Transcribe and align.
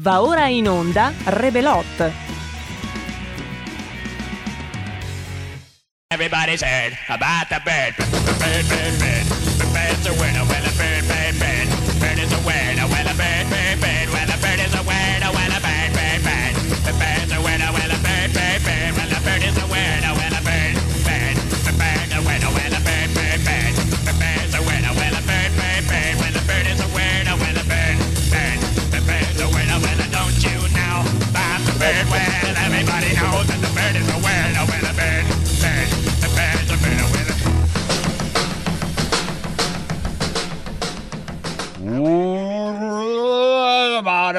Va 0.00 0.20
ora 0.20 0.46
in 0.46 0.68
onda 0.68 1.12
Rebelot. 1.24 2.12
Everybody's 6.12 6.62
heard 6.62 6.96
about 7.08 7.48
the 7.48 7.60
bird. 7.64 7.96
Bird, 8.38 8.68
bird, 8.68 8.94
bird. 9.00 9.26
The 9.58 9.66
bird's 9.74 10.06
a 10.06 10.12
winner. 10.20 10.44
Well, 10.46 10.62
a 10.62 10.72
bird, 10.78 11.04
bird, 11.08 11.34
bird. 11.40 11.68
Bird 11.98 12.18
is 12.20 12.32
a 12.32 12.38
winner. 12.46 12.57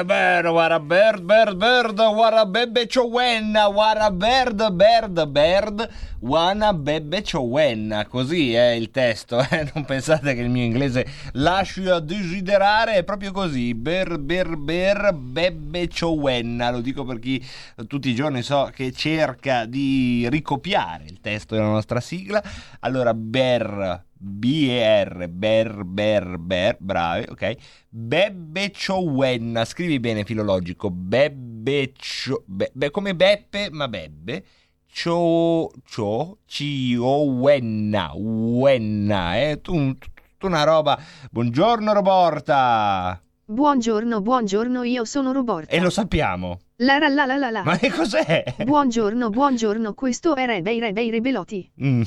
Bird, 0.04 0.46
what 0.46 0.72
a 0.72 0.80
bird, 0.80 1.26
bird, 1.26 1.58
bird, 1.58 1.98
what 1.98 2.32
a 2.32 2.46
bebe 2.46 2.86
ciowenna, 2.86 3.68
what 3.68 3.98
a 4.00 4.10
bird, 4.10 4.56
bird, 4.72 5.32
bird, 5.32 5.90
wanna 6.20 6.72
bebe 6.72 7.22
ciowenna. 7.22 8.06
Così 8.06 8.54
è 8.54 8.70
il 8.70 8.90
testo, 8.90 9.38
eh? 9.40 9.70
non 9.74 9.84
pensate 9.84 10.34
che 10.34 10.40
il 10.40 10.48
mio 10.48 10.64
inglese 10.64 11.06
lasci 11.32 11.86
a 11.88 11.98
desiderare, 11.98 12.94
è 12.94 13.04
proprio 13.04 13.32
così, 13.32 13.74
ber, 13.74 14.18
ber, 14.18 14.56
ber, 14.56 15.12
bebe 15.12 15.88
ciowenna. 15.88 16.70
Lo 16.70 16.80
dico 16.80 17.04
per 17.04 17.18
chi 17.18 17.44
tutti 17.86 18.08
i 18.08 18.14
giorni 18.14 18.42
so 18.42 18.70
che 18.74 18.92
cerca 18.92 19.66
di 19.66 20.26
ricopiare 20.30 21.04
il 21.04 21.20
testo 21.20 21.54
della 21.54 21.68
nostra 21.68 22.00
sigla. 22.00 22.42
Allora, 22.80 23.12
ber, 23.12 24.04
B-E-R, 24.22 25.28
ber, 25.28 25.82
ber, 25.84 26.36
ber, 26.38 26.76
bravi, 26.78 27.24
ok? 27.30 27.54
Bebbe 27.88 28.70
Ciowenna, 28.70 29.64
scrivi 29.64 29.98
bene 29.98 30.24
filologico, 30.24 30.90
Bebbe 30.90 31.92
Cio, 31.96 32.42
be, 32.46 32.70
be- 32.74 32.90
come 32.90 33.14
Beppe, 33.14 33.68
ma 33.70 33.88
Bebbe, 33.88 34.44
Cio, 34.86 35.70
Cio, 35.86 36.38
Ciowenna, 36.44 38.10
Wenna, 38.14 39.40
eh? 39.40 39.60
Tu, 39.62 39.96
tu 40.36 40.46
una 40.46 40.64
roba, 40.64 40.98
buongiorno 41.30 41.92
Roborta, 41.94 43.18
Buongiorno, 43.46 44.20
buongiorno, 44.20 44.82
io 44.84 45.04
sono 45.04 45.32
Roborta. 45.32 45.72
e 45.74 45.80
lo 45.80 45.88
sappiamo, 45.90 46.60
La 46.76 46.98
la 46.98 47.08
la 47.08 47.24
la 47.36 47.50
la 47.50 47.62
ma 47.64 47.76
che 47.78 47.90
cos'è? 47.90 48.44
Buongiorno, 48.64 49.30
buongiorno, 49.30 49.94
questo 49.94 50.36
è 50.36 50.44
Re 50.46 50.60
Bei 50.62 50.78
Re 50.78 50.92
Bei 50.92 51.10
Rebeloti. 51.10 51.68
Mm, 51.82 52.02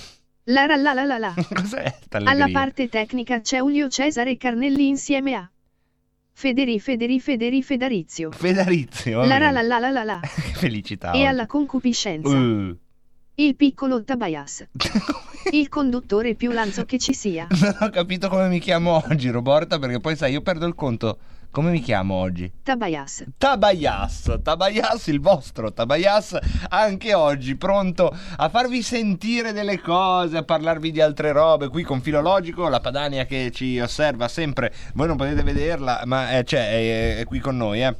La 0.48 0.66
la 0.66 0.76
la 0.76 0.94
la 0.94 1.18
la 1.18 1.34
cos'è 1.54 1.96
Alla 2.10 2.50
parte 2.52 2.90
tecnica 2.90 3.40
c'è 3.40 3.60
Ulio 3.60 3.88
Cesare 3.88 4.36
Carnelli 4.36 4.88
insieme 4.88 5.36
a 5.36 5.50
Federi 6.34 6.80
Federi 6.80 7.20
Federi 7.22 7.64
Fedarizio. 7.64 8.32
Federizio, 8.32 9.20
va 9.20 9.26
La 9.26 9.38
la 9.38 9.52
la 9.52 9.62
la 9.62 9.80
la 9.80 9.90
la 9.92 10.04
la. 10.04 10.20
Che 10.20 10.54
felicità. 10.54 11.12
E 11.12 11.20
oggi. 11.20 11.26
alla 11.28 11.46
concupiscenza. 11.46 12.36
Uh. 12.36 12.76
Il 13.36 13.56
piccolo 13.56 14.04
Tabayas. 14.04 14.68
Il 15.52 15.70
conduttore 15.70 16.36
più 16.36 16.52
lanzo 16.52 16.86
che 16.86 16.98
ci 16.98 17.14
sia. 17.14 17.48
Non 17.50 17.78
ho 17.80 17.90
capito 17.90 18.28
come 18.30 18.48
mi 18.48 18.60
chiamo 18.60 19.02
oggi, 19.08 19.30
Roborta, 19.30 19.80
perché 19.80 20.00
poi 20.00 20.16
sai, 20.16 20.34
io 20.34 20.42
perdo 20.42 20.66
il 20.66 20.76
conto. 20.76 21.18
Come 21.54 21.70
mi 21.70 21.82
chiamo 21.82 22.16
oggi? 22.16 22.52
Tabayas. 22.64 23.26
Tabayas, 23.38 24.40
Tabayas, 24.42 25.06
il 25.06 25.20
vostro 25.20 25.72
Tabayas, 25.72 26.36
anche 26.70 27.14
oggi 27.14 27.56
pronto 27.58 28.12
a 28.38 28.50
farvi 28.50 28.82
sentire 28.82 29.54
delle 29.54 29.80
cose, 29.80 30.38
a 30.38 30.44
parlarvi 30.44 30.90
di 30.90 31.00
altre 31.00 31.32
robe. 31.32 31.70
Qui 31.70 31.84
con 31.84 32.02
Filologico, 32.02 32.68
la 32.70 32.80
Padania 32.80 33.26
che 33.26 33.52
ci 33.52 33.80
osserva 33.80 34.28
sempre, 34.28 34.74
voi 34.96 35.06
non 35.06 35.16
potete 35.16 35.44
vederla, 35.44 36.02
ma 36.06 36.36
eh, 36.36 36.44
c'è, 36.44 37.18
è, 37.18 37.18
è 37.20 37.24
qui 37.26 37.38
con 37.38 37.56
noi, 37.56 37.84
eh. 37.84 37.96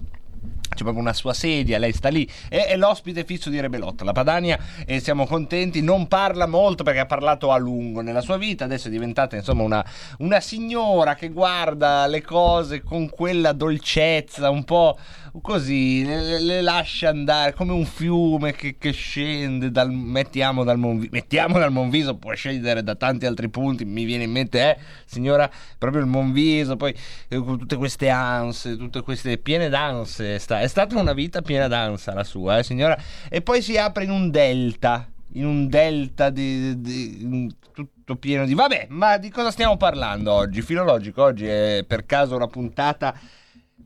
C'è 0.74 0.84
proprio 0.84 1.02
una 1.02 1.14
sua 1.14 1.34
sedia, 1.34 1.78
lei 1.78 1.94
sta 1.94 2.10
lì, 2.10 2.30
è, 2.50 2.66
è 2.68 2.78
l'ospite 2.78 3.24
fisso 3.24 3.50
di 3.50 3.60
Rebelotta. 3.60 4.04
La 4.04 4.12
Padania, 4.12 4.60
e 4.86 5.00
siamo 5.00 5.26
contenti, 5.26 5.82
non 5.82 6.08
parla 6.08 6.48
molto 6.48 6.84
perché 6.84 7.00
ha 7.00 7.06
parlato 7.06 7.52
a 7.52 7.58
lungo 7.58 8.02
nella 8.02 8.22
sua 8.22 8.38
vita, 8.38 8.66
adesso 8.66 8.88
è 8.88 8.92
diventata 8.92 9.36
insomma 9.36 9.64
una, 9.64 9.86
una 10.20 10.40
signora 10.40 11.16
che 11.16 11.30
guarda 11.30 12.08
le 12.08 12.22
cose 12.22 12.82
con 12.82 13.10
quella 13.10 13.52
dolcezza, 13.52 14.50
un 14.50 14.64
po' 14.64 14.98
così, 15.42 16.06
le, 16.06 16.40
le 16.40 16.62
lascia 16.62 17.10
andare 17.10 17.54
come 17.54 17.72
un 17.72 17.86
fiume 17.86 18.54
che, 18.54 18.78
che 18.78 18.92
scende 18.92 19.72
dal, 19.72 19.92
mettiamo 19.92 20.64
dal 20.64 20.78
Monviso, 20.78 21.10
mettiamo 21.12 21.58
dal 21.58 21.72
Monviso, 21.72 22.16
può 22.18 22.34
scendere 22.34 22.84
da 22.84 22.96
tanti 22.96 23.26
altri 23.26 23.50
punti, 23.50 23.84
mi 23.84 24.04
viene 24.06 24.26
in 24.26 24.32
mente, 24.32 24.60
eh, 24.60 24.78
signora, 25.06 25.50
proprio 25.78 26.02
il 26.02 26.08
Monviso, 26.08 26.76
poi 26.76 26.94
eh, 27.28 27.36
tutte 27.36 27.76
queste 27.78 28.10
anse, 28.10 28.78
tutte 28.78 29.02
queste 29.02 29.38
piene 29.40 29.70
d'anse, 29.70 30.38
sta- 30.38 30.62
è 30.62 30.68
stata 30.68 31.00
una 31.00 31.14
vita 31.14 31.42
piena 31.42 31.68
d'ansia 31.68 32.14
la 32.14 32.24
sua, 32.24 32.60
eh, 32.60 32.64
signora, 32.64 32.96
e 33.30 33.42
poi 33.42 33.62
si 33.62 33.76
apre 33.76 34.04
in 34.04 34.12
un 34.12 34.30
delta, 34.30 35.10
in 35.34 35.46
un 35.46 35.68
delta 35.68 36.30
di, 36.30 36.80
di- 36.80 37.56
tutto 37.74 38.16
pieno 38.18 38.46
di... 38.46 38.54
Vabbè, 38.54 38.86
ma 38.90 39.18
di 39.18 39.30
cosa 39.30 39.50
stiamo 39.50 39.78
parlando 39.78 40.32
oggi? 40.32 40.62
Filologico, 40.62 41.24
oggi 41.24 41.48
è 41.48 41.84
per 41.88 42.06
caso 42.06 42.36
una 42.36 42.48
puntata... 42.48 43.18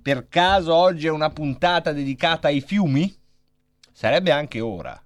Per 0.08 0.30
caso 0.30 0.74
oggi 0.74 1.08
è 1.08 1.10
una 1.10 1.30
puntata 1.32 1.92
dedicata 1.92 2.48
ai 2.48 2.62
fiumi? 2.62 3.14
Sarebbe 3.92 4.32
anche 4.32 4.62
ora. 4.62 4.98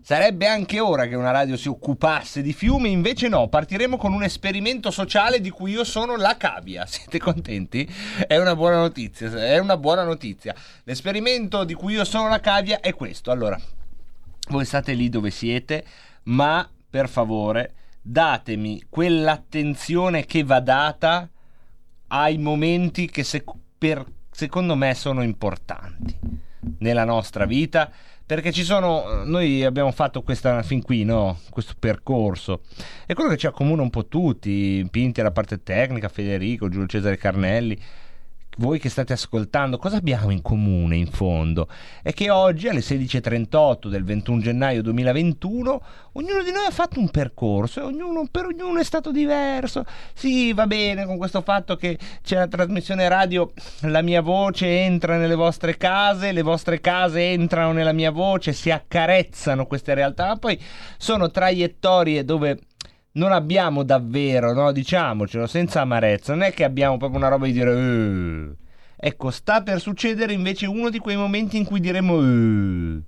Sarebbe 0.00 0.46
anche 0.46 0.80
ora 0.80 1.06
che 1.06 1.14
una 1.14 1.30
radio 1.30 1.58
si 1.58 1.68
occupasse 1.68 2.40
di 2.40 2.54
fiumi, 2.54 2.90
invece 2.90 3.28
no, 3.28 3.48
partiremo 3.48 3.98
con 3.98 4.14
un 4.14 4.22
esperimento 4.22 4.90
sociale 4.90 5.42
di 5.42 5.50
cui 5.50 5.72
io 5.72 5.84
sono 5.84 6.16
la 6.16 6.38
cavia. 6.38 6.86
Siete 6.88 7.18
contenti? 7.18 7.86
È 8.26 8.38
una 8.38 8.56
buona 8.56 8.76
notizia, 8.76 9.30
è 9.30 9.58
una 9.58 9.76
buona 9.76 10.04
notizia. 10.04 10.54
L'esperimento 10.84 11.64
di 11.64 11.74
cui 11.74 11.92
io 11.92 12.04
sono 12.06 12.26
la 12.26 12.40
cavia 12.40 12.80
è 12.80 12.94
questo. 12.94 13.30
Allora, 13.30 13.60
voi 14.48 14.64
state 14.64 14.94
lì 14.94 15.10
dove 15.10 15.30
siete, 15.30 15.84
ma 16.22 16.66
per 16.88 17.10
favore 17.10 17.74
datemi 18.00 18.86
quell'attenzione 18.88 20.24
che 20.24 20.44
va 20.44 20.60
data 20.60 21.28
ai 22.06 22.38
momenti 22.38 23.10
che 23.10 23.22
sec- 23.22 23.62
per- 23.84 24.06
secondo 24.30 24.76
me 24.76 24.94
sono 24.94 25.22
importanti 25.22 26.18
nella 26.78 27.04
nostra 27.04 27.44
vita 27.44 27.90
perché 28.24 28.50
ci 28.50 28.64
sono 28.64 29.24
noi 29.24 29.62
abbiamo 29.62 29.92
fatto 29.92 30.22
questa 30.22 30.62
fin 30.62 30.80
qui 30.80 31.04
no? 31.04 31.38
questo 31.50 31.74
percorso 31.78 32.62
e 33.06 33.12
quello 33.12 33.28
che 33.28 33.36
ci 33.36 33.46
accomuna 33.46 33.82
un 33.82 33.90
po' 33.90 34.06
tutti 34.06 34.86
Pinti 34.90 35.20
alla 35.20 35.32
parte 35.32 35.62
tecnica 35.62 36.08
Federico 36.08 36.70
Giulio 36.70 36.86
Cesare 36.86 37.18
Carnelli 37.18 37.78
voi 38.58 38.78
che 38.78 38.88
state 38.88 39.12
ascoltando, 39.12 39.78
cosa 39.78 39.96
abbiamo 39.96 40.30
in 40.30 40.42
comune 40.42 40.96
in 40.96 41.06
fondo? 41.06 41.68
È 42.02 42.12
che 42.12 42.30
oggi 42.30 42.68
alle 42.68 42.80
16.38 42.80 43.88
del 43.88 44.04
21 44.04 44.40
gennaio 44.40 44.82
2021 44.82 45.82
ognuno 46.12 46.42
di 46.42 46.50
noi 46.50 46.66
ha 46.66 46.70
fatto 46.70 47.00
un 47.00 47.10
percorso 47.10 47.80
e 47.80 47.82
ognuno, 47.84 48.26
per 48.30 48.46
ognuno 48.46 48.78
è 48.78 48.84
stato 48.84 49.10
diverso. 49.10 49.84
Sì, 50.12 50.52
va 50.52 50.66
bene 50.66 51.06
con 51.06 51.16
questo 51.16 51.42
fatto 51.42 51.76
che 51.76 51.98
c'è 52.22 52.36
la 52.36 52.48
trasmissione 52.48 53.08
radio, 53.08 53.52
la 53.82 54.02
mia 54.02 54.20
voce 54.20 54.82
entra 54.82 55.16
nelle 55.16 55.34
vostre 55.34 55.76
case, 55.76 56.32
le 56.32 56.42
vostre 56.42 56.80
case 56.80 57.32
entrano 57.32 57.72
nella 57.72 57.92
mia 57.92 58.10
voce, 58.10 58.52
si 58.52 58.70
accarezzano 58.70 59.66
queste 59.66 59.94
realtà, 59.94 60.26
ma 60.26 60.36
poi 60.36 60.60
sono 60.98 61.30
traiettorie 61.30 62.24
dove 62.24 62.58
non 63.14 63.32
abbiamo 63.32 63.82
davvero, 63.84 64.52
no, 64.52 64.72
diciamocelo, 64.72 65.46
senza 65.46 65.80
amarezza, 65.82 66.32
non 66.34 66.42
è 66.42 66.52
che 66.52 66.64
abbiamo 66.64 66.96
proprio 66.96 67.18
una 67.18 67.28
roba 67.28 67.46
di 67.46 67.52
dire 67.52 67.72
"Eh". 67.72 68.56
Ecco, 68.96 69.30
sta 69.30 69.62
per 69.62 69.80
succedere 69.80 70.32
invece 70.32 70.66
uno 70.66 70.90
di 70.90 70.98
quei 70.98 71.16
momenti 71.16 71.56
in 71.56 71.64
cui 71.64 71.80
diremo 71.80 72.20
"Eh". 72.20 73.02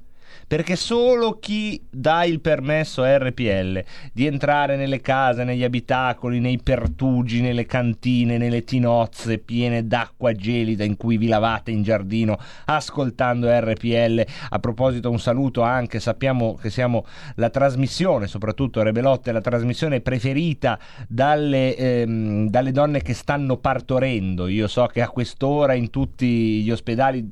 Perché 0.49 0.77
solo 0.77 1.41
chi 1.41 1.85
dà 1.91 2.25
il 2.25 2.41
permesso 2.41 3.03
a 3.03 3.19
RPL 3.19 3.83
di 4.13 4.27
entrare 4.27 4.77
nelle 4.77 5.01
case, 5.01 5.43
negli 5.43 5.65
abitacoli, 5.65 6.39
nei 6.39 6.61
pertugi, 6.63 7.41
nelle 7.41 7.67
cantine, 7.67 8.39
nelle 8.39 8.63
tinozze 8.63 9.39
piene 9.39 9.89
d'acqua 9.89 10.33
gelida 10.35 10.85
in 10.85 10.97
cui 10.97 11.17
vi 11.17 11.27
lavate 11.27 11.73
in 11.73 11.83
giardino 11.83 12.39
ascoltando 12.67 13.49
RPL. 13.51 14.25
A 14.51 14.59
proposito, 14.61 15.11
un 15.11 15.19
saluto 15.19 15.63
anche, 15.63 15.99
sappiamo 15.99 16.55
che 16.55 16.71
siamo 16.71 17.05
la 17.35 17.51
trasmissione, 17.51 18.29
soprattutto 18.29 18.83
Rebelotte, 18.83 19.33
la 19.33 19.41
trasmissione 19.41 20.01
preferita 20.01 20.79
dalle, 21.09 21.75
ehm, 21.75 22.49
dalle 22.49 22.71
donne 22.71 23.03
che 23.03 23.15
stanno 23.15 23.57
partorendo. 23.57 24.47
Io 24.47 24.69
so 24.69 24.87
che 24.87 25.03
a 25.03 25.09
quest'ora 25.09 25.75
in 25.75 25.91
tutti 25.91 26.63
gli 26.63 26.71
ospedali 26.71 27.29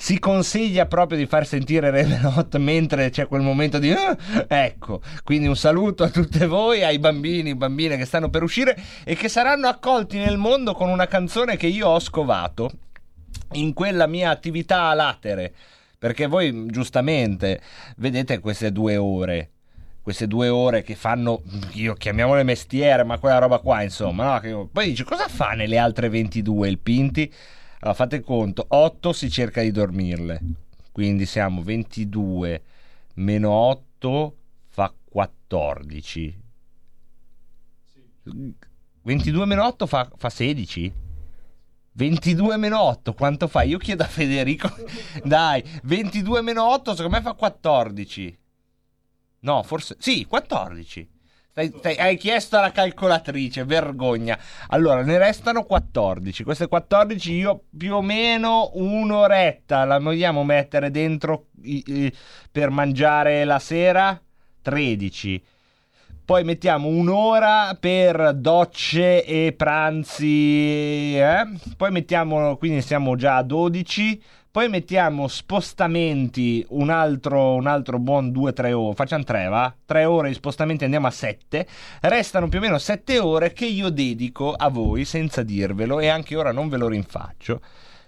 si 0.00 0.18
consiglia 0.18 0.86
proprio 0.86 1.18
di 1.18 1.26
far 1.26 1.46
sentire 1.46 1.90
Revelot 1.90 2.56
mentre 2.56 3.10
c'è 3.10 3.26
quel 3.26 3.42
momento 3.42 3.78
di 3.78 3.92
"Ah!" 3.92 4.16
ecco 4.48 5.02
quindi 5.24 5.46
un 5.46 5.56
saluto 5.56 6.04
a 6.04 6.08
tutte 6.08 6.46
voi 6.46 6.82
ai 6.82 6.98
bambini 6.98 7.54
bambine 7.54 7.98
che 7.98 8.06
stanno 8.06 8.30
per 8.30 8.42
uscire 8.42 8.80
e 9.04 9.14
che 9.14 9.28
saranno 9.28 9.68
accolti 9.68 10.16
nel 10.16 10.38
mondo 10.38 10.72
con 10.72 10.88
una 10.88 11.06
canzone 11.06 11.58
che 11.58 11.66
io 11.66 11.88
ho 11.88 12.00
scovato 12.00 12.70
in 13.52 13.72
quella 13.72 14.06
mia 14.06 14.30
attività 14.30 14.88
a 14.88 14.94
latere. 14.94 15.52
Perché 15.98 16.26
voi 16.26 16.66
giustamente 16.66 17.60
vedete 17.96 18.38
queste 18.38 18.72
due 18.72 18.96
ore. 18.96 19.50
Queste 20.02 20.26
due 20.26 20.48
ore 20.48 20.82
che 20.82 20.94
fanno, 20.94 21.42
io 21.72 21.92
chiamiamole 21.94 22.42
mestiere, 22.42 23.04
ma 23.04 23.18
quella 23.18 23.38
roba 23.38 23.58
qua, 23.58 23.82
insomma. 23.82 24.40
No? 24.40 24.68
Poi 24.72 24.86
dice, 24.86 25.04
cosa 25.04 25.28
fa 25.28 25.50
nelle 25.50 25.76
altre 25.76 26.08
22 26.08 26.68
il 26.68 26.78
Pinti? 26.78 27.32
Allora 27.82 27.96
fate 27.96 28.20
conto, 28.20 28.64
8 28.68 29.12
si 29.12 29.30
cerca 29.30 29.62
di 29.62 29.70
dormirle. 29.70 30.40
Quindi 30.92 31.24
siamo 31.24 31.62
22 31.62 32.62
meno 33.14 33.50
8 33.50 34.36
fa 34.68 34.94
14. 35.08 36.42
22 39.02 39.46
meno 39.46 39.64
8 39.64 39.86
fa, 39.86 40.10
fa 40.14 40.28
16? 40.28 40.92
22 41.92 42.56
meno 42.58 42.80
8 42.80 43.14
quanto 43.14 43.48
fa? 43.48 43.62
Io 43.62 43.78
chiedo 43.78 44.02
a 44.02 44.06
Federico. 44.06 44.68
Dai, 45.24 45.64
22 45.84 46.42
meno 46.42 46.68
8 46.70 46.94
secondo 46.94 47.16
me 47.16 47.22
fa 47.22 47.32
14. 47.32 48.38
No, 49.40 49.62
forse... 49.62 49.96
Sì, 49.98 50.26
14. 50.26 51.08
Stai- 51.50 51.72
stai- 51.76 51.96
hai 51.98 52.16
chiesto 52.16 52.56
alla 52.58 52.70
calcolatrice, 52.70 53.64
vergogna. 53.64 54.38
Allora, 54.68 55.02
ne 55.02 55.18
restano 55.18 55.64
14. 55.64 56.44
Queste 56.44 56.68
14 56.68 57.32
io 57.32 57.64
più 57.76 57.96
o 57.96 58.02
meno 58.02 58.70
un'oretta 58.74 59.84
la 59.84 59.98
vogliamo 59.98 60.44
mettere 60.44 60.92
dentro 60.92 61.46
i- 61.62 62.12
per 62.52 62.70
mangiare 62.70 63.44
la 63.44 63.58
sera? 63.58 64.20
13. 64.62 65.42
Poi 66.24 66.44
mettiamo 66.44 66.86
un'ora 66.86 67.76
per 67.80 68.34
docce 68.34 69.24
e 69.24 69.52
pranzi. 69.52 71.16
eh? 71.18 71.42
Poi 71.76 71.90
mettiamo, 71.90 72.56
quindi 72.56 72.80
siamo 72.82 73.16
già 73.16 73.36
a 73.38 73.42
12. 73.42 74.22
Poi 74.52 74.68
mettiamo 74.68 75.28
spostamenti 75.28 76.66
un 76.70 76.90
altro, 76.90 77.54
un 77.54 77.68
altro 77.68 78.00
buon 78.00 78.32
2-3 78.32 78.72
ore. 78.72 78.94
Facciamo 78.96 79.22
3, 79.22 79.46
va? 79.46 79.72
3 79.84 80.04
ore 80.06 80.26
di 80.26 80.34
spostamenti 80.34 80.82
andiamo 80.82 81.06
a 81.06 81.12
7. 81.12 81.64
Restano 82.00 82.48
più 82.48 82.58
o 82.58 82.62
meno 82.62 82.76
7 82.76 83.20
ore 83.20 83.52
che 83.52 83.66
io 83.66 83.90
dedico 83.90 84.52
a 84.52 84.68
voi 84.68 85.04
senza 85.04 85.44
dirvelo 85.44 86.00
e 86.00 86.08
anche 86.08 86.34
ora 86.34 86.50
non 86.50 86.68
ve 86.68 86.78
lo 86.78 86.88
rinfaccio. 86.88 87.60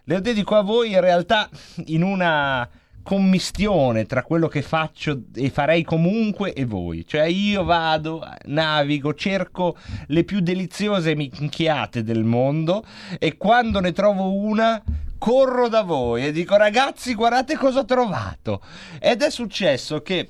Le 0.03 0.21
dedico 0.21 0.57
a 0.57 0.63
voi 0.63 0.91
in 0.91 1.01
realtà 1.01 1.49
in 1.87 2.03
una 2.03 2.69
commistione 3.05 4.07
tra 4.07 4.25
quello 4.25 4.49
che 4.49 4.63
faccio 4.63 5.23
e 5.37 5.49
farei 5.49 5.85
comunque 5.85 6.55
e 6.55 6.65
voi. 6.65 7.07
Cioè 7.07 7.23
io 7.23 7.63
vado, 7.63 8.21
navigo, 8.47 9.15
cerco 9.15 9.77
le 10.09 10.25
più 10.25 10.41
deliziose 10.41 11.15
minchiate 11.15 12.03
del 12.03 12.25
mondo 12.25 12.85
e 13.21 13.37
quando 13.37 13.79
ne 13.79 13.93
trovo 13.93 14.33
una 14.33 14.83
corro 15.23 15.69
da 15.69 15.83
voi 15.83 16.27
e 16.27 16.33
dico 16.33 16.57
ragazzi 16.57 17.15
guardate 17.15 17.55
cosa 17.57 17.79
ho 17.79 17.85
trovato. 17.85 18.61
Ed 18.99 19.23
è 19.23 19.31
successo 19.31 20.03
che 20.03 20.29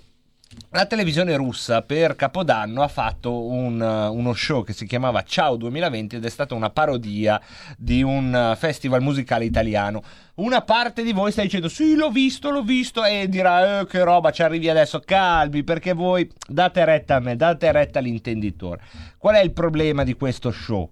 la 0.72 0.84
televisione 0.84 1.34
russa 1.34 1.80
per 1.80 2.14
Capodanno 2.14 2.82
ha 2.82 2.88
fatto 2.88 3.46
un, 3.46 3.80
uh, 3.80 4.14
uno 4.14 4.34
show 4.34 4.62
che 4.62 4.74
si 4.74 4.84
chiamava 4.84 5.22
Ciao 5.22 5.56
2020 5.56 6.16
ed 6.16 6.26
è 6.26 6.28
stata 6.28 6.54
una 6.54 6.68
parodia 6.68 7.40
di 7.78 8.02
un 8.02 8.50
uh, 8.52 8.54
festival 8.54 9.00
musicale 9.00 9.46
italiano. 9.46 10.02
Una 10.34 10.60
parte 10.60 11.02
di 11.02 11.14
voi 11.14 11.32
sta 11.32 11.40
dicendo 11.40 11.70
sì 11.70 11.94
l'ho 11.94 12.10
visto, 12.10 12.50
l'ho 12.50 12.62
visto 12.62 13.02
e 13.02 13.30
dirà 13.30 13.80
eh, 13.80 13.86
che 13.86 14.04
roba 14.04 14.30
ci 14.30 14.42
arrivi 14.42 14.68
adesso, 14.68 15.00
calmi 15.00 15.64
perché 15.64 15.94
voi 15.94 16.30
date 16.46 16.84
retta 16.84 17.14
a 17.14 17.20
me, 17.20 17.34
date 17.34 17.72
retta 17.72 17.98
all'intenditore. 17.98 18.82
Qual 19.16 19.36
è 19.36 19.40
il 19.40 19.52
problema 19.52 20.04
di 20.04 20.12
questo 20.12 20.50
show? 20.50 20.90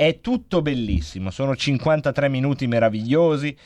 È 0.00 0.20
tutto 0.20 0.62
bellissimo, 0.62 1.32
sono 1.32 1.56
53 1.56 2.28
minuti 2.28 2.68
meravigliosi, 2.68 3.56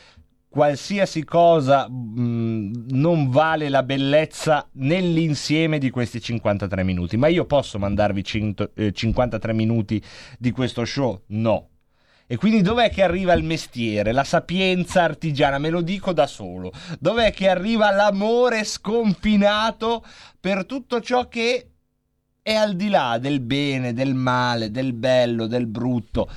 qualsiasi 0.49 1.25
cosa 1.25 1.87
mh, 1.87 2.87
non 2.93 3.29
vale 3.29 3.69
la 3.69 3.83
bellezza 3.83 4.67
nell'insieme 4.77 5.77
di 5.77 5.91
questi 5.91 6.23
53 6.23 6.85
minuti. 6.85 7.19
Ma 7.19 7.27
io 7.27 7.45
posso 7.45 7.79
mandarvi 7.79 8.25
100 8.25 8.71
eh, 8.77 8.93
53 8.93 9.53
minuti 9.53 10.03
di 10.39 10.53
questo 10.53 10.87
show? 10.87 11.21
No. 11.27 11.69
E 12.27 12.39
quindi 12.39 12.63
dov'è 12.63 12.89
che 12.89 13.03
arriva 13.03 13.35
il 13.35 13.45
mestiere, 13.45 14.13
la 14.13 14.25
sapienza 14.25 15.03
artigiana? 15.03 15.59
Me 15.59 15.69
lo 15.69 15.83
dico 15.83 16.15
da 16.15 16.27
solo. 16.27 16.73
Dov'è 16.99 17.31
che 17.35 17.47
arriva 17.47 17.91
l'amore 17.91 18.65
sconfinato 18.65 20.03
per 20.41 20.65
tutto 20.65 21.03
ciò 21.03 21.29
che 21.29 21.72
è 22.43 22.55
al 22.55 22.75
di 22.75 22.89
là 22.89 23.19
del 23.19 23.41
bene, 23.41 23.93
del 23.93 24.15
male, 24.15 24.71
del 24.71 24.93
bello, 24.93 25.47
del 25.47 25.67
brutto? 25.67 26.29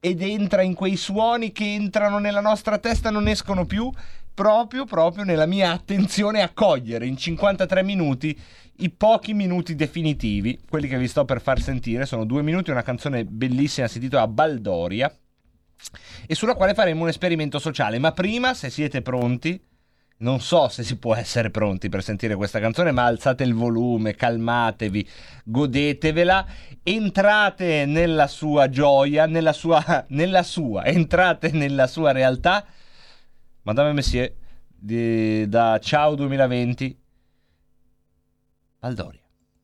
ed 0.00 0.22
entra 0.22 0.62
in 0.62 0.72
quei 0.72 0.96
suoni 0.96 1.52
che 1.52 1.74
entrano 1.74 2.18
nella 2.18 2.40
nostra 2.40 2.78
testa 2.78 3.10
e 3.10 3.12
non 3.12 3.28
escono 3.28 3.66
più, 3.66 3.92
proprio, 4.32 4.86
proprio 4.86 5.24
nella 5.24 5.44
mia 5.44 5.72
attenzione 5.72 6.40
a 6.40 6.50
cogliere 6.54 7.06
in 7.06 7.18
53 7.18 7.82
minuti 7.82 8.38
i 8.82 8.88
pochi 8.88 9.34
minuti 9.34 9.74
definitivi, 9.74 10.58
quelli 10.66 10.88
che 10.88 10.96
vi 10.96 11.06
sto 11.06 11.26
per 11.26 11.42
far 11.42 11.60
sentire, 11.60 12.06
sono 12.06 12.24
due 12.24 12.40
minuti, 12.40 12.70
una 12.70 12.82
canzone 12.82 13.26
bellissima, 13.26 13.86
si 13.86 13.98
intitola 13.98 14.26
Baldoria, 14.26 15.14
e 16.26 16.34
sulla 16.34 16.54
quale 16.54 16.72
faremo 16.72 17.02
un 17.02 17.08
esperimento 17.08 17.58
sociale. 17.58 17.98
Ma 17.98 18.12
prima, 18.12 18.54
se 18.54 18.70
siete 18.70 19.02
pronti, 19.02 19.62
non 20.20 20.40
so 20.40 20.68
se 20.68 20.82
si 20.82 20.98
può 20.98 21.14
essere 21.14 21.50
pronti 21.50 21.88
per 21.88 22.02
sentire 22.02 22.34
questa 22.34 22.60
canzone, 22.60 22.92
ma 22.92 23.04
alzate 23.04 23.42
il 23.44 23.54
volume, 23.54 24.14
calmatevi, 24.14 25.08
godetevela, 25.44 26.46
entrate 26.82 27.86
nella 27.86 28.26
sua 28.26 28.68
gioia, 28.68 29.26
nella 29.26 29.52
sua, 29.52 30.04
nella 30.08 30.42
sua, 30.42 30.84
entrate 30.84 31.50
nella 31.52 31.86
sua 31.86 32.12
realtà. 32.12 32.66
Madame 33.62 33.92
Messier, 33.92 34.32
di- 34.66 35.48
da 35.48 35.78
Ciao 35.78 36.14
2020, 36.14 36.98
Valdoria. 38.80 39.20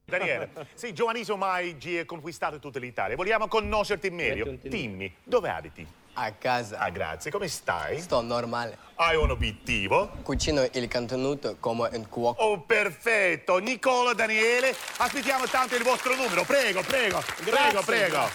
Daniele, 0.07 0.51
sei 0.75 0.93
giovanissimo 0.95 1.37
ma 1.37 1.55
hai 1.55 1.77
conquistato 2.07 2.59
tutta 2.61 2.79
l'Italia. 2.79 3.17
Vogliamo 3.17 3.49
conoscerti 3.49 4.09
meglio. 4.09 4.57
Dimmi, 4.63 5.13
dove 5.25 5.51
abiti? 5.51 5.87
A 6.19 6.33
casa. 6.33 6.79
Ah, 6.79 6.89
grazie. 6.89 7.31
Come 7.31 7.47
stai? 7.47 8.01
Sto 8.01 8.23
normale. 8.23 8.79
Hai 8.95 9.17
un 9.17 9.31
obiettivo? 9.31 10.11
Cucino 10.23 10.67
il 10.73 10.89
contenuto 10.91 11.57
come 11.61 11.91
un 11.93 12.09
cuoco. 12.09 12.43
Oh, 12.43 12.61
perfetto. 12.61 13.59
Nicola, 13.59 14.15
Daniele, 14.15 14.75
aspettiamo 14.97 15.47
tanto 15.47 15.77
il 15.77 15.83
vostro 15.83 16.15
numero. 16.15 16.45
Prego, 16.45 16.81
prego, 16.81 17.23
prego, 17.45 17.83
prego. 17.83 18.31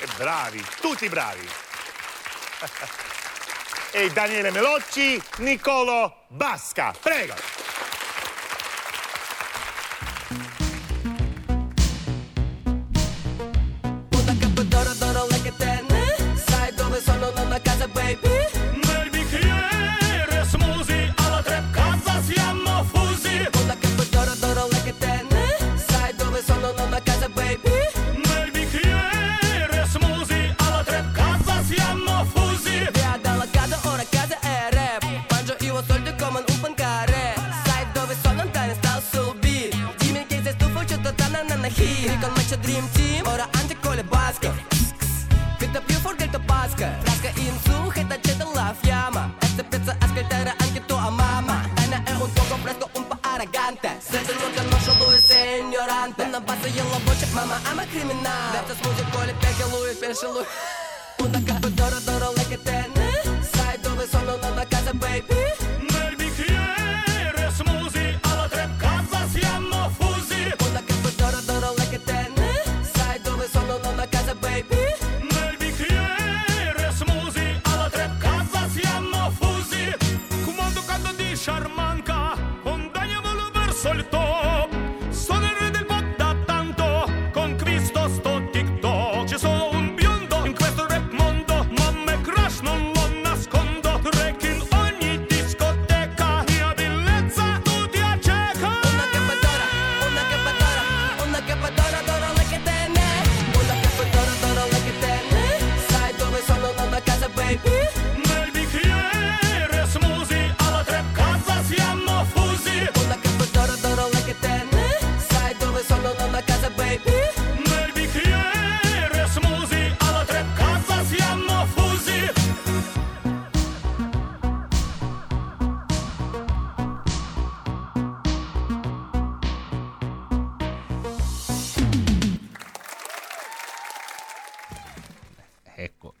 E 0.00 0.06
bravi, 0.16 0.64
tutti 0.80 1.06
bravi. 1.10 1.46
e 3.92 4.10
Daniele 4.10 4.50
Melocci, 4.50 5.22
Nicolo 5.38 6.24
Basca. 6.28 6.94
Prego. 6.98 7.34
Con 42.20 42.32
me 42.34 42.44
c'è 42.44 42.58
dream 42.58 42.88
team 42.90 43.24
ora 43.26 43.48
anche 43.52 43.76
con 43.80 43.94
le 43.94 44.02
basche. 44.02 44.52
Vita 45.58 45.80
più 45.80 45.94
forte 45.96 46.24
il 46.24 46.30
tuo 46.30 46.40
pasca 46.44 47.07
se 50.18 50.24
pensa 50.24 50.50
ascoltare 50.50 50.54
anche 50.58 50.84
tua 50.84 51.10
mamma 51.10 51.68
Ena 51.76 52.02
è 52.04 52.10
un 52.12 52.28
fuoco 52.34 52.56
fresco 52.62 52.88
un 52.94 53.06
po' 53.06 53.18
arrogante. 53.20 53.98
Se 54.00 54.20
tu 54.22 54.32
non 54.40 54.52
conosci 54.54 54.90
lui 54.98 55.18
sei 55.18 55.60
ignorante. 55.60 56.24
Non 56.24 56.34
abbassa 56.34 56.66
la 56.66 56.98
voce 57.04 57.26
mamma 57.32 57.60
ama 57.70 57.84
criminale 57.86 58.52
Verta 58.52 58.74
smoothie 58.74 59.04
con 59.10 59.24
le 59.26 59.34
pecche 59.34 59.64
lui 59.70 59.94
soltou 83.88 84.47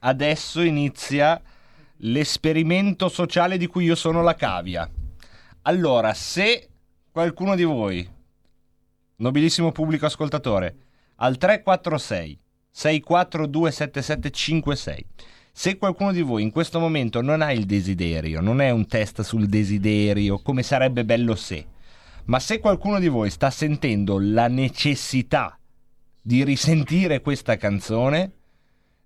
adesso 0.08 0.62
inizia 0.62 1.40
l'esperimento 1.98 3.08
sociale 3.08 3.58
di 3.58 3.66
cui 3.66 3.84
io 3.84 3.94
sono 3.94 4.22
la 4.22 4.34
cavia. 4.34 4.90
Allora, 5.62 6.14
se 6.14 6.68
qualcuno 7.10 7.54
di 7.54 7.64
voi, 7.64 8.08
nobilissimo 9.16 9.72
pubblico 9.72 10.06
ascoltatore, 10.06 10.76
al 11.16 11.36
346 11.36 12.40
6427756, 12.74 14.98
se 15.50 15.76
qualcuno 15.76 16.12
di 16.12 16.22
voi 16.22 16.44
in 16.44 16.52
questo 16.52 16.78
momento 16.78 17.20
non 17.20 17.42
ha 17.42 17.52
il 17.52 17.66
desiderio, 17.66 18.40
non 18.40 18.60
è 18.60 18.70
un 18.70 18.86
test 18.86 19.22
sul 19.22 19.48
desiderio, 19.48 20.38
come 20.38 20.62
sarebbe 20.62 21.04
bello 21.04 21.34
se, 21.34 21.66
ma 22.26 22.38
se 22.38 22.60
qualcuno 22.60 23.00
di 23.00 23.08
voi 23.08 23.30
sta 23.30 23.50
sentendo 23.50 24.20
la 24.20 24.46
necessità 24.46 25.58
di 26.22 26.44
risentire 26.44 27.20
questa 27.20 27.56
canzone, 27.56 28.37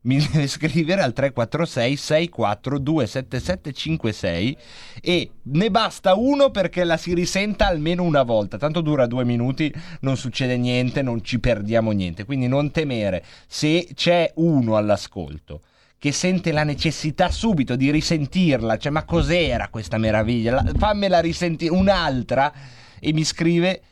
mi 0.02 0.18
deve 0.18 0.46
scrivere 0.48 1.02
al 1.02 1.12
346 1.12 1.96
642 1.96 3.06
7756 3.06 4.56
e 5.00 5.30
ne 5.42 5.70
basta 5.70 6.14
uno 6.14 6.50
perché 6.50 6.84
la 6.84 6.96
si 6.96 7.14
risenta 7.14 7.66
almeno 7.66 8.02
una 8.02 8.22
volta. 8.22 8.58
Tanto 8.58 8.80
dura 8.80 9.06
due 9.06 9.24
minuti 9.24 9.72
non 10.00 10.16
succede 10.16 10.56
niente 10.56 11.02
non 11.02 11.22
ci 11.22 11.38
perdiamo 11.38 11.90
niente. 11.92 12.24
Quindi 12.24 12.48
non 12.48 12.70
temere 12.70 13.24
se 13.46 13.88
c'è 13.94 14.32
uno 14.36 14.76
all'ascolto 14.76 15.62
che 15.98 16.10
sente 16.10 16.50
la 16.50 16.64
necessità 16.64 17.30
subito 17.30 17.76
di 17.76 17.92
risentirla 17.92 18.76
cioè 18.76 18.90
ma 18.90 19.04
cos'era 19.04 19.68
questa 19.68 19.98
meraviglia? 19.98 20.54
La- 20.54 20.72
fammela 20.76 21.20
risentire 21.20 21.72
un'altra 21.72 22.52
e 22.98 23.12
mi 23.12 23.22
scrive 23.22 23.82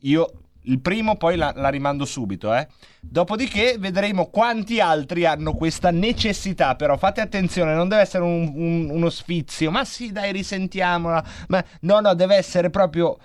io 0.00 0.32
il 0.64 0.80
primo 0.80 1.16
poi 1.16 1.36
la, 1.36 1.52
la 1.56 1.68
rimando 1.68 2.04
subito, 2.04 2.54
eh. 2.54 2.68
Dopodiché 3.00 3.76
vedremo 3.78 4.26
quanti 4.26 4.80
altri 4.80 5.24
hanno 5.24 5.54
questa 5.54 5.90
necessità. 5.90 6.76
Però 6.76 6.96
fate 6.98 7.20
attenzione, 7.20 7.74
non 7.74 7.88
deve 7.88 8.02
essere 8.02 8.22
un- 8.24 8.52
un- 8.54 8.90
uno 8.90 9.08
sfizio. 9.10 9.70
Ma 9.70 9.84
sì, 9.84 10.12
dai, 10.12 10.32
risentiamola. 10.32 11.24
Ma 11.48 11.64
no, 11.80 12.00
no, 12.00 12.14
deve 12.14 12.36
essere 12.36 12.68
proprio 12.70 13.16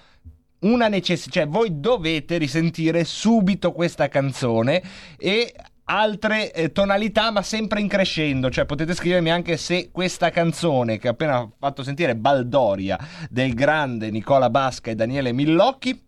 una 0.59 0.87
necessità. 0.87 1.41
Cioè, 1.41 1.47
voi 1.47 1.79
dovete 1.79 2.37
risentire 2.37 3.03
subito 3.03 3.71
questa 3.73 4.07
canzone 4.07 4.81
e 5.17 5.53
altre 5.87 6.51
eh, 6.53 6.71
tonalità, 6.71 7.31
ma 7.31 7.41
sempre 7.41 7.81
in 7.81 7.87
crescendo. 7.87 8.49
Cioè, 8.49 8.65
potete 8.65 8.95
scrivermi 8.95 9.29
anche 9.29 9.57
se 9.57 9.89
questa 9.91 10.29
canzone 10.29 10.97
che 10.97 11.09
ho 11.09 11.11
appena 11.11 11.47
fatto 11.59 11.83
sentire, 11.83 12.15
Baldoria, 12.15 12.97
del 13.29 13.53
grande 13.53 14.09
Nicola 14.09 14.49
Basca 14.49 14.89
e 14.89 14.95
Daniele 14.95 15.33
Millocchi. 15.33 16.01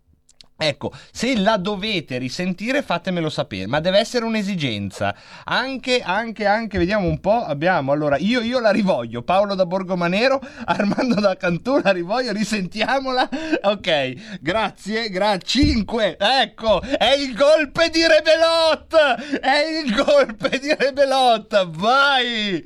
Ecco, 0.60 0.92
se 1.12 1.36
la 1.36 1.56
dovete 1.56 2.18
risentire 2.18 2.82
fatemelo 2.82 3.30
sapere, 3.30 3.68
ma 3.68 3.78
deve 3.78 4.00
essere 4.00 4.24
un'esigenza. 4.24 5.14
Anche, 5.44 6.02
anche, 6.02 6.46
anche, 6.46 6.78
vediamo 6.78 7.06
un 7.06 7.20
po', 7.20 7.44
abbiamo, 7.44 7.92
allora, 7.92 8.16
io, 8.16 8.40
io 8.40 8.58
la 8.58 8.72
rivoglio, 8.72 9.22
Paolo 9.22 9.54
da 9.54 9.64
Borgomanero, 9.66 10.40
Armando 10.66 11.14
da 11.20 11.36
Cantù, 11.36 11.80
la 11.80 11.92
rivoglio, 11.92 12.32
risentiamola. 12.32 13.28
Ok, 13.68 14.40
grazie, 14.40 15.10
grazie, 15.10 15.46
5, 15.46 16.16
ecco, 16.18 16.80
è 16.80 17.12
il 17.12 17.34
golpe 17.34 17.90
di 17.90 18.00
Rebelot, 18.00 19.40
è 19.40 19.84
il 19.84 19.94
golpe 19.94 20.58
di 20.58 20.74
Rebelot, 20.76 21.68
vai! 21.68 22.64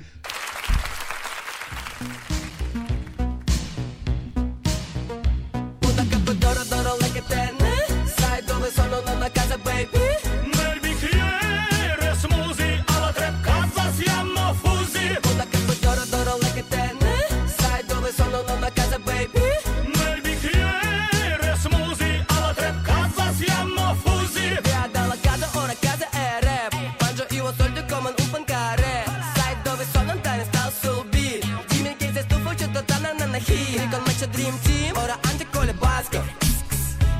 Con 33.92 34.02
me 34.06 34.14
c'è 34.16 34.26
dream 34.26 34.58
team. 34.60 34.96
Ora 34.96 35.18
anche 35.20 35.46
con 35.52 35.66
le 35.66 35.74
basche. 35.74 36.18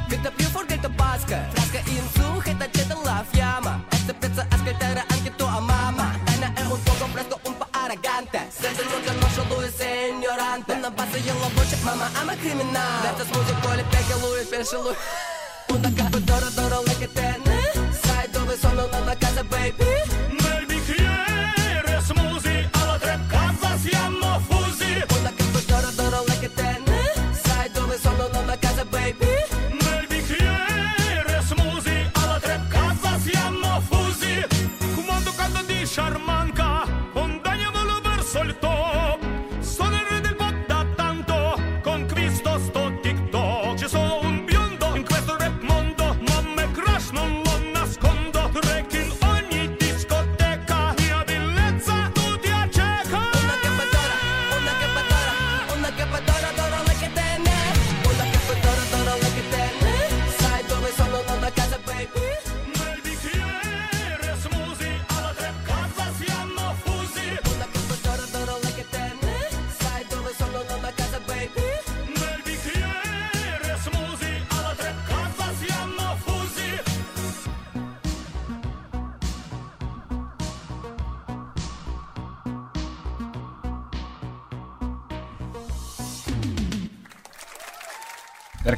Vita 0.09 0.31
più 0.31 0.47
forte 0.47 0.79
che 0.79 0.89
basca 0.89 1.49
Frasca 1.53 1.81
in 1.85 2.07
su 2.15 2.41
che 2.41 2.57
t'accende 2.57 2.97
la 3.05 3.23
fiamma. 3.29 3.85
E 3.91 3.97
se 4.07 4.15
pensa 4.15 4.47
ascoltare 4.49 5.05
anche 5.07 5.35
tua 5.37 5.61
mamma. 5.61 6.19
Dana 6.25 6.51
è 6.55 6.63
un 6.63 6.79
fuoco 6.83 7.07
fresco 7.13 7.39
un 7.43 7.59
po' 7.59 7.67
arrogante. 7.71 8.49
Senza 8.49 8.83
non 8.85 9.03
conosce 9.05 9.43
lui 9.51 9.71
sei 9.77 10.13
ignorante 10.13 10.73
Una 10.73 10.91
bassa 10.91 11.17
io 11.19 11.35
la 11.41 11.49
voce 11.53 11.77
mamma 11.83 12.09
I'm 12.15 12.29
a 12.31 12.37
criminal. 12.37 13.03
Senza 13.03 13.25
smoothie 13.25 13.55
poi 13.61 13.77
le 13.77 13.85
pecche 13.91 14.15
lui 14.21 14.45
pensa 14.47 14.79
lui. 14.79 14.95
Una 15.69 15.93
capo 15.93 16.19
d'oro 16.21 16.49
d'oro 16.55 16.83
like 16.87 17.13
tenne 17.13 17.53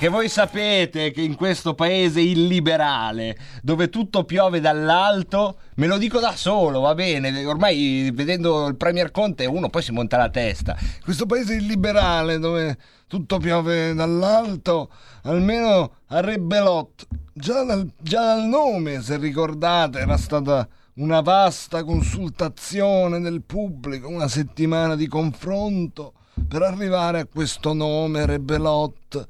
Perché 0.04 0.18
voi 0.18 0.28
sapete 0.28 1.12
che 1.12 1.22
in 1.22 1.34
questo 1.34 1.72
paese 1.72 2.20
illiberale, 2.20 3.38
dove 3.62 3.88
tutto 3.88 4.24
piove 4.24 4.60
dall'alto, 4.60 5.56
me 5.76 5.86
lo 5.86 5.96
dico 5.96 6.20
da 6.20 6.36
solo, 6.36 6.80
va 6.80 6.92
bene, 6.92 7.46
ormai 7.46 8.10
vedendo 8.12 8.66
il 8.66 8.76
Premier 8.76 9.10
Conte 9.10 9.46
uno 9.46 9.70
poi 9.70 9.80
si 9.80 9.92
monta 9.92 10.18
la 10.18 10.28
testa. 10.28 10.76
Questo 11.02 11.24
paese 11.24 11.54
illiberale, 11.54 12.38
dove 12.38 12.76
tutto 13.06 13.38
piove 13.38 13.94
dall'alto, 13.94 14.90
almeno 15.22 15.92
a 16.08 16.20
Rebelot, 16.20 17.06
già 17.32 17.62
dal, 17.62 17.90
già 17.98 18.34
dal 18.34 18.44
nome, 18.44 19.00
se 19.00 19.16
ricordate, 19.16 20.00
era 20.00 20.18
stata 20.18 20.68
una 20.96 21.22
vasta 21.22 21.82
consultazione 21.82 23.22
del 23.22 23.40
pubblico, 23.40 24.08
una 24.08 24.28
settimana 24.28 24.96
di 24.96 25.06
confronto 25.08 26.12
per 26.46 26.60
arrivare 26.60 27.20
a 27.20 27.24
questo 27.26 27.72
nome 27.72 28.26
Rebelot 28.26 29.28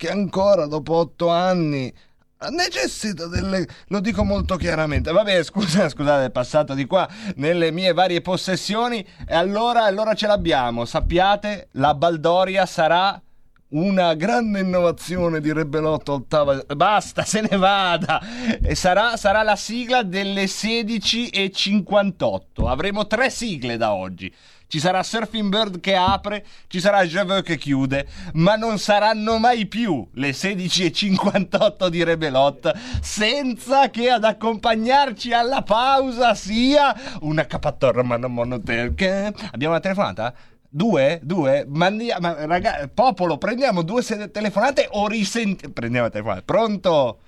che 0.00 0.08
ancora 0.08 0.64
dopo 0.64 0.94
otto 0.94 1.28
anni 1.28 1.92
necessita 2.48 3.26
delle... 3.26 3.66
lo 3.88 4.00
dico 4.00 4.24
molto 4.24 4.56
chiaramente. 4.56 5.12
Vabbè, 5.12 5.42
scusa, 5.42 5.90
scusate, 5.92 6.24
è 6.24 6.30
passato 6.30 6.72
di 6.72 6.86
qua 6.86 7.06
nelle 7.36 7.70
mie 7.70 7.92
varie 7.92 8.22
possessioni 8.22 9.06
e 9.26 9.34
allora, 9.34 9.84
allora 9.84 10.14
ce 10.14 10.26
l'abbiamo. 10.26 10.86
Sappiate, 10.86 11.68
la 11.72 11.92
Baldoria 11.92 12.64
sarà 12.64 13.20
una 13.72 14.14
grande 14.14 14.60
innovazione 14.60 15.42
di 15.42 15.52
Rebelotto 15.52 16.14
ottava. 16.14 16.64
Basta, 16.74 17.24
se 17.24 17.42
ne 17.42 17.58
vada. 17.58 18.22
E 18.62 18.74
sarà, 18.74 19.18
sarà 19.18 19.42
la 19.42 19.56
sigla 19.56 20.02
delle 20.02 20.44
16.58. 20.44 22.66
Avremo 22.66 23.06
tre 23.06 23.28
sigle 23.28 23.76
da 23.76 23.92
oggi. 23.92 24.34
Ci 24.70 24.78
sarà 24.78 25.02
Surfing 25.02 25.48
Bird 25.48 25.80
che 25.80 25.96
apre, 25.96 26.46
ci 26.68 26.78
sarà 26.78 27.04
Javeux 27.04 27.42
che 27.42 27.56
chiude, 27.56 28.06
ma 28.34 28.54
non 28.54 28.78
saranno 28.78 29.36
mai 29.36 29.66
più 29.66 30.08
le 30.12 30.30
16.58 30.30 31.88
di 31.88 32.04
Rebelot 32.04 32.72
senza 33.00 33.90
che 33.90 34.10
ad 34.10 34.22
accompagnarci 34.22 35.32
alla 35.32 35.62
pausa 35.62 36.36
sia 36.36 36.94
una 37.22 37.46
capatorra 37.46 38.04
monotelca. 38.04 39.32
Abbiamo 39.50 39.72
una 39.72 39.82
telefonata? 39.82 40.32
Due? 40.68 41.18
Due? 41.20 41.66
Mandi- 41.68 42.14
ma 42.20 42.46
raga- 42.46 42.88
popolo, 42.94 43.38
prendiamo 43.38 43.82
due 43.82 44.04
telefonate 44.30 44.86
o 44.92 45.08
risentiamo. 45.08 45.72
Prendiamo 45.72 46.06
la 46.06 46.12
telefonata. 46.12 46.42
Pronto? 46.44 47.18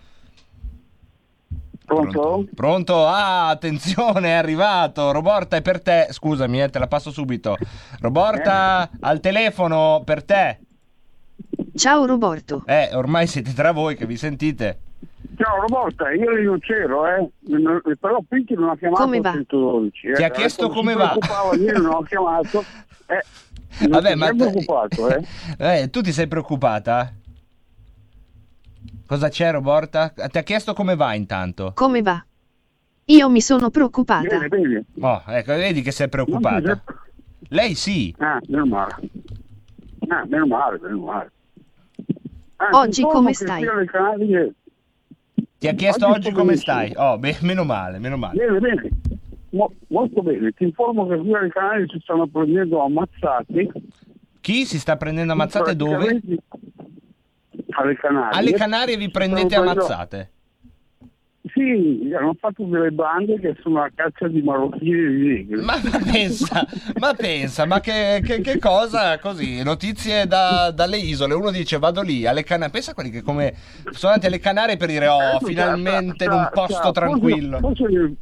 Pronto? 1.84 2.44
Pronto? 2.54 3.06
Ah, 3.06 3.48
attenzione, 3.48 4.28
è 4.28 4.32
arrivato. 4.32 5.10
Roborta, 5.12 5.56
è 5.56 5.62
per 5.62 5.80
te. 5.82 6.06
Scusami, 6.10 6.62
eh, 6.62 6.68
te 6.68 6.78
la 6.78 6.86
passo 6.86 7.10
subito. 7.10 7.56
Roborta, 8.00 8.88
al 9.00 9.20
telefono 9.20 10.02
per 10.04 10.22
te. 10.22 10.58
Ciao 11.74 12.04
Roborto. 12.06 12.62
Eh, 12.66 12.90
ormai 12.94 13.26
siete 13.26 13.52
tra 13.52 13.72
voi 13.72 13.96
che 13.96 14.06
vi 14.06 14.16
sentite. 14.16 14.78
Ciao 15.36 15.60
Roborta, 15.60 16.10
io 16.12 16.30
non 16.42 16.58
c'ero, 16.60 17.06
eh. 17.06 17.28
Però 17.98 18.20
Pinky 18.28 18.54
non 18.54 18.68
ha 18.68 18.76
chiamato 18.76 19.02
Come 19.02 19.20
va? 19.20 19.32
112. 19.32 20.06
eh. 20.08 20.12
Ti 20.12 20.22
ha 20.22 20.30
chiesto 20.30 20.68
detto, 20.68 20.74
come 20.78 20.94
va. 20.94 21.16
Io 21.58 21.78
non 21.78 21.94
ho 21.94 22.02
chiamato. 22.02 22.62
Eh, 23.06 23.22
non 23.80 23.90
Vabbè, 23.90 24.12
ti 24.12 24.18
ma 24.18 24.26
sei 24.26 24.36
preoccupato, 24.36 25.08
eh. 25.08 25.22
Eh, 25.58 25.90
tu 25.90 26.00
ti 26.02 26.12
sei 26.12 26.28
preoccupata? 26.28 27.12
Cosa 29.06 29.28
c'è, 29.28 29.50
Roborta? 29.52 30.08
Ti 30.10 30.38
ha 30.38 30.42
chiesto 30.42 30.72
come 30.74 30.94
va 30.96 31.14
intanto? 31.14 31.72
Come 31.74 32.02
va? 32.02 32.24
Io 33.06 33.28
mi 33.28 33.40
sono 33.40 33.70
preoccupata. 33.70 34.26
Bene, 34.26 34.48
bene. 34.48 34.84
Oh, 35.00 35.22
ecco, 35.26 35.52
vedi 35.54 35.82
che 35.82 35.90
sei 35.90 36.08
preoccupata. 36.08 36.82
sei- 36.84 36.94
Lei 37.48 37.74
sì. 37.74 38.14
Ah, 38.18 38.40
meno 38.48 38.64
male. 38.66 38.94
Ah, 40.08 40.24
meno 40.26 40.46
male, 40.46 40.78
meno 40.80 40.98
male. 40.98 41.30
Ah, 42.56 42.68
Oggi 42.78 43.02
come 43.02 43.34
stai? 43.34 43.64
Ti 45.58 45.68
ha 45.68 45.74
chiesto 45.74 46.06
Oggi 46.06 46.14
oggi 46.28 46.32
come 46.32 46.56
stai? 46.56 46.92
Oh, 46.96 47.18
beh, 47.18 47.38
meno 47.42 47.64
male, 47.64 47.98
meno 47.98 48.16
male. 48.16 48.38
Bene, 48.38 48.58
bene. 48.60 48.90
Mo- 49.50 49.72
molto 49.88 50.22
bene. 50.22 50.52
Ti 50.52 50.64
informo 50.64 51.06
che 51.08 51.16
qui 51.18 51.34
ai 51.34 51.50
canali 51.50 51.86
si 51.88 51.98
stanno 52.00 52.26
prendendo 52.26 52.82
ammazzati. 52.82 53.70
Chi 54.40 54.64
si 54.64 54.78
sta 54.78 54.96
prendendo 54.96 55.32
ammazzate 55.32 55.76
dove? 55.76 56.20
Alle 57.74 57.96
Canarie. 57.96 58.38
Alle 58.38 58.52
Canarie 58.52 58.96
vi 58.96 59.10
prendete 59.10 59.46
prendendo- 59.46 59.70
ammazzate. 59.80 60.30
Sì, 61.52 62.08
hanno 62.16 62.36
fatto 62.38 62.62
delle 62.64 62.92
bande 62.92 63.38
che 63.40 63.56
sono 63.62 63.82
a 63.82 63.90
caccia 63.92 64.28
di 64.28 64.40
marocchini 64.42 64.90
e 64.92 65.08
di 65.08 65.26
negri. 65.26 65.60
Ma, 65.60 65.74
ma 65.82 65.98
pensa, 66.12 66.64
ma 67.00 67.14
pensa, 67.14 67.66
ma 67.66 67.80
che, 67.80 68.22
che- 68.24 68.40
che 68.40 68.58
cosa 68.60 69.18
così? 69.18 69.60
Notizie 69.62 70.26
da- 70.28 70.70
dalle 70.70 70.98
isole. 70.98 71.34
Uno 71.34 71.50
dice 71.50 71.78
vado 71.78 72.00
lì 72.00 72.26
alle 72.26 72.44
Canarie. 72.44 72.70
Pensa 72.72 72.92
a 72.92 72.94
quelli 72.94 73.10
che 73.10 73.22
come 73.22 73.54
sono 73.90 74.12
andati 74.12 74.28
alle 74.28 74.38
Canarie 74.38 74.76
per 74.76 74.86
dire 74.88 75.08
oh, 75.08 75.18
Adesso 75.18 75.46
finalmente 75.46 76.24
in 76.24 76.30
sta- 76.30 76.34
un 76.36 76.48
posto 76.52 76.74
sta- 76.74 76.90
tranquillo. 76.92 77.58
Forse, 77.58 77.84
forse, 77.86 78.14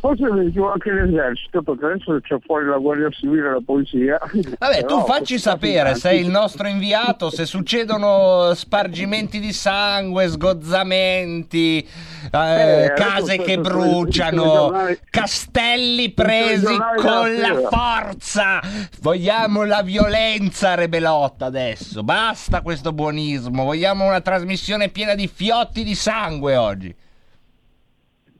forse 0.00 0.24
dico 0.44 0.72
anche 0.72 0.90
l'esercito, 0.90 1.62
perché 1.62 1.84
adesso 1.84 2.18
c'è 2.20 2.36
fuori 2.44 2.66
la 2.66 2.78
Guardia 2.78 3.10
Civile 3.10 3.48
e 3.48 3.50
la 3.52 3.62
polizia. 3.64 4.18
Vabbè, 4.58 4.80
tu 4.80 4.86
Però, 4.86 5.04
facci 5.04 5.38
sono 5.38 5.54
sapere, 5.54 5.94
sei 5.94 6.20
il 6.20 6.28
nostro 6.28 6.66
inviato, 6.66 7.30
se 7.30 7.44
succedono 7.44 8.52
spargimenti 8.54 9.38
di 9.38 9.52
sangue, 9.52 10.28
sgozzamenti, 10.28 11.86
eh, 12.32 12.92
adesso 12.92 12.92
case 12.96 13.38
che 13.38 13.58
bruciano, 13.58 14.72
castelli 15.10 16.10
presi 16.10 16.76
con 16.96 17.36
la 17.36 17.60
forza. 17.70 18.60
Vogliamo 19.02 19.64
la 19.64 19.82
violenza, 19.82 20.74
Rebelotta, 20.74 21.46
adesso. 21.46 22.02
Basta 22.02 22.62
questo 22.62 22.92
buonismo, 22.92 23.64
vogliamo 23.64 24.06
una 24.06 24.20
trasmissione 24.20 24.88
piena 24.88 25.14
di 25.14 25.28
fiotti 25.28 25.84
di 25.84 25.94
sangue 25.94 26.56
oggi. 26.56 26.94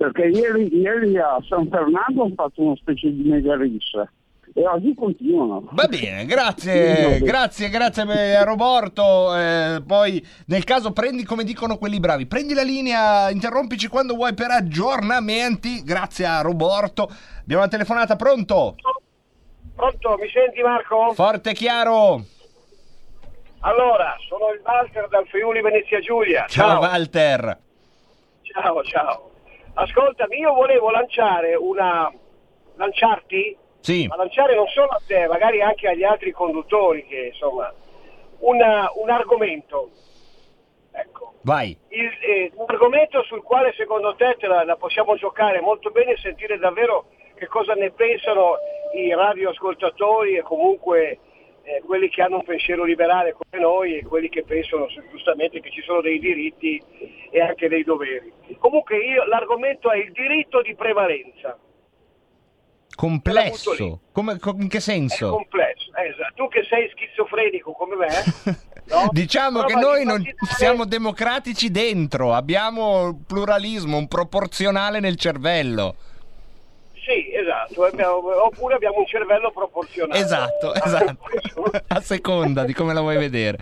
Perché 0.00 0.28
ieri, 0.28 0.74
ieri 0.74 1.18
a 1.18 1.36
San 1.46 1.68
Fernando 1.68 2.22
hanno 2.22 2.32
fatto 2.34 2.62
una 2.62 2.76
specie 2.76 3.12
di 3.12 3.28
mega 3.28 3.54
rissa 3.54 4.10
e 4.54 4.66
oggi 4.66 4.94
continuano. 4.94 5.68
Va 5.72 5.86
bene, 5.88 6.24
grazie, 6.24 7.18
grazie, 7.20 7.68
grazie 7.68 8.34
a 8.34 8.42
Roborto. 8.44 9.36
eh, 9.36 9.82
poi, 9.86 10.26
nel 10.46 10.64
caso, 10.64 10.92
prendi 10.92 11.22
come 11.24 11.44
dicono 11.44 11.76
quelli 11.76 12.00
bravi, 12.00 12.24
prendi 12.24 12.54
la 12.54 12.62
linea, 12.62 13.28
interrompici 13.28 13.88
quando 13.88 14.14
vuoi 14.14 14.32
per 14.32 14.50
aggiornamenti. 14.52 15.82
Grazie 15.84 16.24
a 16.24 16.40
Roborto. 16.40 17.02
Abbiamo 17.42 17.60
una 17.60 17.70
telefonata, 17.70 18.16
pronto? 18.16 18.76
Pronto, 19.76 20.16
mi 20.18 20.30
senti 20.30 20.62
Marco? 20.62 21.12
Forte 21.12 21.50
e 21.50 21.52
chiaro. 21.52 22.24
Allora, 23.58 24.16
sono 24.26 24.50
il 24.54 24.62
Walter 24.64 25.08
dal 25.08 25.26
Friuli 25.26 25.60
Venezia 25.60 26.00
Giulia. 26.00 26.46
Ciao, 26.48 26.80
Walter. 26.80 27.58
ciao, 28.44 28.82
ciao. 28.82 29.29
Ascoltami, 29.74 30.38
io 30.38 30.52
volevo 30.52 30.90
lanciare 30.90 31.54
una... 31.54 32.12
lanciarti? 32.76 33.56
Sì, 33.80 34.06
Ma 34.06 34.16
lanciare 34.16 34.54
non 34.54 34.66
solo 34.66 34.88
a 34.88 35.00
te, 35.06 35.26
magari 35.26 35.62
anche 35.62 35.88
agli 35.88 36.04
altri 36.04 36.32
conduttori 36.32 37.06
che, 37.06 37.26
insomma, 37.32 37.72
una- 38.40 38.90
un 38.94 39.10
argomento. 39.10 39.90
Ecco. 40.92 41.34
vai. 41.42 41.76
Il- 41.88 42.18
eh, 42.20 42.50
un 42.56 42.64
argomento 42.66 43.22
sul 43.22 43.42
quale 43.42 43.72
secondo 43.76 44.14
te 44.16 44.36
te 44.38 44.46
la, 44.46 44.64
la 44.64 44.76
possiamo 44.76 45.14
giocare 45.16 45.60
molto 45.60 45.90
bene 45.90 46.12
e 46.12 46.16
sentire 46.18 46.58
davvero 46.58 47.06
che 47.36 47.46
cosa 47.46 47.72
ne 47.74 47.90
pensano 47.92 48.58
i 48.92 49.14
radioascoltatori 49.14 50.36
e 50.36 50.42
comunque 50.42 51.18
eh, 51.70 51.82
quelli 51.86 52.08
che 52.08 52.22
hanno 52.22 52.36
un 52.36 52.44
pensiero 52.44 52.82
liberale 52.84 53.32
come 53.32 53.62
noi 53.62 53.98
e 53.98 54.04
quelli 54.04 54.28
che 54.28 54.42
pensano 54.42 54.88
giustamente 55.10 55.60
che 55.60 55.70
ci 55.70 55.82
sono 55.82 56.00
dei 56.00 56.18
diritti 56.18 56.82
e 57.30 57.40
anche 57.40 57.68
dei 57.68 57.84
doveri. 57.84 58.32
Comunque 58.58 58.96
io, 58.98 59.24
l'argomento 59.26 59.90
è 59.90 59.98
il 59.98 60.10
diritto 60.10 60.62
di 60.62 60.74
prevalenza. 60.74 61.56
Complesso. 62.94 64.00
Come, 64.12 64.38
co- 64.38 64.56
in 64.58 64.68
che 64.68 64.78
È 64.78 64.80
senso? 64.80 65.30
complesso. 65.30 65.90
Eh, 65.96 66.08
esatto. 66.08 66.34
Tu 66.34 66.48
che 66.48 66.66
sei 66.68 66.90
schizofrenico 66.90 67.72
come 67.72 67.96
me, 67.96 68.08
no? 68.90 69.08
Diciamo 69.10 69.62
che 69.62 69.72
Prova 69.72 69.86
noi 69.86 70.04
non 70.04 70.16
farti 70.22 70.34
dare- 70.38 70.54
siamo 70.54 70.84
democratici 70.84 71.70
dentro, 71.70 72.34
abbiamo 72.34 73.04
un 73.04 73.24
pluralismo, 73.24 73.96
un 73.96 74.08
proporzionale 74.08 75.00
nel 75.00 75.16
cervello. 75.16 75.94
Sì, 77.04 77.32
esatto, 77.34 77.84
abbiamo- 77.84 78.44
oppure 78.44 78.74
abbiamo 78.74 78.98
un 78.98 79.06
cervello 79.06 79.50
proporzionale. 79.50 80.20
Esatto, 80.20 80.74
esatto. 80.74 81.16
A 81.88 82.00
seconda 82.00 82.64
di 82.64 82.72
come 82.74 82.92
la 82.94 83.00
vuoi 83.00 83.16
vedere. 83.16 83.58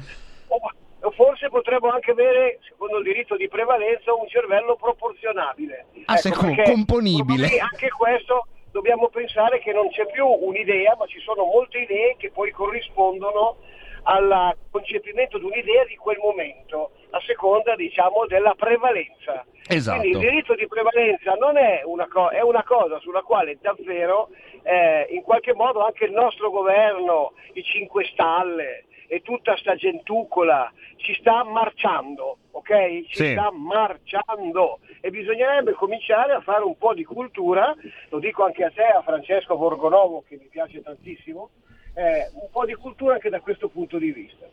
O 1.01 1.11
forse 1.13 1.49
potremmo 1.49 1.91
anche 1.91 2.11
avere, 2.11 2.59
secondo 2.69 2.99
il 2.99 3.05
diritto 3.05 3.37
di 3.37 3.49
prevalenza, 3.49 4.13
un 4.13 4.27
cervello 4.29 4.77
proporzionabile. 4.77 5.87
Ah, 6.07 6.17
secondo- 6.17 6.55
perché 6.57 6.73
componibile. 6.73 7.59
Anche 7.59 7.89
questo 7.91 8.47
dobbiamo 8.73 9.09
pensare 9.09 9.61
che 9.61 9.73
non 9.73 9.89
c'è 9.91 10.07
più 10.07 10.27
un'idea, 10.27 10.97
ma 10.99 11.07
ci 11.07 11.21
sono 11.21 11.45
molte 11.45 11.79
idee 11.79 12.17
che 12.19 12.31
poi 12.31 12.51
corrispondono 12.51 13.57
al 14.03 14.57
concepimento 14.71 15.39
di 15.39 15.45
un'idea 15.45 15.85
di 15.85 15.97
quel 15.97 16.19
momento, 16.19 16.91
a 17.11 17.21
seconda 17.21 17.75
diciamo 17.75 18.27
della 18.27 18.55
prevalenza. 18.55 19.45
Esatto. 19.67 20.01
Quindi 20.01 20.17
il 20.19 20.31
diritto 20.31 20.55
di 20.55 20.67
prevalenza 20.67 21.33
non 21.35 21.57
è 21.57 21.83
una, 21.85 22.07
co- 22.09 22.29
è 22.29 22.41
una 22.41 22.65
cosa 22.65 22.99
sulla 23.01 23.23
quale 23.23 23.59
davvero 23.61 24.29
eh, 24.63 25.07
in 25.11 25.23
qualche 25.23 25.55
modo 25.55 25.85
anche 25.85 26.05
il 26.05 26.13
nostro 26.13 26.51
governo, 26.51 27.33
i 27.55 27.63
5 27.63 28.05
Stalle 28.13 28.85
e 29.11 29.21
tutta 29.23 29.57
sta 29.57 29.75
gentucola 29.75 30.71
ci 30.97 31.15
sta 31.15 31.43
marciando, 31.43 32.39
ok? 32.51 33.05
Ci 33.07 33.15
Sì. 33.17 33.31
sta 33.33 33.51
marciando 33.51 34.81
e 35.01 35.11
bisognerebbe 35.11 35.73
cominciare 35.73 36.33
a 36.33 36.41
fare 36.41 36.65
un 36.65 36.77
po' 36.77 36.93
di 36.93 37.05
cultura, 37.05 37.75
lo 38.11 38.19
dico 38.19 38.45
anche 38.45 38.65
a 38.65 38.71
te, 38.71 38.83
a 38.85 39.01
Francesco 39.03 39.57
Borgonovo 39.57 40.25
che 40.29 40.37
mi 40.37 40.49
piace 40.49 40.83
tantissimo, 40.83 41.51
eh, 41.95 42.31
un 42.33 42.49
po' 42.51 42.65
di 42.65 42.75
cultura 42.75 43.15
anche 43.15 43.29
da 43.29 43.41
questo 43.41 43.69
punto 43.69 43.99
di 43.99 44.13
vista. 44.13 44.47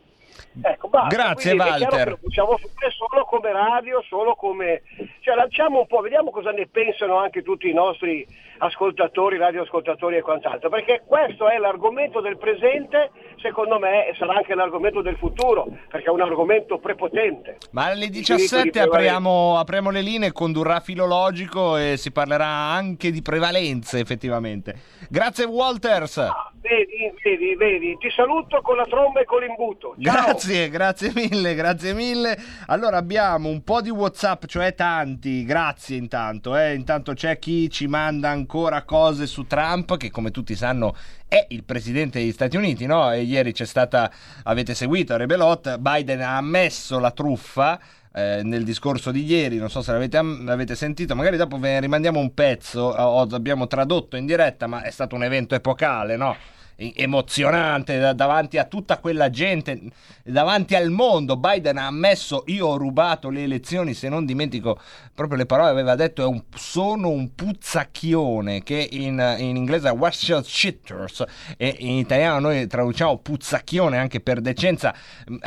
Ecco, 0.62 0.88
basta. 0.88 1.14
Grazie, 1.14 1.54
Quindi 1.54 1.70
Walter. 1.80 2.08
lo 2.08 2.18
possiamo 2.22 2.56
fare 2.56 2.92
solo 2.92 3.24
come 3.24 3.52
radio, 3.52 4.02
solo 4.08 4.34
come... 4.34 4.82
Cioè 5.20 5.34
lanciamo 5.34 5.80
un 5.80 5.86
po', 5.86 6.00
vediamo 6.00 6.30
cosa 6.30 6.50
ne 6.50 6.66
pensano 6.66 7.16
anche 7.16 7.42
tutti 7.42 7.68
i 7.68 7.72
nostri 7.74 8.26
ascoltatori, 8.58 9.36
radioascoltatori 9.36 10.16
e 10.16 10.22
quant'altro, 10.22 10.68
perché 10.68 11.02
questo 11.04 11.48
è 11.48 11.58
l'argomento 11.58 12.20
del 12.20 12.38
presente, 12.38 13.10
secondo 13.42 13.78
me, 13.78 14.08
e 14.08 14.14
sarà 14.14 14.34
anche 14.36 14.54
l'argomento 14.54 15.02
del 15.02 15.16
futuro, 15.16 15.66
perché 15.88 16.06
è 16.06 16.10
un 16.10 16.20
argomento 16.22 16.78
prepotente. 16.78 17.58
Ma 17.72 17.86
alle 17.86 18.04
Il 18.06 18.10
diritto 18.10 18.34
di 18.34 18.42
17 18.42 18.70
prevalenza. 18.70 18.96
apriamo, 18.96 19.58
apriamo 19.58 19.90
le 19.90 20.00
linee, 20.00 20.32
condurrà 20.32 20.80
filologico 20.80 21.76
e 21.76 21.96
si 21.96 22.12
parlerà 22.12 22.46
anche 22.46 23.10
di 23.10 23.20
prevalenze 23.22 23.98
effettivamente. 23.98 24.74
Grazie 25.10 25.44
Walters. 25.44 26.18
Ah, 26.18 26.50
Vedi, 26.66 27.12
vedi, 27.22 27.54
vedi, 27.54 27.96
ti 27.98 28.10
saluto 28.10 28.60
con 28.60 28.76
la 28.76 28.84
tromba 28.86 29.20
e 29.20 29.24
con 29.24 29.40
l'imbuto. 29.40 29.94
Ciao. 30.02 30.25
Grazie, 30.26 30.70
grazie 30.70 31.12
mille, 31.14 31.54
grazie 31.54 31.92
mille. 31.92 32.36
Allora 32.66 32.96
abbiamo 32.96 33.48
un 33.48 33.62
po' 33.62 33.80
di 33.80 33.90
WhatsApp, 33.90 34.46
cioè 34.46 34.74
tanti, 34.74 35.44
grazie 35.44 35.96
intanto. 35.96 36.56
Eh. 36.56 36.74
Intanto 36.74 37.12
c'è 37.12 37.38
chi 37.38 37.70
ci 37.70 37.86
manda 37.86 38.28
ancora 38.30 38.82
cose 38.82 39.26
su 39.26 39.46
Trump, 39.46 39.96
che 39.96 40.10
come 40.10 40.32
tutti 40.32 40.56
sanno 40.56 40.96
è 41.28 41.46
il 41.50 41.62
presidente 41.62 42.18
degli 42.18 42.32
Stati 42.32 42.56
Uniti, 42.56 42.86
no? 42.86 43.12
E 43.12 43.22
ieri 43.22 43.52
c'è 43.52 43.66
stata, 43.66 44.10
avete 44.42 44.74
seguito 44.74 45.16
Rebelot, 45.16 45.78
Biden 45.78 46.20
ha 46.20 46.36
ammesso 46.36 46.98
la 46.98 47.12
truffa. 47.12 47.78
eh, 48.16 48.40
nel 48.42 48.64
discorso 48.64 49.10
di 49.10 49.24
ieri, 49.24 49.58
non 49.58 49.68
so 49.68 49.82
se 49.82 49.92
l'avete, 49.92 50.20
l'avete 50.22 50.74
sentito, 50.74 51.14
magari 51.14 51.36
dopo 51.36 51.58
ve 51.58 51.72
ne 51.72 51.80
rimandiamo 51.80 52.18
un 52.18 52.32
pezzo, 52.32 52.94
abbiamo 52.94 53.66
tradotto 53.66 54.16
in 54.16 54.24
diretta, 54.24 54.66
ma 54.66 54.82
è 54.82 54.90
stato 54.90 55.14
un 55.14 55.22
evento 55.22 55.54
epocale, 55.54 56.16
no? 56.16 56.34
Emozionante 56.78 57.98
da- 57.98 58.12
davanti 58.12 58.58
a 58.58 58.64
tutta 58.64 58.98
quella 58.98 59.30
gente, 59.30 59.80
davanti 60.22 60.74
al 60.74 60.90
mondo. 60.90 61.38
Biden 61.38 61.78
ha 61.78 61.86
ammesso: 61.86 62.42
Io 62.48 62.66
ho 62.66 62.76
rubato 62.76 63.30
le 63.30 63.44
elezioni. 63.44 63.94
Se 63.94 64.10
non 64.10 64.26
dimentico 64.26 64.78
proprio 65.14 65.38
le 65.38 65.46
parole, 65.46 65.70
aveva 65.70 65.94
detto: 65.94 66.28
un- 66.28 66.42
Sono 66.54 67.08
un 67.08 67.34
puzzacchione. 67.34 68.62
Che 68.62 68.88
in, 68.90 69.36
in 69.38 69.56
inglese 69.56 69.88
è 69.88 69.92
Western 69.92 70.44
Shitters, 70.44 71.24
e 71.56 71.76
in 71.78 71.96
italiano 71.96 72.40
noi 72.40 72.66
traduciamo 72.66 73.16
puzzacchione 73.18 73.96
anche 73.96 74.20
per 74.20 74.42
decenza. 74.42 74.94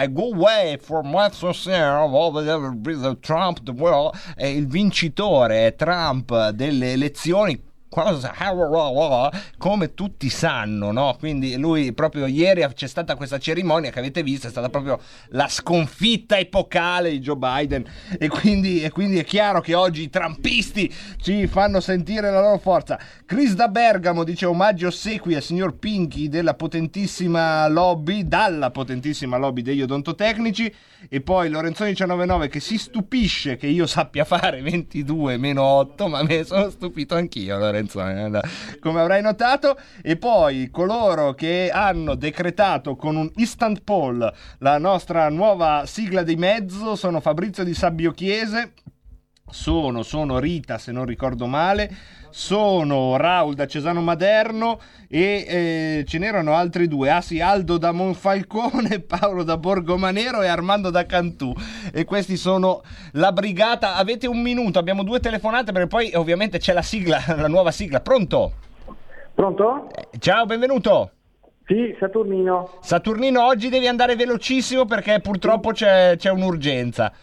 Go 0.10 0.32
away 0.34 0.80
from 0.80 1.14
Shitters, 1.14 3.20
Trump, 3.20 3.62
the 3.62 3.72
world. 3.72 4.16
È 4.36 4.48
il 4.48 4.68
vincitore, 4.68 5.68
è 5.68 5.76
Trump 5.76 6.50
delle 6.50 6.94
elezioni 6.94 7.68
cosa 7.90 8.34
come 9.58 9.94
tutti 9.94 10.30
sanno 10.30 10.92
no? 10.92 11.16
quindi 11.18 11.58
lui 11.58 11.92
proprio 11.94 12.28
ieri 12.28 12.66
c'è 12.74 12.88
stata 12.88 13.16
questa 13.16 13.40
cerimonia 13.40 13.90
che 13.90 14.00
avete 14.00 14.24
visto 14.24 14.48
è 14.48 14.52
stata 14.52 14.70
proprio 14.70 15.00
la 15.30 15.48
sconfitta 15.48 16.38
epocale 16.38 17.10
di 17.12 17.20
Joe 17.20 17.36
Biden. 17.36 17.86
E 18.18 18.28
quindi, 18.28 18.82
e 18.82 18.90
quindi 18.90 19.18
è 19.20 19.24
chiaro 19.24 19.62
che 19.62 19.74
oggi 19.74 20.04
i 20.04 20.10
trampisti 20.10 20.94
ci 21.22 21.48
fanno 21.48 21.80
sentire 21.80 22.32
la 22.32 22.42
loro 22.42 22.58
forza. 22.58 23.00
Chris 23.26 23.54
da 23.54 23.68
Bergamo 23.68 24.24
dice 24.24 24.46
omaggio 24.46 24.88
ossequi 24.88 25.36
al 25.36 25.42
signor 25.42 25.76
Pinky 25.78 26.28
della 26.30 26.54
potentissima 26.54 27.68
lobby 27.68 28.28
dalla 28.28 28.72
potentissima 28.72 29.38
lobby 29.38 29.62
degli 29.62 29.82
odontotecnici 29.82 30.74
e 31.08 31.22
poi 31.22 31.50
Lorenzoni 31.50 31.96
199 31.96 32.50
che 32.50 32.60
si 32.60 32.78
stupisce 32.78 33.56
che 33.56 33.68
io 33.68 33.86
sappia 33.86 34.26
fare 34.26 34.62
22 34.62 35.38
meno 35.38 35.64
8 35.64 36.08
ma 36.08 36.24
me 36.24 36.44
sono 36.44 36.70
stupito 36.70 37.16
anch'io 37.16 37.58
Lorenzoni 37.80 38.38
eh, 38.38 38.42
come 38.80 39.02
avrai 39.02 39.22
notato. 39.22 39.78
E 40.02 40.18
poi 40.18 40.70
coloro 40.72 41.34
che 41.34 41.70
hanno 41.72 42.16
decretato 42.16 42.96
con 42.96 43.16
un 43.16 43.30
instant 43.36 43.82
poll 43.84 44.32
la 44.60 44.78
nostra 44.78 45.30
nuova 45.30 45.84
sigla 45.86 46.24
di 46.24 46.36
mezzo 46.36 46.96
sono 46.96 47.20
Fabrizio 47.20 47.64
di 47.64 47.74
Sabbio 47.74 48.12
Chiese 48.12 48.74
sono, 49.52 50.04
sono 50.04 50.40
Rita 50.40 50.78
se 50.78 50.92
non 50.92 51.06
ricordo 51.06 51.46
male, 51.46 51.90
sono 52.30 53.18
Raul 53.18 53.56
da 53.56 53.68
Cesano 53.68 54.02
Maderno 54.02 54.80
e 55.08 55.46
eh, 55.48 56.06
ce 56.08 56.18
n'erano 56.20 56.54
altri 56.54 56.88
due, 56.88 57.10
ah 57.10 57.22
sì, 57.22 57.42
Aldo 57.42 57.78
da 57.78 57.92
Monfalcone, 57.92 59.00
Paolo 59.08 59.44
da 59.44 59.58
Borgomanero 59.58 60.42
e 60.42 60.48
Armando 60.48 60.90
da 60.90 61.06
Cantù 61.06 61.54
e 61.92 62.06
questi 62.06 62.38
sono 62.38 62.82
la 63.14 63.32
brigata, 63.32 63.96
avete 63.96 64.28
un 64.28 64.42
minuto, 64.42 64.80
abbiamo 64.80 65.04
due 65.04 65.20
telefonate 65.20 65.72
perché 65.72 65.88
poi 65.88 66.12
ovviamente 66.14 66.60
c'è 66.60 66.74
la 66.74 66.82
sigla, 66.82 67.20
la 67.36 67.48
nuova 67.48 67.72
sigla, 67.72 68.00
pronto? 68.00 68.54
Pronto? 69.34 69.90
Ciao, 70.20 70.46
benvenuto. 70.46 71.12
Sì, 71.66 71.96
Saturnino. 72.00 72.78
Saturnino, 72.82 73.46
oggi 73.46 73.70
devi 73.70 73.88
andare 73.88 74.16
velocissimo 74.16 74.86
perché 74.86 75.20
purtroppo 75.22 75.72
c'è, 75.72 76.16
c'è 76.18 76.32
un'urgenza. 76.32 77.14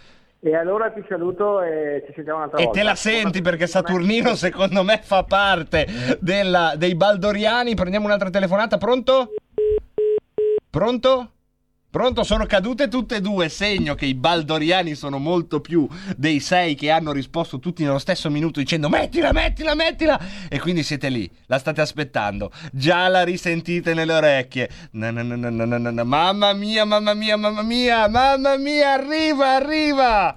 E 0.47 0.55
allora 0.55 0.91
ti 0.93 1.05
saluto 1.09 1.61
e 1.61 2.05
ci 2.07 2.13
sentiamo 2.15 2.39
un'altra 2.39 2.61
E 2.61 2.65
volta. 2.67 2.79
te 2.79 2.85
la 2.87 2.95
senti 2.95 3.43
perché 3.43 3.67
Saturnino 3.67 4.37
secondo 4.37 4.85
me 4.85 5.01
fa 5.03 5.25
parte 5.25 5.87
della- 6.21 6.75
dei 6.77 6.95
Baldoriani. 6.95 7.75
Prendiamo 7.75 8.07
un'altra 8.07 8.31
telefonata, 8.31 8.79
pronto? 8.79 9.33
Pronto? 10.71 11.31
Pronto, 11.97 12.25
sono 12.25 12.45
cadute 12.45 12.89
tutte 12.89 13.17
e 13.17 13.21
due, 13.23 13.49
segno 13.49 13.95
che 13.95 14.05
i 14.05 14.13
Baldoriani 14.13 14.95
sono 14.95 15.17
molto 15.17 15.63
più 15.63 15.89
dei 16.15 16.41
sei 16.41 16.75
che 16.75 16.91
hanno 16.91 17.11
risposto 17.11 17.59
tutti 17.59 17.85
nello 17.85 17.99
stesso 17.99 18.29
minuto 18.29 18.61
dicendo 18.61 18.91
mettila, 18.91 19.33
mettila, 19.33 19.75
mettila 19.75 20.21
e 20.51 20.61
quindi 20.61 20.83
siete 20.83 21.09
lì, 21.09 21.27
la 21.47 21.59
state 21.59 21.81
aspettando, 21.81 22.53
già 22.71 23.09
la 23.09 23.25
risentite 23.25 23.95
nelle 23.95 24.13
orecchie. 24.13 24.69
Na, 24.91 25.11
na, 25.11 25.23
na. 25.23 26.05
Mamma 26.05 26.53
mia, 26.53 26.85
mamma 26.85 27.15
mia, 27.15 27.39
mamma 27.39 27.63
mia, 27.63 28.07
mamma 28.09 28.57
mia, 28.59 28.93
arriva, 28.93 29.55
arriva! 29.55 30.37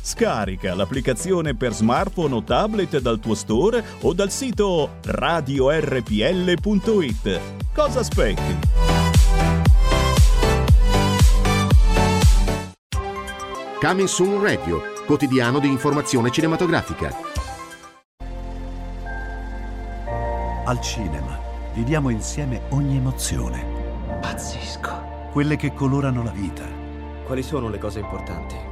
Scarica 0.00 0.74
l'applicazione 0.74 1.54
per 1.54 1.72
smartphone 1.72 2.34
o 2.34 2.42
tablet 2.42 2.98
dal 2.98 3.18
tuo 3.18 3.34
store 3.34 3.84
o 4.00 4.12
dal 4.12 4.30
sito 4.30 4.96
radiorpl.it. 5.04 6.10
Cosa 7.74 8.00
aspetti? 8.00 8.58
Coming 13.80 14.06
Soon 14.06 14.40
Radio, 14.40 14.80
quotidiano 15.06 15.58
di 15.58 15.66
informazione 15.66 16.30
cinematografica. 16.30 17.12
Al 20.64 20.80
cinema 20.80 21.36
viviamo 21.74 22.08
insieme 22.10 22.62
ogni 22.68 22.96
emozione. 22.96 23.66
Pazzesco. 24.20 25.30
Quelle 25.32 25.56
che 25.56 25.74
colorano 25.74 26.22
la 26.22 26.30
vita. 26.30 26.62
Quali 27.24 27.42
sono 27.42 27.68
le 27.68 27.78
cose 27.78 27.98
importanti? 27.98 28.71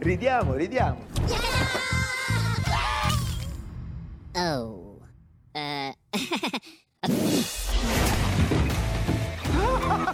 ridiamo, 0.00 0.54
ridiamo. 0.54 1.06
Oh. 4.34 4.98
Eh. 5.52 5.94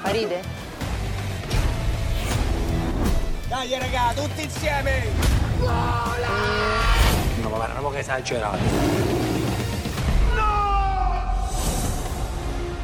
Ride? 0.05 0.43
Dai 3.49 3.79
raga, 3.79 4.13
tutti 4.15 4.43
insieme! 4.43 5.05
No, 5.59 7.49
ma 7.49 7.57
guarda, 7.57 7.91
che 7.91 7.99
esagerato. 7.99 8.59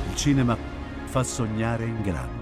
Il 0.09 0.17
cinema 0.17 0.57
fa 1.07 1.23
sognare 1.23 1.85
in 1.85 2.03
grande. 2.03 2.42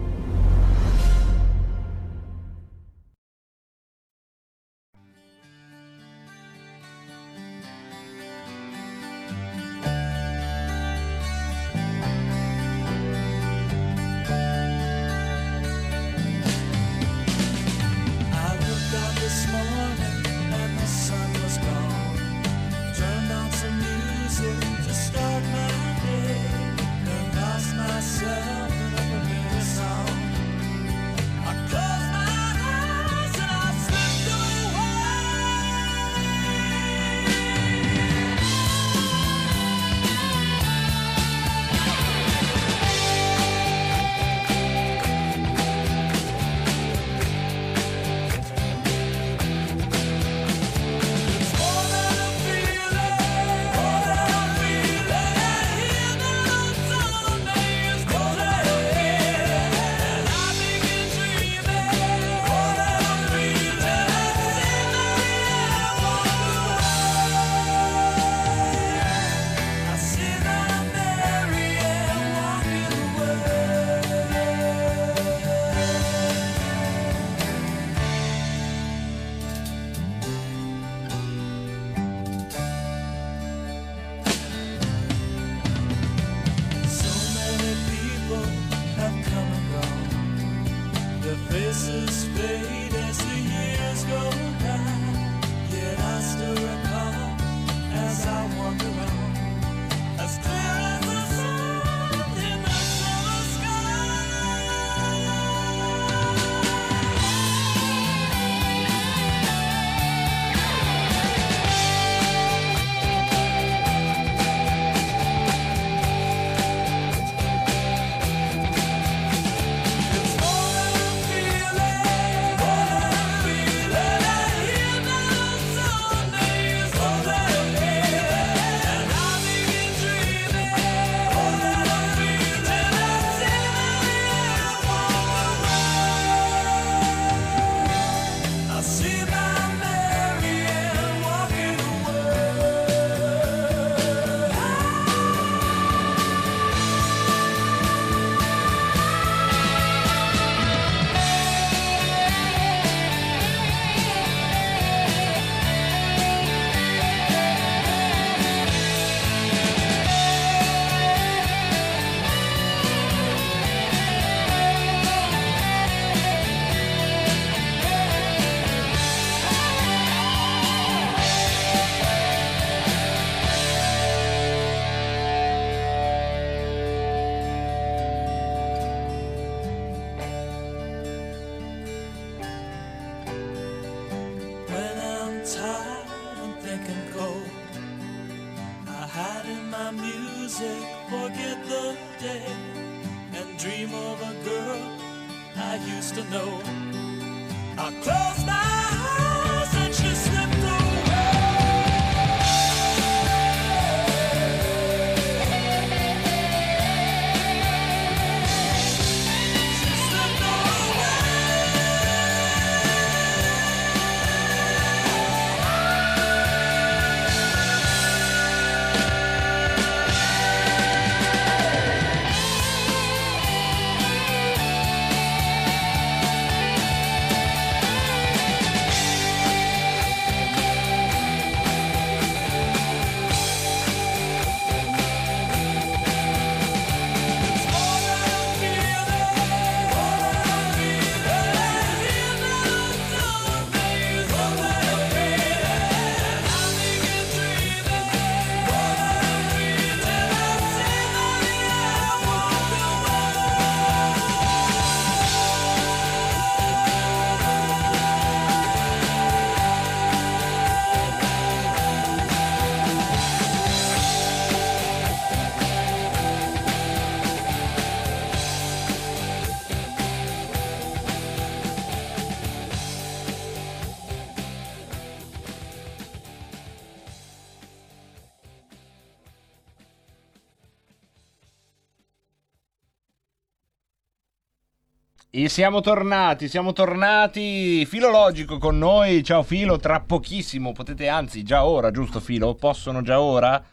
E 285.33 285.47
siamo 285.47 285.79
tornati, 285.79 286.49
siamo 286.49 286.73
tornati. 286.73 287.85
Filologico 287.85 288.57
con 288.57 288.77
noi. 288.77 289.23
Ciao 289.23 289.43
Filo, 289.43 289.77
tra 289.77 290.01
pochissimo 290.01 290.73
potete, 290.73 291.07
anzi 291.07 291.41
già 291.41 291.63
ora, 291.63 291.89
giusto 291.89 292.19
Filo? 292.19 292.53
Possono 292.53 293.01
già 293.01 293.21
ora? 293.21 293.63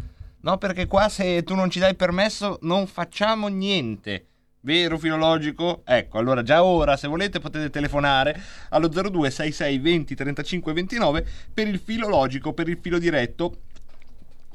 No, 0.42 0.56
perché 0.56 0.86
qua 0.86 1.08
se 1.08 1.42
tu 1.42 1.56
non 1.56 1.68
ci 1.68 1.80
dai 1.80 1.96
permesso 1.96 2.60
non 2.62 2.86
facciamo 2.86 3.48
niente. 3.48 4.26
Vero 4.60 4.98
filologico? 4.98 5.82
Ecco, 5.84 6.18
allora 6.18 6.44
già 6.44 6.62
ora 6.62 6.96
se 6.96 7.08
volete 7.08 7.40
potete 7.40 7.70
telefonare 7.70 8.40
allo 8.68 8.86
0266 8.86 9.78
20 9.80 10.14
35 10.14 10.72
29 10.72 11.26
per 11.52 11.66
il 11.66 11.80
filologico, 11.80 12.52
per 12.52 12.68
il 12.68 12.78
filo 12.80 13.00
diretto 13.00 13.62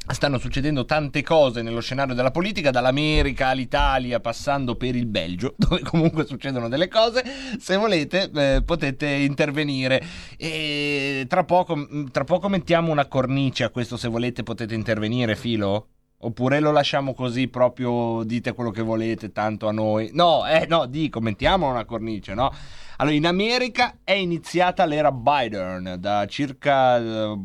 stanno 0.08 0.38
succedendo 0.38 0.86
tante 0.86 1.22
cose 1.24 1.62
nello 1.62 1.80
scenario 1.80 2.14
della 2.14 2.32
politica, 2.32 2.72
dall'America 2.72 3.48
all'Italia, 3.48 4.20
passando 4.20 4.76
per 4.76 4.96
il 4.96 5.06
Belgio, 5.06 5.54
dove 5.58 5.82
comunque 5.82 6.26
succedono 6.26 6.68
delle 6.68 6.88
cose. 6.88 7.24
Se 7.60 7.78
volete, 7.78 8.30
eh, 8.34 8.64
potete 8.66 9.08
intervenire. 9.08 10.04
E 10.38 11.26
tra 11.30 11.44
poco, 11.46 11.88
tra 12.12 12.24
poco 12.24 12.50
mettiamo 12.50 12.92
una 12.92 13.08
cornice 13.08 13.64
a 13.64 13.70
questo. 13.70 13.96
Se 13.98 14.08
volete, 14.08 14.44
potete 14.44 14.76
intervenire, 14.76 15.36
filo. 15.36 15.88
Oppure 16.26 16.62
lo 16.62 16.72
lasciamo 16.72 17.14
così, 17.14 17.50
proprio 17.50 18.24
dite 18.24 18.54
quello 18.54 18.72
che 18.72 18.82
volete, 18.82 19.34
tanto 19.34 19.68
a 19.68 19.74
noi. 19.74 20.10
No, 20.14 20.48
eh, 20.48 20.66
no, 20.68 20.86
dico, 20.86 21.20
mettiamo 21.20 21.70
una 21.70 21.84
cornice, 21.84 22.34
no? 22.34 22.50
Allora, 22.98 23.16
in 23.16 23.26
America 23.26 23.98
è 24.06 24.14
iniziata 24.14 24.86
l'era 24.86 25.12
Biden 25.12 25.98
da 26.00 26.26
circa. 26.28 27.36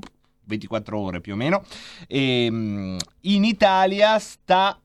Eh, 0.48 0.58
24 0.58 0.98
ore 0.98 1.20
più 1.20 1.34
o 1.34 1.36
meno. 1.36 1.62
E, 2.06 2.48
mm, 2.50 2.96
in 3.22 3.44
Italia 3.44 4.18
sta 4.18 4.80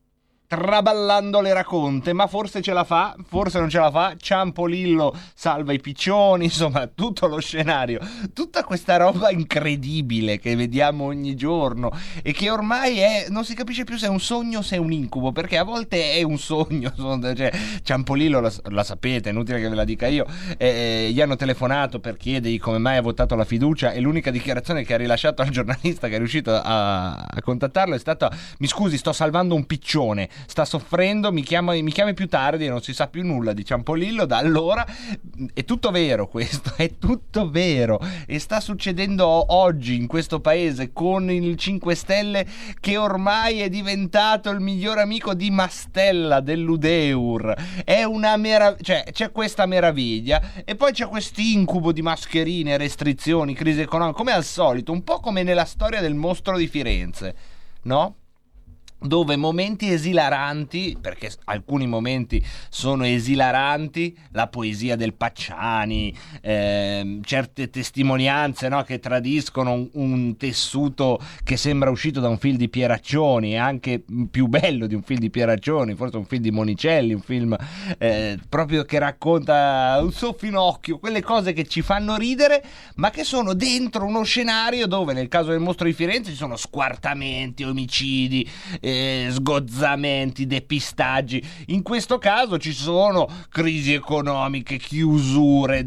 traballando 0.55 1.41
le 1.41 1.51
racconte, 1.51 2.13
ma 2.13 2.27
forse 2.27 2.61
ce 2.61 2.73
la 2.73 2.83
fa, 2.83 3.15
forse 3.27 3.59
non 3.59 3.69
ce 3.69 3.79
la 3.79 3.89
fa. 3.89 4.13
Ciampolillo 4.15 5.15
salva 5.33 5.73
i 5.73 5.79
piccioni, 5.79 6.45
insomma, 6.53 6.87
tutto 6.87 7.27
lo 7.27 7.39
scenario, 7.39 7.99
tutta 8.33 8.63
questa 8.63 8.97
roba 8.97 9.31
incredibile 9.31 10.39
che 10.39 10.55
vediamo 10.55 11.05
ogni 11.05 11.35
giorno 11.35 11.91
e 12.21 12.33
che 12.33 12.51
ormai 12.51 12.99
è 12.99 13.25
non 13.29 13.43
si 13.43 13.55
capisce 13.55 13.83
più 13.83 13.97
se 13.97 14.05
è 14.05 14.09
un 14.09 14.19
sogno 14.19 14.59
o 14.59 14.61
se 14.61 14.75
è 14.75 14.79
un 14.79 14.91
incubo, 14.91 15.31
perché 15.31 15.57
a 15.57 15.63
volte 15.63 16.13
è 16.13 16.21
un 16.21 16.37
sogno, 16.37 16.93
cioè, 16.95 17.51
Ciampolillo 17.81 18.39
la, 18.39 18.51
la 18.65 18.83
sapete, 18.83 19.29
è 19.29 19.31
inutile 19.31 19.59
che 19.59 19.69
ve 19.69 19.75
la 19.75 19.83
dica 19.83 20.07
io. 20.07 20.25
eh, 20.57 21.09
gli 21.11 21.19
hanno 21.19 21.35
telefonato 21.35 21.99
per 21.99 22.17
chiedergli 22.17 22.59
come 22.59 22.77
mai 22.77 22.97
ha 22.97 23.01
votato 23.01 23.35
la 23.35 23.45
fiducia 23.45 23.91
e 23.91 23.99
l'unica 23.99 24.29
dichiarazione 24.29 24.83
che 24.83 24.93
ha 24.93 24.97
rilasciato 24.97 25.41
al 25.41 25.49
giornalista 25.49 26.07
che 26.07 26.15
è 26.15 26.17
riuscito 26.17 26.53
a, 26.53 27.13
a 27.15 27.41
contattarlo 27.41 27.95
è 27.95 27.99
stata 27.99 28.31
mi 28.59 28.67
scusi, 28.67 28.97
sto 28.97 29.13
salvando 29.13 29.55
un 29.55 29.65
piccione 29.65 30.29
sta 30.45 30.65
soffrendo, 30.65 31.31
mi, 31.31 31.41
chiama, 31.41 31.73
mi 31.73 31.91
chiami 31.91 32.13
più 32.13 32.27
tardi 32.27 32.65
e 32.65 32.69
non 32.69 32.81
si 32.81 32.93
sa 32.93 33.07
più 33.07 33.23
nulla 33.23 33.53
di 33.53 33.65
Ciampolillo 33.65 34.25
da 34.25 34.37
allora. 34.37 34.85
È 35.53 35.63
tutto 35.65 35.91
vero 35.91 36.27
questo, 36.27 36.73
è 36.77 36.97
tutto 36.97 37.49
vero. 37.49 37.99
E 38.25 38.39
sta 38.39 38.59
succedendo 38.59 39.53
oggi 39.53 39.95
in 39.95 40.07
questo 40.07 40.39
paese 40.39 40.91
con 40.93 41.29
il 41.29 41.55
5 41.55 41.95
Stelle 41.95 42.45
che 42.79 42.97
ormai 42.97 43.59
è 43.59 43.69
diventato 43.69 44.49
il 44.49 44.59
miglior 44.59 44.97
amico 44.99 45.33
di 45.33 45.49
Mastella 45.51 46.39
dell'Udeur. 46.39 47.55
È 47.83 48.03
una 48.03 48.37
meraviglia, 48.37 48.83
cioè 48.83 49.03
c'è 49.11 49.31
questa 49.31 49.65
meraviglia 49.65 50.63
e 50.65 50.75
poi 50.75 50.91
c'è 50.91 51.07
quest'incubo 51.07 51.91
di 51.91 52.01
mascherine, 52.01 52.77
restrizioni, 52.77 53.53
crisi 53.53 53.81
economica, 53.81 54.17
come 54.17 54.31
al 54.31 54.43
solito, 54.43 54.91
un 54.91 55.03
po' 55.03 55.19
come 55.19 55.43
nella 55.43 55.65
storia 55.65 56.01
del 56.01 56.15
mostro 56.15 56.57
di 56.57 56.67
Firenze, 56.67 57.35
no? 57.83 58.15
Dove 59.03 59.35
momenti 59.35 59.91
esilaranti, 59.91 60.97
perché 60.99 61.31
alcuni 61.45 61.87
momenti 61.87 62.43
sono 62.69 63.05
esilaranti, 63.05 64.17
la 64.31 64.47
poesia 64.47 64.95
del 64.95 65.13
Pacciani, 65.13 66.15
ehm, 66.41 67.21
certe 67.23 67.69
testimonianze 67.69 68.69
no, 68.69 68.81
che 68.83 68.99
tradiscono 68.99 69.73
un, 69.73 69.89
un 69.93 70.37
tessuto 70.37 71.19
che 71.43 71.57
sembra 71.57 71.89
uscito 71.89 72.19
da 72.19 72.29
un 72.29 72.37
film 72.37 72.57
di 72.57 72.69
Pieraccioni, 72.69 73.57
anche 73.57 74.03
più 74.31 74.47
bello 74.47 74.87
di 74.87 74.95
un 74.95 75.03
film 75.03 75.19
di 75.19 75.29
Pieraccioni, 75.29 75.95
forse 75.95 76.17
un 76.17 76.25
film 76.25 76.41
di 76.41 76.51
Monicelli, 76.51 77.13
un 77.13 77.21
film 77.21 77.55
eh, 77.97 78.39
proprio 78.47 78.83
che 78.83 78.99
racconta 78.99 79.99
un 80.01 80.11
suo 80.11 80.33
finocchio, 80.33 80.99
quelle 80.99 81.21
cose 81.21 81.53
che 81.53 81.65
ci 81.65 81.81
fanno 81.81 82.15
ridere, 82.15 82.63
ma 82.95 83.09
che 83.09 83.23
sono 83.23 83.53
dentro 83.53 84.05
uno 84.05 84.23
scenario 84.23 84.87
dove 84.87 85.13
nel 85.13 85.27
caso 85.27 85.49
del 85.49 85.59
mostro 85.59 85.85
di 85.85 85.93
Firenze 85.93 86.31
ci 86.31 86.37
sono 86.37 86.55
squartamenti, 86.55 87.63
omicidi, 87.63 88.49
eh, 88.79 88.92
sgozzamenti, 89.29 90.45
depistaggi. 90.45 91.43
In 91.67 91.81
questo 91.81 92.17
caso 92.17 92.57
ci 92.57 92.73
sono 92.73 93.27
crisi 93.49 93.93
economiche, 93.93 94.77
chiusure, 94.77 95.85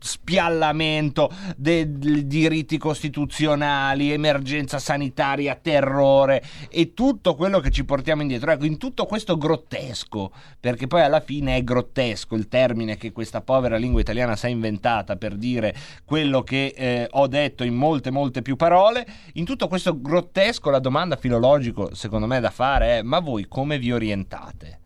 spiallamento 0.00 1.30
dei 1.56 2.26
diritti 2.26 2.78
costituzionali, 2.78 4.12
emergenza 4.12 4.78
sanitaria, 4.78 5.58
terrore 5.60 6.42
e 6.70 6.94
tutto 6.94 7.34
quello 7.34 7.60
che 7.60 7.70
ci 7.70 7.84
portiamo 7.84 8.22
indietro. 8.22 8.52
Ecco, 8.52 8.64
in 8.64 8.78
tutto 8.78 9.06
questo 9.06 9.36
grottesco, 9.36 10.32
perché 10.58 10.86
poi 10.86 11.02
alla 11.02 11.20
fine 11.20 11.56
è 11.56 11.64
grottesco 11.64 12.34
il 12.34 12.48
termine 12.48 12.96
che 12.96 13.12
questa 13.12 13.40
povera 13.40 13.76
lingua 13.76 14.00
italiana 14.00 14.36
si 14.36 14.46
è 14.46 14.50
inventata 14.50 15.16
per 15.16 15.36
dire 15.36 15.74
quello 16.04 16.42
che 16.42 16.72
eh, 16.76 17.06
ho 17.10 17.26
detto 17.26 17.64
in 17.64 17.74
molte, 17.74 18.10
molte 18.10 18.42
più 18.42 18.56
parole. 18.56 19.06
In 19.34 19.44
tutto 19.44 19.68
questo 19.68 20.00
grottesco 20.00 20.70
la 20.70 20.78
domanda 20.78 21.16
filologico, 21.16 21.94
secondo 21.94 22.26
me, 22.26 22.37
da 22.40 22.50
fare 22.50 22.98
è 22.98 23.02
ma 23.02 23.20
voi 23.20 23.46
come 23.48 23.78
vi 23.78 23.92
orientate? 23.92 24.78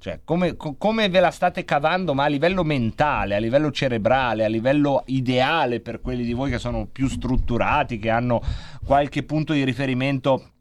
Cioè, 0.00 0.20
come, 0.24 0.56
co- 0.56 0.76
come, 0.78 1.10
ve 1.10 1.20
la 1.20 1.30
state 1.30 1.62
cavando, 1.66 2.14
ma 2.14 2.24
a 2.24 2.28
livello 2.28 2.64
mentale, 2.64 3.34
a 3.34 3.38
livello 3.38 3.70
cerebrale, 3.70 4.46
a 4.46 4.48
livello 4.48 5.02
ideale 5.06 5.80
per 5.80 6.00
quelli 6.00 6.24
di 6.24 6.32
voi 6.32 6.50
che 6.50 6.58
sono 6.58 6.86
più 6.86 7.06
strutturati, 7.06 7.98
che 7.98 8.08
hanno 8.08 8.40
qualche 8.82 9.24
punto 9.24 9.52
di 9.52 9.62
riferimento 9.62 10.52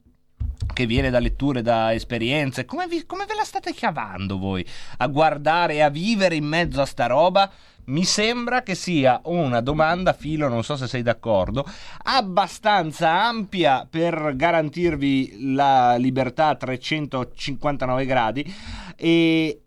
che 0.74 0.86
viene 0.86 1.10
da 1.10 1.20
letture, 1.20 1.62
da 1.62 1.93
esperienze. 1.93 2.66
Come, 2.66 2.88
vi- 2.88 3.05
come 3.05 3.26
ve 3.26 3.36
la 3.36 3.43
state 3.43 3.74
cavando 3.74 4.38
voi 4.38 4.66
a 4.97 5.07
guardare 5.07 5.76
e 5.76 5.82
a 5.82 5.89
vivere 5.89 6.36
in 6.36 6.45
mezzo 6.45 6.82
a 6.82 6.86
sta 6.86 7.05
roba? 7.07 7.51
Mi 7.86 8.03
sembra 8.03 8.62
che 8.62 8.76
sia 8.76 9.20
una 9.26 9.62
domanda, 9.62 10.14
Filo, 10.14 10.47
non 10.47 10.64
so 10.64 10.78
se 10.78 10.88
sei 10.88 11.01
d'accordo, 11.01 11.66
abbastanza 12.03 13.10
ampia 13.10 13.88
per 13.89 14.34
garantirvi 14.36 15.53
la 15.53 15.95
libertà 15.95 16.49
a 16.49 16.55
359 16.55 18.05
gradi 18.05 18.53
e 18.95 19.62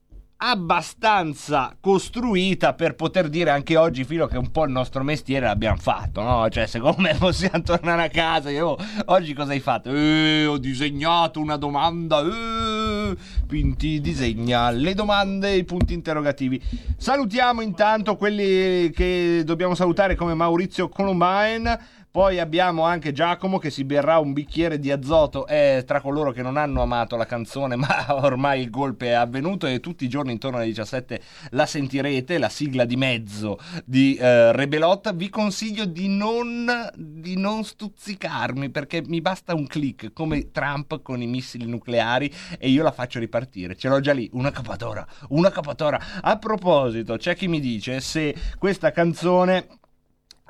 abbastanza 0.45 1.77
costruita 1.81 2.75
per 2.75 2.97
poter 2.97 3.29
dire 3.29 3.51
anche 3.51 3.77
oggi 3.77 4.03
Filo 4.03 4.27
che 4.27 4.37
un 4.37 4.51
po' 4.51 4.65
il 4.65 4.73
nostro 4.73 5.05
mestiere 5.05 5.47
l'abbiamo 5.47 5.77
fatto 5.77 6.21
no? 6.21 6.49
cioè 6.49 6.67
secondo 6.67 7.01
me 7.01 7.15
possiamo 7.15 7.63
tornare 7.63 8.03
a 8.03 8.09
casa 8.09 8.51
io 8.51 8.77
oggi 9.07 9.35
cosa 9.35 9.53
hai 9.53 9.61
fatto? 9.61 9.95
Eh, 9.95 10.45
ho 10.47 10.59
disegnato 10.59 11.39
una 11.39 11.57
domanda 11.57 12.23
eh, 12.23 13.17
Pinti 13.47 14.01
disegna 14.01 14.71
le 14.71 14.95
domande 14.95 15.55
i 15.55 15.63
punti 15.63 15.95
interrogativi 15.95 16.61
salutiamo 16.97 17.61
intanto 17.61 18.17
quelli 18.17 18.91
che 18.91 19.43
dobbiamo 19.45 19.77
salutare 19.77 20.17
come 20.17 20.35
Maurizio 20.35 20.89
Columbine 20.89 22.01
poi 22.13 22.39
abbiamo 22.39 22.83
anche 22.83 23.11
Giacomo 23.11 23.57
che 23.57 23.71
si 23.71 23.85
berrà 23.85 24.19
un 24.19 24.35
bicchiere 24.35 24.79
di 24.79 24.91
azoto, 24.91 25.47
è 25.47 25.83
tra 25.87 26.03
coloro 26.03 26.31
che 26.31 26.43
non 26.43 26.59
hanno 26.59 26.83
amato 26.83 27.17
la 27.17 27.25
canzone, 27.25 27.75
ma 27.77 28.05
ormai 28.11 28.61
il 28.61 28.69
golpe 28.69 29.07
è 29.07 29.13
avvenuto 29.13 29.67
e 29.67 29.81
tutti 29.81 30.05
i 30.05 30.09
giorni 30.09 30.33
intorno 30.33 30.59
alle 30.59 30.67
17 30.67 31.23
la 31.53 31.65
sentirete, 31.65 32.37
la 32.37 32.51
sigla 32.51 32.85
di 32.85 32.97
mezzo 32.97 33.59
di 33.87 34.15
eh, 34.17 34.53
Rebelot. 34.53 35.15
Vi 35.15 35.31
consiglio 35.31 35.87
di 35.87 36.07
non, 36.09 36.71
di 36.95 37.39
non 37.39 37.65
stuzzicarmi 37.65 38.69
perché 38.69 39.03
mi 39.07 39.23
basta 39.23 39.55
un 39.55 39.67
click 39.67 40.13
come 40.13 40.51
Trump 40.53 41.01
con 41.01 41.23
i 41.23 41.27
missili 41.27 41.65
nucleari 41.65 42.31
e 42.59 42.69
io 42.69 42.83
la 42.83 42.93
faccio 42.93 43.21
ripartire. 43.21 43.75
Ce 43.75 43.89
l'ho 43.89 44.01
già 44.01 44.13
lì, 44.13 44.29
una 44.35 44.51
capatora, 44.51 45.07
una 45.31 45.51
capatora. 45.51 45.99
A 46.21 46.37
proposito, 46.37 47.17
c'è 47.17 47.35
chi 47.35 47.49
mi 47.49 47.59
dice 47.59 48.01
se 48.01 48.35
questa 48.59 48.91
canzone 48.91 49.81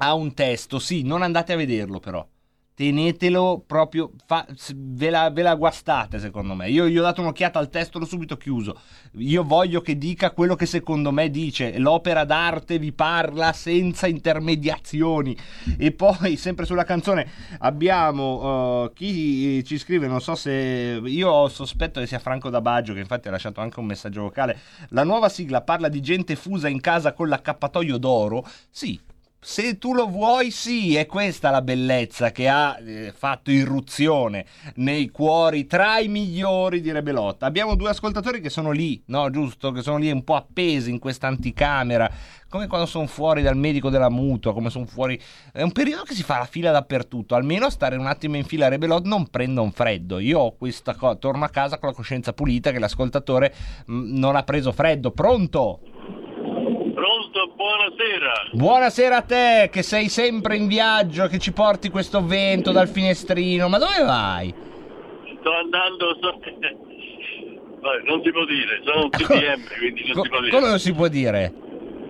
ha 0.02 0.14
un 0.14 0.34
testo, 0.34 0.80
sì, 0.80 1.02
non 1.02 1.22
andate 1.22 1.52
a 1.52 1.56
vederlo 1.56 2.00
però. 2.00 2.26
Tenetelo 2.74 3.62
proprio, 3.64 4.12
fa- 4.26 4.46
ve, 4.74 5.10
la, 5.10 5.30
ve 5.30 5.42
la 5.42 5.54
guastate 5.54 6.18
secondo 6.18 6.54
me. 6.54 6.70
Io 6.70 6.88
gli 6.88 6.98
ho 6.98 7.02
dato 7.02 7.20
un'occhiata 7.20 7.58
al 7.58 7.68
testo, 7.68 7.98
l'ho 7.98 8.06
subito 8.06 8.36
chiuso. 8.36 8.80
Io 9.18 9.44
voglio 9.44 9.82
che 9.82 9.96
dica 9.98 10.32
quello 10.32 10.56
che 10.56 10.66
secondo 10.66 11.12
me 11.12 11.30
dice. 11.30 11.78
L'opera 11.78 12.24
d'arte 12.24 12.78
vi 12.78 12.92
parla 12.92 13.52
senza 13.52 14.08
intermediazioni. 14.08 15.36
E 15.78 15.92
poi, 15.92 16.36
sempre 16.36 16.64
sulla 16.64 16.84
canzone, 16.84 17.30
abbiamo 17.58 18.84
uh, 18.84 18.92
chi 18.94 19.62
ci 19.64 19.78
scrive, 19.78 20.08
non 20.08 20.22
so 20.22 20.34
se... 20.34 21.00
Io 21.04 21.30
ho 21.30 21.48
sospetto 21.48 22.00
che 22.00 22.06
sia 22.06 22.18
Franco 22.18 22.48
da 22.48 22.62
Baggio, 22.62 22.94
che 22.94 23.00
infatti 23.00 23.28
ha 23.28 23.30
lasciato 23.30 23.60
anche 23.60 23.78
un 23.78 23.86
messaggio 23.86 24.22
vocale. 24.22 24.58
La 24.88 25.04
nuova 25.04 25.28
sigla 25.28 25.60
parla 25.60 25.88
di 25.88 26.00
gente 26.00 26.34
fusa 26.34 26.68
in 26.68 26.80
casa 26.80 27.12
con 27.12 27.28
l'accappatoio 27.28 27.98
d'oro. 27.98 28.44
Sì, 28.70 28.98
se 29.44 29.76
tu 29.76 29.92
lo 29.92 30.06
vuoi, 30.06 30.52
sì, 30.52 30.94
è 30.94 31.04
questa 31.04 31.50
la 31.50 31.62
bellezza 31.62 32.30
che 32.30 32.48
ha 32.48 32.78
eh, 32.78 33.12
fatto 33.12 33.50
irruzione 33.50 34.46
nei 34.76 35.08
cuori 35.08 35.66
tra 35.66 35.98
i 35.98 36.06
migliori 36.06 36.80
di 36.80 36.92
Rebelotta. 36.92 37.44
Abbiamo 37.44 37.74
due 37.74 37.90
ascoltatori 37.90 38.40
che 38.40 38.50
sono 38.50 38.70
lì, 38.70 39.02
no, 39.06 39.30
giusto? 39.30 39.72
Che 39.72 39.82
sono 39.82 39.96
lì 39.96 40.12
un 40.12 40.22
po' 40.22 40.36
appesi 40.36 40.90
in 40.90 41.00
questa 41.00 41.26
anticamera, 41.26 42.08
come 42.48 42.68
quando 42.68 42.86
sono 42.86 43.08
fuori 43.08 43.42
dal 43.42 43.56
medico 43.56 43.90
della 43.90 44.10
mutua, 44.10 44.52
come 44.52 44.70
sono 44.70 44.86
fuori... 44.86 45.20
È 45.50 45.62
un 45.62 45.72
periodo 45.72 46.04
che 46.04 46.14
si 46.14 46.22
fa 46.22 46.38
la 46.38 46.46
fila 46.46 46.70
dappertutto, 46.70 47.34
almeno 47.34 47.68
stare 47.68 47.96
un 47.96 48.06
attimo 48.06 48.36
in 48.36 48.44
fila 48.44 48.66
a 48.66 48.68
Rebelot 48.68 49.04
non 49.06 49.26
prenda 49.26 49.60
un 49.60 49.72
freddo. 49.72 50.20
Io 50.20 50.38
ho 50.38 50.56
questa 50.56 50.94
cosa, 50.94 51.16
torno 51.16 51.44
a 51.44 51.48
casa 51.48 51.78
con 51.78 51.88
la 51.88 51.94
coscienza 51.96 52.32
pulita 52.32 52.70
che 52.70 52.78
l'ascoltatore 52.78 53.52
mh, 53.86 54.18
non 54.18 54.36
ha 54.36 54.44
preso 54.44 54.70
freddo. 54.70 55.10
Pronto? 55.10 55.80
Pronto, 57.02 57.52
buonasera. 57.56 58.32
Buonasera 58.52 59.16
a 59.16 59.22
te 59.22 59.68
che 59.72 59.82
sei 59.82 60.08
sempre 60.08 60.54
in 60.54 60.68
viaggio, 60.68 61.26
che 61.26 61.40
ci 61.40 61.52
porti 61.52 61.90
questo 61.90 62.24
vento 62.24 62.70
dal 62.70 62.86
finestrino. 62.86 63.68
Ma 63.68 63.78
dove 63.78 64.04
vai? 64.04 64.54
Sto 65.40 65.52
andando. 65.52 66.14
Sto... 66.18 66.38
Vabbè, 67.82 68.02
non 68.04 68.22
si 68.22 68.30
può 68.30 68.44
dire, 68.44 68.80
sono 68.84 69.02
un 69.02 69.10
TPM, 69.10 69.66
quindi 69.78 70.04
non 70.06 70.14
Co- 70.14 70.22
si 70.22 70.28
può 70.28 70.38
dire. 70.38 70.50
come 70.52 70.68
non 70.68 70.78
si 70.78 70.94
può 70.94 71.08
dire? 71.08 71.52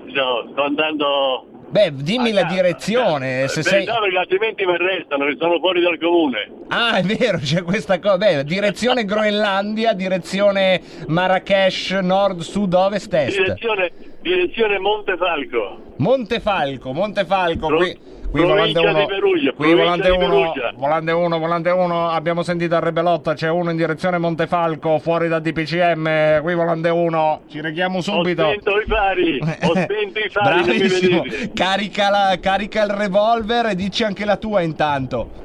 No, 0.08 0.48
sto 0.52 0.62
andando. 0.62 1.46
Beh, 1.70 1.94
dimmi 1.94 2.32
la 2.32 2.44
direzione. 2.44 3.48
Se 3.48 3.62
Beh, 3.62 3.68
sei... 3.70 3.84
no, 3.86 3.98
perché 3.98 4.18
altrimenti 4.18 4.66
mi 4.66 4.74
arrestano, 4.74 5.24
che 5.24 5.36
sono 5.38 5.58
fuori 5.58 5.80
dal 5.80 5.98
comune. 5.98 6.50
Ah, 6.68 6.98
è 6.98 7.02
vero, 7.02 7.38
c'è 7.38 7.62
questa 7.62 7.98
cosa. 7.98 8.18
Beh, 8.18 8.44
direzione 8.44 9.06
Groenlandia, 9.08 9.94
direzione 9.94 10.82
Marrakesh, 11.06 11.92
nord, 11.92 12.40
sud, 12.40 12.74
ovest, 12.74 13.14
est. 13.14 13.38
Direzione, 13.38 13.90
direzione 14.22 14.78
Montefalco. 14.78 15.78
Montefalco, 15.96 16.92
Montefalco, 16.92 17.66
qui, 17.76 17.96
qui 18.30 18.40
volante 18.40 18.72
provincia 18.72 18.92
di 18.92 18.96
1, 18.96 19.06
Perugia, 19.06 19.52
qui 19.52 19.74
volante 19.74 20.10
di 20.10 20.16
1, 20.16 20.18
Perugia. 20.18 20.72
volante 20.76 21.12
1, 21.12 21.38
volante 21.38 21.70
1, 21.70 22.08
abbiamo 22.08 22.42
sentito 22.42 22.74
a 22.74 22.78
Rebelotta, 22.78 23.34
c'è 23.34 23.48
uno 23.50 23.70
in 23.70 23.76
direzione 23.76 24.18
Montefalco, 24.18 24.98
fuori 24.98 25.28
da 25.28 25.38
DPCM, 25.38 26.40
qui 26.42 26.54
volante 26.54 26.88
1, 26.88 27.40
ci 27.48 27.60
reghiamo 27.60 28.00
subito. 28.00 28.42
Ho 28.44 28.50
spento 28.52 28.78
i 28.78 28.84
fari, 28.86 29.38
ho 29.40 29.74
spento 29.76 30.18
i 30.18 30.28
fari, 30.30 30.62
Bravissimo, 30.62 31.22
carica, 31.54 32.10
la- 32.10 32.38
carica 32.40 32.82
il 32.84 32.90
revolver 32.90 33.66
e 33.66 33.74
dici 33.74 34.02
anche 34.04 34.24
la 34.24 34.36
tua 34.36 34.62
intanto. 34.62 35.40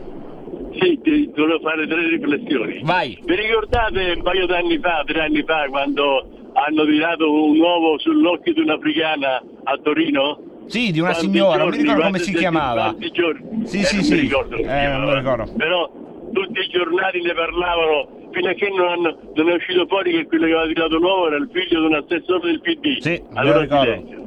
Sì, 0.80 1.00
ti- 1.02 1.32
volevo 1.36 1.60
fare 1.62 1.88
tre 1.88 2.08
riflessioni. 2.08 2.82
Vai. 2.84 3.20
Vi 3.26 3.36
ricordate 3.36 4.14
un 4.16 4.22
paio 4.22 4.46
d'anni 4.46 4.78
fa, 4.80 5.04
tre 5.06 5.22
anni 5.24 5.44
fa, 5.44 5.66
quando 5.70 6.28
hanno 6.66 6.86
tirato 6.86 7.32
un 7.32 7.60
uovo 7.60 8.00
sull'occhio 8.00 8.54
di 8.54 8.62
un'africana 8.62 9.42
a 9.64 9.78
Torino? 9.78 10.40
Sì, 10.66 10.92
di 10.92 11.00
una 11.00 11.12
Quanti 11.12 11.28
signora, 11.32 11.58
non 11.64 11.70
mi 11.70 11.72
giorni, 11.78 11.84
ricordo 11.84 12.04
come 12.04 12.18
si 12.20 12.26
giorni, 12.32 12.40
chiamava. 12.40 12.96
giorni? 13.12 13.68
Sì, 13.68 13.80
Eh, 13.80 13.84
sì, 13.84 13.96
non 13.96 14.04
sì. 14.04 14.14
mi 14.16 14.20
ricordo 14.22 14.56
Eh, 14.56 14.64
non 14.64 14.68
chiamava. 14.68 15.00
me 15.00 15.06
lo 15.06 15.18
ricordo. 15.18 15.54
Però 15.56 15.92
tutti 16.34 16.60
i 16.60 16.68
giornali 16.68 17.22
ne 17.22 17.34
parlavano 17.34 18.08
fino 18.32 18.50
a 18.50 18.54
che 18.54 18.70
non, 18.76 18.88
hanno- 18.88 19.18
non 19.36 19.50
è 19.50 19.54
uscito 19.54 19.86
fuori 19.88 20.12
che 20.12 20.26
quello 20.26 20.46
che 20.46 20.52
aveva 20.54 20.68
tirato 20.68 20.98
l'uovo 20.98 21.28
era 21.28 21.38
il 21.38 21.50
figlio 21.54 21.80
di 21.80 21.86
un 21.86 21.94
assessore 21.96 22.46
del 22.48 22.62
PD. 22.62 22.98
Sì, 23.00 23.10
me 23.30 23.40
allora 23.40 23.56
lo 23.56 23.62
ricordo. 23.62 24.26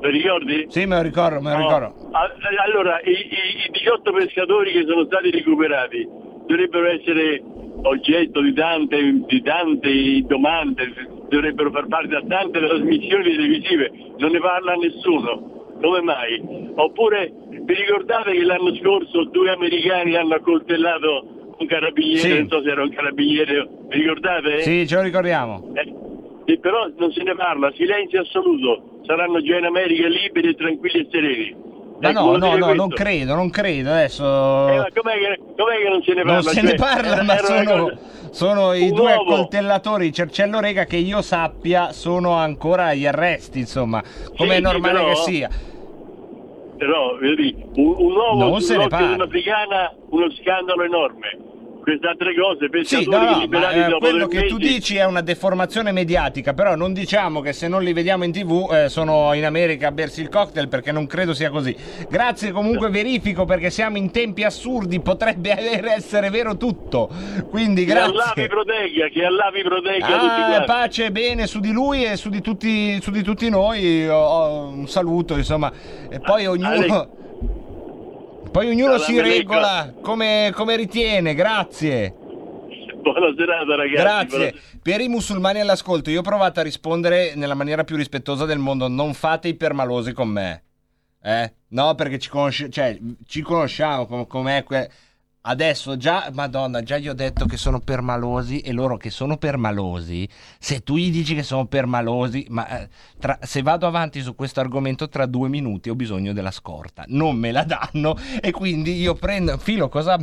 Lo 0.00 0.08
ricordi? 0.08 0.66
Sì, 0.68 0.86
me 0.86 0.96
lo 0.96 1.02
ricordo, 1.02 1.40
me 1.40 1.50
lo 1.50 1.58
No. 1.58 1.62
ricordo. 1.64 1.94
A- 2.12 2.30
Allora, 2.64 3.00
i, 3.02 3.10
i- 3.10 3.66
i 3.66 3.70
18 3.72 4.12
pescatori 4.12 4.72
che 4.72 4.84
sono 4.86 5.04
stati 5.06 5.30
recuperati 5.30 6.06
dovrebbero 6.46 6.86
essere 6.88 7.42
oggetto 7.82 8.40
di 8.40 8.52
tante, 8.54 9.20
di 9.26 9.42
tante 9.42 10.22
domande, 10.26 10.92
dovrebbero 11.28 11.70
far 11.70 11.86
parte 11.86 12.08
da 12.08 12.22
tante 12.26 12.58
trasmissioni 12.58 13.24
televisive, 13.24 13.92
non 14.18 14.30
ne 14.30 14.38
parla 14.40 14.74
nessuno. 14.74 15.54
Come 15.80 16.00
mai? 16.00 16.42
Oppure 16.74 17.32
vi 17.50 17.74
ricordate 17.74 18.32
che 18.32 18.42
l'anno 18.44 18.74
scorso 18.76 19.24
due 19.24 19.50
americani 19.50 20.16
hanno 20.16 20.34
accoltellato 20.34 21.54
un 21.58 21.66
carabiniere, 21.66 22.18
Sì. 22.20 22.38
non 22.38 22.48
so 22.48 22.62
se 22.62 22.70
era 22.70 22.82
un 22.82 22.90
carabiniere, 22.90 23.68
vi 23.88 23.98
ricordate? 23.98 24.60
Sì, 24.62 24.86
ce 24.86 24.94
lo 24.96 25.02
ricordiamo. 25.02 25.72
Eh, 25.74 26.58
però 26.58 26.88
non 26.96 27.10
se 27.12 27.22
ne 27.22 27.34
parla, 27.34 27.70
silenzio 27.72 28.20
assoluto, 28.20 29.00
saranno 29.02 29.40
già 29.42 29.58
in 29.58 29.64
America 29.64 30.06
liberi 30.08 30.54
tranquilli 30.54 31.00
e 31.00 31.08
sereni. 31.10 31.56
Ma 31.98 32.10
no, 32.10 32.36
no, 32.36 32.56
no, 32.56 32.74
non 32.74 32.88
credo, 32.88 33.34
non 33.34 33.48
credo. 33.50 33.90
Adesso 33.90 34.24
Eh, 34.68 34.76
ma 34.76 34.86
com'è 34.94 35.14
che, 35.18 35.40
com'è 35.56 35.76
che 35.82 35.88
non 35.88 36.02
se 36.02 36.12
ne 36.14 36.22
parla? 36.22 36.32
non 36.34 36.42
se 36.42 36.54
Cioè, 36.54 36.62
ne 36.62 36.74
parla, 36.74 37.22
ma 37.22 37.36
sono, 37.38 37.98
sono 38.30 38.72
i 38.74 38.90
due 38.90 39.14
uovo. 39.14 39.32
accoltellatori 39.34 40.12
Cercello 40.12 40.60
Rega 40.60 40.84
che 40.84 40.96
io 40.96 41.22
sappia 41.22 41.92
sono 41.92 42.32
ancora 42.34 42.86
agli 42.88 43.06
arresti, 43.06 43.60
insomma, 43.60 44.02
come 44.36 44.50
Sì, 44.50 44.56
è 44.56 44.60
normale 44.60 44.92
però- 44.94 45.08
che 45.08 45.14
sia. 45.16 45.50
Però, 46.76 47.16
vedi, 47.18 47.56
un, 47.76 47.94
un 47.96 48.12
uovo 48.12 48.34
Non 48.50 48.60
se 48.60 48.76
ne 48.76 48.86
parla. 48.88 49.14
un'africana, 49.14 49.94
uno 50.10 50.30
scandalo 50.32 50.82
enorme. 50.82 51.38
Queste 51.86 52.08
altre 52.08 52.34
cose, 52.34 52.64
Sì, 52.82 52.96
pescatori 52.96 53.24
no, 53.26 53.30
no, 53.30 53.38
liberati 53.38 53.78
ma, 53.78 53.86
eh, 53.86 53.98
quello 54.00 54.26
che 54.26 54.46
tu 54.46 54.56
dici 54.56 54.96
è 54.96 55.04
una 55.04 55.20
deformazione 55.20 55.92
mediatica, 55.92 56.52
però 56.52 56.74
non 56.74 56.92
diciamo 56.92 57.40
che 57.40 57.52
se 57.52 57.68
non 57.68 57.84
li 57.84 57.92
vediamo 57.92 58.24
in 58.24 58.32
tv 58.32 58.68
eh, 58.72 58.88
sono 58.88 59.32
in 59.34 59.44
America 59.44 59.86
a 59.86 59.92
bersi 59.92 60.20
il 60.20 60.28
cocktail 60.28 60.66
perché 60.66 60.90
non 60.90 61.06
credo 61.06 61.32
sia 61.32 61.48
così. 61.48 61.76
Grazie 62.08 62.50
comunque 62.50 62.90
verifico 62.90 63.44
perché 63.44 63.70
siamo 63.70 63.98
in 63.98 64.10
tempi 64.10 64.42
assurdi, 64.42 64.98
potrebbe 64.98 65.54
essere 65.94 66.28
vero 66.28 66.56
tutto. 66.56 67.08
Quindi 67.50 67.84
Che 67.84 67.92
Allah 67.96 68.32
vi 68.34 68.42
grazie. 68.42 68.46
protegga, 68.48 69.06
che 69.06 69.24
Allah 69.24 69.50
vi 69.54 69.62
protegga 69.62 70.62
Ah, 70.62 70.64
pace 70.64 71.04
e 71.04 71.12
bene 71.12 71.46
su 71.46 71.60
di 71.60 71.70
lui 71.70 72.04
e 72.04 72.16
su 72.16 72.30
di 72.30 72.40
tutti, 72.40 73.00
su 73.00 73.12
di 73.12 73.22
tutti 73.22 73.48
noi. 73.48 74.08
Oh, 74.08 74.70
un 74.74 74.88
saluto, 74.88 75.36
insomma. 75.36 75.70
E 76.10 76.18
poi 76.18 76.46
ognuno, 76.46 77.08
poi 78.56 78.70
ognuno 78.70 78.96
si 78.96 79.20
regola 79.20 79.92
come, 80.00 80.50
come 80.54 80.76
ritiene. 80.76 81.34
Grazie. 81.34 82.14
Buona 83.02 83.34
serata 83.36 83.76
ragazzi. 83.76 84.36
Grazie. 84.38 84.54
Per 84.80 84.98
i 85.02 85.08
musulmani 85.08 85.60
all'ascolto, 85.60 86.08
io 86.08 86.20
ho 86.20 86.22
provato 86.22 86.60
a 86.60 86.62
rispondere 86.62 87.34
nella 87.34 87.52
maniera 87.52 87.84
più 87.84 87.96
rispettosa 87.96 88.46
del 88.46 88.56
mondo. 88.56 88.88
Non 88.88 89.12
fate 89.12 89.48
i 89.48 89.54
permalosi 89.56 90.14
con 90.14 90.28
me. 90.28 90.62
Eh? 91.22 91.52
No, 91.68 91.94
perché 91.96 92.18
ci, 92.18 92.30
conosci- 92.30 92.70
cioè, 92.70 92.96
ci 93.26 93.42
conosciamo 93.42 94.06
com- 94.06 94.26
com'è. 94.26 94.64
que- 94.64 94.90
Adesso 95.48 95.96
già, 95.96 96.28
madonna, 96.34 96.82
già 96.82 96.98
gli 96.98 97.08
ho 97.08 97.14
detto 97.14 97.46
che 97.46 97.56
sono 97.56 97.78
permalosi 97.78 98.58
e 98.60 98.72
loro 98.72 98.96
che 98.96 99.10
sono 99.10 99.36
permalosi, 99.36 100.28
se 100.58 100.80
tu 100.80 100.96
gli 100.96 101.08
dici 101.08 101.36
che 101.36 101.44
sono 101.44 101.66
permalosi, 101.66 102.46
ma 102.48 102.80
eh, 102.80 102.88
tra- 103.20 103.38
se 103.42 103.62
vado 103.62 103.86
avanti 103.86 104.20
su 104.22 104.34
questo 104.34 104.58
argomento 104.58 105.08
tra 105.08 105.24
due 105.24 105.48
minuti 105.48 105.88
ho 105.88 105.94
bisogno 105.94 106.32
della 106.32 106.50
scorta, 106.50 107.04
non 107.08 107.36
me 107.36 107.52
la 107.52 107.62
danno 107.62 108.16
e 108.40 108.50
quindi 108.50 108.98
io 109.00 109.14
prendo, 109.14 109.56
filo, 109.58 109.88
cosa... 109.88 110.18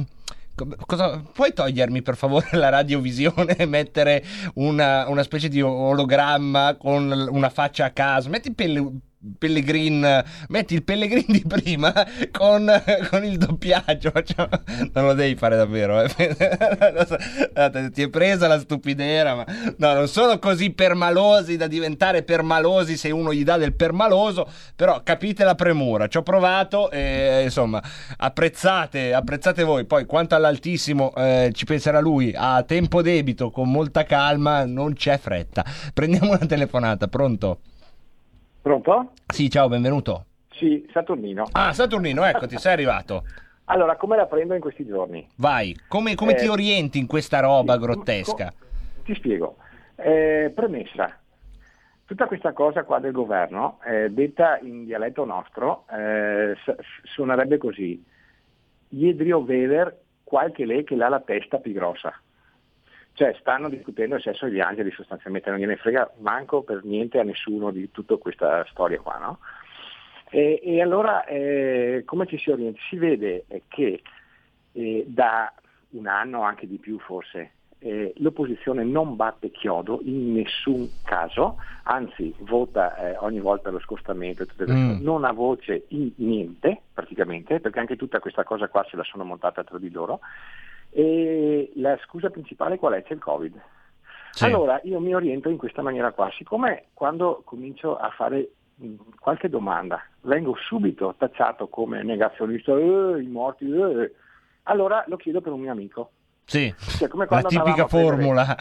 Cosa, 0.85 1.19
puoi 1.33 1.51
togliermi 1.51 2.03
per 2.03 2.15
favore 2.15 2.49
la 2.51 2.69
radiovisione 2.69 3.55
e 3.55 3.65
mettere 3.65 4.23
una, 4.53 5.09
una 5.09 5.23
specie 5.23 5.49
di 5.49 5.59
ologramma 5.63 6.75
con 6.77 7.11
una 7.11 7.49
faccia 7.49 7.85
a 7.85 7.89
caso? 7.89 8.29
Metti 8.29 8.53
Pelle- 8.53 8.91
Pellegrin, 9.37 10.23
metti 10.49 10.73
il 10.73 10.83
Pellegrin 10.83 11.25
di 11.27 11.43
prima 11.47 11.93
con, 12.31 12.69
con 13.09 13.23
il 13.23 13.37
doppiaggio. 13.37 14.11
Cioè, 14.23 14.47
non 14.93 15.05
lo 15.05 15.13
devi 15.13 15.35
fare 15.35 15.55
davvero. 15.55 16.01
eh. 16.01 16.09
Ti 17.93 18.01
è 18.01 18.09
presa 18.09 18.47
la 18.47 18.59
stupidera, 18.59 19.35
ma 19.35 19.45
no, 19.77 19.93
non 19.93 20.07
sono 20.07 20.39
così 20.39 20.71
permalosi 20.71 21.57
da 21.57 21.67
diventare 21.67 22.23
permalosi 22.23 22.97
se 22.97 23.11
uno 23.11 23.33
gli 23.33 23.43
dà 23.43 23.57
del 23.57 23.73
permaloso. 23.73 24.47
Però 24.75 25.01
capite 25.03 25.43
la 25.43 25.55
premura. 25.55 26.07
Ci 26.07 26.17
ho 26.17 26.23
provato 26.23 26.91
e 26.91 27.41
insomma, 27.43 27.81
apprezzate, 28.17 29.13
apprezzate 29.13 29.63
voi. 29.63 29.85
Poi, 29.85 30.05
quanto 30.05 30.35
all'altissimo, 30.35 31.13
eh, 31.15 31.51
ci 31.53 31.65
penserà 31.65 31.99
lui 31.99 32.33
a 32.35 32.63
tempo 32.63 33.01
debito, 33.01 33.51
con 33.51 33.71
molta 33.71 34.03
calma, 34.03 34.65
non 34.65 34.93
c'è 34.93 35.17
fretta. 35.17 35.63
Prendiamo 35.93 36.31
una 36.31 36.45
telefonata, 36.45 37.07
pronto? 37.07 37.59
Pronto? 38.63 39.11
Sì, 39.27 39.49
ciao, 39.49 39.67
benvenuto. 39.67 40.23
Sì, 40.51 40.87
Saturnino. 40.93 41.49
Ah, 41.51 41.73
Saturnino, 41.73 42.23
eccoti, 42.23 42.57
sei 42.57 42.71
arrivato. 42.73 43.23
Allora, 43.67 43.95
come 43.95 44.17
la 44.17 44.25
prendo 44.25 44.53
in 44.55 44.59
questi 44.59 44.85
giorni? 44.85 45.25
Vai, 45.37 45.73
come, 45.87 46.15
come 46.15 46.33
Eh, 46.33 46.35
ti 46.35 46.47
orienti 46.47 46.99
in 46.99 47.07
questa 47.07 47.39
roba 47.39 47.77
grottesca? 47.77 48.53
Ti 49.05 49.15
spiego. 49.15 49.55
Eh, 49.95 50.51
premessa. 50.53 51.17
Tutta 52.05 52.27
questa 52.27 52.51
cosa 52.51 52.83
qua 52.83 52.99
del 52.99 53.13
governo, 53.13 53.79
eh, 53.85 54.09
detta 54.09 54.59
in 54.59 54.83
dialetto 54.83 55.23
nostro, 55.23 55.85
eh, 55.89 56.55
suonerebbe 57.03 57.57
così. 57.57 58.03
Jedrio 58.89 59.45
Vever, 59.45 59.97
qualche 60.25 60.65
lei 60.65 60.83
che 60.83 60.95
l'ha 60.97 61.07
la 61.07 61.21
testa 61.21 61.59
più 61.59 61.71
grossa. 61.71 62.13
Cioè 63.13 63.35
stanno 63.39 63.69
discutendo 63.69 64.15
il 64.15 64.21
sesso 64.21 64.45
degli 64.45 64.59
angeli 64.59 64.91
sostanzialmente, 64.91 65.49
non 65.49 65.59
gliene 65.59 65.75
frega 65.75 66.13
manco 66.19 66.63
per 66.63 66.83
niente 66.83 67.19
a 67.19 67.23
nessuno 67.23 67.71
di 67.71 67.91
tutta 67.91 68.17
questa 68.17 68.65
storia 68.71 68.99
qua, 68.99 69.17
no? 69.19 69.39
E, 70.31 70.59
e 70.63 70.81
allora 70.81 71.23
eh, 71.25 72.01
come 72.05 72.25
ci 72.25 72.39
si 72.39 72.49
orienta? 72.49 72.79
Si 72.89 72.97
vede 72.97 73.45
eh, 73.47 73.63
che 73.67 74.01
eh, 74.71 75.03
da 75.07 75.53
un 75.89 76.07
anno, 76.07 76.41
anche 76.41 76.67
di 76.67 76.77
più 76.77 76.97
forse, 76.97 77.51
eh, 77.77 78.13
l'opposizione 78.17 78.83
non 78.83 79.15
batte 79.15 79.51
chiodo 79.51 79.99
in 80.03 80.33
nessun 80.33 80.89
caso, 81.03 81.57
anzi 81.83 82.33
vota 82.39 82.95
eh, 82.97 83.17
ogni 83.17 83.39
volta 83.39 83.69
lo 83.69 83.79
scostamento, 83.79 84.45
Mm. 84.65 85.03
non 85.03 85.23
ha 85.25 85.33
voce 85.33 85.83
in 85.89 86.11
niente 86.15 86.81
praticamente, 86.93 87.59
perché 87.59 87.79
anche 87.79 87.95
tutta 87.95 88.19
questa 88.19 88.43
cosa 88.43 88.69
qua 88.69 88.83
se 88.89 88.95
la 88.95 89.03
sono 89.03 89.23
montata 89.23 89.63
tra 89.63 89.77
di 89.77 89.91
loro. 89.91 90.21
E 90.95 91.71
la 91.75 91.97
scusa 92.03 92.29
principale 92.29 92.77
qual 92.77 92.93
è? 92.93 93.03
C'è 93.03 93.13
il 93.13 93.19
Covid. 93.19 93.59
Sì. 94.31 94.45
Allora 94.45 94.79
io 94.83 94.99
mi 94.99 95.13
oriento 95.15 95.49
in 95.49 95.57
questa 95.57 95.81
maniera 95.81 96.11
qua, 96.11 96.29
siccome 96.37 96.85
quando 96.93 97.41
comincio 97.45 97.95
a 97.97 98.09
fare 98.09 98.51
mh, 98.75 98.93
qualche 99.19 99.49
domanda 99.49 100.01
vengo 100.21 100.55
subito 100.55 101.13
tacciato 101.17 101.67
come 101.67 102.01
negazionista, 102.03 102.71
"Eh, 102.77 103.21
i 103.21 103.27
morti, 103.27 103.69
eh", 103.69 104.11
allora 104.63 105.03
lo 105.07 105.17
chiedo 105.17 105.41
per 105.41 105.51
un 105.51 105.61
mio 105.61 105.71
amico. 105.71 106.11
Sì, 106.45 106.73
Cioè, 106.97 107.07
come 107.07 107.25
la 107.29 107.41
tipica 107.41 107.59
andavamo 107.61 107.83
a 107.83 107.87
prendere- 107.87 108.15
formula. 108.15 108.57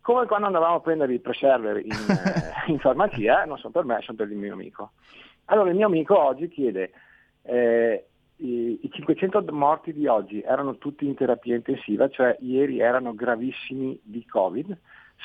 Come 0.00 0.26
quando 0.26 0.46
andavamo 0.46 0.76
a 0.76 0.80
prendere 0.80 1.12
il 1.12 1.20
preserver 1.20 1.76
in, 1.78 1.90
eh, 2.66 2.70
in 2.72 2.78
farmacia, 2.78 3.44
non 3.44 3.58
sono 3.58 3.72
per 3.72 3.84
me, 3.84 3.98
sono 4.02 4.16
per 4.16 4.30
il 4.30 4.36
mio 4.36 4.54
amico. 4.54 4.92
Allora 5.46 5.68
il 5.70 5.76
mio 5.76 5.86
amico 5.86 6.18
oggi 6.18 6.48
chiede, 6.48 6.92
eh, 7.42 8.06
i, 8.38 8.78
i 8.82 8.90
500 8.90 9.52
morti 9.52 9.92
di 9.92 10.06
oggi 10.06 10.40
erano 10.40 10.76
tutti 10.78 11.06
in 11.06 11.14
terapia 11.14 11.56
intensiva, 11.56 12.08
cioè 12.08 12.36
ieri 12.40 12.80
erano 12.80 13.14
gravissimi 13.14 13.98
di 14.02 14.24
Covid? 14.26 14.76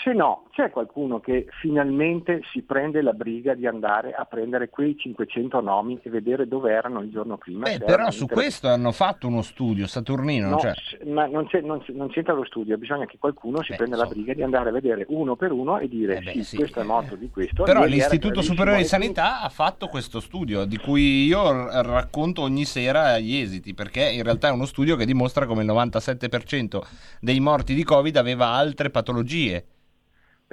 Se 0.02 0.12
no, 0.12 0.48
c'è 0.52 0.70
qualcuno 0.72 1.20
che 1.20 1.46
finalmente 1.62 2.42
si 2.52 2.64
prende 2.64 3.02
la 3.02 3.14
briga 3.14 3.54
di 3.54 3.68
andare 3.68 4.12
a 4.14 4.26
prendere 4.26 4.68
quei 4.70 4.98
500 4.98 5.62
nomi 5.62 6.00
e 6.02 6.10
vedere 6.10 6.48
dove 6.48 6.72
erano 6.74 7.02
il 7.02 7.12
giorno 7.12 7.38
prima? 7.38 7.64
Beh, 7.70 7.78
però 7.80 8.10
su 8.10 8.24
in 8.24 8.28
terapia- 8.28 8.36
questo 8.36 8.68
hanno 8.70 8.92
fatto 8.92 9.28
uno 9.28 9.42
studio, 9.44 9.86
Saturnino. 9.88 10.50
No, 10.50 10.60
cioè- 10.60 10.74
ma 11.06 11.26
non, 11.28 11.46
c'è- 11.48 11.62
non- 11.62 11.82
non 11.90 12.10
c'entra 12.10 12.34
lo 12.34 12.44
studio, 12.44 12.78
bisogna 12.78 13.06
che 13.06 13.18
qualcuno 13.20 13.62
si 13.62 13.76
prenda 13.76 13.96
la 13.96 14.06
briga 14.06 14.34
di 14.34 14.42
andare 14.42 14.70
a 14.70 14.72
vedere 14.74 15.06
uno 15.10 15.36
per 15.36 15.52
uno 15.52 15.78
e 15.80 15.88
dire 15.88 16.22
sì, 16.42 16.58
questo 16.58 16.80
è 16.82 16.84
morto 16.84 17.16
di 17.16 17.30
questo. 17.30 17.64
Però 17.64 17.86
l'Istituto 17.86 18.42
Superiore 18.42 18.80
di 18.80 18.86
Sanità 18.86 19.42
ha 19.42 19.50
fatto 19.50 19.88
questo 19.88 20.20
studio 20.20 20.66
di 20.66 20.78
cui 20.80 21.26
io 21.26 21.82
racconto 21.82 22.42
ogni 22.42 22.66
sera 22.66 23.20
gli 23.20 23.36
esiti, 23.36 23.74
perché 23.74 24.10
in 24.10 24.24
realtà 24.24 24.48
è 24.50 24.52
uno 24.52 24.66
studio 24.66 24.96
che 24.96 25.06
dimostra 25.06 25.46
come 25.46 25.62
il 25.62 25.68
97% 25.68 26.82
dei 27.22 27.40
morti 27.40 27.74
di 27.74 27.84
Covid 27.84 28.18
aveva 28.18 28.48
altre 28.48 28.90
patologie. 28.90 29.66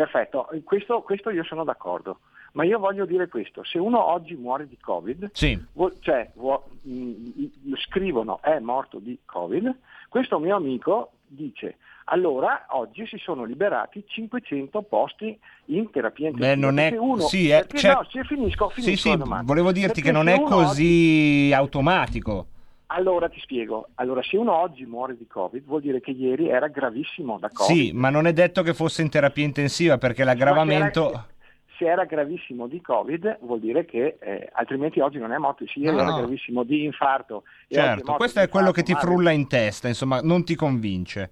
Perfetto, 0.05 0.49
questo, 0.65 1.03
questo 1.03 1.29
io 1.29 1.45
sono 1.45 1.63
d'accordo, 1.63 2.21
ma 2.53 2.65
io 2.65 2.79
voglio 2.79 3.05
dire 3.05 3.29
questo, 3.29 3.63
se 3.65 3.79
uno 3.79 4.03
oggi 4.03 4.35
muore 4.35 4.67
di 4.67 4.79
Covid, 4.81 5.29
Sì. 5.35 5.63
vuol- 5.75 5.95
cioè 6.01 6.31
mh, 6.35 7.13
lo 7.65 7.77
scrivono 7.77 8.41
è 8.41 8.59
morto 8.61 8.99
di 8.99 9.19
Covid, 9.27 9.77
questo 10.09 10.39
mio 10.39 10.57
amico 10.57 11.11
dice 11.27 11.77
allora 12.13 12.65
oggi 12.71 13.07
si 13.07 13.19
sono 13.19 13.45
liberati 13.45 14.03
500 14.07 14.81
posti 14.83 15.39
in 15.67 15.91
terapia 15.91 16.29
intensiva. 16.29 16.55
Beh, 16.55 16.61
non 16.61 16.79
è 16.79 16.97
uno, 16.97 17.21
sì, 17.21 17.51
è- 17.51 17.59
perché 17.59 17.77
cioè- 17.79 17.93
no, 17.93 18.03
finisco, 18.25 18.69
finisco 18.71 18.71
Sì, 18.71 18.97
sì, 18.97 19.17
volevo 19.45 19.71
dirti 19.71 20.01
Perché 20.01 20.03
che 20.03 20.13
non 20.13 20.29
è 20.29 20.35
uno 20.37 20.57
oggi- 20.57 20.65
così 20.65 21.53
automatico. 21.55 22.47
Allora 22.93 23.29
ti 23.29 23.39
spiego, 23.39 23.91
allora 23.95 24.21
se 24.21 24.37
uno 24.37 24.53
oggi 24.53 24.85
muore 24.85 25.17
di 25.17 25.27
Covid 25.29 25.65
vuol 25.65 25.81
dire 25.81 26.01
che 26.01 26.11
ieri 26.11 26.49
era 26.49 26.67
gravissimo 26.67 27.39
da 27.39 27.49
Covid. 27.49 27.77
Sì, 27.77 27.93
ma 27.93 28.11
non 28.11 28.27
è 28.27 28.33
detto 28.33 28.63
che 28.63 28.75
fosse 28.75 29.03
in 29.03 29.09
terapia 29.09 29.45
intensiva 29.45 29.97
perché 29.97 30.25
l'aggravamento... 30.25 31.27
se 31.79 31.87
era 31.87 32.05
gravissimo 32.05 32.67
di 32.67 32.81
Covid 32.81 33.39
vuol 33.43 33.61
dire 33.61 33.85
che 33.85 34.19
eh, 34.21 34.49
altrimenti 34.53 34.99
oggi 34.99 35.19
non 35.19 35.33
è 35.33 35.39
morto, 35.39 35.65
sì, 35.69 35.79
ieri 35.81 35.95
No. 35.95 36.03
era 36.03 36.17
gravissimo 36.17 36.65
di 36.65 36.83
infarto. 36.83 37.45
è 37.69 37.75
Certo, 37.75 37.95
morto 37.95 38.13
questo 38.15 38.41
è 38.41 38.49
quello 38.49 38.73
che 38.73 38.83
ti 38.83 38.95
frulla 38.95 39.31
in 39.31 39.47
testa, 39.47 39.87
insomma, 39.87 40.21
non 40.21 40.43
ti 40.45 40.57
convince. 40.57 41.31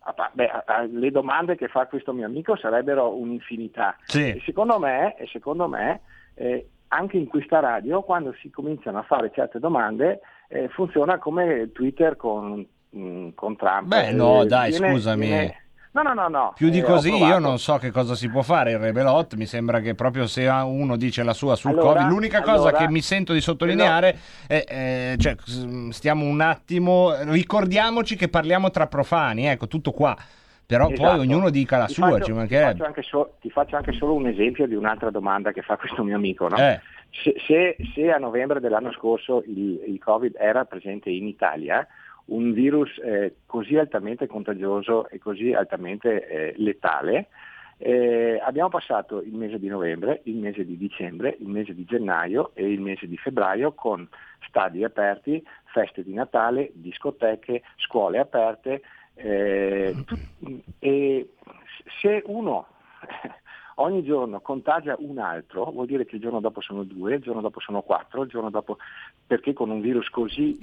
Ah, 0.00 0.30
beh, 0.34 0.50
le 0.90 1.10
domande 1.10 1.56
che 1.56 1.68
fa 1.68 1.86
questo 1.86 2.12
mio 2.12 2.26
amico 2.26 2.56
sarebbero 2.56 3.16
un'infinità. 3.16 3.96
Sì. 4.04 4.28
E 4.32 4.42
secondo 4.44 4.78
me, 4.78 5.16
e 5.16 5.26
secondo 5.28 5.66
me 5.66 6.02
eh, 6.34 6.68
anche 6.88 7.16
in 7.16 7.26
questa 7.26 7.60
radio, 7.60 8.02
quando 8.02 8.34
si 8.34 8.50
cominciano 8.50 8.98
a 8.98 9.02
fare 9.02 9.32
certe 9.34 9.58
domande, 9.58 10.20
eh, 10.54 10.68
funziona 10.68 11.18
come 11.18 11.70
Twitter 11.72 12.16
con, 12.16 12.64
mm, 12.96 13.28
con 13.34 13.56
Trump. 13.56 13.86
Beh, 13.86 14.12
no, 14.12 14.42
Eh, 14.42 14.46
dai, 14.46 14.70
viene- 14.70 14.90
scusami. 14.92 15.26
viene- 15.26 15.58
No, 15.94 16.02
no, 16.02 16.12
no, 16.12 16.26
no. 16.26 16.52
Più 16.56 16.70
di 16.70 16.80
eh, 16.80 16.82
così 16.82 17.14
io 17.14 17.38
non 17.38 17.58
so 17.60 17.76
che 17.76 17.92
cosa 17.92 18.16
si 18.16 18.28
può 18.28 18.42
fare. 18.42 18.72
Il 18.72 18.78
Rebelot 18.78 19.34
mi 19.36 19.46
sembra 19.46 19.78
che 19.78 19.94
proprio 19.94 20.26
se 20.26 20.44
uno 20.48 20.96
dice 20.96 21.22
la 21.22 21.32
sua 21.32 21.54
sul 21.54 21.70
Allora- 21.70 22.00
Covid, 22.00 22.08
l'unica 22.10 22.40
cosa 22.42 22.68
allora- 22.70 22.78
che 22.78 22.88
mi 22.88 23.00
sento 23.00 23.32
di 23.32 23.40
sottolineare 23.40 24.18
è, 24.48 24.64
eh, 24.66 25.16
cioè, 25.18 25.36
stiamo 25.90 26.24
un 26.24 26.40
attimo, 26.40 27.14
ricordiamoci 27.30 28.16
che 28.16 28.28
parliamo 28.28 28.70
tra 28.70 28.88
profani, 28.88 29.46
ecco, 29.46 29.68
tutto 29.68 29.92
qua. 29.92 30.16
Però 30.66 30.86
poi 30.86 30.94
Esatto. 30.94 31.20
ognuno 31.20 31.50
dica 31.50 31.76
la 31.76 31.84
Ti 31.86 31.92
sua, 31.92 32.06
faccio- 32.08 32.24
ci 32.24 32.30
ti 32.32 32.36
mancherebbe. 32.38 32.70
faccio, 32.72 32.84
anche 32.86 33.02
so- 33.02 33.34
ti 33.40 33.50
faccio 33.50 33.76
anche 33.76 33.92
solo 33.92 34.14
un 34.14 34.26
esempio 34.26 34.66
di 34.66 34.74
un'altra 34.74 35.10
domanda 35.10 35.52
che 35.52 35.62
fa 35.62 35.76
questo 35.76 36.02
mio 36.02 36.16
amico. 36.16 36.48
no? 36.48 36.56
Eh. 36.56 36.80
Se, 37.22 37.34
se- 37.46 37.76
se 37.94 38.10
a 38.10 38.18
novembre 38.18 38.60
dell'anno 38.60 38.92
scorso 38.92 39.42
il, 39.46 39.82
il 39.86 39.98
Covid 39.98 40.36
era 40.38 40.64
presente 40.64 41.10
in 41.10 41.26
Italia, 41.26 41.86
un 42.26 42.52
virus 42.52 42.90
eh, 43.02 43.36
così 43.46 43.76
altamente 43.76 44.26
contagioso 44.26 45.08
e 45.08 45.18
così 45.18 45.52
altamente 45.52 46.26
eh, 46.26 46.54
letale, 46.56 47.28
eh, 47.76 48.40
abbiamo 48.42 48.68
passato 48.68 49.20
il 49.20 49.34
mese 49.34 49.58
di 49.58 49.68
novembre, 49.68 50.20
il 50.24 50.36
mese 50.36 50.64
di 50.64 50.76
dicembre, 50.76 51.36
il 51.38 51.48
mese 51.48 51.74
di 51.74 51.84
gennaio 51.84 52.50
e 52.54 52.70
il 52.70 52.80
mese 52.80 53.06
di 53.06 53.16
febbraio 53.16 53.72
con 53.72 54.08
stadi 54.48 54.84
aperti, 54.84 55.44
feste 55.66 56.02
di 56.02 56.14
Natale, 56.14 56.70
discoteche, 56.72 57.62
scuole 57.76 58.18
aperte. 58.18 58.82
eh, 59.16 59.96
tu- 60.04 60.18
e 60.80 61.28
se 62.00 62.22
uno 62.26 62.66
ogni 63.76 64.02
giorno 64.04 64.40
contagia 64.40 64.94
un 64.98 65.18
altro, 65.18 65.64
vuol 65.70 65.86
dire 65.86 66.04
che 66.06 66.16
il 66.16 66.20
giorno 66.22 66.40
dopo 66.40 66.60
sono 66.60 66.82
due, 66.84 67.14
il 67.16 67.20
giorno 67.22 67.40
dopo 67.40 67.60
sono 67.60 67.82
quattro, 67.82 68.22
il 68.22 68.28
giorno 68.28 68.50
dopo 68.50 68.78
perché 69.26 69.52
con 69.52 69.70
un 69.70 69.80
virus 69.80 70.08
così 70.10 70.56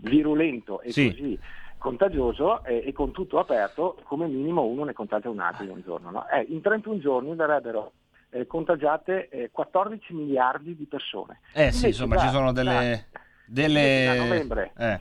virulento 0.00 0.80
e 0.80 0.92
Sì. 0.92 1.08
così 1.10 1.38
contagioso 1.78 2.64
eh, 2.64 2.82
e 2.86 2.92
con 2.92 3.12
tutto 3.12 3.38
aperto, 3.38 3.98
come 4.04 4.26
minimo 4.26 4.64
uno 4.64 4.84
ne 4.84 4.92
contagia 4.92 5.30
un 5.30 5.38
altro 5.40 5.64
in 5.64 5.70
un 5.70 5.82
giorno. 5.84 6.10
no? 6.10 6.28
Eh, 6.28 6.46
in 6.48 6.60
31 6.60 6.98
giorni 6.98 7.34
verrebbero 7.34 7.92
eh, 8.30 8.46
contagiate 8.46 9.28
eh, 9.28 9.50
14 9.52 10.12
miliardi 10.12 10.74
di 10.76 10.84
persone. 10.86 11.40
Eh 11.54 11.70
sì, 11.70 11.86
Invece 11.86 11.86
insomma, 11.88 12.14
da- 12.16 12.20
ci 12.22 12.28
sono 12.28 12.52
delle... 12.52 13.06
da- 13.12 13.20
delle... 13.46 14.04
da 14.06 14.24
novembre 14.24 14.72
eh. 14.76 15.00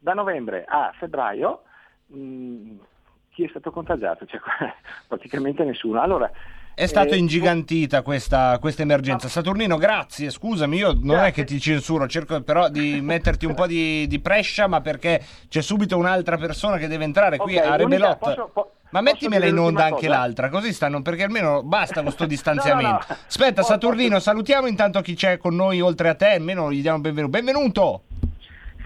da 0.00 0.12
novembre 0.14 0.64
a 0.66 0.92
febbraio 0.98 1.62
mh, 2.06 2.72
chi 3.38 3.44
è 3.44 3.48
stato 3.50 3.70
contagiato? 3.70 4.26
Cioè, 4.26 4.40
praticamente 5.06 5.62
nessuno. 5.62 6.00
Allora, 6.00 6.28
È 6.74 6.86
stata 6.86 7.14
eh, 7.14 7.18
ingigantita 7.18 8.02
questa, 8.02 8.58
questa 8.58 8.82
emergenza. 8.82 9.28
Saturnino, 9.28 9.76
grazie, 9.76 10.30
scusami, 10.30 10.76
io 10.76 10.98
non 11.00 11.18
è 11.18 11.30
che 11.30 11.44
ti 11.44 11.60
censuro, 11.60 12.08
cerco 12.08 12.42
però 12.42 12.68
di 12.68 12.98
metterti 13.02 13.46
un 13.46 13.54
po' 13.54 13.68
di, 13.68 14.08
di 14.08 14.18
prescia, 14.18 14.66
ma 14.66 14.80
perché 14.80 15.22
c'è 15.48 15.62
subito 15.62 15.96
un'altra 15.96 16.36
persona 16.36 16.78
che 16.78 16.88
deve 16.88 17.04
entrare 17.04 17.36
qui 17.36 17.56
Ok, 17.56 17.64
a 17.64 17.76
Rebelot. 17.76 18.18
posso- 18.18 18.50
po- 18.52 18.72
ma 18.90 19.02
mettimela 19.02 19.44
in 19.44 19.58
onda 19.58 19.84
anche 19.84 20.06
cosa? 20.06 20.18
l'altra, 20.18 20.48
così 20.48 20.72
stanno, 20.72 21.02
perché 21.02 21.22
almeno 21.22 21.62
basta 21.62 22.02
con 22.02 22.10
sto 22.10 22.24
distanziamento. 22.26 23.04
no. 23.08 23.16
Aspetta, 23.28 23.62
Saturnino, 23.62 24.18
salutiamo 24.18 24.66
intanto 24.66 25.00
chi 25.02 25.14
c'è 25.14 25.36
con 25.36 25.54
noi 25.54 25.80
oltre 25.80 26.08
a 26.08 26.14
te, 26.14 26.32
almeno 26.32 26.72
gli 26.72 26.80
diamo 26.80 26.98
benvenuto. 26.98 27.30
Benvenuto! 27.30 28.02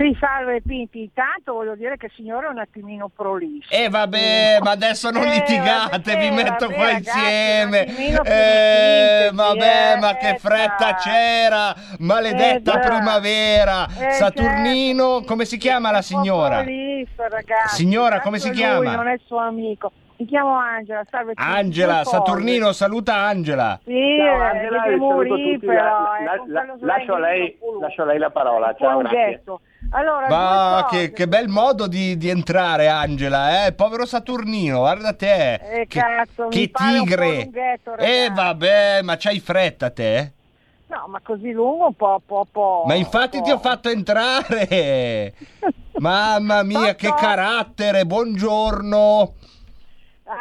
Sì, 0.02 0.16
salve 0.18 0.60
Pinti, 0.62 1.02
intanto 1.02 1.52
voglio 1.52 1.76
dire 1.76 1.96
che 1.96 2.06
il 2.06 2.12
signore 2.16 2.48
è 2.48 2.50
un 2.50 2.58
attimino 2.58 3.08
prolisso. 3.08 3.68
E 3.70 3.88
vabbè, 3.88 4.58
ma 4.60 4.72
adesso 4.72 5.10
non 5.10 5.22
Eh, 5.22 5.34
litigate, 5.38 6.16
vi 6.16 6.28
vabbè, 6.28 6.42
metto 6.42 6.66
vabbè, 6.66 6.74
qua 6.74 6.84
ragazzi, 6.86 7.18
insieme. 7.18 7.86
Eh, 8.24 9.30
vabbè, 9.32 9.98
ma 10.00 10.16
che 10.16 10.30
eh, 10.30 10.38
fretta 10.38 10.96
c'era! 10.96 11.72
Maledetta 12.00 12.80
Eh, 12.80 12.84
primavera! 12.84 13.86
Eh, 13.96 14.10
Saturnino, 14.14 15.22
come 15.24 15.44
si 15.44 15.56
chiama 15.56 15.92
la 15.92 16.02
signora? 16.02 16.62
Prolisso, 16.62 17.22
ragazzi. 17.28 17.76
Signora, 17.76 18.20
come 18.22 18.40
si 18.40 18.48
lui 18.48 18.56
chiama? 18.56 18.96
non 18.96 19.06
è 19.06 19.20
suo 19.24 19.38
amico. 19.38 19.92
Mi 20.16 20.26
chiamo 20.26 20.56
Angela, 20.56 21.02
salve 21.10 21.32
Angela. 21.36 22.04
Saturnino, 22.04 22.72
saluta 22.72 23.14
Angela. 23.16 23.80
Sì, 23.84 24.16
Ciao, 24.18 24.40
eh, 24.40 24.44
Angela, 24.46 24.84
e 24.84 24.90
saluto 24.90 25.14
morire, 25.14 25.52
tutti, 25.54 25.66
però. 25.66 25.82
la- 25.82 26.16
eh, 26.18 26.24
la- 26.24 26.64
la- 26.64 26.74
lascio, 26.80 27.14
a 27.14 27.18
lei, 27.18 27.58
lascio 27.80 28.02
a 28.02 28.04
lei 28.04 28.18
la 28.18 28.30
parola, 28.30 28.68
Un 28.68 28.74
ciao, 28.78 28.98
grazie. 29.00 29.18
getto. 29.30 29.60
Allora, 29.90 30.28
Ma 30.28 30.86
due 30.88 30.98
che, 31.06 31.12
che 31.12 31.28
bel 31.28 31.48
modo 31.48 31.88
di, 31.88 32.16
di 32.16 32.28
entrare, 32.28 32.86
Angela, 32.88 33.66
eh? 33.66 33.72
Povero 33.72 34.06
Saturnino, 34.06 34.78
guarda 34.78 35.12
te. 35.12 35.54
Eh, 35.54 35.86
che 35.88 35.98
cazzo, 36.00 36.48
che 36.48 36.60
un 36.60 36.70
po' 36.70 36.78
tigre. 37.04 37.26
lunghetto, 37.42 37.96
Eh, 37.96 38.30
vabbè, 38.32 39.02
ma 39.02 39.16
c'hai 39.18 39.40
fretta 39.40 39.90
te? 39.90 40.32
No, 40.86 41.06
ma 41.08 41.20
così 41.22 41.50
lungo 41.52 41.86
un 41.86 41.94
po', 41.94 42.20
po', 42.24 42.46
po'. 42.50 42.84
Ma 42.86 42.94
infatti 42.94 43.40
ti 43.42 43.50
ho 43.50 43.58
fatto 43.58 43.88
entrare. 43.88 45.32
Mamma 45.98 46.62
mia, 46.62 46.94
che 46.94 47.12
carattere, 47.14 48.04
buongiorno. 48.06 49.32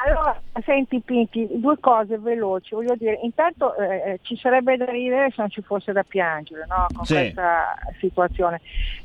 Allora, 0.05 0.41
senti 0.63 1.01
Pinti, 1.01 1.47
due 1.51 1.77
cose 1.79 2.17
veloci, 2.17 2.73
voglio 2.75 2.95
dire, 2.95 3.19
intanto 3.23 3.75
eh, 3.75 3.95
eh, 4.13 4.19
ci 4.21 4.37
sarebbe 4.37 4.77
da 4.77 4.85
ridere 4.85 5.29
se 5.29 5.35
non 5.37 5.49
ci 5.49 5.61
fosse 5.61 5.91
da 5.91 6.03
piangere 6.03 6.65
no? 6.67 6.85
con 6.95 7.05
Sì. 7.05 7.15
questa 7.15 7.75
situazione. 7.99 8.61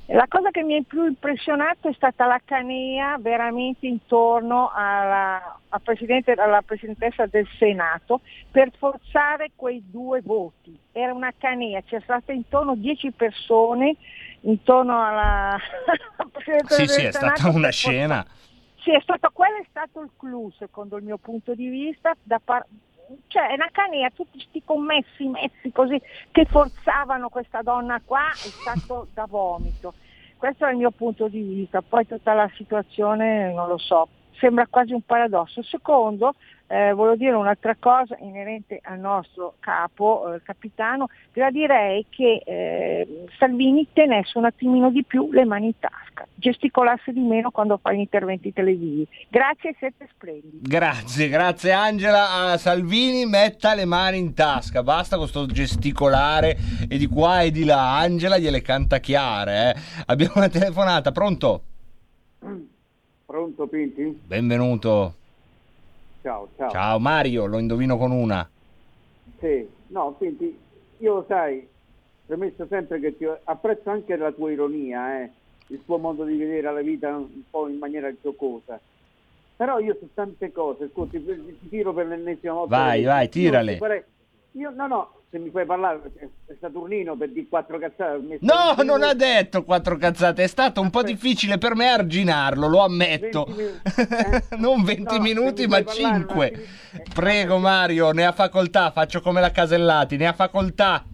La 0.07 0.27
cosa 0.29 0.51
che 0.51 0.63
mi 0.63 0.77
ha 0.77 0.83
più 0.87 1.05
impressionato 1.05 1.89
è 1.89 1.93
stata 1.93 2.27
la 2.27 2.41
canea 2.45 3.17
veramente 3.19 3.87
intorno 3.89 4.71
alla, 4.73 5.59
al 5.71 5.81
presidente- 5.83 6.33
alla 6.33 6.63
presidentessa 6.63 7.27
del 7.27 7.49
Senato 7.59 8.21
per 8.51 8.71
forzare 8.79 9.51
quei 9.57 9.83
due 9.91 10.21
voti. 10.23 10.79
Era 10.93 11.13
una 11.13 11.33
canea, 11.37 11.83
c'è 11.83 11.99
stata 12.03 12.33
intorno 12.33 12.77
10 12.77 13.11
persone 13.11 13.97
intorno 14.43 15.05
alla 15.05 15.57
presidente 16.31 16.75
Sì, 16.75 16.81
del 16.83 16.89
sì, 16.91 17.05
è 17.07 17.11
Senato 17.13 17.37
stata 17.41 17.57
una 17.57 17.71
scena. 17.71 18.25
Sì, 18.87 18.93
è 18.93 19.01
stato, 19.01 19.31
quello 19.33 19.57
è 19.57 19.67
stato 19.69 20.01
il 20.01 20.13
clou 20.17 20.49
secondo 20.53 20.97
il 20.97 21.03
mio 21.03 21.19
punto 21.19 21.57
di 21.57 21.69
vista, 21.69 22.15
par- 22.45 22.65
cioè 23.27 23.49
è 23.49 23.55
una 23.55 23.69
canea, 23.73 24.11
tutti 24.11 24.39
questi 24.39 24.63
commessi 24.65 25.27
messi 25.27 25.73
così 25.73 26.01
che 26.31 26.45
forzavano 26.45 27.29
questa 27.29 27.63
donna 27.63 28.01
qua 28.05 28.39
è 28.41 28.49
stato 28.61 29.09
da 29.13 29.27
vomito. 29.29 29.95
Questo 30.37 30.67
è 30.67 30.71
il 30.71 30.77
mio 30.77 30.93
punto 30.93 31.27
di 31.27 31.43
vista, 31.43 31.83
poi 31.83 32.07
tutta 32.07 32.33
la 32.35 32.49
situazione 32.55 33.53
non 33.53 33.67
lo 33.67 33.79
so, 33.79 34.09
sembra 34.39 34.69
quasi 34.69 34.93
un 34.93 35.03
paradosso. 35.03 35.65
Secondo, 35.65 36.35
eh, 36.69 36.93
volevo 36.93 37.17
dire 37.17 37.33
un'altra 37.33 37.77
cosa 37.79 38.17
inerente 38.21 38.81
al 38.83 38.99
nostro 38.99 39.55
capo, 39.61 40.35
eh, 40.35 40.43
capitano, 40.43 41.09
gradirei 41.33 42.07
che 42.09 42.43
eh, 42.45 43.25
Salvini 43.39 43.87
tenesse 43.93 44.37
un 44.39 44.47
attimino 44.47 44.91
di 44.91 45.05
più 45.05 45.31
le 45.33 45.45
mani 45.45 45.67
in 45.67 45.79
tasca, 45.79 46.27
gesticolasse 46.35 47.13
di 47.13 47.21
meno 47.21 47.51
quando 47.51 47.79
fa 47.79 47.93
gli 47.93 47.99
interventi 47.99 48.53
televisivi. 48.53 49.07
Grazie, 49.29 49.75
siete 49.79 50.09
splendidi. 50.11 50.59
Grazie, 50.63 51.29
grazie 51.29 51.73
Angela. 51.73 52.51
A 52.53 52.57
Salvini 52.57 53.27
metta 53.27 53.75
le 53.75 53.85
mani 53.85 54.19
in 54.19 54.35
tasca, 54.35 54.83
basta 54.83 55.17
con 55.17 55.29
sto 55.29 55.47
gesticolare 55.47 56.57
e 56.89 56.99
di 56.99 57.07
qua 57.07 57.43
e 57.43 57.51
di 57.51 57.65
là. 57.65 57.99
Angela 57.99 58.39
gliele 58.39 58.63
canta 58.63 58.99
chiare. 58.99 59.75
eh. 59.75 59.81
Abbiamo 60.07 60.35
una 60.37 60.49
telefonata, 60.49 61.13
pronto? 61.13 61.63
Pronto 63.27 63.67
Pinti? 63.67 64.21
Benvenuto. 64.25 65.15
Ciao, 66.27 66.49
ciao. 66.57 66.71
Ciao 66.71 66.99
Mario, 66.99 67.47
lo 67.47 67.61
indovino 67.61 67.97
con 67.97 68.11
una. 68.11 68.51
Sì, 69.39 69.65
no, 69.91 70.17
Pinti, 70.19 70.59
io 70.99 71.25
sai, 71.29 71.65
premesso 72.27 72.67
sempre 72.69 72.99
che 72.99 73.17
ti 73.17 73.25
apprezzo 73.45 73.91
anche 73.91 74.17
la 74.17 74.33
tua 74.33 74.51
ironia, 74.51 75.23
eh, 75.23 75.31
il 75.69 75.85
tuo 75.85 75.99
modo 75.99 76.25
di 76.25 76.37
vedere 76.37 76.73
la 76.73 76.81
vita 76.81 77.15
un 77.15 77.43
po' 77.49 77.69
in 77.69 77.79
maniera 77.79 78.13
giocosa. 78.21 78.81
Però 79.57 79.79
io 79.79 79.97
su 80.01 80.09
tante 80.15 80.51
cose, 80.51 80.87
ascolti, 80.87 81.25
ti 81.25 81.69
tiro 81.69 81.95
per 81.95 82.09
l'ennesima 82.09 82.55
volta. 82.55 82.77
Vai, 82.77 83.05
vai, 83.05 83.29
tirale. 83.29 83.79
Io, 84.55 84.71
no, 84.71 84.87
no, 84.89 85.11
se 85.37 85.39
mi 85.39 85.51
fai 85.51 85.67
parlare, 85.67 86.01
è 86.47 86.55
Saturnino 86.59 87.15
per 87.15 87.31
di 87.31 87.47
quattro 87.47 87.79
cazzate. 87.79 88.39
No, 88.41 88.73
20 88.75 88.85
non 88.87 89.03
ha 89.03 89.13
detto 89.13 89.65
quattro 89.65 89.97
cazzate, 89.99 90.43
è 90.43 90.47
stato 90.47 90.81
un 90.81 90.89
po' 90.91 91.03
difficile 91.03 91.59
per 91.59 91.75
me 91.75 91.89
arginarlo, 91.89 92.67
lo 92.67 92.83
ammetto. 92.83 93.45
20 93.45 93.61
minuti. 93.61 94.57
non 94.59 94.83
20 94.83 95.03
No, 95.17 95.21
minuti, 95.21 95.63
mi 95.63 95.69
ma 95.69 95.83
parlare 95.83 96.15
un 96.15 96.21
5. 96.21 96.47
attimino- 96.47 96.67
Prego 97.15 97.59
Mario, 97.59 98.11
ne 98.13 98.25
ha 98.25 98.33
facoltà, 98.33 98.91
faccio 98.91 99.21
come 99.21 99.41
la 99.41 99.51
Casellati, 99.51 100.17
ne 100.17 100.27
ha 100.27 100.33
facoltà. 100.33 101.05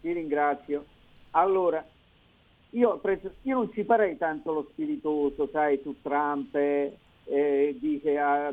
Ti 0.00 0.12
ringrazio. 0.12 0.84
Allora, 1.32 1.84
io, 2.70 2.98
preso- 2.98 3.34
io 3.42 3.56
non 3.56 3.70
ci 3.72 3.82
farei 3.84 4.16
tanto 4.16 4.52
lo 4.52 4.68
spiritoso, 4.70 5.48
sai, 5.50 5.80
su 5.82 5.96
Trump, 6.00 6.54
eh, 6.54 6.96
eh, 7.24 7.76
dice 7.80 8.16
ah, 8.16 8.52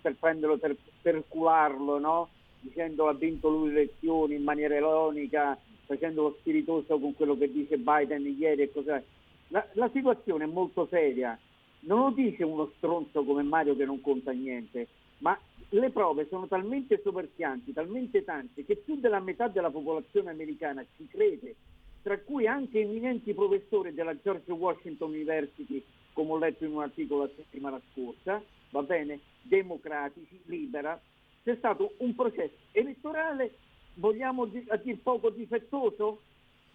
per 0.00 0.14
prenderlo, 0.18 0.56
per, 0.56 0.74
per 1.02 1.22
cularlo, 1.28 1.98
no? 1.98 2.28
Dicendo 2.62 3.08
ha 3.08 3.12
vinto 3.12 3.48
lui 3.48 3.72
le 3.72 3.80
elezioni 3.80 4.36
in 4.36 4.44
maniera 4.44 4.76
ironica, 4.76 5.58
facendo 5.84 6.22
lo 6.22 6.36
spiritoso 6.38 6.96
con 6.98 7.12
quello 7.14 7.36
che 7.36 7.50
dice 7.50 7.76
Biden 7.76 8.24
ieri 8.38 8.62
e 8.62 8.72
cos'è. 8.72 9.02
La, 9.48 9.66
la 9.72 9.90
situazione 9.92 10.44
è 10.44 10.46
molto 10.46 10.86
seria. 10.88 11.36
Non 11.80 11.98
lo 11.98 12.10
dice 12.10 12.44
uno 12.44 12.70
stronzo 12.76 13.24
come 13.24 13.42
Mario 13.42 13.74
che 13.74 13.84
non 13.84 14.00
conta 14.00 14.30
niente, 14.30 14.86
ma 15.18 15.36
le 15.70 15.90
prove 15.90 16.28
sono 16.28 16.46
talmente 16.46 17.00
soverchianti, 17.02 17.72
talmente 17.72 18.22
tante, 18.22 18.64
che 18.64 18.76
più 18.76 18.96
della 18.96 19.18
metà 19.18 19.48
della 19.48 19.70
popolazione 19.70 20.30
americana 20.30 20.84
ci 20.96 21.08
crede, 21.08 21.56
tra 22.02 22.18
cui 22.18 22.46
anche 22.46 22.80
eminenti 22.80 23.34
professori 23.34 23.92
della 23.92 24.16
George 24.20 24.52
Washington 24.52 25.10
University, 25.10 25.82
come 26.12 26.30
ho 26.30 26.38
letto 26.38 26.64
in 26.64 26.74
un 26.74 26.82
articolo 26.82 27.22
la 27.22 27.30
settimana 27.34 27.80
scorsa, 27.90 28.40
va 28.70 28.82
bene, 28.82 29.18
democratici, 29.42 30.40
libera, 30.44 31.00
c'è 31.42 31.56
stato 31.56 31.94
un 31.98 32.14
processo 32.14 32.54
elettorale, 32.72 33.54
vogliamo 33.94 34.48
a 34.68 34.76
dir 34.76 34.98
poco 35.02 35.30
difettoso, 35.30 36.22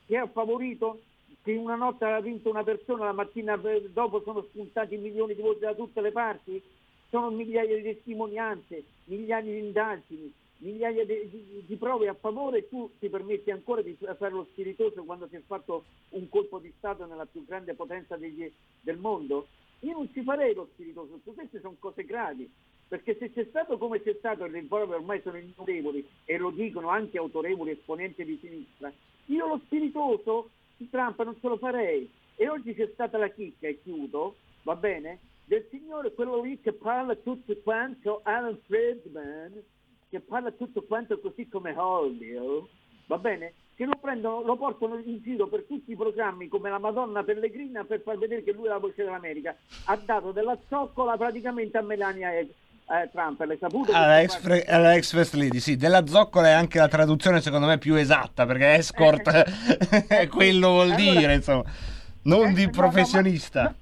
che 0.06 0.18
ha 0.18 0.28
favorito 0.28 1.02
che 1.44 1.56
una 1.56 1.76
notte 1.76 2.04
aveva 2.06 2.22
vinto 2.22 2.50
una 2.50 2.64
persona, 2.64 3.06
la 3.06 3.14
mattina 3.14 3.56
dopo 3.58 4.22
sono 4.22 4.42
spuntati 4.44 4.98
milioni 4.98 5.36
di 5.36 5.42
voti 5.42 5.60
da 5.60 5.74
tutte 5.74 6.02
le 6.02 6.12
parti, 6.12 6.62
sono 7.10 7.30
migliaia 7.30 7.76
di 7.76 7.84
testimonianze, 7.84 8.84
migliaia 9.06 9.52
di 9.52 9.58
indagini, 9.58 10.34
migliaia 10.58 11.06
di, 11.06 11.30
di- 11.30 11.64
di 11.66 11.76
prove 11.76 12.08
a 12.10 12.14
favore. 12.14 12.60
E 12.60 12.68
tu 12.68 12.92
ti 13.00 13.08
permetti 13.10 13.52
ancora 13.52 13.82
di 13.82 13.96
fare 13.98 14.32
lo 14.32 14.46
spiritoso 14.52 15.04
quando 15.04 15.28
si 15.28 15.36
è 15.36 15.42
fatto 15.46 15.86
un 16.10 16.28
colpo 16.28 16.60
di 16.60 16.74
Stato 16.78 17.06
nella 17.06 17.26
più 17.26 17.46
grande 17.46 17.74
potenza 17.76 18.18
degli- 18.18 18.52
del 18.82 18.98
mondo? 18.98 19.48
Io 19.82 19.94
non 19.94 20.10
ci 20.12 20.24
farei 20.24 20.54
lo 20.54 20.68
spiritoso, 20.74 21.20
queste 21.24 21.60
sono 21.60 21.76
cose 21.80 22.04
gravi, 22.04 22.50
perché 22.88 23.18
se 23.18 23.32
c'è 23.32 23.46
stato 23.50 23.78
come 23.78 24.02
c'è 24.02 24.16
stato, 24.18 24.46
le 24.46 24.64
prove 24.64 24.96
ormai 24.96 25.22
sono 25.22 25.38
innumerevoli 25.38 26.08
e 26.26 26.38
lo 26.38 26.52
dicono 26.52 26.90
anche 26.90 27.18
autorevoli 27.18 27.72
esponenti 27.72 28.24
di 28.24 28.38
sinistra, 28.42 28.92
io 29.26 29.48
lo 29.48 29.62
spiritoso 29.66 30.50
di 30.78 30.90
Trump 30.90 31.22
non 31.24 31.38
ce 31.40 31.48
lo 31.48 31.58
farei. 31.58 32.10
E 32.36 32.48
oggi 32.48 32.76
c'è 32.76 32.90
stata 32.94 33.18
la 33.18 33.30
chicca, 33.30 33.68
e 33.68 33.82
chiudo, 33.82 34.36
va 34.62 34.76
bene, 34.76 35.20
del 35.46 35.66
signore, 35.72 36.14
quello 36.14 36.42
lì 36.42 36.60
che 36.62 36.74
parla 36.74 37.16
tutto 37.16 37.56
quanto, 37.64 38.22
Alan 38.24 38.60
Friedman, 38.66 39.64
che 40.10 40.20
parla 40.20 40.52
tutto 40.52 40.84
quanto 40.84 41.20
così 41.20 41.48
come 41.50 41.74
Hollywood, 41.76 42.68
va 43.08 43.18
bene? 43.18 43.54
Che 43.76 43.86
lo 43.86 43.98
prendono, 44.00 44.44
lo 44.44 44.56
portano 44.56 44.98
in 44.98 45.22
giro 45.22 45.48
per 45.48 45.64
tutti 45.64 45.92
i 45.92 45.96
programmi 45.96 46.48
come 46.48 46.70
la 46.70 46.80
Madonna 46.80 47.24
Pellegrina 47.24 47.86
per 47.86 48.02
far 48.02 48.18
vedere 48.18 48.44
che 48.44 48.52
lui 48.52 48.66
è 48.66 48.70
la 48.70 48.80
voce 48.80 49.04
dell'America. 49.04 49.56
Ha 49.86 49.96
dato 49.98 50.32
della 50.32 50.58
zoccola 50.68 51.16
praticamente 51.16 51.78
a 51.78 51.82
Melania 51.82 52.34
e 52.34 52.54
eh, 52.90 53.10
Trump, 53.12 53.40
l'hai 53.42 53.58
saputo? 53.60 53.92
Alla 53.92 54.20
Questo 54.20 54.38
ex, 54.38 54.42
fre- 54.44 54.66
alla 54.66 54.96
ex 54.96 55.12
first 55.12 55.34
lady, 55.34 55.60
sì, 55.60 55.76
della 55.76 56.06
zoccola 56.08 56.48
è 56.48 56.52
anche 56.52 56.78
la 56.80 56.88
traduzione 56.88 57.42
secondo 57.42 57.68
me 57.68 57.78
più 57.78 57.96
esatta 57.96 58.46
perché 58.46 58.76
escort 58.76 59.28
è 60.08 60.28
quello 60.28 60.70
vuol 60.70 60.92
Allora- 60.92 61.02
dire, 61.20 61.34
insomma. 61.36 61.64
non 62.24 62.48
Eh, 62.50 62.54
di 62.54 62.62
no, 62.64 62.72
no, 62.74 62.78
professionista. 62.78 63.74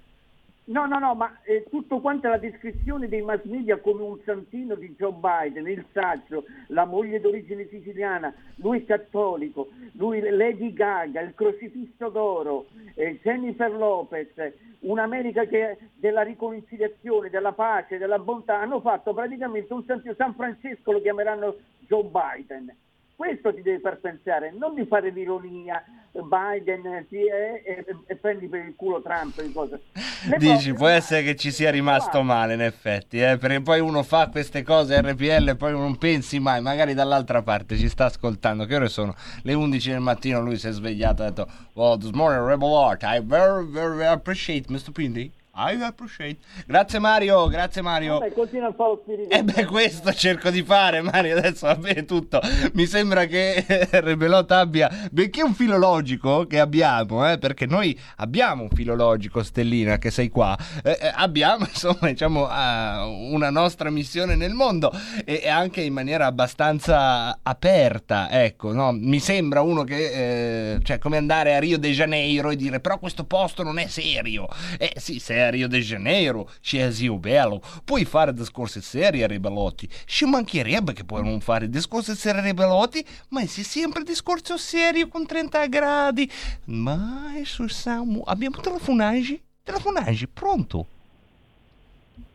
No, 0.68 0.88
no, 0.88 0.98
no, 0.98 1.14
ma 1.14 1.42
eh, 1.44 1.64
tutto 1.70 2.00
quanto 2.00 2.28
la 2.28 2.40
descrizione 2.40 3.08
dei 3.08 3.22
mass 3.22 3.44
media 3.44 3.78
come 3.78 4.02
un 4.02 4.18
santino 4.26 4.74
di 4.74 4.96
Joe 4.98 5.14
Biden, 5.14 5.68
il 5.68 5.86
saggio, 5.92 6.46
la 6.70 6.86
moglie 6.86 7.20
d'origine 7.20 7.68
siciliana, 7.68 8.34
lui 8.56 8.84
cattolico, 8.84 9.70
lui 9.92 10.20
Lady 10.22 10.74
Gaga, 10.74 11.22
il 11.22 11.36
crocifisso 11.36 12.10
d'oro, 12.10 12.66
eh, 12.96 13.20
Jennifer 13.22 13.72
Lopez, 13.72 14.54
un'America 14.80 15.46
che 15.46 15.78
della 15.94 16.24
riconciliazione, 16.24 17.30
della 17.30 17.52
pace, 17.52 18.00
della 18.00 18.18
bontà, 18.18 18.60
hanno 18.60 18.82
fatto 18.82 19.14
praticamente 19.14 19.72
un 19.72 19.84
santino, 19.86 20.16
San 20.16 20.34
Francesco 20.34 20.92
lo 20.92 21.02
chiameranno 21.02 21.58
Joe 21.82 22.06
Biden. 22.06 22.76
Questo 23.16 23.54
ti 23.54 23.62
deve 23.62 23.80
far 23.80 23.98
pensare, 23.98 24.54
non 24.58 24.76
di 24.76 24.86
fare 24.86 25.10
l'ironia, 25.10 25.84
Biden 26.12 27.06
sì, 27.10 27.18
eh, 27.18 27.62
e, 27.66 27.86
e 28.06 28.16
prendi 28.16 28.48
per 28.48 28.66
il 28.66 28.74
culo 28.76 29.02
Trump 29.02 29.38
e 29.40 30.38
Dici, 30.38 30.74
può 30.74 30.88
essere 30.88 31.24
che 31.24 31.36
ci 31.36 31.52
sia 31.52 31.72
rimasto 31.72 32.22
male 32.22 32.54
in 32.54 32.62
effetti, 32.62 33.20
eh, 33.20 33.38
perché 33.38 33.62
poi 33.62 33.80
uno 33.80 34.04
fa 34.04 34.28
queste 34.30 34.64
cose 34.64 35.02
RPL 35.02 35.50
e 35.50 35.56
poi 35.56 35.72
non 35.72 35.98
pensi 35.98 36.40
mai, 36.40 36.62
magari 36.62 36.94
dall'altra 36.94 37.42
parte 37.42 37.78
ci 37.78 37.90
sta 37.90 38.06
ascoltando, 38.06 38.66
che 38.66 38.76
ore 38.76 38.90
sono? 38.90 39.16
Le 39.44 39.54
11 39.54 39.92
del 39.92 40.00
mattino, 40.00 40.42
lui 40.42 40.58
si 40.58 40.68
è 40.68 40.72
svegliato 40.72 41.24
e 41.24 41.26
ha 41.26 41.30
detto, 41.30 41.48
well, 41.74 41.98
this 41.98 42.12
morning 42.12 42.46
Rebel 42.46 42.74
Art, 42.74 43.04
I 43.04 43.22
very, 43.24 43.66
very 43.70 44.06
appreciate 44.06 44.72
Mr. 44.72 44.92
Pindy. 44.92 45.32
I 45.58 45.82
appreciate. 45.82 46.38
Grazie 46.68 47.00
Mario, 47.00 47.48
grazie 47.48 47.82
Mario. 47.82 48.20
Vabbè, 48.20 48.34
continua 48.34 48.68
a 48.68 48.74
fare 48.74 48.90
lo 48.90 49.00
spirito. 49.02 49.30
E 49.30 49.42
beh, 49.42 49.66
questo 49.66 50.12
cerco 50.12 50.50
di 50.50 50.62
fare, 50.64 51.02
Mario. 51.02 51.38
Adesso 51.38 51.68
va 51.68 51.76
bene 51.76 52.04
tutto. 52.04 52.42
Mi 52.74 52.86
sembra 52.86 53.24
che 53.24 53.64
Rebelot 53.90 54.52
abbia, 54.52 54.90
benché 55.12 55.44
un 55.44 55.54
filologico 55.54 56.46
che 56.46 56.60
abbiamo, 56.60 57.32
eh, 57.32 57.38
perché 57.38 57.66
noi 57.66 57.98
abbiamo 58.18 58.64
un 58.64 58.70
filologico, 58.70 59.44
Stellina, 59.44 59.98
che 59.98 60.12
sei 60.12 60.28
qua, 60.28 60.58
eh, 60.84 60.98
eh, 61.00 61.12
abbiamo 61.16 61.66
insomma, 61.72 62.10
diciamo, 62.10 62.50
eh, 62.50 63.30
una 63.32 63.50
nostra 63.50 63.90
missione 63.90 64.36
nel 64.36 64.54
mondo 64.54 64.92
e, 65.24 65.40
e 65.42 65.48
anche 65.48 65.80
in 65.80 65.94
maniera 65.94 66.26
abbastanza 66.26 67.40
aperta. 67.42 68.30
Ecco, 68.30 68.74
no? 68.74 68.92
mi 68.92 69.20
sembra 69.20 69.62
uno 69.62 69.86
che, 69.86 70.74
eh, 70.74 70.80
cioè, 70.84 71.00
come 71.00 71.16
andare 71.16 71.56
a 71.56 71.60
Rio 71.60 71.80
de 71.80 71.92
Janeiro 71.92 72.50
e 72.50 72.58
dire, 72.58 72.82
però 72.82 73.00
questo 73.00 73.24
posto 73.24 73.64
non 73.64 73.80
è 73.80 73.88
serio. 73.88 74.50
Eh 74.78 74.92
sì, 74.98 75.18
sei 75.20 75.44
Rio 75.50 75.68
de 75.68 75.80
Janeiro, 75.80 76.50
c'è 76.62 76.92
Zio 76.92 77.18
Bello, 77.18 77.62
puoi 77.84 78.06
fare 78.06 78.34
discorsi 78.34 78.82
seri 78.82 79.24
a 79.24 79.28
Ribelotti. 79.28 79.90
Ci 80.06 80.26
mancherebbe 80.26 80.94
che 80.94 81.04
puoi 81.04 81.24
non 81.24 81.40
fare 81.40 81.70
discorsi 81.70 82.16
seri 82.16 82.40
a 82.40 82.42
Ribelotti, 82.42 83.06
ma 83.30 83.46
sei 83.46 83.64
sempre 83.64 84.04
discorso 84.04 84.58
serio 84.58 85.08
con 85.08 85.26
30 85.26 85.68
gradi. 85.68 86.30
Ma 86.66 87.32
su 87.44 87.68
Samu, 87.68 88.22
abbiamo 88.26 88.58
telefonaggi? 88.58 89.42
Telefonaggi, 89.64 90.28
pronto? 90.28 90.86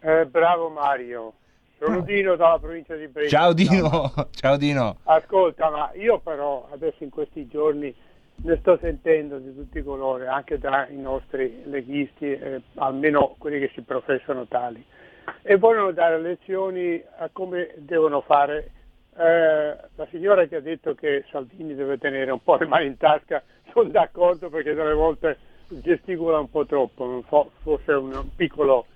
Eh, 0.01 0.27
bravo 0.27 0.69
Mario, 0.69 1.35
sono 1.79 2.01
Dino 2.01 2.37
dalla 2.37 2.59
provincia 2.59 2.95
di 2.95 3.07
Brescia. 3.09 3.39
Ciao 3.39 3.53
Dino, 3.53 4.13
ciao 4.33 4.57
Dino. 4.57 4.97
Ascolta, 5.05 5.71
ma 5.71 5.91
io 5.95 6.19
però 6.19 6.69
adesso 6.73 7.05
in 7.05 7.11
questi 7.11 7.47
giorni 7.47 7.95
ne 8.43 8.57
sto 8.59 8.79
sentendo 8.81 9.39
di 9.39 9.55
tutti 9.55 9.79
i 9.79 9.83
colori, 9.83 10.27
anche 10.27 10.59
tra 10.59 10.89
i 10.89 10.97
nostri 10.97 11.63
leghisti, 11.65 12.33
eh, 12.33 12.63
almeno 12.77 13.35
quelli 13.39 13.59
che 13.59 13.71
si 13.75 13.83
professano 13.83 14.47
tali, 14.47 14.85
e 15.43 15.57
vogliono 15.57 15.93
dare 15.93 16.21
lezioni 16.21 17.03
a 17.19 17.29
come 17.33 17.75
devono 17.77 18.21
fare. 18.23 18.71
Eh, 19.17 19.77
la 19.95 20.07
signora 20.11 20.47
che 20.47 20.57
ha 20.57 20.61
detto 20.61 20.95
che 20.95 21.25
Salvini 21.31 21.75
deve 21.75 21.99
tenere 21.99 22.31
un 22.31 22.43
po' 22.43 22.57
le 22.57 22.67
mani 22.67 22.87
in 22.87 22.97
tasca, 22.97 23.43
sono 23.73 23.91
d'accordo 23.91 24.49
perché 24.49 24.75
delle 24.75 24.95
volte 24.95 25.37
gesticola 25.69 26.39
un 26.39 26.51
po' 26.51 26.65
troppo, 26.67 27.23
forse 27.63 27.93
un, 27.93 28.15
un 28.15 28.35
piccolo 28.35 28.87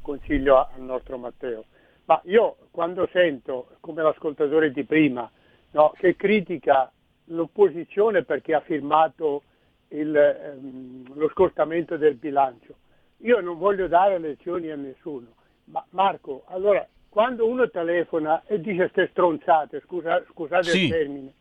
consiglio 0.00 0.58
al 0.58 0.80
nostro 0.80 1.18
Matteo. 1.18 1.64
Ma 2.04 2.20
io 2.24 2.56
quando 2.70 3.08
sento, 3.12 3.68
come 3.80 4.02
l'ascoltatore 4.02 4.70
di 4.70 4.84
prima, 4.84 5.30
no, 5.72 5.92
che 5.96 6.16
critica 6.16 6.90
l'opposizione 7.26 8.24
perché 8.24 8.54
ha 8.54 8.60
firmato 8.60 9.42
il, 9.88 10.14
ehm, 10.16 11.14
lo 11.14 11.28
scostamento 11.28 11.96
del 11.96 12.14
bilancio, 12.14 12.74
io 13.18 13.40
non 13.40 13.58
voglio 13.58 13.86
dare 13.86 14.18
lezioni 14.18 14.70
a 14.70 14.76
nessuno. 14.76 15.34
Ma 15.64 15.84
Marco, 15.90 16.44
allora, 16.46 16.86
quando 17.08 17.46
uno 17.46 17.68
telefona 17.70 18.42
e 18.46 18.60
dice 18.60 18.90
queste 18.90 19.08
stronzate, 19.10 19.80
scusa- 19.80 20.24
scusate 20.30 20.70
Sì. 20.70 20.84
il 20.84 20.90
termine, 20.90 21.34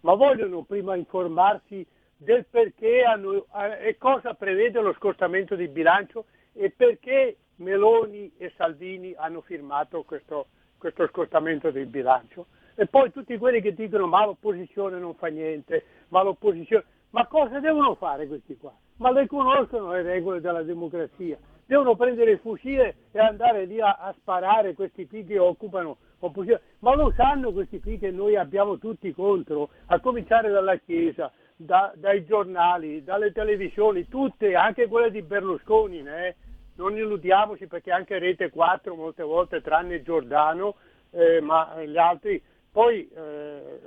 ma 0.00 0.14
vogliono 0.14 0.62
prima 0.62 0.94
informarsi 0.94 1.84
del 2.16 2.46
perché 2.48 3.02
hanno, 3.02 3.46
e 3.80 3.96
cosa 3.98 4.34
prevede 4.34 4.80
lo 4.80 4.92
scostamento 4.94 5.56
di 5.56 5.66
bilancio 5.66 6.26
e 6.52 6.70
perché 6.70 7.36
Meloni 7.56 8.32
e 8.36 8.52
Salvini 8.56 9.14
hanno 9.16 9.40
firmato 9.40 10.02
questo, 10.02 10.46
questo 10.78 11.06
scostamento 11.08 11.70
del 11.70 11.86
bilancio. 11.86 12.46
E 12.76 12.86
poi 12.86 13.12
tutti 13.12 13.36
quelli 13.38 13.60
che 13.60 13.74
dicono 13.74 14.06
ma 14.06 14.24
l'opposizione 14.24 14.98
non 14.98 15.14
fa 15.14 15.28
niente, 15.28 15.84
ma 16.08 16.22
l'opposizione... 16.22 16.84
Ma 17.10 17.26
cosa 17.26 17.60
devono 17.60 17.94
fare 17.94 18.26
questi 18.26 18.56
qua? 18.56 18.74
Ma 18.96 19.12
le 19.12 19.28
conoscono 19.28 19.92
le 19.92 20.02
regole 20.02 20.40
della 20.40 20.62
democrazia? 20.62 21.38
Devono 21.64 21.94
prendere 21.94 22.32
il 22.32 22.38
fucile 22.40 22.96
e 23.12 23.20
andare 23.20 23.66
lì 23.66 23.80
a, 23.80 23.96
a 24.00 24.12
sparare 24.18 24.74
questi 24.74 25.06
qui 25.06 25.24
che 25.24 25.38
occupano 25.38 25.96
opposizione. 26.18 26.62
Ma 26.80 26.94
lo 26.96 27.12
sanno 27.16 27.52
questi 27.52 27.80
qui 27.80 27.98
che 27.98 28.10
noi 28.10 28.36
abbiamo 28.36 28.78
tutti 28.78 29.12
contro, 29.12 29.70
a 29.86 30.00
cominciare 30.00 30.50
dalla 30.50 30.76
Chiesa, 30.76 31.30
da- 31.56 31.92
dai 31.94 32.24
giornali, 32.24 33.04
dalle 33.04 33.32
televisioni, 33.32 34.08
tutte, 34.08 34.56
anche 34.56 34.88
quelle 34.88 35.12
di 35.12 35.22
Berlusconi, 35.22 36.00
eh? 36.00 36.34
non 36.76 36.96
illudiamoci 36.96 37.66
perché 37.66 37.92
anche 37.92 38.18
Rete 38.18 38.50
4 38.50 38.94
molte 38.94 39.22
volte, 39.22 39.60
tranne 39.60 40.02
Giordano, 40.02 40.74
eh, 41.10 41.40
ma 41.40 41.80
gli 41.84 41.96
altri, 41.96 42.42
poi 42.74 43.08
eh, 43.16 43.80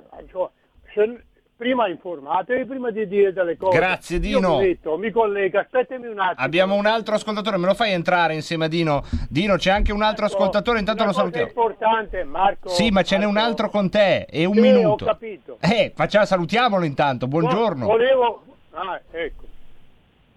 se- 0.94 1.22
prima 1.54 1.88
informatevi, 1.88 2.64
prima 2.64 2.90
di 2.90 3.06
dire 3.06 3.32
delle 3.34 3.56
cose. 3.58 3.76
Grazie, 3.76 4.18
Dino. 4.18 4.58
detto, 4.58 4.96
mi 4.96 5.10
collega, 5.10 5.60
aspettami 5.60 6.06
un 6.06 6.18
attimo. 6.18 6.46
Abbiamo 6.46 6.74
un 6.76 6.86
altro 6.86 7.16
ascoltatore, 7.16 7.58
me 7.58 7.66
lo 7.66 7.74
fai 7.74 7.92
entrare 7.92 8.32
insieme 8.32 8.64
a 8.64 8.68
Dino? 8.68 9.04
Dino, 9.28 9.56
c'è 9.56 9.70
anche 9.72 9.92
un 9.92 10.02
altro 10.02 10.24
ascoltatore, 10.24 10.78
intanto 10.78 11.04
lo 11.04 11.12
salutiamo. 11.12 11.48
importante, 11.48 12.24
Marco. 12.24 12.68
Sì, 12.70 12.90
ma 12.90 13.02
ce 13.02 13.18
n'è 13.18 13.26
un 13.26 13.36
altro 13.36 13.68
con 13.68 13.90
te 13.90 14.22
e 14.30 14.44
un 14.46 14.54
Sì, 14.54 14.60
minuto. 14.60 15.04
ho 15.04 15.08
capito. 15.08 15.58
Eh, 15.60 15.92
facciamo, 15.94 16.24
salutiamolo 16.24 16.84
intanto. 16.84 17.26
Buongiorno. 17.26 17.84
Volevo... 17.84 18.42
Ah, 18.70 19.00
ecco. 19.10 19.44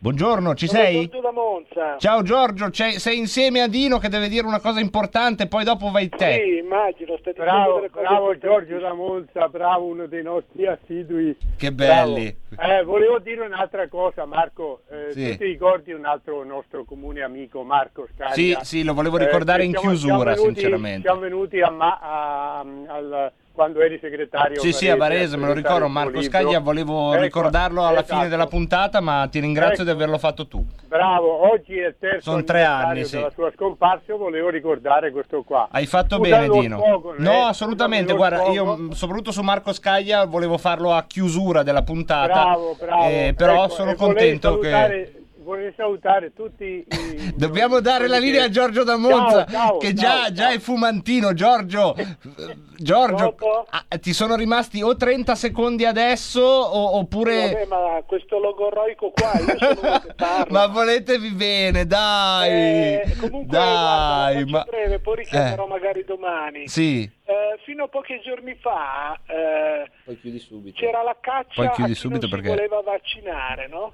Buongiorno, 0.06 0.56
ci 0.56 0.66
Sono 0.66 0.82
sei? 0.82 0.94
Giorgio 1.08 1.22
da 1.22 1.32
Monza. 1.32 1.98
Ciao 2.00 2.24
Giorgio, 2.24 2.72
c'è- 2.72 2.98
sei 2.98 3.20
insieme 3.20 3.62
a 3.62 3.68
Dino 3.68 4.00
che 4.00 4.10
deve 4.10 4.30
dire 4.30 4.48
una 4.48 4.60
cosa 4.60 4.80
importante, 4.80 5.46
poi 5.48 5.64
dopo 5.64 5.92
vai 5.92 6.10
te. 6.10 6.42
Sì, 6.44 6.58
immagino, 6.58 7.18
stai 7.20 7.34
Bravo, 7.34 7.86
bravo. 7.92 8.36
Giorgio 8.36 8.80
da 8.80 8.94
Monza, 8.96 9.48
bravo 9.48 9.86
uno 9.86 10.08
dei 10.08 10.24
nostri 10.24 10.66
assidui. 10.66 11.38
Che 11.56 11.72
belli. 11.72 12.26
Eh, 12.58 12.84
volevo 12.84 13.20
dire 13.20 13.46
un'altra 13.46 13.88
cosa, 13.90 14.26
Marco. 14.26 14.82
Eh, 14.90 15.12
Sì. 15.12 15.30
Tu 15.34 15.38
ti 15.38 15.44
ricordi 15.44 15.94
un 15.94 16.06
altro 16.06 16.44
nostro 16.44 16.84
comune 16.84 17.22
amico, 17.22 17.62
Marco 17.62 18.08
Scaglia? 18.16 18.34
Sì, 18.34 18.58
sì, 18.62 18.84
lo 18.84 18.96
volevo 18.96 19.18
ricordare 19.18 19.60
che 19.60 19.66
in 19.66 19.72
siamo- 19.74 19.88
chiusura, 19.90 20.18
siamo 20.34 20.34
venuti- 20.34 20.54
sinceramente. 20.62 21.02
Siamo 21.02 21.20
venuti 21.20 21.62
a, 21.62 21.70
ma- 21.70 22.00
a- 22.02 22.60
al- 22.88 23.32
quando 23.54 23.82
eri 23.82 23.98
segretario. 24.02 24.60
Sì, 24.60 24.72
sì, 24.72 24.90
a 24.90 24.96
Varese, 24.96 25.38
me 25.38 25.48
lo 25.48 25.54
ricordo. 25.54 25.88
Marco. 25.88 26.22
Scaglia, 26.22 26.60
volevo 26.60 27.14
Ecco, 27.14 27.22
ricordarlo 27.24 27.86
alla 27.86 28.04
fine 28.04 28.20
esatto. 28.20 28.30
della 28.30 28.48
puntata, 28.48 29.00
ma 29.02 29.28
ti 29.30 29.40
ringrazio 29.40 29.84
Ecco. 29.84 29.84
di 29.84 29.90
averlo 29.92 30.18
fatto 30.18 30.48
tu. 30.48 30.66
Bravo, 30.88 31.52
oggi 31.52 31.78
è 31.78 31.88
il 31.88 31.96
terzo 32.00 32.32
Sono 32.32 32.44
tre 32.44 32.64
anni, 32.64 33.06
sì. 33.06 33.16
della 33.18 33.32
sua 33.32 33.52
scomparsa, 33.56 34.16
volevo 34.16 34.50
ricordare 34.50 35.12
questo 35.12 35.44
qua. 35.44 35.68
Hai 35.72 35.86
fatto 35.86 36.16
Scusa 36.18 36.30
bene, 36.38 36.50
Dino. 36.60 36.78
sfogo, 36.80 37.14
no, 37.18 37.32
eh, 37.32 37.48
assolutamente. 37.50 38.14
Guarda, 38.14 38.44
io 38.48 38.64
sfogo. 38.64 38.78
mh, 38.78 38.92
soprattutto 38.92 39.32
su 39.32 39.42
Marco 39.42 39.74
Scaglia 39.74 40.26
volevo 40.26 40.58
farlo 40.58 40.94
a 40.94 41.04
chiusura 41.06 41.64
della 41.64 41.84
puntata. 41.84 42.44
Bravo, 42.44 42.76
bravo. 42.80 43.04
eh, 43.06 43.34
però 43.36 43.66
Ecco, 43.66 43.74
sono 43.74 43.96
contento 43.96 44.58
che. 44.60 45.16
Vorrei 45.52 45.74
salutare 45.76 46.32
tutti 46.34 46.64
i... 46.64 46.86
Dobbiamo 47.36 47.82
dare 47.82 48.08
la 48.08 48.18
linea 48.20 48.46
a 48.46 48.50
Giorgio 48.50 48.86
da 48.86 48.96
Monza, 48.96 49.44
Ciao, 49.46 49.52
ciao, 49.52 49.78
che 49.80 49.94
ciao, 49.94 50.24
già, 50.28 50.32
già 50.32 50.50
è 50.52 50.60
fumantino. 50.60 51.34
Giorgio, 51.34 51.94
Giorgio, 52.80 53.36
ah, 53.70 53.86
ti 54.00 54.14
sono 54.14 54.36
rimasti 54.36 54.82
o 54.82 54.96
30 54.96 55.36
secondi 55.36 55.86
adesso 55.86 56.40
o- 56.42 56.98
oppure. 57.00 57.52
Vabbè, 57.52 57.66
ma 57.66 58.02
questo 58.06 58.40
logorroico 58.40 59.12
qua, 59.12 59.34
io 59.40 59.58
sono. 59.58 60.02
Ma 60.52 60.68
voletevi 60.68 61.32
bene, 61.32 61.86
dai, 61.86 62.50
Eh, 62.50 63.16
comunque, 63.20 63.58
guarda, 63.58 64.32
dai, 64.32 64.36
faccio 64.36 64.52
ma 64.52 64.64
breve, 64.64 65.00
poi 65.00 65.16
richiamerò 65.18 65.66
Eh. 65.66 65.68
magari 65.70 66.06
domani. 66.06 66.68
sì. 66.70 67.20
Eh, 67.26 67.60
fino 67.66 67.84
a 67.86 67.88
pochi 67.88 68.20
giorni 68.24 68.56
fa 68.56 69.18
eh, 69.26 69.90
Poi 70.04 70.20
chiudi 70.20 70.40
subito. 70.40 70.78
c'era 70.78 71.02
la 71.02 71.16
caccia 71.20 71.54
Poi 71.56 71.70
chiudi 71.72 71.92
a 71.92 71.94
chi 71.94 72.00
subito 72.00 72.28
non 72.28 72.30
si 72.30 72.42
perché- 72.42 72.56
voleva 72.56 72.82
vaccinare, 72.82 73.68
no? 73.70 73.94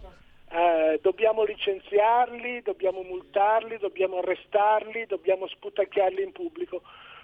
Eh, 0.50 1.00
dobbiamo 1.02 1.44
licenziarli, 1.44 2.62
dobbiamo 2.62 3.02
multarli, 3.02 3.78
dobbiamo 3.78 4.20
arrestarli, 4.20 5.06
dobbiamo 5.06 5.48
sputacchiarli 5.48 6.24
in 6.24 6.32
pubblico. 6.32 6.82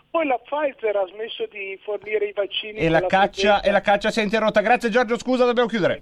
Poi 0.09 0.27
la 0.27 0.37
Pfizer 0.37 0.95
ha 0.95 1.07
smesso 1.07 1.47
di 1.47 1.79
fornire 1.83 2.25
i 2.27 2.33
vaccini 2.33 2.79
E 2.79 2.89
la, 2.89 3.05
caccia, 3.05 3.61
e 3.61 3.71
la 3.71 3.81
caccia 3.81 4.11
si 4.11 4.19
è 4.19 4.23
interrotta. 4.23 4.61
Grazie 4.61 4.89
Giorgio, 4.89 5.17
scusa, 5.17 5.45
dobbiamo 5.45 5.69
chiudere. 5.69 6.01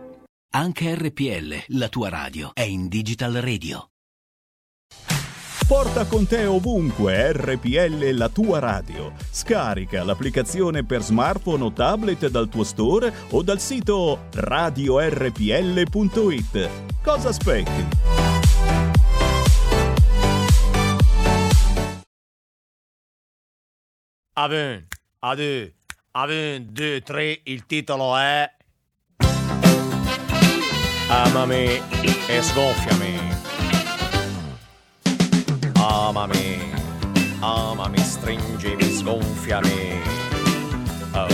Anche 0.53 0.93
RPL, 0.95 1.77
la 1.77 1.87
tua 1.87 2.09
radio, 2.09 2.51
è 2.53 2.63
in 2.63 2.89
Digital 2.89 3.35
Radio. 3.35 3.91
Porta 5.65 6.05
con 6.05 6.27
te 6.27 6.43
ovunque 6.43 7.31
RPL 7.31 8.09
la 8.09 8.27
tua 8.27 8.59
radio. 8.59 9.13
Scarica 9.29 10.03
l'applicazione 10.03 10.83
per 10.83 11.03
smartphone 11.03 11.63
o 11.63 11.71
tablet 11.71 12.27
dal 12.27 12.49
tuo 12.49 12.65
store 12.65 13.13
o 13.29 13.41
dal 13.43 13.61
sito 13.61 14.25
radiorpl.it. 14.33 15.39
Cosa 17.01 17.29
aspetti? 17.29 17.87
A 24.33 24.45
un, 24.47 24.85
a 25.19 25.35
due, 25.35 25.75
a 26.11 26.23
un, 26.25 26.67
due, 26.71 27.01
tre, 27.01 27.39
il 27.45 27.65
titolo 27.65 28.17
è 28.17 28.59
Amami 31.11 31.81
e 32.29 32.41
sgonfiami. 32.41 33.19
Amami, 35.75 36.71
amami, 37.41 37.99
stringimi, 37.99 38.95
sgonfiami. 38.95 39.99
Oh, 41.13 41.27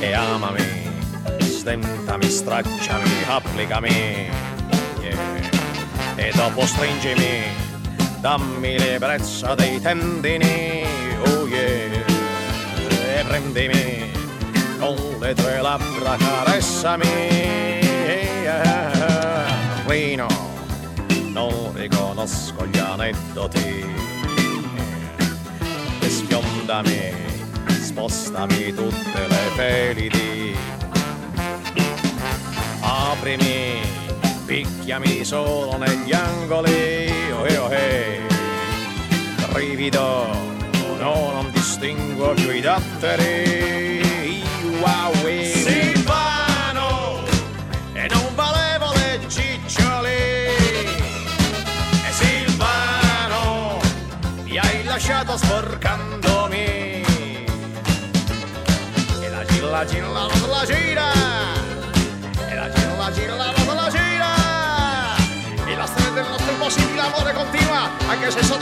e 0.00 0.12
amami, 0.12 0.90
stentami, 1.38 2.28
stracciami, 2.28 3.22
applicami. 3.28 4.28
Yeah. 5.00 6.16
E 6.16 6.32
dopo 6.34 6.66
stringimi, 6.66 7.44
dammi 8.20 8.76
l'ebbrezza 8.76 9.54
dei 9.54 9.80
tendini. 9.80 10.82
Oh 11.26 11.46
yeah, 11.46 12.04
e 13.18 13.24
prendimi 13.24 14.10
con 14.80 14.96
le 15.20 15.32
tue 15.32 15.60
labbra, 15.60 16.16
caressami. 16.16 17.83
Yeah. 18.62 19.84
Rino, 19.86 20.28
non 21.32 21.72
riconosco 21.74 22.66
gli 22.66 22.78
aneddoti. 22.78 23.84
E 26.00 26.08
sfiondami, 26.08 27.12
spostami 27.80 28.72
tutte 28.72 29.26
le 29.26 29.50
pelidi. 29.56 30.56
Aprimi, 32.80 33.80
picchiami 34.46 35.24
solo 35.24 35.76
negli 35.76 36.12
angoli. 36.12 37.12
Oh, 37.32 37.46
eh, 37.46 37.56
oh, 37.58 37.72
eh. 37.72 38.20
Brivido, 39.52 40.26
no, 40.98 41.30
non 41.32 41.50
distingo 41.52 42.32
più 42.34 42.50
i 42.50 42.60
datteri. 42.60 44.42
Wow, 44.80 45.26
eh. 45.26 46.03
Lasciato 55.34 55.36
sporcandomi. 55.36 57.04
E 59.20 59.28
la 59.30 59.44
gira, 59.44 59.68
la 59.68 59.84
gira, 59.84 60.08
la 60.08 60.28
gira, 60.32 60.46
la 60.46 60.64
gira. 60.64 61.12
E 62.48 62.54
la 62.54 62.70
gira, 62.70 62.96
la 62.96 63.12
gira, 63.12 63.34
la 63.34 63.52
gira, 63.54 63.74
la 63.74 63.90
gira. 63.90 64.30
E 65.66 65.76
la 65.76 65.86
storia 65.86 66.10
del 66.10 66.26
nostro 66.28 66.52
impossibile 66.52 67.00
amore 67.00 67.32
continua, 67.32 67.90
anche 68.06 68.30
se 68.30 68.42
so 68.44 68.56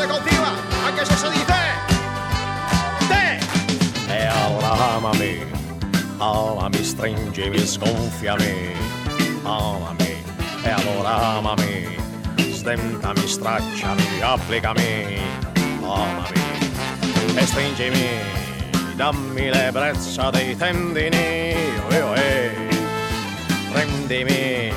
amore 0.00 0.06
continua, 0.06 0.52
anche 0.84 1.04
se 1.04 1.16
so 1.16 1.28
di 1.28 1.44
te. 1.44 1.68
E 4.08 4.24
allora 4.24 4.94
amami, 4.94 5.46
amami, 6.18 6.82
stringimi, 6.82 7.58
sgonfiami, 7.58 8.72
amami, 9.42 10.24
e 10.62 10.70
allora 10.70 11.36
amami, 11.36 11.96
stentami, 12.52 13.26
stracciami, 13.26 14.20
applicami, 14.20 15.20
amami, 15.82 16.40
e 17.34 17.46
stringimi, 17.46 18.08
dammi 18.96 19.48
l'ebbrezza 19.50 20.30
dei 20.30 20.56
tendini, 20.56 21.54
oh, 21.90 22.14
prendimi 23.70 24.72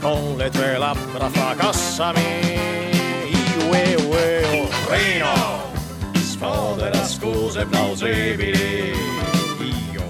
con 0.00 0.34
le 0.36 0.50
tue 0.50 0.76
labbra, 0.76 1.28
fracassami, 1.28 2.75
ue, 3.68 3.94
ue, 3.94 4.44
oh, 4.44 4.68
Rino, 4.90 5.34
sfodera 6.14 7.04
scuse 7.06 7.64
plausibili, 7.66 8.92
io 9.92 10.08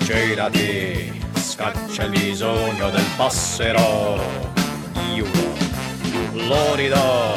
girati, 0.00 1.20
scaccia 1.34 2.04
il 2.04 2.10
bisogno 2.10 2.90
del 2.90 3.06
passero, 3.16 4.20
io 5.14 5.26
lo 6.32 6.74
ridò, 6.74 7.36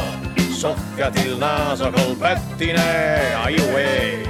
soffiati 0.51 1.25
il 1.27 1.37
naso 1.37 1.89
col 1.89 2.15
pettine, 2.15 3.33
aiue, 3.33 4.29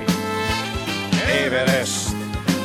Everest, 1.28 2.16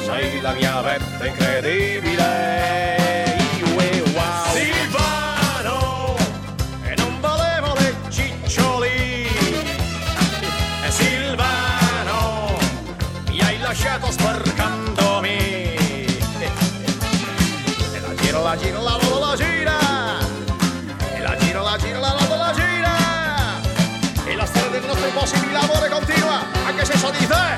sei 0.05 0.41
la 0.41 0.53
mia 0.53 0.81
vetta 0.81 1.27
incredibile, 1.27 3.06
anche 27.07 27.21
se 27.21 27.27
so 27.27 27.56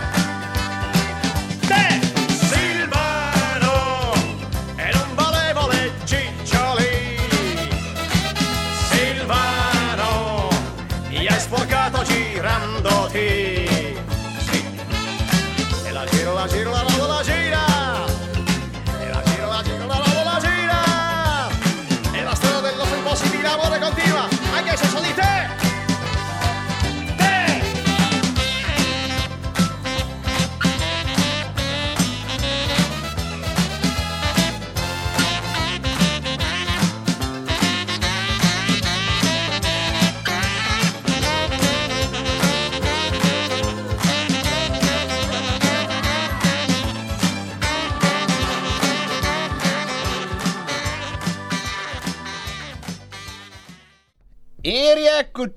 Ecco, 55.21 55.53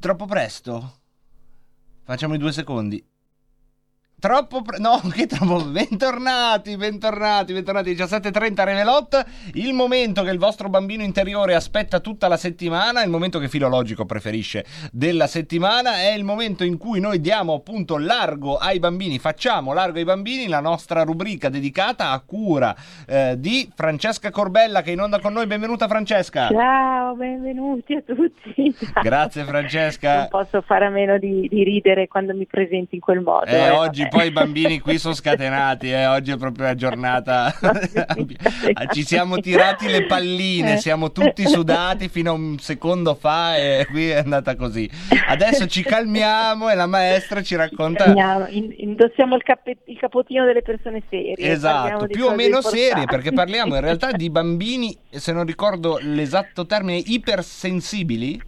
troppo 0.00 0.26
presto. 0.26 1.02
Facciamo 2.02 2.34
i 2.34 2.38
due 2.38 2.50
secondi. 2.50 3.08
Troppo 4.20 4.62
pre- 4.62 4.78
no, 4.78 5.00
che 5.14 5.26
troppo 5.26 5.62
bentornati, 5.62 6.76
bentornati, 6.76 7.52
bentornati 7.52 7.92
17:30 7.92 8.64
Revelot, 8.64 9.24
il 9.54 9.72
momento 9.74 10.24
che 10.24 10.30
il 10.30 10.38
vostro 10.38 10.68
bambino 10.68 11.04
interiore 11.04 11.54
aspetta 11.54 12.00
tutta 12.00 12.26
la 12.26 12.36
settimana, 12.36 13.04
il 13.04 13.10
momento 13.10 13.38
che 13.38 13.48
Filologico 13.48 14.06
preferisce 14.06 14.64
della 14.90 15.28
settimana, 15.28 16.00
è 16.00 16.12
il 16.14 16.24
momento 16.24 16.64
in 16.64 16.78
cui 16.78 16.98
noi 16.98 17.20
diamo 17.20 17.54
appunto 17.54 17.96
largo 17.96 18.56
ai 18.56 18.80
bambini, 18.80 19.20
facciamo 19.20 19.72
largo 19.72 19.98
ai 19.98 20.04
bambini, 20.04 20.48
la 20.48 20.58
nostra 20.58 21.04
rubrica 21.04 21.48
dedicata 21.48 22.10
a 22.10 22.18
cura 22.18 22.74
eh, 23.06 23.36
di 23.38 23.70
Francesca 23.72 24.32
Corbella 24.32 24.82
che 24.82 24.90
è 24.90 24.94
in 24.94 25.00
onda 25.00 25.20
con 25.20 25.32
noi. 25.32 25.46
Benvenuta 25.46 25.86
Francesca. 25.86 26.48
Ciao, 26.48 27.14
benvenuti 27.14 27.94
a 27.94 28.02
tutti. 28.02 28.74
Grazie 29.00 29.44
Francesca. 29.44 30.16
Non 30.16 30.28
posso 30.28 30.60
fare 30.62 30.86
a 30.86 30.90
meno 30.90 31.18
di, 31.18 31.46
di 31.48 31.62
ridere 31.62 32.08
quando 32.08 32.34
mi 32.34 32.46
presenti 32.46 32.96
in 32.96 33.00
quel 33.00 33.20
modo. 33.20 33.46
Eh, 33.46 33.56
eh, 33.56 33.70
oggi 33.70 34.06
poi 34.08 34.26
i 34.26 34.30
bambini 34.30 34.80
qui 34.80 34.98
sono 34.98 35.14
scatenati, 35.14 35.90
eh, 35.90 36.06
oggi 36.06 36.30
è 36.32 36.36
proprio 36.36 36.66
la 36.66 36.74
giornata. 36.74 37.54
Ci 38.92 39.04
siamo 39.04 39.38
tirati 39.38 39.86
le 39.88 40.06
palline, 40.06 40.74
Eh. 40.74 40.76
siamo 40.78 41.12
tutti 41.12 41.46
sudati 41.46 42.08
fino 42.08 42.30
a 42.30 42.34
un 42.34 42.58
secondo 42.58 43.14
fa 43.14 43.56
e 43.56 43.86
qui 43.90 44.08
è 44.10 44.18
andata 44.18 44.56
così. 44.56 44.88
Adesso 45.28 45.66
ci 45.66 45.82
calmiamo 45.82 46.68
e 46.70 46.74
la 46.74 46.86
maestra 46.86 47.42
ci 47.42 47.54
racconta... 47.56 48.04
In- 48.50 48.74
indossiamo 48.76 49.36
il, 49.36 49.42
cappe- 49.42 49.78
il 49.86 49.98
capotino 49.98 50.44
delle 50.44 50.62
persone 50.62 51.02
serie. 51.08 51.34
Esatto, 51.36 52.06
più 52.06 52.24
o 52.26 52.34
meno 52.34 52.56
importanti. 52.56 52.78
serie 52.78 53.04
perché 53.04 53.32
parliamo 53.32 53.74
in 53.74 53.80
realtà 53.80 54.12
di 54.12 54.30
bambini, 54.30 54.96
se 55.10 55.32
non 55.32 55.44
ricordo 55.44 55.98
l'esatto 56.00 56.66
termine, 56.66 56.98
ipersensibili. 56.98 58.47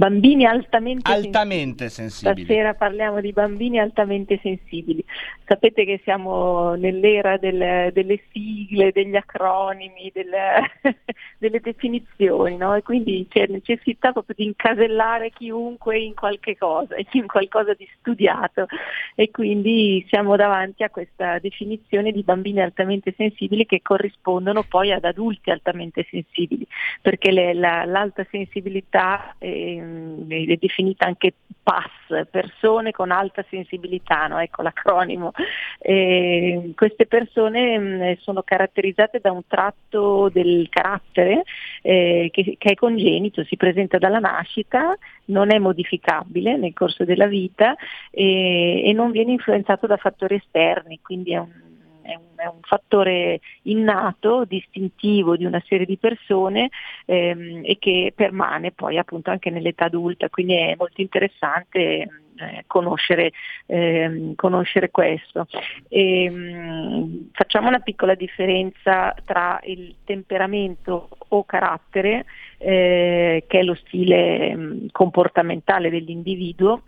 Bambini 0.00 0.46
altamente 0.46 1.12
Altamente 1.12 1.90
sensibili. 1.90 2.44
Stasera 2.44 2.72
parliamo 2.72 3.20
di 3.20 3.32
bambini 3.32 3.78
altamente 3.78 4.38
sensibili. 4.40 5.04
Sapete 5.44 5.84
che 5.84 6.00
siamo 6.04 6.74
nell'era 6.74 7.36
del- 7.36 7.92
delle 7.92 8.18
sigle, 8.32 8.92
degli 8.92 9.14
acronimi, 9.14 10.10
del- 10.14 10.30
delle 11.36 11.60
definizioni, 11.60 12.56
no? 12.56 12.74
E 12.76 12.82
quindi 12.82 13.26
c'è 13.28 13.46
necessità 13.48 14.12
proprio 14.12 14.36
di 14.38 14.44
incasellare 14.46 15.32
chiunque 15.32 15.98
in 15.98 16.14
qualche 16.14 16.56
cosa, 16.56 16.94
in 17.12 17.26
qualcosa 17.26 17.74
di 17.74 17.86
studiato. 17.98 18.68
E 19.14 19.30
quindi 19.30 20.02
siamo 20.08 20.34
davanti 20.34 20.82
a 20.82 20.88
questa 20.88 21.38
definizione 21.40 22.10
di 22.10 22.22
bambini 22.22 22.62
altamente 22.62 23.12
sensibili 23.18 23.66
che 23.66 23.82
corrispondono 23.82 24.62
poi 24.62 24.92
ad 24.92 25.04
adulti 25.04 25.50
altamente 25.50 26.06
sensibili, 26.08 26.66
perché 27.02 27.30
le- 27.30 27.52
la- 27.52 27.84
l'alta 27.84 28.26
sensibilità 28.30 29.34
ehm, 29.38 29.88
è 30.28 30.56
definita 30.56 31.06
anche 31.06 31.32
PAS, 31.62 32.26
persone 32.30 32.90
con 32.90 33.10
alta 33.10 33.44
sensibilità, 33.48 34.26
no? 34.26 34.38
ecco 34.38 34.62
l'acronimo. 34.62 35.32
E 35.78 36.72
queste 36.74 37.06
persone 37.06 37.78
mh, 37.78 38.18
sono 38.20 38.42
caratterizzate 38.42 39.20
da 39.20 39.30
un 39.30 39.42
tratto 39.46 40.28
del 40.30 40.68
carattere 40.68 41.44
eh, 41.82 42.28
che, 42.32 42.56
che 42.58 42.70
è 42.70 42.74
congenito, 42.74 43.44
si 43.44 43.56
presenta 43.56 43.98
dalla 43.98 44.18
nascita, 44.18 44.96
non 45.26 45.52
è 45.52 45.58
modificabile 45.58 46.56
nel 46.56 46.72
corso 46.72 47.04
della 47.04 47.26
vita 47.26 47.76
e, 48.10 48.88
e 48.88 48.92
non 48.92 49.10
viene 49.10 49.32
influenzato 49.32 49.86
da 49.86 49.96
fattori 49.96 50.36
esterni, 50.36 51.00
quindi 51.02 51.32
è 51.32 51.38
un 51.38 51.69
è 52.10 52.16
un, 52.16 52.36
è 52.36 52.46
un 52.46 52.60
fattore 52.62 53.40
innato, 53.62 54.44
distintivo 54.44 55.36
di 55.36 55.44
una 55.44 55.62
serie 55.66 55.86
di 55.86 55.96
persone 55.96 56.70
ehm, 57.06 57.60
e 57.64 57.78
che 57.78 58.12
permane 58.14 58.72
poi 58.72 58.98
appunto 58.98 59.30
anche 59.30 59.50
nell'età 59.50 59.84
adulta, 59.84 60.28
quindi 60.28 60.54
è 60.54 60.74
molto 60.76 61.00
interessante 61.00 62.08
eh, 62.40 62.64
conoscere, 62.66 63.32
ehm, 63.66 64.34
conoscere 64.34 64.90
questo. 64.90 65.46
Ehm, 65.88 67.30
facciamo 67.32 67.68
una 67.68 67.80
piccola 67.80 68.14
differenza 68.14 69.14
tra 69.24 69.60
il 69.64 69.96
temperamento 70.04 71.08
o 71.28 71.44
carattere, 71.44 72.24
eh, 72.58 73.44
che 73.46 73.58
è 73.58 73.62
lo 73.62 73.74
stile 73.74 74.54
mh, 74.56 74.86
comportamentale 74.90 75.90
dell'individuo, 75.90 76.82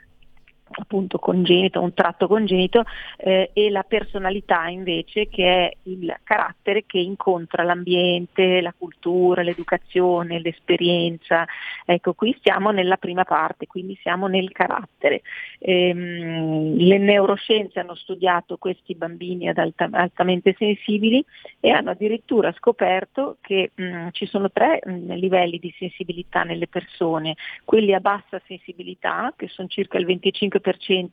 appunto 0.80 1.18
congenito, 1.18 1.80
un 1.80 1.94
tratto 1.94 2.26
congenito, 2.26 2.84
eh, 3.16 3.50
e 3.52 3.70
la 3.70 3.82
personalità 3.82 4.68
invece 4.68 5.28
che 5.28 5.44
è 5.44 5.76
il 5.84 6.14
carattere 6.22 6.84
che 6.86 6.98
incontra 6.98 7.62
l'ambiente, 7.62 8.60
la 8.60 8.74
cultura, 8.76 9.42
l'educazione, 9.42 10.40
l'esperienza. 10.40 11.44
Ecco, 11.84 12.14
qui 12.14 12.34
stiamo 12.38 12.70
nella 12.70 12.96
prima 12.96 13.24
parte, 13.24 13.66
quindi 13.66 13.98
siamo 14.00 14.26
nel 14.26 14.52
carattere. 14.52 15.22
Ehm, 15.58 16.76
le 16.76 16.98
neuroscienze 16.98 17.80
hanno 17.80 17.94
studiato 17.94 18.56
questi 18.56 18.94
bambini 18.94 19.48
ad 19.48 19.58
alta- 19.58 19.88
altamente 19.90 20.54
sensibili 20.58 21.24
e 21.60 21.70
hanno 21.70 21.90
addirittura 21.90 22.52
scoperto 22.52 23.36
che 23.40 23.70
mh, 23.74 24.08
ci 24.12 24.26
sono 24.26 24.50
tre 24.50 24.80
mh, 24.84 25.14
livelli 25.14 25.58
di 25.58 25.72
sensibilità 25.78 26.42
nelle 26.42 26.66
persone, 26.68 27.36
quelli 27.64 27.94
a 27.94 28.00
bassa 28.00 28.40
sensibilità, 28.46 29.32
che 29.36 29.48
sono 29.48 29.68
circa 29.68 29.98
il 29.98 30.06
25% 30.06 30.60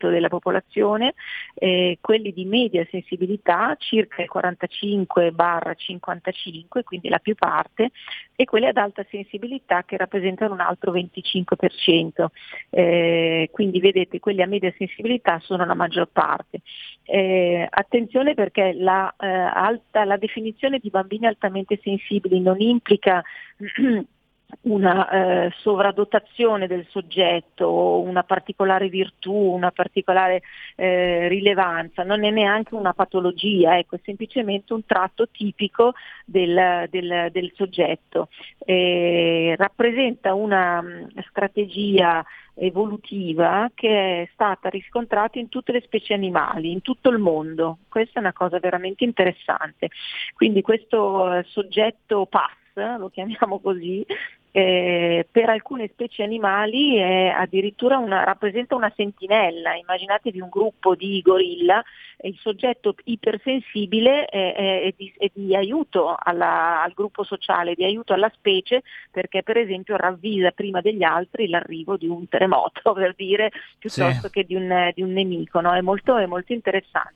della 0.10 0.30
popolazione, 0.30 1.16
eh, 1.56 1.98
quelli 2.00 2.32
di 2.32 2.46
media 2.46 2.88
sensibilità, 2.90 3.76
circa 3.78 4.22
il 4.22 4.30
45-55, 4.32 6.84
quindi 6.84 7.10
la 7.10 7.20
più 7.20 7.36
parte, 7.36 7.92
e 8.36 8.46
quelli 8.46 8.68
ad 8.68 8.78
alta 8.78 9.06
sensibilità 9.10 9.84
che 9.84 9.98
rappresentano 9.98 10.54
un 10.54 10.62
altro 10.62 10.94
25%. 10.94 12.28
Eh, 12.70 13.50
quindi 13.52 13.80
vedete, 13.80 14.20
quelli 14.20 14.42
a 14.42 14.48
media 14.48 14.74
sensibilità 14.78 15.40
sono 15.40 15.66
la 15.66 15.74
maggior 15.74 16.08
parte. 16.12 16.62
Eh, 17.04 17.68
attenzione 17.70 18.36
perché 18.36 18.74
la, 18.74 19.14
eh, 19.20 19.28
alta, 19.28 20.06
la 20.06 20.18
definizione 20.18 20.80
di 20.80 20.90
bambini 20.90 21.26
altamente 21.26 21.80
sensibili 21.82 22.40
non 22.40 22.62
implica 22.62 23.22
una 24.62 25.10
eh, 25.46 25.54
sovradotazione 25.60 26.68
del 26.68 26.86
soggetto, 26.90 28.00
una 28.00 28.24
particolare 28.24 28.90
virtù, 28.90 29.34
una 29.34 29.72
particolare 29.72 30.42
eh, 30.76 31.28
rilevanza, 31.28 32.04
non 32.04 32.24
è 32.24 32.32
neanche 32.32 32.76
una 32.76 32.94
patologia, 32.94 33.78
ecco, 33.78 33.96
è 33.96 34.00
semplicemente 34.04 34.74
un 34.74 34.86
tratto 34.86 35.28
tipico 35.30 35.94
del, 36.26 36.88
del- 36.90 37.30
del 37.32 37.52
soggetto. 37.56 38.30
Eh, 38.66 39.56
rappresenta 39.58 40.34
una 40.34 40.82
mh, 40.82 41.22
strategia 41.30 42.26
evolutiva 42.56 43.72
che 43.74 44.24
è 44.24 44.30
stata 44.34 44.68
riscontrata 44.70 45.40
in 45.40 45.48
tutte 45.48 45.72
le 45.72 45.82
specie 45.82 46.14
animali, 46.14 46.72
in 46.72 46.82
tutto 46.82 47.10
il 47.10 47.18
mondo. 47.20 47.78
Questa 47.88 48.20
è 48.20 48.22
una 48.22 48.34
cosa 48.34 48.60
veramente 48.60 49.04
interessante. 49.04 49.90
Quindi 50.36 50.62
questo 50.62 51.34
eh, 51.34 51.44
soggetto 51.48 52.26
PAS, 52.26 52.98
lo 52.98 53.10
chiamiamo 53.10 53.60
così, 53.60 54.06
eh, 54.52 55.28
per 55.32 55.50
alcune 55.50 55.88
specie 55.92 56.24
animali 56.24 56.96
è 56.98 57.28
addirittura 57.28 57.98
una, 57.98 58.24
rappresenta 58.24 58.76
una 58.76 58.92
sentinella, 58.96 59.76
immaginatevi 59.76 60.40
un 60.42 60.50
gruppo 60.50 60.96
di 60.96 61.22
gorilla, 61.22 61.84
il 62.22 62.36
soggetto 62.40 62.96
ipersensibile 63.06 64.26
è, 64.26 64.54
è- 64.54 64.82
è 64.84 64.94
di, 64.98 65.14
è 65.18 65.30
di 65.34 65.56
aiuto 65.56 66.16
alla- 66.18 66.82
al 66.84 66.94
gruppo 66.94 67.24
sociale, 67.24 67.76
di 67.76 67.84
aiuto 67.84 68.14
alla 68.14 68.32
specie 68.36 68.82
perché 69.12 69.44
per 69.44 69.58
esempio 69.58 69.96
ravvisa 69.96 70.52
prima 70.52 70.82
degli 70.82 71.04
altri 71.04 71.48
l'arrivo 71.48 71.96
di 71.98 72.08
un 72.08 72.28
terremoto, 72.28 72.94
per 72.94 73.14
dire, 73.16 73.52
piuttosto 73.78 74.28
Sì. 74.28 74.34
che 74.34 74.44
di 74.46 74.56
un, 74.56 74.92
di 74.94 75.02
un 75.02 75.12
nemico, 75.14 75.62
no? 75.62 75.74
è, 75.74 75.82
molto, 75.82 76.18
è 76.18 76.26
molto 76.26 76.54
interessante. 76.54 77.16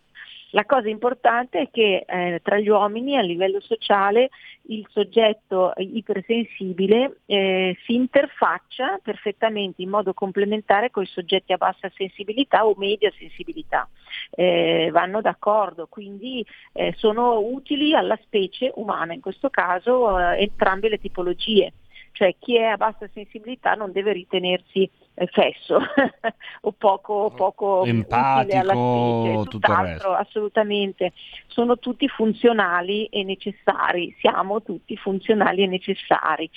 La 0.56 0.66
cosa 0.66 0.88
importante 0.88 1.62
è 1.62 1.70
che 1.72 2.06
eh, 2.08 2.39
tra 2.43 2.60
gli 2.60 2.70
uomini 2.70 3.18
a 3.18 3.22
livello 3.22 3.60
sociale 3.60 4.30
il 4.68 4.86
soggetto 4.91 5.74
ipersensibile 5.78 7.22
eh, 7.26 7.76
si 7.84 7.95
interfaccia 7.95 8.99
perfettamente 9.01 9.82
in 9.82 9.89
modo 9.89 10.14
complementare 10.14 10.91
con 10.91 11.01
i 11.01 11.08
soggetti 11.08 11.54
a 11.54 11.58
bassa 11.58 11.91
sensibilità 11.95 12.68
o 12.68 12.76
media 12.78 13.12
sensibilità. 13.18 13.89
Eh, 14.30 14.89
vanno 14.91 15.22
d'accordo, 15.22 15.88
quindi 15.88 16.45
eh, 16.74 16.93
sono 16.97 17.39
utili 17.39 17.95
alla 17.95 18.20
specie 18.22 18.72
umana, 18.76 19.14
in 19.14 19.22
questo 19.22 19.49
caso 19.49 20.20
eh, 20.20 20.41
entrambe 20.41 20.88
le 20.88 20.99
tipologie. 20.99 21.74
Cioè 22.12 22.36
chi 22.38 22.58
è 22.58 22.66
a 22.66 22.78
bassa 22.78 23.10
sensibilità 23.12 23.74
non 23.74 23.91
deve 23.91 24.14
ritenersi 24.14 24.88
fesso 25.32 25.80
o 26.61 26.72
poco, 26.72 27.32
poco 27.36 27.86
Empatico, 27.86 29.45
tutt'altro, 29.47 30.14
assolutamente. 30.14 31.14
Sono 31.47 31.78
tutti 31.78 32.07
funzionali 32.07 33.05
e 33.05 33.24
necessari, 33.24 34.16
siamo 34.20 34.61
tutti 34.61 34.97
funzionali 34.97 35.64
e 35.64 35.68
necessari. 35.68 36.49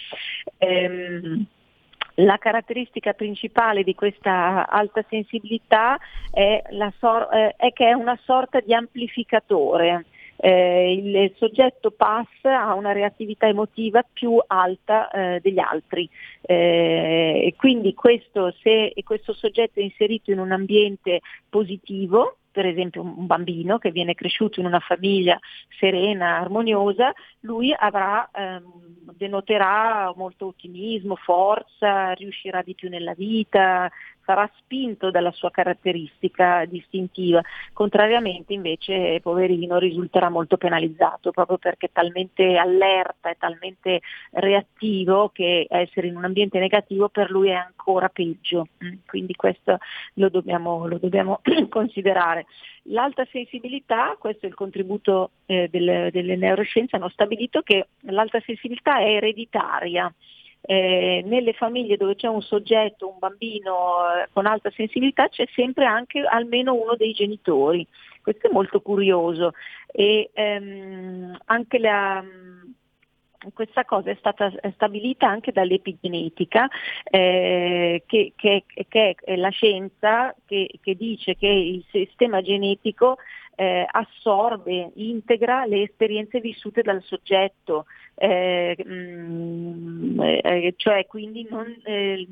Ehm, 0.58 1.46
la 2.20 2.38
caratteristica 2.38 3.12
principale 3.12 3.82
di 3.82 3.94
questa 3.94 4.66
alta 4.68 5.04
sensibilità 5.08 5.98
è, 6.30 6.62
la 6.70 6.90
sor- 6.98 7.28
eh, 7.32 7.54
è 7.56 7.72
che 7.72 7.88
è 7.88 7.92
una 7.92 8.18
sorta 8.24 8.60
di 8.60 8.72
amplificatore. 8.72 10.06
Eh, 10.36 10.92
il 10.92 11.32
soggetto 11.36 11.90
PAS 11.90 12.28
ha 12.42 12.74
una 12.74 12.92
reattività 12.92 13.46
emotiva 13.46 14.04
più 14.10 14.38
alta 14.46 15.10
eh, 15.10 15.40
degli 15.40 15.58
altri. 15.58 16.08
Eh, 16.42 17.42
e 17.46 17.54
quindi 17.56 17.94
questo, 17.94 18.54
se 18.62 18.92
questo 19.04 19.32
soggetto 19.32 19.80
è 19.80 19.82
inserito 19.82 20.30
in 20.30 20.38
un 20.38 20.52
ambiente 20.52 21.20
positivo, 21.48 22.38
per 22.56 22.64
esempio 22.64 23.02
un 23.02 23.26
bambino 23.26 23.76
che 23.76 23.90
viene 23.90 24.14
cresciuto 24.14 24.60
in 24.60 24.66
una 24.66 24.80
famiglia 24.80 25.38
serena, 25.78 26.38
armoniosa, 26.38 27.12
lui 27.40 27.70
avrà, 27.76 28.30
ehm, 28.32 28.62
denoterà 29.14 30.10
molto 30.16 30.46
ottimismo, 30.46 31.16
forza, 31.16 32.12
riuscirà 32.12 32.62
di 32.62 32.74
più 32.74 32.88
nella 32.88 33.12
vita, 33.12 33.90
sarà 34.26 34.50
spinto 34.58 35.10
dalla 35.10 35.30
sua 35.30 35.50
caratteristica 35.50 36.64
distintiva, 36.66 37.40
contrariamente 37.72 38.52
invece 38.52 39.20
poverino 39.22 39.78
risulterà 39.78 40.28
molto 40.28 40.58
penalizzato 40.58 41.30
proprio 41.30 41.56
perché 41.56 41.86
è 41.86 41.90
talmente 41.92 42.56
allerta, 42.56 43.30
è 43.30 43.36
talmente 43.38 44.00
reattivo 44.32 45.30
che 45.32 45.66
essere 45.70 46.08
in 46.08 46.16
un 46.16 46.24
ambiente 46.24 46.58
negativo 46.58 47.08
per 47.08 47.30
lui 47.30 47.48
è 47.48 47.54
ancora 47.54 48.08
peggio, 48.08 48.66
Mm, 48.84 48.96
quindi 49.06 49.34
questo 49.34 49.78
lo 50.14 50.28
dobbiamo, 50.28 50.86
lo 50.86 50.98
dobbiamo 50.98 51.40
considerare. 51.70 52.46
L'alta 52.84 53.26
sensibilità, 53.30 54.16
questo 54.18 54.46
è 54.46 54.48
il 54.48 54.54
contributo 54.54 55.30
eh, 55.46 55.68
del- 55.70 56.10
delle 56.12 56.36
neuroscienze, 56.36 56.96
hanno 56.96 57.08
stabilito 57.08 57.62
che 57.62 57.88
l'alta 58.02 58.40
sensibilità 58.44 58.98
è 58.98 59.14
ereditaria. 59.14 60.12
Eh, 60.68 61.22
nelle 61.24 61.52
famiglie 61.52 61.96
dove 61.96 62.16
c'è 62.16 62.26
un 62.26 62.42
soggetto, 62.42 63.08
un 63.08 63.18
bambino 63.18 63.98
eh, 64.16 64.28
con 64.32 64.46
alta 64.46 64.68
sensibilità 64.72 65.28
c'è 65.28 65.46
sempre 65.54 65.84
anche 65.84 66.20
almeno 66.20 66.74
uno 66.74 66.96
dei 66.96 67.12
genitori. 67.12 67.86
Questo 68.20 68.48
è 68.48 68.50
molto 68.50 68.80
curioso 68.80 69.52
e 69.92 70.30
ehm, 70.34 71.38
anche 71.44 71.78
la, 71.78 72.20
questa 73.54 73.84
cosa 73.84 74.10
è 74.10 74.16
stata 74.18 74.52
stabilita 74.74 75.28
anche 75.28 75.52
dall'epigenetica, 75.52 76.68
eh, 77.04 78.02
che, 78.06 78.32
che- 78.34 78.64
che 78.88 79.14
è 79.22 79.36
la 79.36 79.50
scienza 79.50 80.34
che, 80.46 80.68
che 80.82 80.94
dice 80.96 81.36
che 81.36 81.46
il 81.46 81.84
sistema 81.90 82.42
genetico 82.42 83.18
eh, 83.56 83.86
assorbe, 83.90 84.92
integra 84.94 85.64
le 85.64 85.82
esperienze 85.82 86.40
vissute 86.40 86.82
dal 86.82 87.02
soggetto. 87.02 87.86
eh, 88.18 88.76
mm, 88.82 90.20
eh, 90.20 90.74
cioè 90.76 91.04
quindi 91.06 91.46
non, 91.50 91.66
eh, 91.84 92.26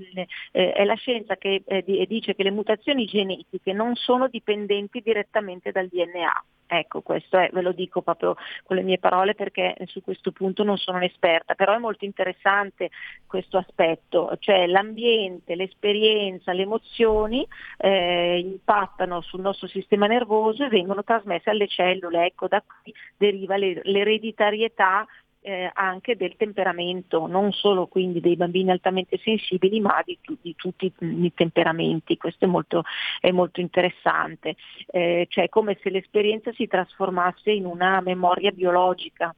eh, 0.53 0.73
è 0.73 0.85
la 0.85 0.95
scienza 0.95 1.37
che 1.37 1.63
eh, 1.67 1.83
di- 1.85 2.07
dice 2.07 2.35
che 2.35 2.43
le 2.43 2.51
mutazioni 2.51 3.05
genetiche 3.05 3.73
non 3.75 3.95
sono 3.95 4.29
dipendenti 4.29 5.01
direttamente 5.01 5.73
dal 5.73 5.89
DNA. 5.89 6.45
Ecco, 6.67 7.03
questo 7.03 7.37
è, 7.39 7.51
ve 7.53 7.61
lo 7.61 7.73
dico 7.73 8.01
proprio 8.01 8.37
con 8.65 8.77
le 8.77 8.83
mie 8.83 8.99
parole 8.99 9.35
perché 9.35 9.77
su 9.87 10.03
questo 10.03 10.33
punto 10.33 10.65
non 10.65 10.79
sono 10.79 10.97
un'esperta, 10.97 11.55
però 11.55 11.75
è 11.75 11.79
molto 11.79 12.05
interessante 12.05 12.91
questo 13.27 13.59
aspetto, 13.59 14.35
cioè 14.41 14.67
l'ambiente, 14.67 15.55
l'esperienza, 15.55 16.53
le 16.53 16.63
emozioni 16.63 17.47
eh, 17.77 18.39
impattano 18.39 19.21
sul 19.21 19.41
nostro 19.41 19.69
sistema 19.69 20.07
nervoso 20.07 20.65
e 20.65 20.69
vengono 20.69 21.03
trasmesse 21.15 21.51
alle 21.51 21.69
cellule, 21.69 22.27
ecco 22.27 22.49
da 22.49 22.63
qui 22.63 22.93
deriva 23.17 23.57
le- 23.57 23.81
l'ereditarietà 23.85 25.07
eh, 25.47 25.71
anche 25.75 26.17
del 26.17 26.37
temperamento, 26.37 27.27
non 27.27 27.53
solo 27.53 27.87
quindi 27.87 28.21
dei 28.21 28.35
bambini 28.35 28.71
altamente 28.71 29.19
sensibili, 29.19 29.79
ma 29.79 30.03
di, 30.03 30.19
di 30.41 30.55
tutti 30.57 30.91
i 31.01 31.33
temperamenti. 31.35 32.17
Questo 32.17 32.47
è 32.47 32.49
molto, 32.49 32.83
è 33.21 33.31
molto 33.31 33.61
interessante, 33.61 34.57
Eh, 34.87 35.27
cioè 35.29 35.51
come 35.51 35.77
se 35.83 35.91
l'esperienza 35.91 36.51
si 36.53 36.67
trasformasse 36.67 37.51
in 37.51 37.67
una 37.67 38.01
memoria 38.01 38.53
biologica. 38.53 39.35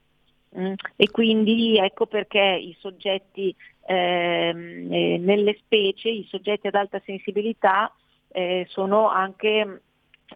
Mm, 0.56 0.74
E 0.96 1.10
quindi 1.10 1.76
ecco 1.76 2.06
perché 2.06 2.38
i 2.40 2.74
soggetti 2.78 3.52
ehm, 3.86 4.92
eh, 4.92 5.18
nelle 5.18 5.56
specie, 5.58 6.08
i 6.08 6.24
soggetti 6.30 6.68
ad 6.68 6.76
alta 6.76 7.00
sensibilità 7.04 7.92
eh, 8.28 8.64
sono 8.68 9.08
anche 9.08 9.82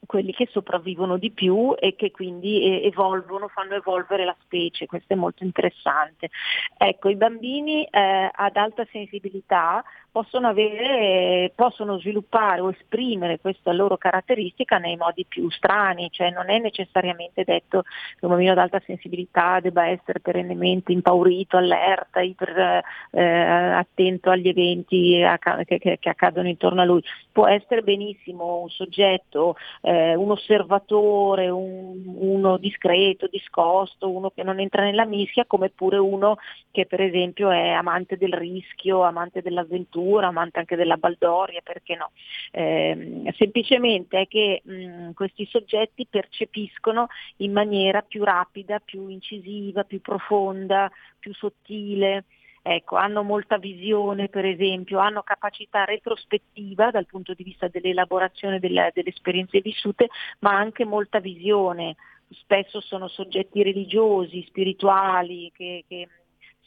quelli 0.07 0.33
che 0.33 0.49
sopravvivono 0.51 1.17
di 1.17 1.31
più 1.31 1.75
e 1.79 1.95
che 1.97 2.11
quindi 2.11 2.63
eh, 2.63 2.87
evolvono, 2.87 3.49
fanno 3.49 3.75
evolvere 3.75 4.25
la 4.25 4.37
specie, 4.41 4.87
questo 4.87 5.13
è 5.13 5.17
molto 5.17 5.45
interessante. 5.45 6.31
Ecco, 6.77 7.09
i 7.09 7.17
bambini 7.17 7.85
eh, 7.85 8.31
ad 8.33 8.57
alta 8.57 8.87
sensibilità 8.91 9.85
possono, 10.11 10.49
avere, 10.49 11.45
eh, 11.45 11.53
possono 11.55 11.99
sviluppare 11.99 12.61
o 12.61 12.71
esprimere 12.71 13.39
questa 13.41 13.73
loro 13.73 13.97
caratteristica 13.97 14.79
nei 14.79 14.97
modi 14.97 15.25
più 15.27 15.49
strani, 15.51 16.09
cioè 16.11 16.31
non 16.31 16.51
è 16.51 16.59
necessariamente 16.59 17.45
detto 17.45 17.83
che 17.83 18.25
un 18.25 18.31
bambino 18.31 18.53
ad 18.53 18.59
alta 18.59 18.83
sensibilità 18.85 19.61
debba 19.61 19.87
essere 19.87 20.21
perennemente 20.21 20.93
impaurito, 20.93 21.57
allerta, 21.57 22.21
iper, 22.21 22.83
eh, 23.13 23.23
attento 23.23 24.31
agli 24.31 24.49
eventi 24.49 25.23
che, 25.65 25.79
che- 25.79 25.99
che 26.01 26.09
accadono 26.09 26.49
intorno 26.49 26.81
a 26.81 26.85
lui. 26.85 27.03
Può 27.31 27.47
essere 27.47 27.83
benissimo 27.83 28.59
un 28.63 28.69
soggetto, 28.69 29.57
eh, 29.83 30.15
un 30.15 30.31
osservatore, 30.33 31.49
un- 31.49 32.03
uno 32.17 32.57
discreto, 32.57 33.29
discosto, 33.31 34.11
uno 34.11 34.31
che 34.31 34.43
non 34.43 34.59
entra 34.61 34.83
nella 34.83 35.05
mischia, 35.05 35.45
come 35.47 35.71
pure 35.71 35.99
uno 35.99 36.37
che 36.71 36.87
per 36.87 37.01
esempio 37.01 37.51
è 37.51 37.69
amante 37.71 38.17
del 38.17 38.33
rischio, 38.33 39.03
amante 39.03 39.43
dell'avventura, 39.43 39.99
amante 40.29 40.59
anche 40.59 40.77
della 40.77 40.97
baldoria, 40.97 41.61
perché 41.63 41.95
no? 41.95 42.11
Ehm, 42.53 43.31
semplicemente 43.33 44.21
è 44.21 44.29
che 44.29 44.63
mh, 44.65 45.13
questi 45.13 45.47
soggetti 45.47 46.07
percepiscono 46.09 47.09
in 47.37 47.53
maniera 47.53 48.03
più 48.03 48.25
rapida, 48.25 48.79
più 48.79 49.09
incisiva, 49.09 49.85
più 49.85 50.01
profonda, 50.01 50.91
più 51.19 51.33
sottile. 51.35 52.25
Ecco, 52.63 52.97
hanno 52.97 53.23
molta 53.23 53.57
visione, 53.57 54.29
per 54.29 54.45
esempio, 54.45 54.99
hanno 54.99 55.23
capacità 55.23 55.85
retrospettiva 55.85 56.91
dal 56.91 57.07
punto 57.07 57.33
di 57.33 57.43
vista 57.43 57.69
dell'elaborazione 57.69 58.59
delle, 58.59 58.91
delle 58.93 59.09
esperienze 59.09 59.61
vissute, 59.61 60.09
ma 60.41 60.51
anche 60.51 60.85
molta 60.85 61.21
visione. 61.21 61.97
Spesso 62.29 62.81
sono 62.81 63.09
soggetti 63.09 63.63
religiosi, 63.63 64.45
spirituali, 64.47 65.51
che, 65.55 65.85
che 65.89 66.07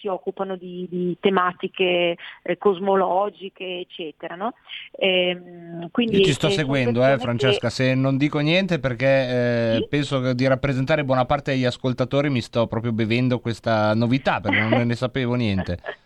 si 0.04 0.08
occupano 0.10 0.58
di, 0.58 0.86
di 0.90 1.18
tematiche 1.22 2.18
eh, 2.42 2.58
cosmologiche, 2.58 3.64
eccetera. 3.80 4.36
No? 4.36 4.54
Ehm, 5.00 5.90
quindi, 5.92 6.18
Io 6.18 6.24
ti 6.24 6.34
sto 6.34 6.48
eh, 6.48 6.52
seguendo, 6.52 7.06
eh, 7.08 7.18
Francesca. 7.18 7.68
che- 7.70 7.74
Se 7.74 7.96
non 7.96 8.18
dico 8.18 8.40
niente 8.40 8.80
perché 8.80 9.06
eh, 9.78 9.88
penso 9.90 10.20
che 10.20 10.36
di 10.36 10.46
rappresentare 10.46 11.06
buona 11.06 11.26
parte 11.26 11.52
degli 11.52 11.64
ascoltatori, 11.66 12.30
mi 12.30 12.42
sto 12.42 12.68
proprio 12.68 12.92
bevendo 12.92 13.40
questa 13.40 13.94
novità 13.96 14.42
perché 14.42 14.60
non 14.60 14.86
ne 14.86 14.96
sapevo 14.96 15.36
niente. 15.36 15.80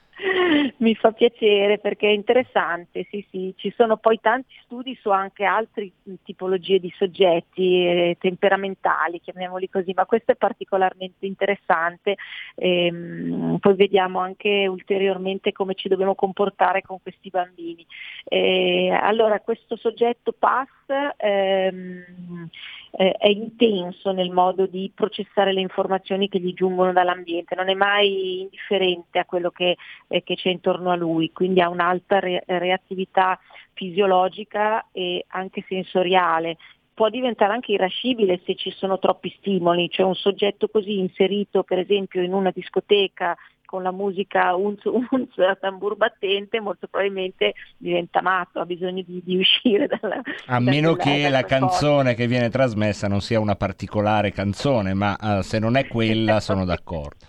Mi 0.77 0.95
fa 0.95 1.11
piacere 1.11 1.79
perché 1.79 2.07
è 2.07 2.11
interessante, 2.11 3.05
sì, 3.09 3.25
sì, 3.29 3.53
ci 3.57 3.73
sono 3.75 3.97
poi 3.97 4.19
tanti 4.21 4.53
studi 4.63 4.97
su 5.01 5.09
anche 5.09 5.43
altre 5.43 5.91
tipologie 6.23 6.79
di 6.79 6.91
soggetti 6.95 7.85
eh, 7.85 8.17
temperamentali, 8.19 9.21
chiamiamoli 9.21 9.69
così, 9.69 9.93
ma 9.95 10.05
questo 10.05 10.31
è 10.31 10.35
particolarmente 10.35 11.25
interessante. 11.25 12.15
Ehm, 12.55 13.57
poi 13.59 13.75
vediamo 13.75 14.19
anche 14.19 14.67
ulteriormente 14.67 15.51
come 15.51 15.75
ci 15.75 15.87
dobbiamo 15.87 16.15
comportare 16.15 16.81
con 16.81 17.01
questi 17.01 17.29
bambini. 17.29 17.85
Eh, 18.23 18.89
allora, 18.89 19.39
questo 19.39 19.75
soggetto 19.75 20.33
PAS 20.37 20.69
ehm, 21.17 22.49
eh, 22.91 23.11
è 23.11 23.27
intenso 23.27 24.11
nel 24.11 24.31
modo 24.31 24.65
di 24.65 24.91
processare 24.93 25.53
le 25.53 25.61
informazioni 25.61 26.29
che 26.29 26.39
gli 26.39 26.53
giungono 26.53 26.93
dall'ambiente, 26.93 27.55
non 27.55 27.69
è 27.69 27.73
mai 27.73 28.41
indifferente 28.41 29.19
a 29.19 29.25
quello 29.25 29.51
che, 29.51 29.77
eh, 30.07 30.23
che 30.23 30.35
c'è 30.37 30.49
intorno 30.49 30.91
a 30.91 30.95
lui, 30.95 31.31
quindi 31.33 31.59
ha 31.59 31.67
un'alta 31.67 32.19
re- 32.19 32.43
reattività 32.45 33.37
fisiologica 33.73 34.87
e 34.91 35.25
anche 35.29 35.65
sensoriale. 35.67 36.57
Può 36.93 37.09
diventare 37.09 37.53
anche 37.53 37.73
irascibile 37.73 38.41
se 38.45 38.55
ci 38.55 38.71
sono 38.71 38.97
troppi 38.99 39.35
stimoli, 39.37 39.89
cioè 39.89 40.05
un 40.05 40.15
soggetto 40.15 40.67
così 40.69 40.97
inserito 40.97 41.63
per 41.63 41.79
esempio 41.79 42.21
in 42.21 42.33
una 42.33 42.51
discoteca 42.51 43.35
con 43.67 43.83
la 43.83 43.91
musica 43.91 44.55
unz 44.55 44.81
unz 44.85 45.37
a 45.45 45.55
tambur 45.55 45.97
battente 45.97 46.59
molto 46.61 46.87
probabilmente 46.87 47.53
diventa 47.77 48.21
matto, 48.21 48.59
ha 48.59 48.65
bisogno 48.65 49.03
di, 49.05 49.21
di 49.23 49.37
uscire 49.37 49.87
dalla, 49.87 50.21
A 50.45 50.53
da 50.53 50.59
meno 50.59 50.95
quella- 50.95 51.03
che 51.03 51.29
la 51.29 51.43
canzone 51.43 52.15
che 52.15 52.27
viene 52.27 52.49
trasmessa 52.49 53.07
non 53.07 53.21
sia 53.21 53.39
una 53.39 53.55
particolare 53.55 54.31
canzone, 54.31 54.93
ma 54.93 55.17
eh, 55.17 55.43
se 55.43 55.59
non 55.59 55.75
è 55.75 55.85
quella 55.87 56.39
sono 56.39 56.65
d'accordo. 56.65 57.25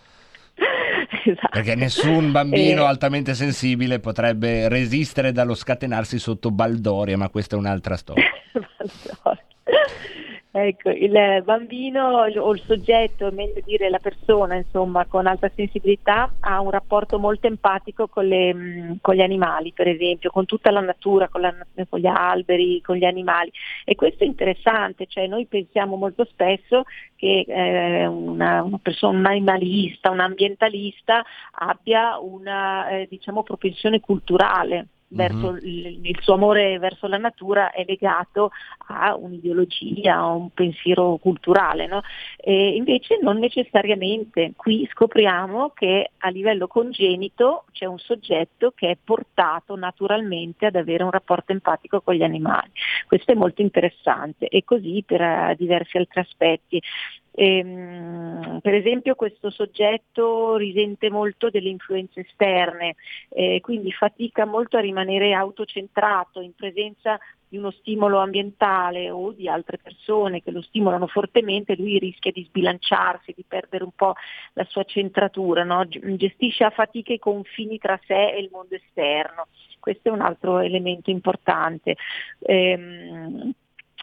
Esatto. 1.25 1.49
Perché 1.51 1.75
nessun 1.75 2.33
bambino 2.33 2.83
Eh, 2.83 2.87
altamente 2.87 3.35
sensibile 3.35 3.99
potrebbe 3.99 4.69
resistere 4.69 5.33
dallo 5.33 5.55
scatenarsi 5.55 6.19
sotto 6.19 6.51
baldoria, 6.51 7.17
ma 7.17 7.29
questa 7.29 7.57
è 7.57 7.59
un'altra 7.59 7.97
storia. 7.97 8.25
Ecco, 10.61 10.91
il 10.91 11.43
bambino 11.45 12.19
o 12.19 12.53
il 12.53 12.63
soggetto, 12.67 13.31
meglio 13.31 13.61
dire 13.65 13.89
la 13.89 14.01
persona, 14.01 14.57
insomma, 14.57 15.07
con 15.07 15.29
alta 15.29 15.49
sensibilità 15.55 16.35
ha 16.41 16.61
un 16.61 16.71
rapporto 16.71 17.21
molto 17.21 17.47
empatico 17.47 18.09
con, 18.09 18.27
le, 18.27 18.53
mh, 18.53 18.99
con 19.01 19.15
gli 19.15 19.21
animali, 19.21 19.73
per 19.73 19.87
esempio, 19.87 20.31
con 20.31 20.47
tutta 20.47 20.73
la 20.73 20.81
natura, 20.81 21.29
con, 21.29 21.43
la, 21.43 21.55
con, 21.89 22.01
gli 22.01 22.07
alberi, 22.07 22.81
con 22.81 22.97
gli 22.97 23.05
animali. 23.05 23.53
E 23.85 23.95
questo 23.95 24.25
è 24.25 24.27
interessante, 24.27 25.07
cioè 25.07 25.29
noi 25.29 25.47
pensiamo 25.47 25.95
molto 25.95 26.25
spesso 26.25 26.83
che 27.15 27.45
eh, 27.47 28.07
una, 28.07 28.61
una, 28.65 28.79
persona, 28.83 29.17
un 29.17 29.27
animalista, 29.27 30.11
un 30.11 30.21
ambientalista 30.21 31.25
abbia 31.53 32.19
una 32.19 32.89
eh, 32.89 33.07
diciamo, 33.09 33.45
propensione 33.45 34.01
culturale 34.01 34.89
verso 35.09 35.53
mm-hmm. 35.53 35.67
il, 35.67 35.99
il, 36.03 36.19
suo 36.21 36.35
amore 36.35 36.79
verso 36.79 37.07
la 37.07 37.17
natura 37.17 37.71
è 37.71 37.85
legato 37.87 38.51
a 38.89 39.17
un'ideologia, 39.17 40.17
a 40.17 40.33
un 40.33 40.51
pensiero 40.51 41.17
culturale, 41.17 41.87
no? 41.87 42.03
e 42.37 42.75
invece 42.75 43.19
non 43.21 43.39
necessariamente. 43.39 44.53
Qui 44.57 44.89
scopriamo 44.93 45.71
che 45.71 46.11
a 46.19 46.29
livello 46.29 46.67
congenito 46.67 47.65
c'è 47.73 47.87
un 47.87 47.99
soggetto 47.99 48.73
che 48.75 48.91
è 48.91 48.97
portato 49.03 49.77
naturalmente 49.77 50.67
ad 50.67 50.77
avere 50.77 51.05
un 51.05 51.11
rapporto 51.11 51.53
empatico 51.53 52.01
con 52.01 52.15
gli 52.15 52.23
animali. 52.23 52.71
Questo 53.07 53.33
è 53.33 53.35
molto 53.35 53.63
interessante 53.63 54.49
e 54.49 54.65
così 54.65 55.03
per 55.07 55.21
uh, 55.21 55.55
diversi 55.57 55.97
altri 55.97 56.21
aspetti. 56.21 56.83
Ehm, 57.41 58.59
per 58.61 58.75
esempio 58.75 59.15
questo 59.15 59.51
soggetto 59.51 60.57
risente 60.57 61.09
molto 61.09 61.51
delle 61.51 61.69
influenze 61.69 62.27
esterne, 62.29 62.97
eh, 63.29 63.61
quindi 63.63 63.93
fatica 63.93 64.45
molto 64.45 64.77
a 64.77 64.81
rimanere 64.81 65.33
autocentrato 65.35 66.41
in 66.41 66.53
presenza 66.57 67.17
di 67.49 67.57
uno 67.57 67.71
stimolo 67.71 68.19
ambientale 68.19 69.09
o 69.11 69.31
di 69.31 69.49
altre 69.49 69.79
persone 69.79 70.43
che 70.43 70.51
lo 70.51 70.63
stimolano 70.63 71.07
fortemente, 71.07 71.77
lui 71.77 71.99
rischia 72.01 72.33
di 72.33 72.43
sbilanciarsi, 72.43 73.33
di 73.37 73.45
perdere 73.47 73.85
un 73.85 73.93
po' 73.95 74.15
la 74.55 74.65
sua 74.65 74.83
centratura, 74.83 75.63
no? 75.63 75.87
gestisce 75.87 76.65
a 76.65 76.71
fatica 76.71 77.13
i 77.13 77.21
confini 77.21 77.79
tra 77.79 77.99
sé 78.05 78.33
e 78.33 78.41
il 78.41 78.49
mondo 78.51 78.75
esterno. 78.75 79.47
Questo 79.79 80.09
è 80.09 80.11
un 80.11 80.23
altro 80.23 80.59
elemento 80.59 81.11
importante. 81.11 81.95
Ehm, 82.41 83.55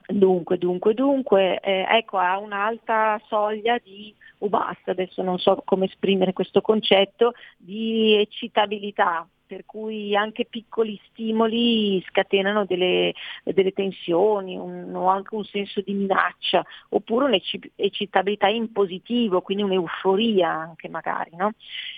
Dunque, 0.07 0.57
dunque, 0.59 0.93
dunque, 0.93 1.59
eh, 1.61 1.85
ecco, 1.89 2.17
ha 2.17 2.37
un'alta 2.37 3.19
soglia 3.25 3.79
di, 3.83 4.13
o 4.39 4.49
basta, 4.49 4.91
adesso 4.91 5.23
non 5.23 5.39
so 5.39 5.63
come 5.65 5.85
esprimere 5.85 6.31
questo 6.31 6.61
concetto, 6.61 7.33
di 7.57 8.15
eccitabilità, 8.15 9.27
per 9.45 9.65
cui 9.65 10.15
anche 10.15 10.45
piccoli 10.45 10.99
stimoli 11.09 12.03
scatenano 12.07 12.65
delle, 12.65 13.13
delle 13.43 13.71
tensioni 13.71 14.57
un, 14.57 14.93
o 14.95 15.07
anche 15.07 15.35
un 15.35 15.43
senso 15.43 15.81
di 15.81 15.93
minaccia, 15.93 16.65
oppure 16.89 17.25
un'eccitabilità 17.25 18.47
in 18.47 18.71
positivo, 18.71 19.41
quindi 19.41 19.63
un'euforia 19.63 20.49
anche 20.49 20.89
magari. 20.89 21.31
No? 21.35 21.51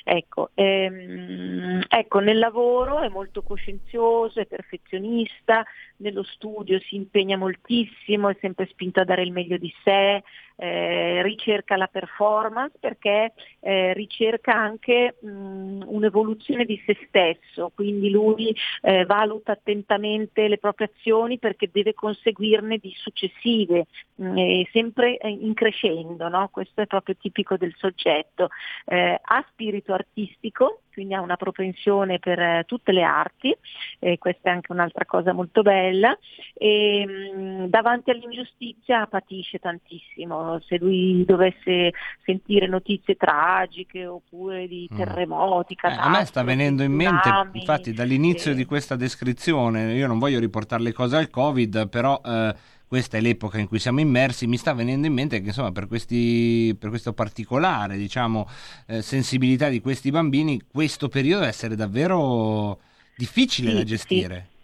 Ecco, 0.03 0.51
ehm, 0.53 1.83
ecco, 1.87 2.19
nel 2.19 2.39
lavoro 2.39 3.01
è 3.01 3.09
molto 3.09 3.41
coscienzioso, 3.41 4.39
è 4.39 4.45
perfezionista, 4.45 5.63
nello 5.97 6.23
studio 6.23 6.79
si 6.79 6.95
impegna 6.95 7.37
moltissimo, 7.37 8.29
è 8.29 8.37
sempre 8.39 8.67
spinto 8.67 8.99
a 8.99 9.05
dare 9.05 9.23
il 9.23 9.31
meglio 9.31 9.57
di 9.57 9.73
sé, 9.83 10.23
eh, 10.57 11.21
ricerca 11.21 11.77
la 11.77 11.87
performance 11.87 12.77
perché 12.79 13.33
eh, 13.59 13.93
ricerca 13.93 14.53
anche 14.53 15.15
mh, 15.19 15.83
un'evoluzione 15.85 16.65
di 16.65 16.81
se 16.85 16.97
stesso, 17.07 17.71
quindi 17.73 18.09
lui 18.09 18.55
eh, 18.81 19.05
valuta 19.05 19.53
attentamente 19.53 20.47
le 20.47 20.57
proprie 20.57 20.91
azioni 20.93 21.37
perché 21.37 21.69
deve 21.71 21.93
conseguirne 21.93 22.77
di 22.77 22.91
successive, 22.95 23.85
mh, 24.15 24.63
sempre 24.71 25.17
in 25.23 25.53
crescendo, 25.53 26.27
no? 26.27 26.49
questo 26.49 26.81
è 26.81 26.87
proprio 26.87 27.15
tipico 27.15 27.55
del 27.57 27.73
soggetto. 27.77 28.49
Eh, 28.85 29.19
ha 29.21 29.45
spirito 29.51 29.93
artistico, 29.93 30.81
quindi 30.97 31.13
ha 31.13 31.21
una 31.21 31.35
propensione 31.35 32.17
per 32.17 32.39
eh, 32.39 32.63
tutte 32.65 32.91
le 32.91 33.03
arti, 33.03 33.55
e 33.99 34.17
questa 34.17 34.49
è 34.49 34.53
anche 34.53 34.71
un'altra 34.71 35.05
cosa 35.05 35.31
molto 35.31 35.61
bella, 35.61 36.17
e 36.55 37.05
mh, 37.05 37.67
davanti 37.67 38.09
all'ingiustizia 38.09 39.05
patisce 39.05 39.59
tantissimo, 39.59 40.59
se 40.61 40.79
lui 40.79 41.23
dovesse 41.23 41.91
sentire 42.25 42.65
notizie 42.65 43.13
tragiche 43.15 44.07
oppure 44.07 44.67
di 44.67 44.89
Mm. 44.91 44.97
terremoti, 44.97 45.75
Eh, 45.83 45.93
a 45.95 46.09
me 46.09 46.25
sta 46.25 46.41
venendo 46.41 46.81
in 46.81 46.93
mente, 46.93 47.29
tsunami, 47.29 47.59
infatti, 47.59 47.93
dall'inizio 47.93 48.51
eh, 48.51 48.55
di 48.55 48.65
questa 48.65 48.95
descrizione, 48.95 49.93
io 49.93 50.07
non 50.07 50.17
voglio 50.17 50.39
riportare 50.39 50.81
le 50.81 50.93
cose 50.93 51.17
al 51.17 51.29
Covid, 51.29 51.89
però 51.89 52.19
eh, 52.25 52.55
questa 52.87 53.17
è 53.17 53.21
l'epoca 53.21 53.59
in 53.59 53.67
cui 53.67 53.79
siamo 53.79 53.99
immersi, 53.99 54.47
mi 54.47 54.57
sta 54.57 54.73
venendo 54.73 55.07
in 55.07 55.13
mente 55.13 55.41
che 55.41 55.47
insomma 55.47 55.71
per, 55.71 55.87
questi, 55.87 56.75
per 56.79 56.89
questo 56.89 57.13
particolare 57.13 57.97
diciamo, 57.97 58.47
eh, 58.87 59.01
sensibilità 59.01 59.67
di 59.69 59.81
questi 59.81 60.09
bambini, 60.09 60.61
questo 60.71 61.09
periodo 61.09 61.39
deve 61.41 61.51
essere 61.51 61.75
davvero 61.75 62.79
difficile 63.15 63.71
Sì, 63.71 63.75
da 63.75 63.83
gestire. 63.83 64.47
Sì, 64.49 64.56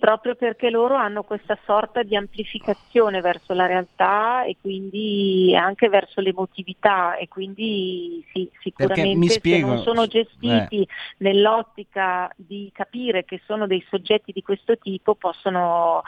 proprio 0.00 0.34
perché 0.34 0.70
loro 0.70 0.94
hanno 0.94 1.22
questa 1.22 1.58
sorta 1.66 2.02
di 2.02 2.16
amplificazione 2.16 3.20
verso 3.20 3.52
la 3.52 3.66
realtà 3.66 4.44
e 4.44 4.56
quindi 4.58 5.54
anche 5.54 5.90
verso 5.90 6.22
l'emotività 6.22 7.16
e 7.16 7.28
quindi 7.28 8.24
sì, 8.32 8.50
sicuramente 8.60 9.28
spiego- 9.28 9.68
se 9.68 9.74
non 9.74 9.82
sono 9.82 10.06
gestiti 10.06 10.86
nell'ottica 11.18 12.32
di 12.36 12.70
capire 12.72 13.24
che 13.24 13.40
sono 13.44 13.66
dei 13.66 13.84
soggetti 13.88 14.32
di 14.32 14.42
questo 14.42 14.78
tipo 14.78 15.14
possono, 15.14 16.02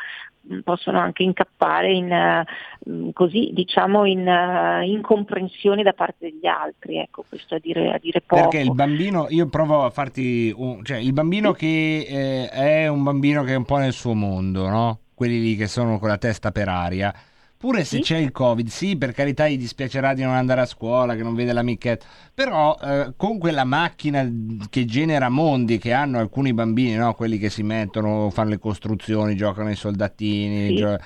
possono 0.65 0.99
anche 0.99 1.23
incappare 1.23 1.93
in, 1.93 2.11
eh, 2.11 2.45
mh, 2.85 3.11
così, 3.11 3.51
diciamo 3.53 4.07
in 4.07 4.27
eh, 4.27 4.87
incomprensioni 4.87 5.83
da 5.83 5.93
parte 5.93 6.31
degli 6.31 6.47
altri, 6.47 6.97
ecco 6.97 7.25
questo 7.29 7.57
a 7.57 7.59
dire, 7.59 7.93
a 7.93 7.99
dire 7.99 8.23
poco. 8.23 8.49
Perché 8.49 8.61
il 8.61 8.73
bambino, 8.73 9.27
io 9.29 9.47
provo 9.49 9.85
a 9.85 9.91
farti 9.91 10.53
un, 10.57 10.83
cioè 10.85 10.97
il 10.97 11.13
bambino 11.13 11.53
che 11.53 12.07
eh, 12.09 12.49
è 12.49 12.89
un 12.89 13.03
bambino 13.03 13.43
che 13.43 13.58
un 13.59 13.65
po' 13.65 13.77
nel 13.77 13.93
suo 13.93 14.15
mondo, 14.15 14.69
no? 14.69 14.99
Quelli 15.15 15.41
lì 15.41 15.57
che 15.57 15.67
sono 15.67 15.99
con 15.99 16.09
la 16.09 16.19
testa 16.19 16.51
per 16.51 16.69
aria. 16.69 17.15
Pure 17.59 17.83
se 17.85 17.99
c'è 17.99 18.17
il 18.19 18.31
Covid, 18.31 18.69
sì, 18.69 18.97
per 18.97 19.11
carità 19.13 19.49
gli 19.49 19.59
dispiacerà 19.59 20.15
di 20.15 20.23
non 20.23 20.33
andare 20.35 20.61
a 20.61 20.65
scuola, 20.67 21.17
che 21.17 21.25
non 21.25 21.35
vede 21.35 21.53
l'amichetto, 21.53 22.07
però 22.33 22.77
eh, 22.81 23.15
con 23.17 23.37
quella 23.39 23.65
macchina 23.65 24.25
che 24.71 24.85
genera 24.85 25.29
mondi 25.29 25.77
che 25.79 25.93
hanno 25.93 26.21
alcuni 26.21 26.55
bambini, 26.55 26.95
no? 26.95 27.15
Quelli 27.15 27.37
che 27.37 27.51
si 27.51 27.65
mettono, 27.65 28.31
fanno 28.31 28.51
le 28.51 28.59
costruzioni, 28.61 29.35
giocano 29.35 29.69
ai 29.71 29.75
soldatini, 29.75 30.69
Sì. 30.69 30.75
gio- 30.77 30.99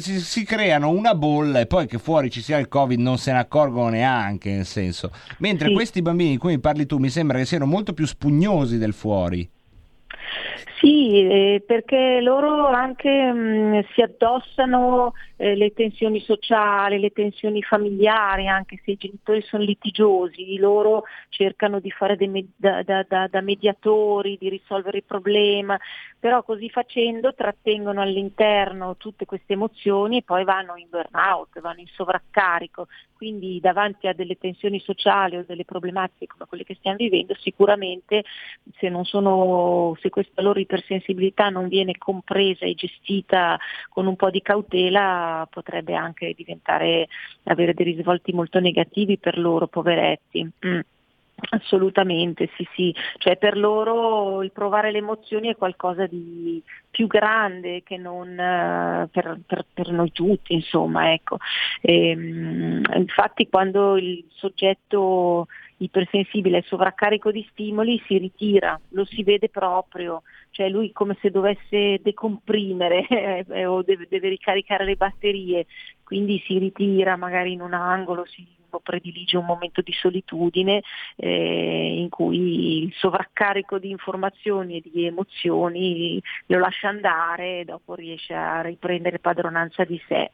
si 0.00 0.44
creano 0.44 0.90
una 0.90 1.14
bolla 1.14 1.60
e 1.60 1.66
poi 1.66 1.86
che 1.86 1.98
fuori 1.98 2.28
ci 2.30 2.42
sia 2.42 2.58
il 2.58 2.66
covid 2.66 2.98
non 2.98 3.18
se 3.18 3.30
ne 3.32 3.38
accorgono 3.38 3.88
neanche 3.90 4.50
nel 4.52 4.66
senso 4.66 5.12
mentre 5.38 5.68
Sì. 5.68 5.74
questi 5.74 6.02
bambini 6.02 6.30
di 6.30 6.38
cui 6.38 6.54
mi 6.54 6.58
parli 6.58 6.86
tu 6.86 6.98
mi 6.98 7.08
sembra 7.08 7.38
che 7.38 7.44
siano 7.44 7.66
molto 7.66 7.92
più 7.92 8.04
spugnosi 8.04 8.78
del 8.78 8.92
fuori 8.92 9.48
Sì, 10.78 11.18
eh, 11.28 11.62
perché 11.66 12.20
loro 12.22 12.66
anche 12.66 13.10
mh, 13.32 13.84
si 13.92 14.00
addossano 14.00 15.12
eh, 15.36 15.54
le 15.54 15.72
tensioni 15.74 16.20
sociali, 16.20 16.98
le 16.98 17.10
tensioni 17.10 17.62
familiari, 17.62 18.46
anche 18.48 18.80
se 18.84 18.92
i 18.92 18.96
genitori 18.96 19.42
sono 19.42 19.62
litigiosi, 19.62 20.56
loro 20.56 21.04
cercano 21.28 21.80
di 21.80 21.90
fare 21.90 22.16
me- 22.28 22.46
da, 22.56 22.82
da- 22.82 23.04
da- 23.06 23.26
da 23.28 23.40
mediatori, 23.42 24.38
di 24.40 24.48
risolvere 24.48 24.98
il 24.98 25.04
problema, 25.04 25.78
però 26.18 26.42
così 26.42 26.70
facendo 26.70 27.34
trattengono 27.34 28.00
all'interno 28.00 28.96
tutte 28.96 29.26
queste 29.26 29.54
emozioni 29.54 30.18
e 30.18 30.22
poi 30.22 30.44
vanno 30.44 30.76
in 30.76 30.88
burnout, 30.88 31.60
vanno 31.60 31.80
in 31.80 31.88
sovraccarico, 31.88 32.86
quindi 33.16 33.60
davanti 33.60 34.06
a 34.06 34.14
delle 34.14 34.38
tensioni 34.38 34.80
sociali 34.80 35.36
o 35.36 35.44
delle 35.46 35.64
problematiche 35.66 36.26
come 36.26 36.46
quelle 36.48 36.64
che 36.64 36.74
stiamo 36.76 36.96
vivendo, 36.96 37.34
sicuramente 37.34 38.24
se, 38.78 38.88
non 38.88 39.04
sono, 39.04 39.94
se 40.00 40.08
questa 40.20 40.42
loro 40.42 40.60
ipersensibilità 40.60 41.48
non 41.48 41.68
viene 41.68 41.96
compresa 41.96 42.66
e 42.66 42.74
gestita 42.74 43.58
con 43.88 44.06
un 44.06 44.16
po' 44.16 44.28
di 44.28 44.42
cautela 44.42 45.48
potrebbe 45.50 45.94
anche 45.94 46.34
diventare, 46.36 47.08
avere 47.44 47.72
dei 47.72 47.86
risvolti 47.86 48.32
molto 48.32 48.60
negativi 48.60 49.16
per 49.16 49.38
loro, 49.38 49.66
poveretti. 49.66 50.48
Mm. 50.66 50.80
Assolutamente, 51.52 52.50
sì, 52.54 52.68
sì, 52.74 52.94
cioè 53.16 53.38
per 53.38 53.56
loro 53.56 54.42
il 54.42 54.52
provare 54.52 54.90
le 54.90 54.98
emozioni 54.98 55.48
è 55.48 55.56
qualcosa 55.56 56.04
di 56.04 56.62
più 56.90 57.06
grande 57.06 57.82
che 57.82 57.96
non 57.96 58.38
eh, 58.38 59.08
per, 59.10 59.40
per- 59.46 59.64
per 59.72 59.90
noi 59.90 60.12
tutti, 60.12 60.52
insomma, 60.52 61.14
ecco. 61.14 61.38
Ehm, 61.80 62.82
infatti 62.94 63.48
quando 63.48 63.96
il 63.96 64.22
soggetto 64.34 65.46
ipersensibile 65.82 66.58
è 66.58 66.62
sovraccarico 66.66 67.30
di 67.30 67.46
stimoli 67.50 68.02
si 68.06 68.18
ritira, 68.18 68.78
lo 68.90 69.04
si 69.04 69.22
vede 69.22 69.48
proprio, 69.48 70.22
cioè 70.50 70.68
lui 70.68 70.92
come 70.92 71.16
se 71.20 71.30
dovesse 71.30 72.00
decomprimere 72.02 73.06
eh, 73.48 73.66
o 73.66 73.82
deve, 73.82 74.06
deve 74.08 74.28
ricaricare 74.28 74.84
le 74.84 74.96
batterie, 74.96 75.66
quindi 76.04 76.42
si 76.46 76.58
ritira 76.58 77.16
magari 77.16 77.52
in 77.52 77.60
un 77.60 77.72
angolo, 77.72 78.24
si 78.26 78.46
predilige 78.78 79.36
un 79.36 79.46
momento 79.46 79.80
di 79.80 79.92
solitudine 79.92 80.82
eh, 81.16 81.96
in 81.98 82.08
cui 82.08 82.84
il 82.84 82.92
sovraccarico 82.94 83.78
di 83.78 83.90
informazioni 83.90 84.76
e 84.76 84.82
di 84.90 85.06
emozioni 85.06 86.22
lo 86.46 86.58
lascia 86.58 86.88
andare 86.88 87.60
e 87.60 87.64
dopo 87.64 87.94
riesce 87.94 88.34
a 88.34 88.60
riprendere 88.60 89.18
padronanza 89.18 89.84
di 89.84 90.00
sé. 90.06 90.30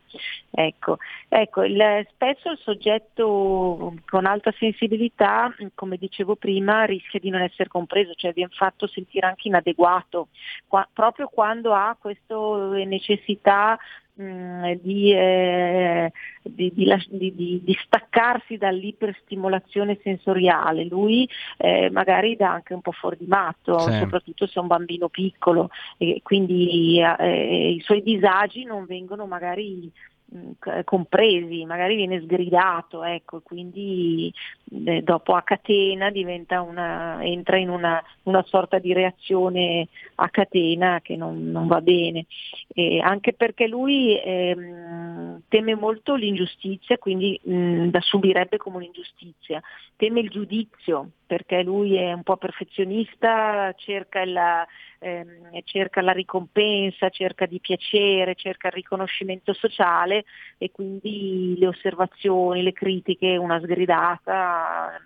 Ecco, 0.51 0.99
ecco 1.29 1.63
il, 1.63 2.07
spesso 2.11 2.51
il 2.51 2.59
soggetto 2.59 3.95
con 4.07 4.27
alta 4.27 4.53
sensibilità, 4.59 5.55
come 5.75 5.97
dicevo 5.97 6.37
prima, 6.37 6.85
rischia 6.85 7.21
di 7.21 7.31
non 7.31 7.41
essere 7.41 7.69
compreso, 7.69 8.15
cioè 8.15 8.33
viene 8.33 8.53
fatto 8.53 8.87
sentire 8.87 9.27
anche 9.27 9.49
inadeguato, 9.49 10.29
qua, 10.67 10.87
proprio 10.93 11.29
quando 11.29 11.73
ha 11.73 11.97
questa 11.99 12.37
necessità 12.85 13.73
mh, 13.75 14.06
di, 14.17 15.13
eh, 15.13 16.11
di, 16.43 16.73
di, 16.75 17.63
di, 17.63 17.79
staccarsi 17.85 18.57
dall'iperstimolazione 18.57 19.99
sensoriale. 20.03 20.85
Lui 20.85 21.29
eh, 21.59 21.91
magari 21.91 22.35
dà 22.35 22.53
anche 22.53 22.73
un 22.73 22.81
po' 22.81 22.93
fuori 22.93 23.17
di 23.19 23.27
matto, 23.27 23.79
Sì. 23.79 23.93
soprattutto 23.99 24.47
se 24.47 24.55
è 24.55 24.63
un 24.63 24.69
bambino 24.69 25.09
piccolo, 25.09 25.69
e 25.99 26.21
quindi 26.23 26.99
eh, 27.01 27.71
i 27.73 27.81
suoi 27.81 28.03
disagi 28.03 28.65
non 28.65 28.87
vengono 28.87 29.27
magari 29.27 29.91
compresi, 30.85 31.65
magari 31.65 31.95
viene 31.95 32.21
sgridato, 32.21 33.05
ecco, 33.05 33.41
quindi 33.41 34.33
eh, 34.85 35.03
dopo 35.03 35.35
a 35.35 35.43
catena 35.43 36.11
una, 36.61 37.25
entra 37.25 37.57
in 37.59 37.71
una, 37.71 38.03
una 38.25 38.43
sorta 38.47 38.79
di 38.79 38.93
reazione 38.93 39.89
a 40.17 40.29
catena 40.29 41.01
che 41.01 41.17
non, 41.17 41.51
non 41.51 41.67
va 41.67 41.81
bene. 41.81 42.27
E 42.75 43.01
anche 43.01 43.33
perché 43.35 43.69
lui 43.69 44.21
ehm, 44.21 45.43
teme 45.49 45.75
molto 45.75 46.15
l'ingiustizia, 46.15 46.99
quindi 46.99 47.39
mh, 47.43 47.91
la 47.93 48.01
subirebbe 48.01 48.57
come 48.57 48.77
un'ingiustizia, 48.77 49.63
teme 49.97 50.21
il 50.21 50.31
giudizio 50.31 51.11
perché 51.27 51.63
lui 51.63 51.97
è 51.97 52.13
un 52.13 52.23
po' 52.23 52.37
perfezionista, 52.37 53.73
cerca 53.77 54.25
la, 54.25 54.67
ehm, 55.01 55.61
cerca 55.65 56.01
la 56.01 56.13
ricompensa, 56.13 57.11
cerca 57.11 57.47
di 57.47 57.59
piacere, 57.59 58.37
cerca 58.37 58.69
il 58.69 58.75
riconoscimento 58.75 59.53
sociale 59.53 60.16
e 60.59 60.71
quindi 60.71 61.57
le 61.59 61.67
osservazioni, 61.67 62.63
le 62.63 62.73
critiche, 62.73 63.37
una 63.37 63.61
sgridata 63.61 65.01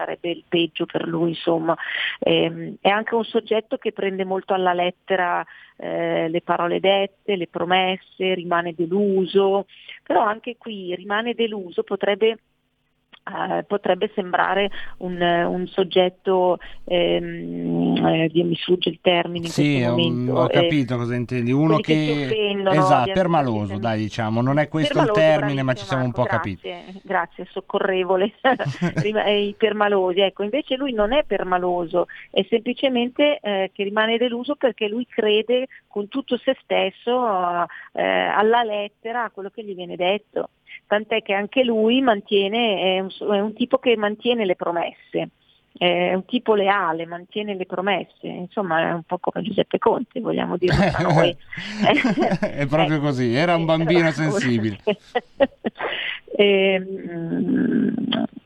sarebbe 0.00 0.30
il 0.30 0.44
peggio 0.48 0.86
per 0.86 1.06
lui, 1.06 1.30
insomma. 1.30 1.76
Ehm, 2.20 2.76
è 2.80 2.88
anche 2.88 3.14
un 3.14 3.24
soggetto 3.24 3.76
che 3.76 3.92
prende 3.92 4.24
molto 4.24 4.54
alla 4.54 4.72
lettera 4.72 5.44
eh, 5.76 6.28
le 6.28 6.40
parole 6.40 6.80
dette, 6.80 7.36
le 7.36 7.48
promesse, 7.48 8.34
rimane 8.34 8.74
deluso, 8.74 9.66
però 10.02 10.22
anche 10.22 10.56
qui 10.56 10.94
rimane 10.94 11.34
deluso 11.34 11.82
potrebbe 11.82 12.38
eh, 13.30 13.62
potrebbe 13.64 14.10
sembrare 14.14 14.70
un, 14.98 15.20
un 15.20 15.66
soggetto, 15.66 16.58
ehm, 16.84 17.96
eh, 18.06 18.30
mi 18.32 18.54
sfugge 18.56 18.88
il 18.88 18.98
termine 19.00 19.46
in 19.46 19.52
Sì, 19.52 19.82
ho, 19.82 19.90
momento. 19.90 20.32
ho 20.34 20.46
eh, 20.46 20.50
capito 20.50 20.96
cosa 20.96 21.14
intendi. 21.14 21.52
Uno 21.52 21.78
che 21.78 21.92
che, 21.94 22.24
offendono, 22.24 22.78
esatto, 22.78 23.12
permaloso, 23.12 23.78
dai, 23.78 23.98
diciamo, 23.98 24.40
non 24.40 24.58
è 24.58 24.68
questo 24.68 24.98
il 24.98 25.04
Permaloso, 25.04 25.20
termine, 25.20 25.62
ma 25.62 25.74
ci 25.74 25.84
siamo 25.84 26.04
un 26.04 26.12
po' 26.12 26.24
capiti. 26.24 26.68
Grazie, 26.68 27.00
grazie, 27.02 27.46
soccorrevole, 27.50 28.32
eh, 29.02 29.42
i 29.42 29.54
permalosi. 29.56 30.20
Ecco, 30.20 30.42
invece 30.42 30.76
lui 30.76 30.92
non 30.92 31.12
è 31.12 31.24
permaloso, 31.24 32.06
è 32.30 32.44
semplicemente 32.48 33.38
eh, 33.40 33.70
che 33.72 33.84
rimane 33.84 34.18
deluso 34.18 34.56
perché 34.56 34.88
lui 34.88 35.06
crede 35.06 35.66
con 35.86 36.08
tutto 36.08 36.36
se 36.36 36.56
stesso 36.62 37.26
eh, 37.92 38.02
alla 38.02 38.62
lettera 38.62 39.24
a 39.24 39.30
quello 39.30 39.50
che 39.50 39.64
gli 39.64 39.74
viene 39.74 39.96
detto. 39.96 40.50
Tant'è 40.90 41.22
che 41.22 41.34
anche 41.34 41.62
lui 41.62 42.00
mantiene, 42.00 42.96
è 42.96 42.98
un, 42.98 43.10
è 43.32 43.38
un 43.38 43.54
tipo 43.54 43.78
che 43.78 43.96
mantiene 43.96 44.44
le 44.44 44.56
promesse. 44.56 45.28
È 45.72 46.12
un 46.14 46.24
tipo 46.26 46.54
leale, 46.54 47.06
mantiene 47.06 47.54
le 47.54 47.64
promesse, 47.64 48.26
insomma 48.26 48.88
è 48.88 48.92
un 48.92 49.02
po' 49.04 49.18
come 49.18 49.42
Giuseppe 49.44 49.78
Conte, 49.78 50.20
vogliamo 50.20 50.56
noi. 51.00 51.34
è 52.40 52.66
proprio 52.66 52.96
Ecco. 52.96 53.04
così, 53.04 53.32
era 53.34 53.56
un 53.56 53.64
bambino 53.64 54.10
sensibile. 54.10 54.78
Ehm, 56.32 57.92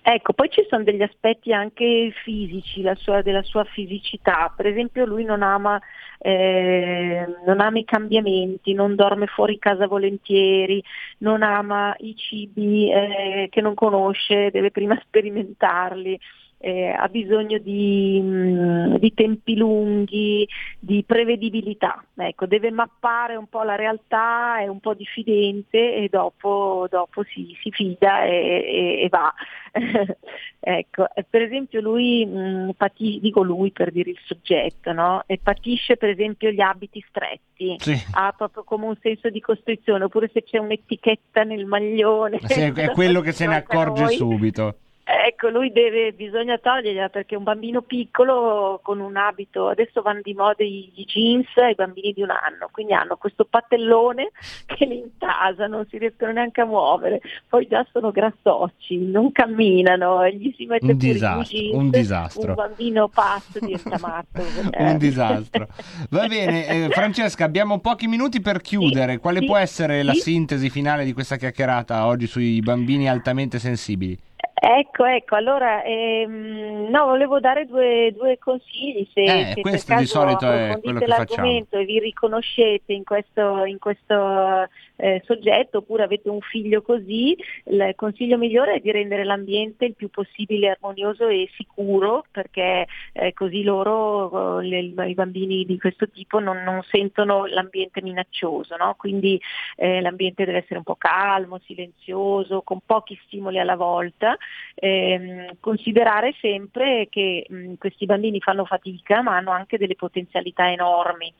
ecco, 0.02 0.32
poi 0.32 0.50
ci 0.50 0.66
sono 0.68 0.82
degli 0.82 1.02
aspetti 1.02 1.52
anche 1.52 2.12
fisici, 2.24 2.82
la 2.82 2.94
sua- 2.96 3.22
della 3.22 3.42
sua 3.42 3.62
fisicità. 3.64 4.52
Per 4.56 4.66
esempio 4.66 5.04
lui 5.04 5.22
non 5.22 5.42
ama, 5.42 5.80
eh, 6.18 7.24
non 7.46 7.60
ama 7.60 7.78
i 7.78 7.84
cambiamenti, 7.84 8.72
non 8.72 8.96
dorme 8.96 9.26
fuori 9.26 9.58
casa 9.58 9.86
volentieri, 9.86 10.82
non 11.18 11.42
ama 11.42 11.94
i 11.98 12.16
cibi 12.16 12.90
eh, 12.90 13.48
che 13.50 13.60
non 13.60 13.74
conosce, 13.74 14.50
deve 14.50 14.70
prima 14.72 14.98
sperimentarli. 15.06 16.18
Eh, 16.58 16.88
ha 16.88 17.08
bisogno 17.08 17.58
di, 17.58 18.18
mm, 18.22 18.94
di 18.96 19.12
tempi 19.14 19.56
lunghi, 19.56 20.48
di 20.78 21.02
prevedibilità, 21.04 22.02
ecco, 22.16 22.46
deve 22.46 22.70
mappare 22.70 23.36
un 23.36 23.46
po' 23.48 23.62
la 23.62 23.74
realtà, 23.74 24.58
è 24.60 24.66
un 24.66 24.80
po' 24.80 24.94
diffidente 24.94 25.94
e 25.96 26.08
dopo, 26.10 26.86
dopo 26.90 27.22
si, 27.24 27.54
si 27.60 27.70
fida 27.70 28.24
e, 28.24 28.30
e- 28.30 29.00
e 29.04 29.08
va. 29.10 29.32
ecco, 30.60 31.06
per 31.28 31.42
esempio 31.42 31.80
lui, 31.80 32.24
mh, 32.24 32.72
pati- 32.76 33.18
dico 33.20 33.42
lui 33.42 33.70
per 33.70 33.90
dire 33.90 34.10
il 34.10 34.18
soggetto, 34.24 34.92
no? 34.92 35.22
E 35.26 35.38
patisce 35.42 35.96
per 35.96 36.08
esempio 36.10 36.50
gli 36.50 36.60
abiti 36.60 37.04
stretti, 37.08 37.76
Sì. 37.78 37.94
ha 38.12 38.32
proprio 38.36 38.64
come 38.64 38.86
un 38.86 38.96
senso 39.00 39.28
di 39.28 39.40
costrizione, 39.40 40.04
oppure 40.04 40.30
se 40.32 40.42
c'è 40.44 40.58
un'etichetta 40.58 41.42
nel 41.42 41.66
maglione. 41.66 42.38
Sì, 42.44 42.60
è 42.60 42.90
quello 42.92 43.20
che 43.20 43.32
se 43.32 43.46
ne 43.46 43.56
accorge 43.56 44.04
noi. 44.04 44.14
subito. 44.16 44.76
Ecco, 45.04 45.48
lui 45.48 45.70
deve, 45.70 46.12
bisogna 46.12 46.56
togliergliela 46.56 47.10
perché 47.10 47.36
un 47.36 47.42
bambino 47.42 47.82
piccolo 47.82 48.80
con 48.82 49.00
un 49.00 49.16
abito, 49.16 49.68
adesso 49.68 50.00
vanno 50.00 50.20
di 50.22 50.32
moda 50.32 50.64
i 50.64 50.84
i 50.94 51.04
jeans 51.04 51.46
ai 51.56 51.74
bambini 51.74 52.12
di 52.12 52.22
un 52.22 52.30
anno, 52.30 52.68
quindi 52.70 52.92
hanno 52.92 53.16
questo 53.16 53.44
pattellone 53.44 54.30
che 54.66 54.84
li 54.84 54.98
intasa, 54.98 55.66
non 55.66 55.86
si 55.88 55.98
riescono 55.98 56.32
neanche 56.32 56.60
a 56.60 56.64
muovere, 56.64 57.20
poi 57.48 57.66
già 57.66 57.86
sono 57.92 58.10
grassocci, 58.10 58.98
non 58.98 59.32
camminano, 59.32 60.26
gli 60.28 60.52
si 60.56 60.66
mette 60.66 60.86
Un 60.86 60.96
pure 60.96 61.10
i 61.10 61.12
disastro, 61.12 61.58
jeans, 61.58 61.74
un 61.74 61.90
disastro. 61.90 62.48
un 62.48 62.54
bambino 62.54 63.08
pazzo 63.08 63.58
diventa 63.60 63.98
matto. 64.00 64.42
Eh. 64.74 64.90
Un 64.92 64.98
disastro. 64.98 65.68
Va 66.10 66.26
bene, 66.26 66.66
eh, 66.66 66.88
Francesca, 66.90 67.44
abbiamo 67.44 67.78
pochi 67.80 68.06
minuti 68.06 68.40
per 68.40 68.60
chiudere. 68.60 69.18
Quale 69.18 69.40
sì, 69.40 69.46
può 69.46 69.56
essere 69.56 70.02
la 70.02 70.12
sì. 70.14 70.20
sintesi 70.20 70.70
finale 70.70 71.04
di 71.04 71.12
questa 71.12 71.36
chiacchierata 71.36 72.06
oggi 72.06 72.26
sui 72.26 72.60
bambini 72.60 73.08
altamente 73.08 73.58
sensibili? 73.58 74.18
Ecco, 74.56 75.04
ecco, 75.04 75.34
allora 75.34 75.82
ehm, 75.82 76.88
no, 76.88 77.06
volevo 77.06 77.40
dare 77.40 77.66
due, 77.66 78.14
due 78.16 78.38
consigli 78.38 79.06
se, 79.12 79.20
Eh, 79.20 79.52
se 79.54 79.60
questo 79.60 79.96
di 79.96 80.06
solito 80.06 80.50
è 80.50 80.78
quello 80.80 81.00
che 81.00 81.06
l'argomento 81.06 81.76
e 81.76 81.84
vi 81.84 81.98
riconoscete 81.98 82.92
in 82.92 83.02
questo, 83.02 83.64
in 83.64 83.78
questo 83.78 84.68
eh, 84.96 85.22
soggetto 85.24 85.78
oppure 85.78 86.04
avete 86.04 86.28
un 86.28 86.40
figlio 86.40 86.82
così, 86.82 87.36
il 87.64 87.92
consiglio 87.96 88.38
migliore 88.38 88.74
è 88.74 88.80
di 88.80 88.90
rendere 88.90 89.24
l'ambiente 89.24 89.84
il 89.86 89.94
più 89.94 90.08
possibile 90.08 90.70
armonioso 90.70 91.28
e 91.28 91.48
sicuro 91.56 92.24
perché 92.30 92.86
eh, 93.12 93.32
così 93.32 93.62
loro, 93.62 94.60
eh, 94.60 94.66
le- 94.66 95.08
i 95.08 95.14
bambini 95.14 95.64
di 95.64 95.78
questo 95.78 96.08
tipo 96.08 96.38
non, 96.38 96.62
non 96.62 96.82
sentono 96.82 97.46
l'ambiente 97.46 98.02
minaccioso, 98.02 98.76
no? 98.76 98.94
quindi 98.96 99.40
eh, 99.76 100.00
l'ambiente 100.00 100.44
deve 100.44 100.58
essere 100.58 100.78
un 100.78 100.84
po' 100.84 100.96
calmo, 100.96 101.60
silenzioso, 101.64 102.62
con 102.62 102.80
pochi 102.84 103.18
stimoli 103.24 103.58
alla 103.58 103.76
volta. 103.76 104.36
Ehm, 104.74 105.56
considerare 105.60 106.34
sempre 106.40 107.08
che 107.08 107.46
mh, 107.48 107.74
questi 107.74 108.06
bambini 108.06 108.40
fanno 108.40 108.64
fatica 108.64 109.22
ma 109.22 109.36
hanno 109.36 109.50
anche 109.50 109.78
delle 109.78 109.94
potenzialità 109.94 110.70
enormi 110.70 111.32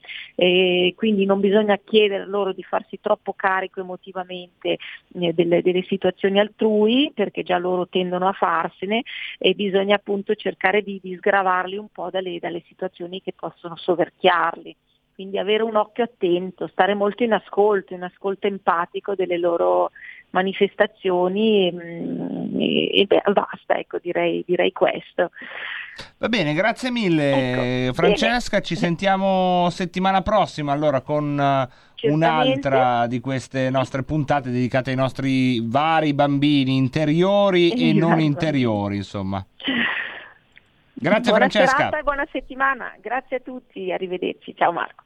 quindi 0.95 1.25
non 1.25 1.39
bisogna 1.39 1.77
chiedere 1.83 2.25
loro 2.25 2.53
di 2.53 2.63
farsi 2.63 2.99
troppo 3.01 3.33
carico 3.45 3.79
emotivamente 3.79 4.77
eh, 5.13 5.33
delle, 5.33 5.61
delle 5.61 5.83
situazioni 5.83 6.39
altrui 6.39 7.11
perché 7.13 7.43
già 7.43 7.59
loro 7.59 7.87
tendono 7.87 8.27
a 8.27 8.33
farsene 8.33 9.03
e 9.37 9.53
bisogna 9.53 9.97
appunto 9.97 10.33
cercare 10.33 10.81
di, 10.81 10.99
di 11.01 11.15
sgravarli 11.15 11.77
un 11.77 11.89
po' 11.89 12.09
dalle, 12.09 12.39
dalle 12.39 12.63
situazioni 12.65 13.21
che 13.21 13.33
possono 13.33 13.75
soverchiarli. 13.75 14.75
Quindi 15.13 15.37
avere 15.37 15.63
un 15.63 15.75
occhio 15.75 16.03
attento, 16.03 16.67
stare 16.67 16.93
molto 16.93 17.23
in 17.23 17.33
ascolto, 17.33 17.93
in 17.93 18.03
ascolto 18.03 18.47
empatico 18.47 19.15
delle 19.15 19.37
loro 19.37 19.91
manifestazioni 20.35 21.71
mm, 21.71 22.59
e, 22.59 23.01
e 23.01 23.05
beh, 23.05 23.23
basta, 23.31 23.77
ecco, 23.77 23.97
direi, 24.01 24.43
direi 24.45 24.71
questo. 24.73 25.31
Va 26.17 26.27
bene, 26.27 26.53
grazie 26.53 26.91
mille 26.91 27.85
Ecco, 27.85 27.93
Francesca, 27.93 28.59
ci 28.59 28.75
sentiamo 28.75 29.69
settimana 29.69 30.21
prossima 30.21 30.73
allora 30.73 30.99
con 30.99 31.39
eh, 31.39 32.09
un'altra 32.09 33.07
di 33.07 33.21
queste 33.21 33.69
nostre 33.69 34.03
puntate 34.03 34.51
dedicate 34.51 34.89
ai 34.89 34.97
nostri 34.97 35.61
vari 35.65 36.13
bambini 36.13 36.75
interiori 36.75 37.71
e 37.71 37.93
non 37.93 38.11
Esatto. 38.11 38.23
interiori, 38.23 38.95
insomma. 38.97 39.45
Grazie 40.97 41.31
buona 41.31 41.49
Francesca. 41.49 41.77
serata 41.77 41.99
e 41.99 42.03
buona 42.03 42.27
settimana, 42.29 42.93
grazie 42.99 43.37
a 43.37 43.39
tutti, 43.39 43.91
arrivederci, 43.91 44.53
ciao 44.53 44.73
Marco. 44.73 45.04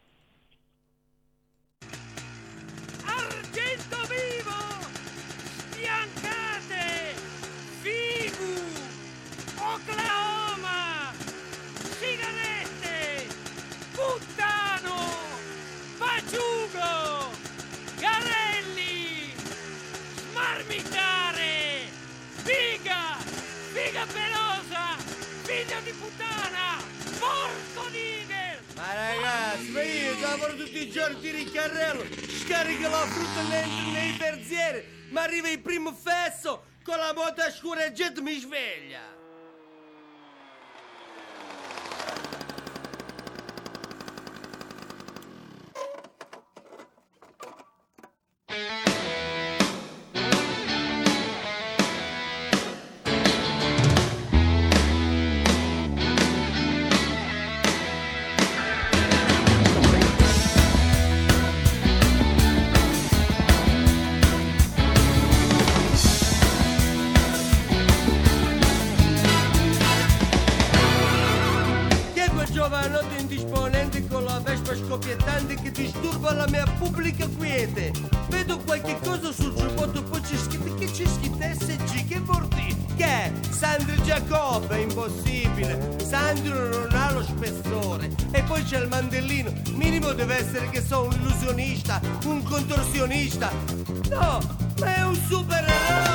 Figlia 24.00 24.06
pelosa! 24.14 24.96
Figlio 25.44 25.82
di 25.82 25.92
puttana! 25.92 26.78
Porco 27.20 27.90
nigger! 27.90 28.62
Ma 28.76 28.94
ragazzi, 28.94 29.70
ma 29.72 29.82
io 29.82 30.20
lavoro 30.22 30.56
tutti 30.56 30.88
i 30.88 30.90
giorni, 30.90 31.20
tiro 31.20 31.38
il 31.38 31.52
carrello, 31.52 32.06
scarico 32.46 32.88
la 32.88 33.06
frutta 33.08 33.42
dentro 33.50 33.92
nei 33.92 34.16
terzieri, 34.16 35.08
ma 35.10 35.24
arriva 35.24 35.50
il 35.50 35.60
primo 35.60 35.92
fesso 35.92 36.64
con 36.82 36.98
la 36.98 37.12
moto 37.14 37.42
a 37.42 37.52
scureggetto 37.52 38.22
mi 38.22 38.40
sveglia! 38.40 39.19
Mia 76.50 76.66
pubblica 76.78 77.28
quiete? 77.28 77.92
Vedo 78.30 78.58
qualche 78.60 78.98
cosa 79.02 79.32
sul 79.32 79.54
giubbotto, 79.54 80.04
poi 80.04 80.22
c'è 80.22 80.36
scritto 80.36 80.76
che 80.76 80.86
c'è 80.86 81.06
scritto 81.06 81.38
SG, 81.40 82.08
che 82.08 82.20
vuol 82.20 82.48
dire? 82.48 82.76
Che 82.96 83.06
è? 83.06 83.32
Sandro 83.50 84.02
Giacobbe, 84.02 84.82
impossibile. 84.82 85.96
Sandro 86.04 86.70
non 86.70 86.90
ha 86.92 87.12
lo 87.12 87.24
spessore. 87.24 88.10
E 88.32 88.42
poi 88.44 88.64
c'è 88.64 88.80
il 88.80 88.88
mandellino. 88.88 89.52
Minimo 89.74 90.12
deve 90.14 90.38
essere 90.38 90.70
che 90.70 90.82
sono 90.82 91.08
un 91.08 91.14
illusionista, 91.14 92.02
un 92.26 92.44
contorsionista. 92.44 93.52
No, 94.10 94.40
ma 94.80 94.96
è 94.96 95.02
un 95.04 95.16
supereroe! 95.16 96.09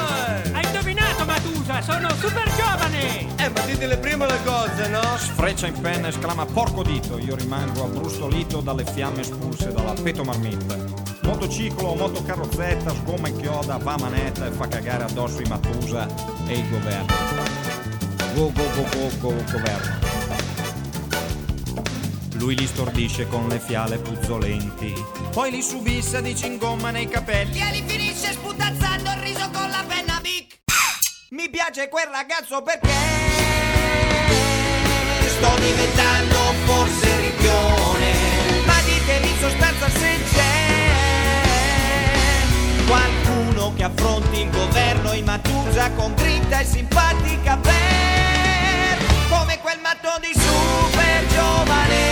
Indovinato, 1.24 1.26
Matusa! 1.26 1.82
Sono 1.82 2.08
super 2.16 2.50
giovane! 2.54 3.36
Eh, 3.36 3.48
ma 3.48 3.60
ditele 3.60 3.96
prima 3.96 4.26
le 4.26 4.38
cose, 4.44 4.88
no? 4.88 5.02
Sfreccia 5.16 5.66
in 5.66 5.80
penna 5.80 6.06
e 6.06 6.10
esclama 6.10 6.44
porco 6.44 6.82
dito, 6.82 7.18
io 7.18 7.34
rimango 7.34 7.84
abbrustolito 7.84 8.60
dalle 8.60 8.84
fiamme 8.84 9.22
espulse 9.22 9.72
dalla 9.72 9.94
peto 9.94 10.22
marmitta. 10.22 10.76
Motociclo 11.22 11.94
motocarrozzetta, 11.94 12.90
sgomma 12.90 13.28
e 13.28 13.36
chioda, 13.36 13.78
va 13.78 13.96
manetta 13.98 14.46
e 14.46 14.50
fa 14.50 14.68
cagare 14.68 15.04
addosso 15.04 15.40
i 15.40 15.48
Matusa 15.48 16.06
e 16.46 16.52
il 16.52 16.68
governo. 16.68 17.14
Go 18.34 18.52
go 18.52 18.64
go 18.74 18.88
go 18.92 19.10
go 19.20 19.44
governo. 19.50 20.02
Lui 22.34 22.56
li 22.56 22.66
stordisce 22.66 23.26
con 23.28 23.48
le 23.48 23.58
fiale 23.58 23.96
puzzolenti. 23.98 24.92
Poi 25.30 25.50
li 25.50 25.62
subissa 25.62 26.20
di 26.20 26.36
cingomma 26.36 26.90
nei 26.90 27.08
capelli. 27.08 27.58
E 27.58 27.70
li 27.70 27.84
finisce 27.86 28.32
sputazzando 28.32 29.10
il 29.10 29.16
riso 29.22 29.48
con 29.50 29.70
la 29.70 29.84
penna. 29.86 30.13
Mi 31.30 31.48
piace 31.48 31.88
quel 31.88 32.06
ragazzo 32.12 32.60
perché 32.60 32.86
Sto 35.26 35.58
diventando 35.58 36.36
forse 36.64 37.20
ripione. 37.20 38.12
Ma 38.66 38.74
ditemi 38.84 39.28
in 39.30 39.38
sostanza 39.38 39.88
se 39.88 40.18
c'è 40.32 40.82
qualcuno 42.86 43.72
che 43.74 43.84
affronti 43.84 44.42
il 44.42 44.50
governo 44.50 45.12
in 45.14 45.24
Matusa 45.24 45.90
con 45.92 46.14
grinta 46.14 46.58
e 46.60 46.64
simpatica 46.64 47.56
per 47.56 48.98
come 49.30 49.58
quel 49.60 49.80
matto 49.80 50.18
di 50.20 50.32
super 50.38 51.26
giovane. 51.28 52.04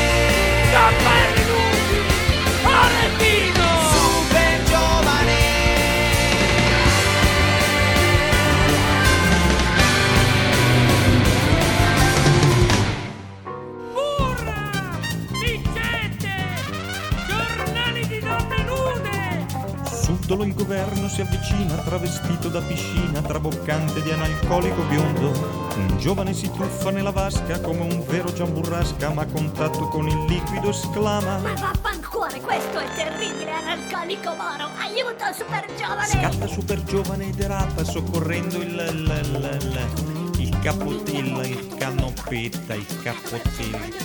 Subdolo 20.32 20.48
il 20.48 20.54
governo 20.54 21.08
si 21.08 21.20
avvicina, 21.20 21.74
travestito 21.74 22.48
da 22.48 22.62
piscina, 22.62 23.20
traboccante 23.20 24.00
di 24.00 24.12
analcolico 24.12 24.82
biondo. 24.84 25.28
Un 25.76 25.98
giovane 25.98 26.32
si 26.32 26.50
tuffa 26.50 26.90
nella 26.90 27.10
vasca 27.10 27.60
come 27.60 27.80
un 27.80 28.02
vero 28.06 28.32
giamburrasca, 28.32 29.10
ma 29.10 29.22
a 29.22 29.26
contatto 29.26 29.88
con 29.88 30.08
il 30.08 30.24
liquido 30.24 30.70
esclama. 30.70 31.36
Ma 31.36 31.52
vaffancuore, 31.52 32.40
questo 32.40 32.78
è 32.78 32.90
terribile, 32.94 33.50
analcolico 33.50 34.30
moro! 34.30 34.70
Aiuto, 34.78 35.34
super 35.34 35.66
giovane! 35.76 36.06
Scatta 36.06 36.46
super 36.46 36.82
giovane 36.82 37.28
e 37.28 37.30
derapa, 37.32 37.84
soccorrendo 37.84 38.56
il. 38.56 38.70
il, 38.70 40.30
il, 40.36 40.40
il 40.40 40.58
capotilla, 40.60 41.46
il 41.46 41.74
canoppetta, 41.76 42.72
il 42.72 42.86
capotilla, 43.02 43.84
il 43.84 43.96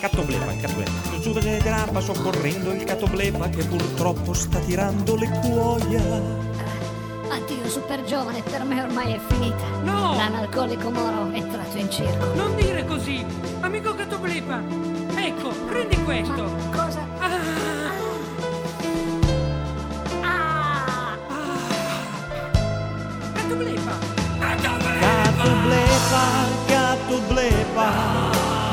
catoplepa. 0.00 0.44
Catoblepa, 0.44 0.52
il 0.52 0.60
catoblepa. 0.60 0.90
Giovane 1.20 1.56
e 1.58 1.62
derapa, 1.62 2.00
soccorrendo 2.00 2.72
il 2.72 2.84
catoblepa 2.84 3.48
che 3.48 3.64
purtroppo 3.64 4.32
sta 4.32 4.58
tirando 4.58 5.16
le 5.16 5.28
cuoia. 5.28 6.42
Addio, 7.30 7.68
super 7.68 8.04
giovane, 8.04 8.42
per 8.42 8.64
me 8.64 8.82
ormai 8.82 9.12
è 9.12 9.20
finita. 9.28 9.64
No! 9.82 10.14
L'analcolico 10.16 10.90
moro 10.90 11.30
è 11.30 11.36
entrato 11.36 11.78
in 11.78 11.90
circo. 11.90 12.34
Non 12.34 12.54
dire 12.56 12.84
così! 12.84 13.24
Amico 13.60 13.94
Catoblepa! 13.94 14.60
Ecco, 15.16 15.48
prendi 15.66 15.96
questo! 16.04 16.50
Cosa? 16.70 17.06
Ah! 17.18 17.40
Ah! 20.22 21.16
Catoblepa! 23.32 23.92
Catoblepa, 25.00 26.22
catoblepa, 26.66 27.88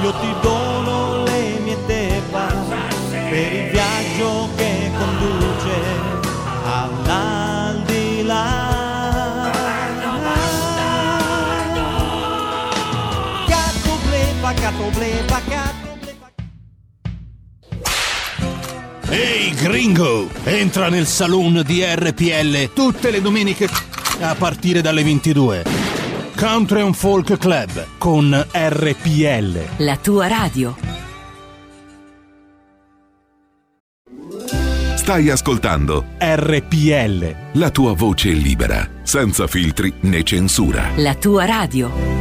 io 0.01 0.11
ti 0.13 0.35
dono 0.41 0.50
Ehi 19.11 19.53
gringo, 19.55 20.29
entra 20.45 20.87
nel 20.87 21.05
saloon 21.05 21.63
di 21.65 21.83
RPL 21.83 22.71
tutte 22.73 23.11
le 23.11 23.19
domeniche 23.19 23.67
a 24.21 24.33
partire 24.35 24.79
dalle 24.79 25.03
22. 25.03 25.65
Country 26.37 26.79
and 26.79 26.93
Folk 26.95 27.37
Club 27.37 27.87
con 27.97 28.31
RPL. 28.49 29.59
La 29.79 29.97
tua 29.97 30.27
radio. 30.27 30.77
Stai 34.95 35.29
ascoltando 35.29 36.05
RPL. 36.17 37.35
la 37.55 37.69
tua 37.69 37.93
voce 37.93 38.29
libera, 38.29 38.89
senza 39.03 39.45
filtri 39.47 39.91
né 40.03 40.23
censura. 40.23 40.89
La 40.95 41.15
tua 41.15 41.43
radio. 41.43 42.20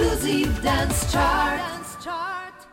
Exclusive 0.00 0.60
Dance 0.62 1.06
Chart. 1.12 2.68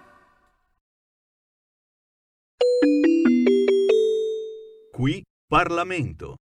Qui 4.94 5.22
Parlamento. 5.45 6.36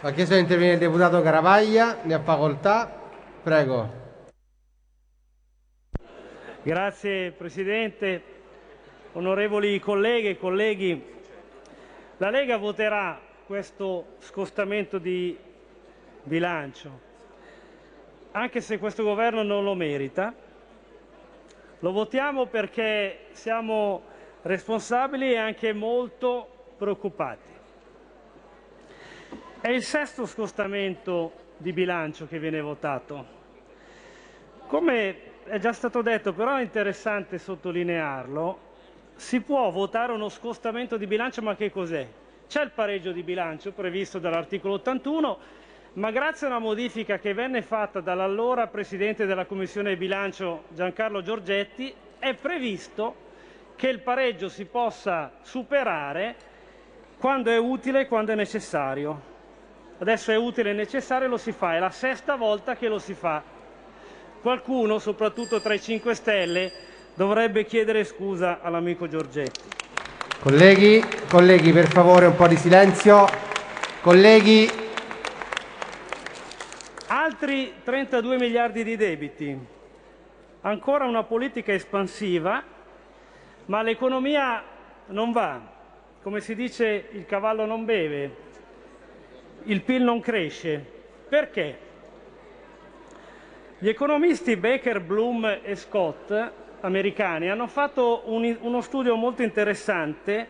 Ha 0.00 0.10
chiesto 0.10 0.34
di 0.34 0.40
intervenire 0.40 0.72
il 0.74 0.80
deputato 0.80 1.22
Caravaglia, 1.22 2.02
ne 2.02 2.14
ha 2.14 2.20
facoltà. 2.22 3.08
Prego. 3.40 3.92
Grazie 6.62 7.30
Presidente, 7.30 8.22
onorevoli 9.12 9.78
colleghe 9.78 10.30
e 10.30 10.38
colleghi. 10.38 11.04
La 12.16 12.30
Lega 12.30 12.56
voterà 12.56 13.20
questo 13.46 14.16
scostamento 14.18 14.98
di 14.98 15.46
bilancio. 16.22 17.06
anche 18.32 18.60
se 18.60 18.78
questo 18.78 19.02
governo 19.02 19.42
non 19.42 19.64
lo 19.64 19.74
merita. 19.74 20.32
Lo 21.80 21.92
votiamo 21.92 22.46
perché 22.46 23.26
siamo 23.32 24.02
responsabili 24.42 25.32
e 25.32 25.36
anche 25.36 25.72
molto 25.72 26.74
preoccupati. 26.76 27.50
È 29.60 29.70
il 29.70 29.82
sesto 29.82 30.26
scostamento 30.26 31.32
di 31.56 31.72
bilancio 31.72 32.26
che 32.26 32.38
viene 32.38 32.60
votato. 32.60 33.36
Come 34.66 35.42
è 35.44 35.58
già 35.58 35.72
stato 35.72 36.02
detto, 36.02 36.32
però 36.32 36.56
è 36.56 36.62
interessante 36.62 37.38
sottolinearlo, 37.38 38.66
si 39.16 39.40
può 39.40 39.70
votare 39.70 40.12
uno 40.12 40.28
scostamento 40.28 40.96
di 40.96 41.06
bilancio, 41.06 41.42
ma 41.42 41.56
che 41.56 41.70
cos'è? 41.70 42.06
C'è 42.46 42.62
il 42.62 42.70
pareggio 42.70 43.10
di 43.10 43.22
bilancio 43.22 43.72
previsto 43.72 44.18
dall'articolo 44.18 44.74
81, 44.74 45.38
ma 45.94 46.10
grazie 46.10 46.46
a 46.46 46.50
una 46.50 46.58
modifica 46.58 47.18
che 47.18 47.34
venne 47.34 47.62
fatta 47.62 48.00
dall'allora 48.00 48.66
Presidente 48.66 49.26
della 49.26 49.46
Commissione 49.46 49.96
bilancio 49.96 50.64
Giancarlo 50.68 51.22
Giorgetti, 51.22 51.92
è 52.18 52.34
previsto 52.34 53.26
che 53.74 53.88
il 53.88 54.00
pareggio 54.00 54.48
si 54.48 54.64
possa 54.64 55.32
superare 55.42 56.34
quando 57.18 57.50
è 57.50 57.58
utile 57.58 58.02
e 58.02 58.06
quando 58.06 58.32
è 58.32 58.34
necessario. 58.34 59.36
Adesso 59.98 60.30
è 60.30 60.36
utile 60.36 60.70
e 60.70 60.74
necessario, 60.74 61.26
lo 61.26 61.38
si 61.38 61.52
fa, 61.52 61.74
è 61.74 61.78
la 61.78 61.90
sesta 61.90 62.36
volta 62.36 62.76
che 62.76 62.86
lo 62.86 62.98
si 62.98 63.14
fa. 63.14 63.42
Qualcuno, 64.40 65.00
soprattutto 65.00 65.60
tra 65.60 65.74
i 65.74 65.80
5 65.80 66.14
Stelle, 66.14 66.72
dovrebbe 67.14 67.64
chiedere 67.64 68.04
scusa 68.04 68.60
all'amico 68.62 69.08
Giorgetti. 69.08 69.60
Colleghi, 70.40 71.02
colleghi, 71.28 71.72
per 71.72 71.88
favore 71.88 72.26
un 72.26 72.36
po' 72.36 72.46
di 72.46 72.56
silenzio. 72.56 73.26
Colleghi, 74.00 74.70
Altri 77.10 77.72
32 77.84 78.36
miliardi 78.36 78.84
di 78.84 78.94
debiti. 78.94 79.58
Ancora 80.60 81.06
una 81.06 81.22
politica 81.22 81.72
espansiva, 81.72 82.62
ma 83.64 83.80
l'economia 83.80 84.62
non 85.06 85.32
va. 85.32 85.58
Come 86.20 86.40
si 86.40 86.54
dice, 86.54 87.08
il 87.12 87.24
cavallo 87.24 87.64
non 87.64 87.86
beve, 87.86 88.36
il 89.62 89.80
PIL 89.80 90.02
non 90.02 90.20
cresce. 90.20 90.84
Perché? 91.26 91.78
Gli 93.78 93.88
economisti 93.88 94.56
Baker, 94.56 95.00
Bloom 95.00 95.60
e 95.62 95.76
Scott 95.76 96.52
americani 96.80 97.48
hanno 97.48 97.68
fatto 97.68 98.24
un- 98.26 98.58
uno 98.60 98.80
studio 98.82 99.16
molto 99.16 99.42
interessante, 99.42 100.46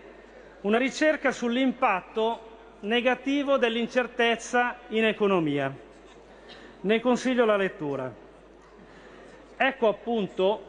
una 0.62 0.78
ricerca 0.78 1.30
sull'impatto 1.30 2.40
negativo 2.80 3.58
dell'incertezza 3.58 4.78
in 4.88 5.04
economia. 5.04 5.86
Ne 6.80 7.00
consiglio 7.00 7.44
la 7.44 7.56
lettura. 7.56 8.12
Ecco 9.56 9.88
appunto 9.88 10.62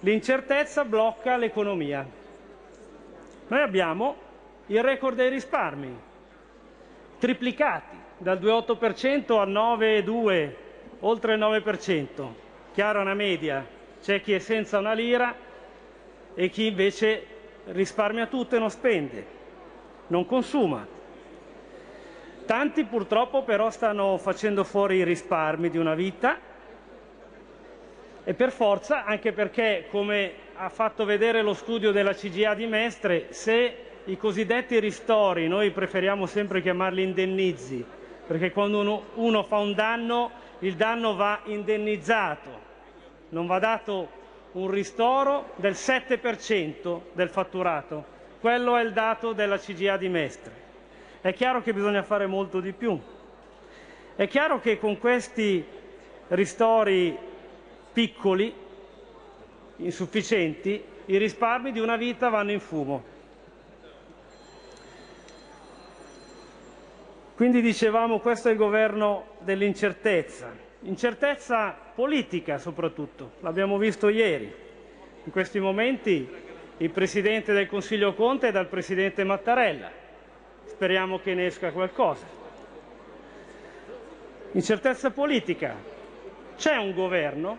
l'incertezza 0.00 0.84
blocca 0.84 1.36
l'economia. 1.36 2.06
Noi 3.48 3.60
abbiamo 3.60 4.16
il 4.66 4.82
record 4.82 5.16
dei 5.16 5.30
risparmi, 5.30 5.98
triplicati 7.18 7.96
dal 8.18 8.38
2,8% 8.38 9.38
al 9.38 9.50
9,2%, 9.50 10.52
oltre 11.00 11.34
il 11.34 11.40
9%. 11.40 12.26
Chiaro 12.72 13.00
una 13.00 13.14
media, 13.14 13.66
c'è 14.00 14.20
chi 14.20 14.32
è 14.32 14.38
senza 14.38 14.78
una 14.78 14.92
lira 14.92 15.34
e 16.34 16.48
chi 16.48 16.66
invece 16.66 17.26
risparmia 17.66 18.26
tutto 18.26 18.54
e 18.54 18.58
non 18.60 18.70
spende, 18.70 19.26
non 20.08 20.24
consuma. 20.26 20.93
Tanti 22.46 22.84
purtroppo 22.84 23.42
però 23.42 23.70
stanno 23.70 24.18
facendo 24.18 24.64
fuori 24.64 24.96
i 24.96 25.04
risparmi 25.04 25.70
di 25.70 25.78
una 25.78 25.94
vita 25.94 26.38
e 28.22 28.34
per 28.34 28.52
forza, 28.52 29.04
anche 29.04 29.32
perché, 29.32 29.86
come 29.90 30.32
ha 30.56 30.68
fatto 30.68 31.06
vedere 31.06 31.40
lo 31.40 31.54
studio 31.54 31.90
della 31.90 32.12
CGA 32.12 32.54
di 32.54 32.66
Mestre, 32.66 33.32
se 33.32 33.76
i 34.04 34.16
cosiddetti 34.18 34.78
ristori, 34.78 35.48
noi 35.48 35.70
preferiamo 35.70 36.26
sempre 36.26 36.60
chiamarli 36.60 37.02
indennizi, 37.02 37.84
perché 38.26 38.52
quando 38.52 38.80
uno, 38.80 39.02
uno 39.14 39.42
fa 39.42 39.56
un 39.56 39.72
danno, 39.72 40.30
il 40.60 40.74
danno 40.74 41.14
va 41.14 41.40
indennizzato, 41.44 42.60
non 43.30 43.46
va 43.46 43.58
dato 43.58 44.22
un 44.52 44.70
ristoro 44.70 45.52
del 45.56 45.72
7% 45.72 47.00
del 47.12 47.28
fatturato. 47.30 48.12
Quello 48.40 48.76
è 48.76 48.82
il 48.82 48.92
dato 48.92 49.32
della 49.32 49.58
CGA 49.58 49.96
di 49.96 50.08
Mestre. 50.08 50.63
È 51.24 51.32
chiaro 51.32 51.62
che 51.62 51.72
bisogna 51.72 52.02
fare 52.02 52.26
molto 52.26 52.60
di 52.60 52.72
più. 52.72 53.00
È 54.14 54.28
chiaro 54.28 54.60
che 54.60 54.78
con 54.78 54.98
questi 54.98 55.64
ristori 56.28 57.16
piccoli, 57.94 58.54
insufficienti, 59.76 60.84
i 61.06 61.16
risparmi 61.16 61.72
di 61.72 61.80
una 61.80 61.96
vita 61.96 62.28
vanno 62.28 62.50
in 62.50 62.60
fumo. 62.60 63.02
Quindi 67.36 67.62
dicevamo 67.62 68.18
questo 68.18 68.48
è 68.48 68.50
il 68.50 68.58
governo 68.58 69.28
dell'incertezza, 69.38 70.54
incertezza 70.82 71.74
politica 71.94 72.58
soprattutto, 72.58 73.36
l'abbiamo 73.40 73.78
visto 73.78 74.10
ieri. 74.10 74.54
In 75.24 75.32
questi 75.32 75.58
momenti 75.58 76.28
il 76.76 76.90
Presidente 76.90 77.54
del 77.54 77.66
Consiglio 77.66 78.12
Conte 78.12 78.48
è 78.48 78.52
dal 78.52 78.68
Presidente 78.68 79.24
Mattarella, 79.24 80.02
speriamo 80.66 81.18
che 81.18 81.34
ne 81.34 81.46
esca 81.46 81.72
qualcosa. 81.72 82.26
Incertezza 84.52 85.10
politica, 85.10 85.74
c'è 86.56 86.76
un 86.76 86.94
governo, 86.94 87.58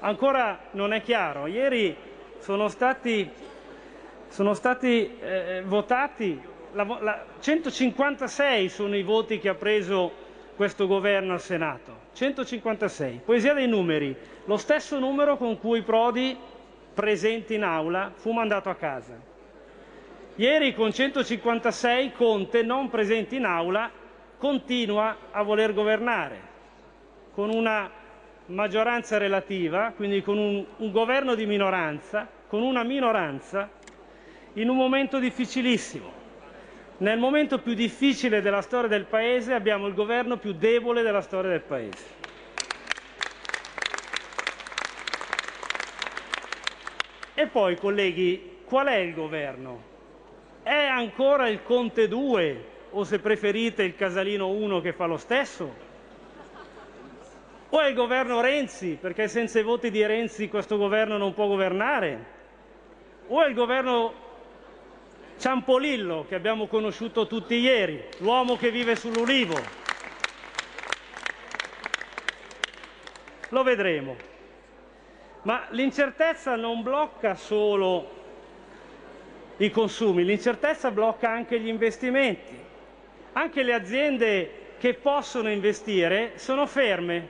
ancora 0.00 0.58
non 0.72 0.92
è 0.92 1.02
chiaro, 1.02 1.46
ieri 1.46 1.94
sono 2.38 2.68
stati, 2.68 3.30
sono 4.28 4.54
stati 4.54 5.18
eh, 5.20 5.62
votati 5.64 6.48
la, 6.72 6.84
la, 7.00 7.24
156 7.40 8.68
sono 8.68 8.96
i 8.96 9.02
voti 9.02 9.38
che 9.38 9.48
ha 9.48 9.54
preso 9.54 10.28
questo 10.56 10.86
governo 10.86 11.32
al 11.32 11.40
Senato. 11.40 12.08
156. 12.12 13.22
Poesia 13.24 13.54
dei 13.54 13.66
numeri. 13.66 14.14
Lo 14.44 14.56
stesso 14.56 14.98
numero 14.98 15.36
con 15.36 15.58
cui 15.58 15.82
Prodi, 15.82 16.36
presente 16.92 17.54
in 17.54 17.62
aula, 17.62 18.12
fu 18.14 18.32
mandato 18.32 18.68
a 18.68 18.74
casa. 18.74 19.29
Ieri 20.40 20.72
con 20.72 20.90
156 20.90 22.12
Conte, 22.12 22.62
non 22.62 22.88
presente 22.88 23.36
in 23.36 23.44
aula, 23.44 23.90
continua 24.38 25.14
a 25.32 25.42
voler 25.42 25.74
governare 25.74 26.40
con 27.32 27.50
una 27.50 27.90
maggioranza 28.46 29.18
relativa, 29.18 29.92
quindi 29.94 30.22
con 30.22 30.38
un, 30.38 30.64
un 30.78 30.90
governo 30.92 31.34
di 31.34 31.44
minoranza, 31.44 32.26
con 32.48 32.62
una 32.62 32.82
minoranza, 32.84 33.68
in 34.54 34.70
un 34.70 34.78
momento 34.78 35.18
difficilissimo. 35.18 36.10
Nel 36.96 37.18
momento 37.18 37.58
più 37.58 37.74
difficile 37.74 38.40
della 38.40 38.62
storia 38.62 38.88
del 38.88 39.04
Paese 39.04 39.52
abbiamo 39.52 39.88
il 39.88 39.92
governo 39.92 40.38
più 40.38 40.54
debole 40.54 41.02
della 41.02 41.20
storia 41.20 41.50
del 41.50 41.60
Paese. 41.60 42.04
E 47.34 47.46
poi, 47.46 47.76
colleghi, 47.76 48.60
qual 48.64 48.86
è 48.86 48.96
il 48.96 49.12
governo? 49.12 49.89
È 50.70 50.86
ancora 50.86 51.48
il 51.48 51.64
Conte 51.64 52.06
2 52.06 52.64
o 52.90 53.02
se 53.02 53.18
preferite 53.18 53.82
il 53.82 53.96
Casalino 53.96 54.50
1 54.50 54.80
che 54.80 54.92
fa 54.92 55.06
lo 55.06 55.16
stesso? 55.16 55.74
O 57.70 57.80
è 57.80 57.88
il 57.88 57.94
governo 57.96 58.40
Renzi, 58.40 58.96
perché 59.00 59.26
senza 59.26 59.58
i 59.58 59.64
voti 59.64 59.90
di 59.90 60.06
Renzi 60.06 60.48
questo 60.48 60.76
governo 60.76 61.16
non 61.16 61.34
può 61.34 61.48
governare? 61.48 62.24
O 63.26 63.42
è 63.42 63.48
il 63.48 63.54
governo 63.54 64.14
Ciampolillo 65.38 66.26
che 66.28 66.36
abbiamo 66.36 66.68
conosciuto 66.68 67.26
tutti 67.26 67.56
ieri, 67.56 68.04
l'uomo 68.18 68.56
che 68.56 68.70
vive 68.70 68.94
sull'ulivo. 68.94 69.60
Lo 73.48 73.62
vedremo. 73.64 74.14
Ma 75.42 75.66
l'incertezza 75.70 76.54
non 76.54 76.84
blocca 76.84 77.34
solo 77.34 78.18
i 79.60 79.70
consumi, 79.70 80.24
l'incertezza 80.24 80.90
blocca 80.90 81.30
anche 81.30 81.60
gli 81.60 81.68
investimenti. 81.68 82.58
Anche 83.32 83.62
le 83.62 83.74
aziende 83.74 84.50
che 84.78 84.94
possono 84.94 85.50
investire 85.50 86.32
sono 86.36 86.66
ferme, 86.66 87.28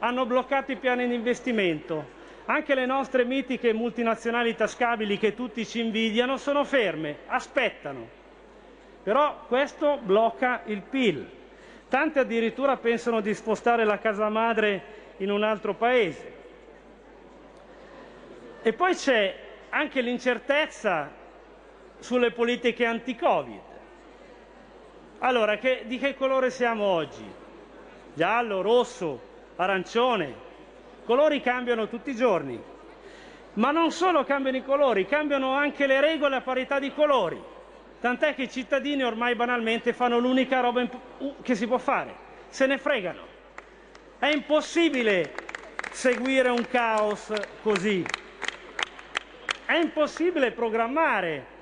hanno 0.00 0.26
bloccato 0.26 0.72
i 0.72 0.76
piani 0.76 1.08
di 1.08 1.14
investimento. 1.14 2.18
Anche 2.44 2.74
le 2.74 2.84
nostre 2.84 3.24
mitiche 3.24 3.72
multinazionali 3.72 4.54
tascabili 4.54 5.16
che 5.18 5.34
tutti 5.34 5.64
ci 5.64 5.80
invidiano 5.80 6.36
sono 6.36 6.64
ferme, 6.64 7.18
aspettano. 7.26 8.08
Però 9.02 9.44
questo 9.46 9.98
blocca 10.02 10.62
il 10.66 10.82
PIL. 10.82 11.26
Tante 11.88 12.18
addirittura 12.18 12.76
pensano 12.76 13.20
di 13.22 13.32
spostare 13.32 13.84
la 13.84 13.98
casa 13.98 14.28
madre 14.28 14.82
in 15.18 15.30
un 15.30 15.42
altro 15.42 15.74
paese. 15.74 16.32
E 18.62 18.72
poi 18.74 18.94
c'è 18.94 19.34
anche 19.70 20.02
l'incertezza 20.02 21.19
sulle 22.00 22.32
politiche 22.32 22.84
anti-Covid. 22.84 23.60
Allora, 25.20 25.56
che, 25.58 25.84
di 25.86 25.98
che 25.98 26.16
colore 26.16 26.50
siamo 26.50 26.84
oggi? 26.84 27.38
giallo, 28.14 28.60
rosso, 28.60 29.20
arancione. 29.56 30.48
Colori 31.04 31.40
cambiano 31.40 31.88
tutti 31.88 32.10
i 32.10 32.16
giorni. 32.16 32.60
Ma 33.54 33.70
non 33.70 33.90
solo 33.90 34.24
cambiano 34.24 34.58
i 34.58 34.64
colori, 34.64 35.06
cambiano 35.06 35.52
anche 35.52 35.86
le 35.86 36.00
regole 36.00 36.36
a 36.36 36.40
parità 36.40 36.78
di 36.78 36.92
colori. 36.92 37.42
Tant'è 38.00 38.34
che 38.34 38.42
i 38.42 38.50
cittadini 38.50 39.02
ormai 39.02 39.34
banalmente 39.34 39.92
fanno 39.92 40.18
l'unica 40.18 40.60
roba 40.60 40.88
che 41.42 41.54
si 41.54 41.66
può 41.66 41.78
fare, 41.78 42.14
se 42.48 42.66
ne 42.66 42.78
fregano. 42.78 43.22
È 44.18 44.26
impossibile 44.26 45.34
seguire 45.90 46.48
un 46.48 46.66
caos 46.70 47.32
così. 47.62 48.04
È 49.66 49.74
impossibile 49.74 50.52
programmare. 50.52 51.58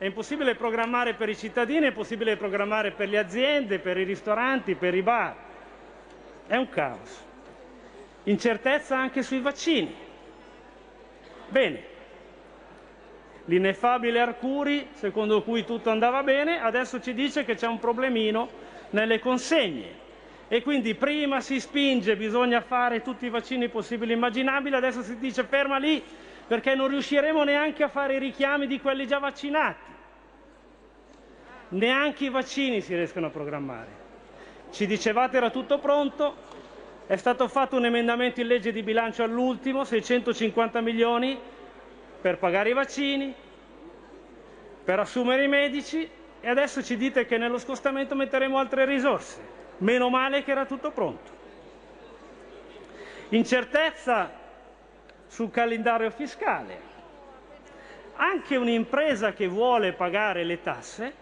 È 0.00 0.06
impossibile 0.06 0.54
programmare 0.54 1.12
per 1.12 1.28
i 1.28 1.36
cittadini, 1.36 1.84
è 1.84 1.88
impossibile 1.88 2.38
programmare 2.38 2.92
per 2.92 3.10
le 3.10 3.18
aziende, 3.18 3.80
per 3.80 3.98
i 3.98 4.04
ristoranti, 4.04 4.74
per 4.74 4.94
i 4.94 5.02
bar. 5.02 5.36
È 6.46 6.56
un 6.56 6.70
caos. 6.70 7.22
Incertezza 8.22 8.96
anche 8.96 9.22
sui 9.22 9.40
vaccini. 9.40 9.94
Bene, 11.50 11.82
l'ineffabile 13.44 14.20
Arcuri, 14.20 14.88
secondo 14.92 15.42
cui 15.42 15.66
tutto 15.66 15.90
andava 15.90 16.22
bene, 16.22 16.62
adesso 16.62 16.98
ci 17.02 17.12
dice 17.12 17.44
che 17.44 17.54
c'è 17.54 17.66
un 17.66 17.78
problemino 17.78 18.48
nelle 18.92 19.18
consegne. 19.18 19.98
E 20.48 20.62
quindi 20.62 20.94
prima 20.94 21.42
si 21.42 21.60
spinge, 21.60 22.16
bisogna 22.16 22.62
fare 22.62 23.02
tutti 23.02 23.26
i 23.26 23.30
vaccini 23.30 23.68
possibili 23.68 24.12
e 24.12 24.14
immaginabili, 24.14 24.74
adesso 24.74 25.02
si 25.02 25.18
dice 25.18 25.44
ferma 25.44 25.76
lì 25.76 26.02
perché 26.50 26.74
non 26.74 26.88
riusciremo 26.88 27.44
neanche 27.44 27.84
a 27.84 27.88
fare 27.88 28.16
i 28.16 28.18
richiami 28.18 28.66
di 28.66 28.80
quelli 28.80 29.06
già 29.06 29.20
vaccinati. 29.20 29.88
Neanche 31.68 32.24
i 32.24 32.28
vaccini 32.28 32.80
si 32.80 32.92
riescono 32.92 33.26
a 33.26 33.30
programmare. 33.30 33.86
Ci 34.72 34.84
dicevate 34.86 35.36
era 35.36 35.50
tutto 35.50 35.78
pronto, 35.78 36.34
è 37.06 37.14
stato 37.14 37.46
fatto 37.46 37.76
un 37.76 37.84
emendamento 37.84 38.40
in 38.40 38.48
legge 38.48 38.72
di 38.72 38.82
bilancio 38.82 39.22
all'ultimo, 39.22 39.84
650 39.84 40.80
milioni 40.80 41.38
per 42.20 42.38
pagare 42.38 42.70
i 42.70 42.72
vaccini, 42.72 43.32
per 44.82 44.98
assumere 44.98 45.44
i 45.44 45.48
medici 45.48 46.10
e 46.40 46.48
adesso 46.48 46.82
ci 46.82 46.96
dite 46.96 47.26
che 47.26 47.38
nello 47.38 47.58
scostamento 47.58 48.16
metteremo 48.16 48.58
altre 48.58 48.86
risorse. 48.86 49.40
Meno 49.78 50.10
male 50.10 50.42
che 50.42 50.50
era 50.50 50.66
tutto 50.66 50.90
pronto. 50.90 51.30
Incertezza 53.28 54.38
sul 55.30 55.50
calendario 55.52 56.10
fiscale. 56.10 56.88
Anche 58.16 58.56
un'impresa 58.56 59.32
che 59.32 59.46
vuole 59.46 59.92
pagare 59.92 60.42
le 60.42 60.60
tasse 60.60 61.14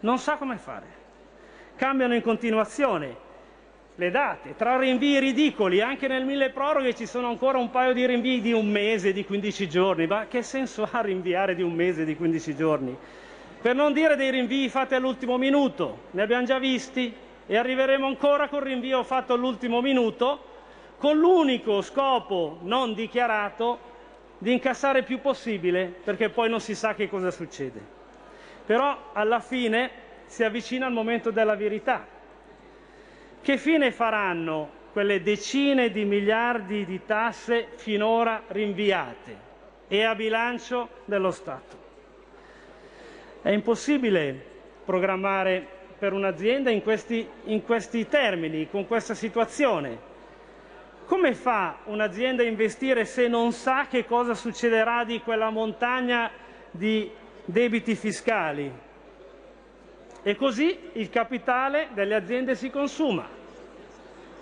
non 0.00 0.18
sa 0.18 0.36
come 0.36 0.56
fare. 0.56 1.00
Cambiano 1.76 2.14
in 2.14 2.22
continuazione 2.22 3.30
le 3.96 4.10
date, 4.10 4.56
tra 4.56 4.78
rinvii 4.78 5.20
ridicoli, 5.20 5.82
anche 5.82 6.08
nel 6.08 6.24
mille 6.24 6.48
proroghe 6.48 6.94
ci 6.94 7.04
sono 7.04 7.28
ancora 7.28 7.58
un 7.58 7.70
paio 7.70 7.92
di 7.92 8.06
rinvii 8.06 8.40
di 8.40 8.52
un 8.52 8.66
mese, 8.66 9.12
di 9.12 9.26
15 9.26 9.68
giorni, 9.68 10.06
ma 10.06 10.26
che 10.26 10.42
senso 10.42 10.88
ha 10.90 11.00
rinviare 11.02 11.54
di 11.54 11.62
un 11.62 11.74
mese, 11.74 12.06
di 12.06 12.16
15 12.16 12.56
giorni? 12.56 12.96
Per 13.60 13.74
non 13.74 13.92
dire 13.92 14.16
dei 14.16 14.30
rinvii 14.30 14.70
fatti 14.70 14.94
all'ultimo 14.94 15.36
minuto, 15.36 16.04
ne 16.12 16.22
abbiamo 16.22 16.44
già 16.44 16.58
visti 16.58 17.14
e 17.46 17.56
arriveremo 17.56 18.06
ancora 18.06 18.48
col 18.48 18.62
rinvio 18.62 19.02
fatto 19.02 19.34
all'ultimo 19.34 19.82
minuto, 19.82 20.51
con 21.02 21.18
l'unico 21.18 21.82
scopo 21.82 22.58
non 22.60 22.94
dichiarato 22.94 23.76
di 24.38 24.52
incassare 24.52 25.00
il 25.00 25.04
più 25.04 25.20
possibile, 25.20 25.86
perché 25.86 26.28
poi 26.28 26.48
non 26.48 26.60
si 26.60 26.76
sa 26.76 26.94
che 26.94 27.08
cosa 27.08 27.32
succede. 27.32 27.80
Però 28.64 29.10
alla 29.12 29.40
fine 29.40 29.90
si 30.26 30.44
avvicina 30.44 30.86
il 30.86 30.92
momento 30.92 31.32
della 31.32 31.56
verità. 31.56 32.06
Che 33.42 33.58
fine 33.58 33.90
faranno 33.90 34.70
quelle 34.92 35.20
decine 35.22 35.90
di 35.90 36.04
miliardi 36.04 36.84
di 36.84 37.00
tasse 37.04 37.70
finora 37.74 38.44
rinviate 38.46 39.36
e 39.88 40.04
a 40.04 40.14
bilancio 40.14 40.88
dello 41.04 41.32
Stato? 41.32 41.76
È 43.42 43.50
impossibile 43.50 44.40
programmare 44.84 45.66
per 45.98 46.12
un'azienda 46.12 46.70
in 46.70 46.80
questi, 46.80 47.28
in 47.46 47.64
questi 47.64 48.06
termini, 48.06 48.70
con 48.70 48.86
questa 48.86 49.14
situazione. 49.14 50.10
Come 51.12 51.34
fa 51.34 51.80
un'azienda 51.84 52.42
a 52.42 52.46
investire 52.46 53.04
se 53.04 53.28
non 53.28 53.52
sa 53.52 53.86
che 53.86 54.06
cosa 54.06 54.32
succederà 54.32 55.04
di 55.04 55.20
quella 55.20 55.50
montagna 55.50 56.30
di 56.70 57.10
debiti 57.44 57.94
fiscali? 57.94 58.72
E 60.22 60.36
così 60.36 60.78
il 60.92 61.10
capitale 61.10 61.88
delle 61.92 62.14
aziende 62.14 62.54
si 62.54 62.70
consuma 62.70 63.28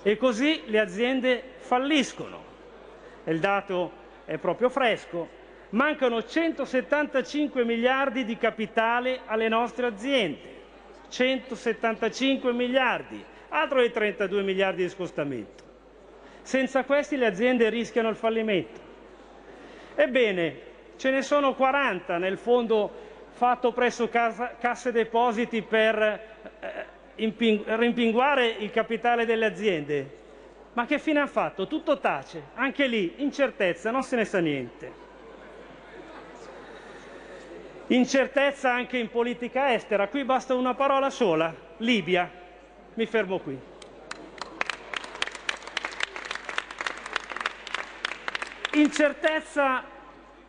e 0.01 0.17
così 0.17 0.63
le 0.67 0.79
aziende 0.79 1.43
falliscono. 1.57 2.41
Il 3.25 3.41
dato 3.41 3.91
è 4.25 4.39
proprio 4.39 4.69
fresco. 4.69 5.29
Mancano 5.71 6.23
175 6.23 7.65
miliardi 7.65 8.25
di 8.25 8.37
capitale 8.37 9.23
alle 9.27 9.49
nostre 9.49 9.87
aziende. 9.87 10.39
175 11.09 12.53
miliardi, 12.53 13.25
altro 13.49 13.81
dei 13.81 13.91
32 13.91 14.43
miliardi 14.43 14.85
di 14.85 14.89
scostamento. 14.89 15.70
Senza 16.43 16.85
questi 16.85 17.17
le 17.17 17.27
aziende 17.27 17.69
rischiano 17.69 18.09
il 18.09 18.17
fallimento. 18.17 18.81
Ebbene, 19.95 20.61
ce 20.97 21.11
ne 21.11 21.23
sono 21.23 21.55
40 21.55 22.19
nel 22.19 22.39
fondo 22.39 22.91
fatto 23.31 23.73
presso 23.73 24.09
Cassa, 24.09 24.57
Casse 24.59 24.93
Depositi 24.93 25.63
per 25.63 25.99
eh, 25.99 26.87
rimpinguare 27.17 28.47
il 28.47 28.71
capitale 28.71 29.25
delle 29.25 29.47
aziende. 29.47 30.19
Ma 30.73 30.87
che 30.87 30.99
fine 30.99 31.21
ha 31.21 31.27
fatto? 31.27 31.67
Tutto 31.67 31.99
tace, 31.99 32.43
anche 32.55 32.87
lì 32.87 33.15
incertezza, 33.17 33.91
non 33.91 34.03
se 34.03 34.17
ne 34.17 34.25
sa 34.25 34.39
niente. 34.39 35.09
Incertezza 37.89 38.73
anche 38.73 38.99
in 38.99 39.11
politica 39.11 39.75
estera, 39.75 40.07
qui 40.07 40.23
basta 40.25 40.55
una 40.55 40.75
parola 40.75 41.11
sola, 41.11 41.53
Libia. 41.79 42.31
Mi 42.95 43.07
fermo 43.07 43.39
qui. 43.39 43.70
Incertezza 48.73 49.83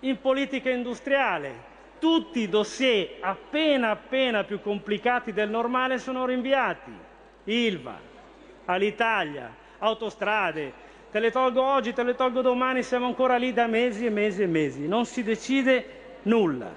in 0.02 0.22
politica 0.22 0.70
industriale, 0.70 1.70
tutti 1.98 2.42
i 2.42 2.50
dossier 2.50 3.18
appena 3.20 3.90
appena 3.90 4.44
più 4.44 4.62
complicati 4.62 5.34
del 5.34 5.50
normale 5.50 5.98
sono 5.98 6.26
rinviati. 6.26 6.92
Ilva, 7.46 8.00
Alitalia, 8.66 9.52
autostrade, 9.80 10.72
te 11.10 11.20
le 11.20 11.32
tolgo 11.32 11.64
oggi, 11.64 11.94
te 11.94 12.04
le 12.04 12.14
tolgo 12.14 12.42
domani, 12.42 12.84
siamo 12.84 13.08
ancora 13.08 13.38
lì 13.38 13.54
da 13.54 13.66
mesi 13.66 14.06
e 14.06 14.12
mesi 14.12 14.44
e 14.44 14.48
mesi, 14.48 14.88
non 14.88 15.06
si 15.06 15.24
decide 15.24 16.20
nulla. 16.24 16.72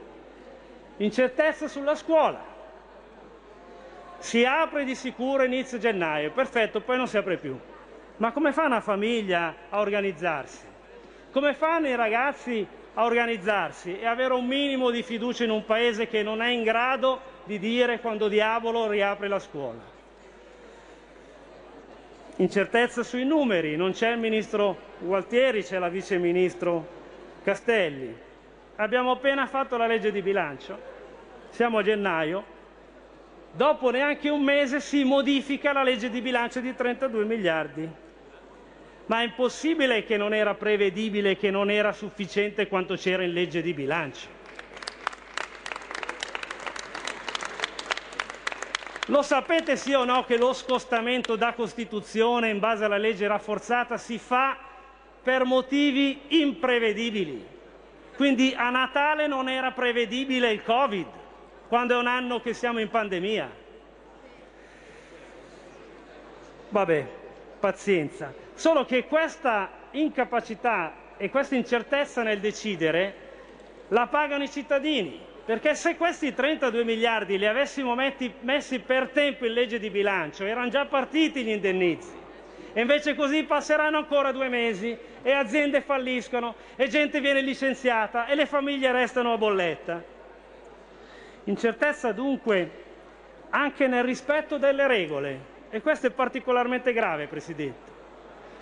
Incertezza 0.96 1.68
sulla 1.68 1.94
scuola. 1.94 2.42
Si 4.16 4.46
apre 4.46 4.84
di 4.84 4.94
sicuro 4.94 5.42
inizio 5.42 5.76
gennaio, 5.76 6.30
perfetto, 6.30 6.80
poi 6.80 6.96
non 6.96 7.06
si 7.06 7.18
apre 7.18 7.36
più. 7.36 7.54
Ma 8.16 8.32
come 8.32 8.52
fa 8.52 8.64
una 8.64 8.80
famiglia 8.80 9.54
a 9.68 9.80
organizzarsi? 9.80 10.72
Come 11.34 11.52
fanno 11.54 11.88
i 11.88 11.96
ragazzi 11.96 12.64
a 12.94 13.02
organizzarsi 13.02 13.98
e 13.98 14.06
avere 14.06 14.34
un 14.34 14.46
minimo 14.46 14.90
di 14.90 15.02
fiducia 15.02 15.42
in 15.42 15.50
un 15.50 15.64
paese 15.64 16.06
che 16.06 16.22
non 16.22 16.40
è 16.40 16.50
in 16.50 16.62
grado 16.62 17.20
di 17.42 17.58
dire 17.58 17.98
quando 17.98 18.28
diavolo 18.28 18.88
riapre 18.88 19.26
la 19.26 19.40
scuola. 19.40 19.80
Incertezza 22.36 23.02
sui 23.02 23.24
numeri, 23.24 23.74
non 23.74 23.90
c'è 23.90 24.12
il 24.12 24.20
ministro 24.20 24.76
Gualtieri, 25.00 25.64
c'è 25.64 25.80
la 25.80 25.88
vice 25.88 26.18
ministro 26.18 26.86
Castelli. 27.42 28.16
Abbiamo 28.76 29.10
appena 29.10 29.48
fatto 29.48 29.76
la 29.76 29.88
legge 29.88 30.12
di 30.12 30.22
bilancio, 30.22 30.78
siamo 31.48 31.78
a 31.78 31.82
gennaio, 31.82 32.44
dopo 33.50 33.90
neanche 33.90 34.28
un 34.28 34.44
mese 34.44 34.78
si 34.78 35.02
modifica 35.02 35.72
la 35.72 35.82
legge 35.82 36.10
di 36.10 36.20
bilancio 36.20 36.60
di 36.60 36.72
32 36.76 37.24
miliardi. 37.24 38.02
Ma 39.06 39.20
è 39.20 39.24
impossibile 39.24 40.04
che 40.04 40.16
non 40.16 40.32
era 40.32 40.54
prevedibile, 40.54 41.36
che 41.36 41.50
non 41.50 41.70
era 41.70 41.92
sufficiente 41.92 42.68
quanto 42.68 42.94
c'era 42.94 43.22
in 43.22 43.32
legge 43.32 43.60
di 43.60 43.74
bilancio. 43.74 44.42
Lo 49.08 49.20
sapete 49.20 49.76
sì 49.76 49.92
o 49.92 50.04
no 50.04 50.24
che 50.24 50.38
lo 50.38 50.54
scostamento 50.54 51.36
da 51.36 51.52
Costituzione 51.52 52.48
in 52.48 52.58
base 52.58 52.84
alla 52.84 52.96
legge 52.96 53.26
rafforzata 53.26 53.98
si 53.98 54.18
fa 54.18 54.56
per 55.22 55.44
motivi 55.44 56.20
imprevedibili. 56.28 57.46
Quindi 58.16 58.54
a 58.56 58.70
Natale 58.70 59.26
non 59.26 59.50
era 59.50 59.72
prevedibile 59.72 60.52
il 60.52 60.62
Covid, 60.62 61.06
quando 61.68 61.94
è 61.94 61.98
un 61.98 62.06
anno 62.06 62.40
che 62.40 62.54
siamo 62.54 62.80
in 62.80 62.88
pandemia. 62.88 63.50
Vabbè, 66.70 67.06
pazienza. 67.60 68.43
Solo 68.54 68.84
che 68.84 69.04
questa 69.06 69.68
incapacità 69.92 70.94
e 71.16 71.28
questa 71.28 71.56
incertezza 71.56 72.22
nel 72.22 72.38
decidere 72.38 73.22
la 73.88 74.06
pagano 74.06 74.44
i 74.44 74.50
cittadini. 74.50 75.20
Perché 75.44 75.74
se 75.74 75.96
questi 75.96 76.32
32 76.32 76.84
miliardi 76.84 77.36
li 77.36 77.46
avessimo 77.46 77.94
metti- 77.94 78.32
messi 78.40 78.78
per 78.78 79.10
tempo 79.10 79.44
in 79.44 79.52
legge 79.52 79.78
di 79.78 79.90
bilancio, 79.90 80.44
erano 80.44 80.68
già 80.70 80.86
partiti 80.86 81.44
gli 81.44 81.50
indennizi. 81.50 82.22
E 82.72 82.80
invece 82.80 83.14
così 83.14 83.44
passeranno 83.44 83.98
ancora 83.98 84.32
due 84.32 84.48
mesi 84.48 84.96
e 85.22 85.32
aziende 85.32 85.82
falliscono 85.82 86.54
e 86.76 86.88
gente 86.88 87.20
viene 87.20 87.42
licenziata 87.42 88.26
e 88.26 88.34
le 88.34 88.46
famiglie 88.46 88.90
restano 88.90 89.34
a 89.34 89.38
bolletta. 89.38 90.02
Incertezza 91.44 92.12
dunque 92.12 92.82
anche 93.50 93.86
nel 93.86 94.02
rispetto 94.02 94.56
delle 94.56 94.86
regole 94.86 95.52
e 95.68 95.82
questo 95.82 96.06
è 96.06 96.10
particolarmente 96.10 96.92
grave, 96.92 97.26
Presidente, 97.26 97.93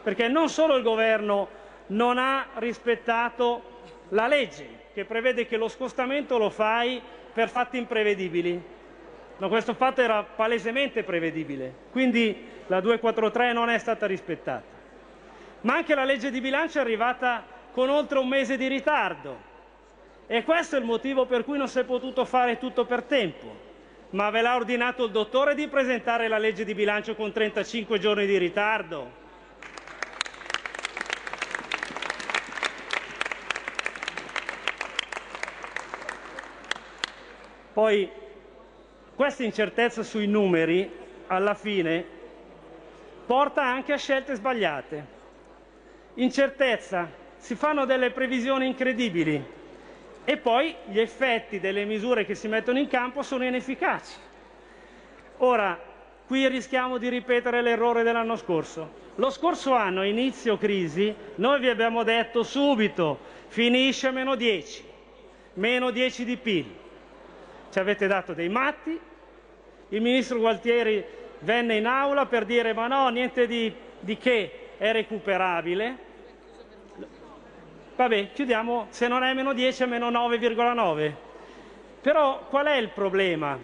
perché 0.03 0.29
non 0.29 0.49
solo 0.49 0.77
il 0.77 0.83
Governo 0.83 1.49
non 1.89 2.19
ha 2.19 2.47
rispettato 2.55 3.63
la 4.11 4.27
legge 4.27 4.81
che 4.93 5.05
prevede 5.05 5.47
che 5.47 5.57
lo 5.57 5.69
scostamento 5.69 6.39
lo 6.39 6.51
fai 6.51 7.01
per 7.33 7.49
fatti 7.49 7.79
imprevedibili. 7.79 8.61
No, 9.39 9.49
questo 9.49 9.75
fatto 9.75 10.03
era 10.03 10.23
palesemente 10.23 11.03
prevedibile, 11.03 11.73
quindi 11.91 12.47
la 12.67 12.81
243 12.81 13.53
non 13.53 13.71
è 13.71 13.79
stata 13.79 14.07
rispettata. 14.07 14.81
Ma 15.63 15.75
anche 15.75 15.95
la 15.95 16.05
legge 16.05 16.31
di 16.31 16.41
bilancio 16.41 16.79
è 16.79 16.81
arrivata 16.81 17.45
con 17.73 17.89
oltre 17.89 18.19
un 18.19 18.29
mese 18.29 18.57
di 18.57 18.67
ritardo 18.67 19.51
e 20.27 20.45
questo 20.45 20.77
è 20.77 20.79
il 20.79 20.85
motivo 20.85 21.27
per 21.27 21.45
cui 21.45 21.59
non 21.59 21.69
si 21.69 21.79
è 21.79 21.85
potuto 21.85 22.25
fare 22.25 22.59
tutto 22.59 22.85
per 22.85 23.05
tempo. 23.05 23.71
Ma 24.11 24.29
ve 24.31 24.43
l'ha 24.43 24.55
ordinato 24.55 25.07
il 25.07 25.11
dottore 25.11 25.55
di 25.55 25.69
presentare 25.69 26.29
la 26.29 26.39
legge 26.39 26.65
di 26.65 26.75
bilancio 26.75 27.15
con 27.15 27.33
35 27.33 27.99
giorni 27.99 28.27
di 28.27 28.37
ritardo? 28.37 29.22
Poi 37.73 38.11
questa 39.15 39.45
incertezza 39.45 40.03
sui 40.03 40.27
numeri 40.27 40.91
alla 41.29 41.55
fine 41.55 42.05
porta 43.25 43.65
anche 43.65 43.93
a 43.93 43.99
scelte 43.99 44.35
sbagliate. 44.35 45.07
Incertezza, 46.15 47.09
si 47.39 47.55
fanno 47.55 47.87
delle 47.87 48.11
previsioni 48.11 48.67
incredibili 48.67 49.43
e 50.25 50.37
poi 50.37 50.75
gli 50.87 51.01
effetti 51.01 51.59
delle 51.59 51.85
misure 51.85 52.25
che 52.25 52.35
si 52.35 52.47
mettono 52.47 52.79
in 52.79 52.89
campo 52.89 53.23
sono 53.23 53.45
inefficaci. 53.45 54.15
Ora, 55.39 55.81
qui 56.27 56.47
rischiamo 56.49 56.99
di 56.99 57.09
ripetere 57.09 57.63
l'errore 57.63 58.03
dell'anno 58.03 58.37
scorso. 58.37 59.01
Lo 59.17 59.31
scorso 59.31 59.75
anno, 59.75 60.05
inizio 60.05 60.57
crisi, 60.57 61.15
noi 61.37 61.61
vi 61.61 61.69
abbiamo 61.69 62.03
detto 62.03 62.43
subito 62.43 63.19
finisce 63.49 64.09
a 64.09 64.11
meno 64.13 64.35
10, 64.37 64.85
meno 65.55 65.91
10 65.91 66.25
di 66.25 66.37
PIL. 66.37 66.81
Ci 67.73 67.79
avete 67.79 68.07
dato 68.07 68.35
dei 68.35 68.51
matti, 68.51 69.01
il 69.89 70.01
ministro 70.03 70.37
Gualtieri 70.37 71.03
venne 71.39 71.77
in 71.77 71.87
aula 71.87 72.27
per 72.27 72.45
dire 72.45 72.75
ma 72.75 72.87
no, 72.87 73.09
niente 73.09 73.47
di, 73.47 73.75
di 73.99 74.19
che, 74.19 74.75
è 74.77 74.93
recuperabile. 74.93 75.97
Vabbè, 77.97 78.33
chiudiamo, 78.35 78.89
se 78.91 79.09
non 79.09 79.23
è 79.23 79.33
meno 79.33 79.55
10 79.55 79.85
è 79.85 79.87
meno 79.87 80.11
9,9. 80.11 81.13
Però 82.03 82.45
qual 82.51 82.67
è 82.67 82.77
il 82.77 82.91
problema? 82.91 83.59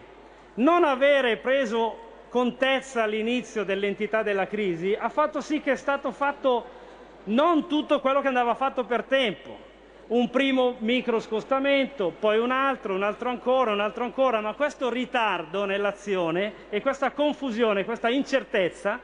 Non 0.55 0.85
avere 0.85 1.37
preso 1.37 1.99
contezza 2.31 3.03
all'inizio 3.03 3.63
dell'entità 3.63 4.23
della 4.23 4.47
crisi 4.47 4.97
ha 4.99 5.11
fatto 5.11 5.43
sì 5.43 5.61
che 5.61 5.73
è 5.73 5.77
stato 5.77 6.13
fatto 6.13 6.65
non 7.25 7.69
tutto 7.69 8.01
quello 8.01 8.23
che 8.23 8.29
andava 8.29 8.55
fatto 8.55 8.85
per 8.85 9.05
tempo. 9.05 9.68
Un 10.09 10.31
primo 10.31 10.77
micro 10.79 11.21
scostamento, 11.21 12.15
poi 12.19 12.39
un 12.39 12.51
altro, 12.51 12.95
un 12.95 13.03
altro 13.03 13.29
ancora, 13.29 13.73
un 13.73 13.81
altro 13.81 14.05
ancora, 14.05 14.41
ma 14.41 14.55
questo 14.55 14.89
ritardo 14.89 15.67
nell'azione 15.67 16.71
e 16.71 16.81
questa 16.81 17.11
confusione, 17.11 17.85
questa 17.85 18.09
incertezza 18.09 18.99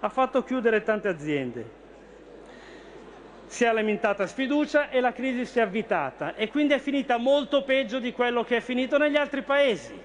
ha 0.00 0.08
fatto 0.08 0.42
chiudere 0.44 0.82
tante 0.82 1.08
aziende. 1.08 1.70
Si 3.44 3.64
è 3.64 3.66
alimentata 3.66 4.26
sfiducia 4.26 4.88
e 4.88 5.00
la 5.00 5.12
crisi 5.12 5.44
si 5.44 5.58
è 5.58 5.62
avvitata 5.62 6.34
e 6.34 6.48
quindi 6.48 6.72
è 6.72 6.78
finita 6.78 7.18
molto 7.18 7.62
peggio 7.64 7.98
di 7.98 8.12
quello 8.12 8.42
che 8.42 8.56
è 8.56 8.60
finito 8.60 8.96
negli 8.96 9.16
altri 9.16 9.42
paesi. 9.42 10.02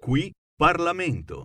Qui 0.00 0.32
Parlamento. 0.56 1.44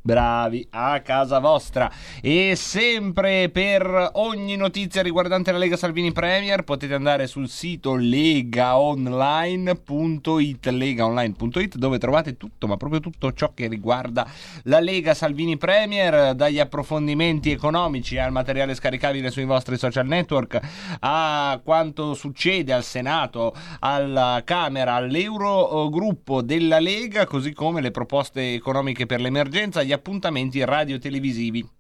Bravi, 0.08 0.66
a 0.70 1.02
casa 1.02 1.40
vostra. 1.40 1.92
E 2.22 2.54
sempre 2.56 3.50
per 3.50 4.12
ogni 4.14 4.56
notizia 4.56 5.02
riguardante 5.02 5.52
la 5.52 5.58
Lega 5.58 5.76
Salvini 5.76 6.14
Premier 6.14 6.64
potete 6.64 6.94
andare 6.94 7.28
sul 7.28 7.50
sito 7.50 7.96
legaonline.it, 7.96 10.66
legaonline.it 10.68 11.76
dove 11.76 11.98
trovate 11.98 12.38
tutto, 12.38 12.68
ma 12.68 12.78
proprio 12.78 13.02
tutto 13.02 13.34
ciò 13.34 13.52
che 13.54 13.68
riguarda 13.68 14.26
la 14.64 14.80
Lega 14.80 15.14
Salvini 15.14 15.58
Premier, 15.58 16.34
dagli 16.36 16.60
approfondimenti 16.60 17.52
economici 17.52 18.18
al 18.18 18.32
materiale 18.32 18.76
scaricabile 18.76 19.30
sui 19.30 19.44
vostri 19.44 19.78
social 19.78 20.08
network, 20.08 20.58
a 21.02 21.60
quanto 21.62 22.14
succede 22.14 22.72
al 22.72 22.86
Senato, 22.86 23.54
alla 23.80 24.42
Camera, 24.46 24.94
all'Eurogruppo 24.94 26.42
della 26.42 26.80
Lega, 26.80 27.26
così 27.26 27.52
come 27.52 27.82
le 27.82 27.92
proposte 27.92 28.54
economiche 28.54 29.06
per 29.06 29.20
l'emergenza, 29.20 29.84
gli 29.84 29.96
appuntamenti 29.98 30.64
radio-televisivi 30.64 31.77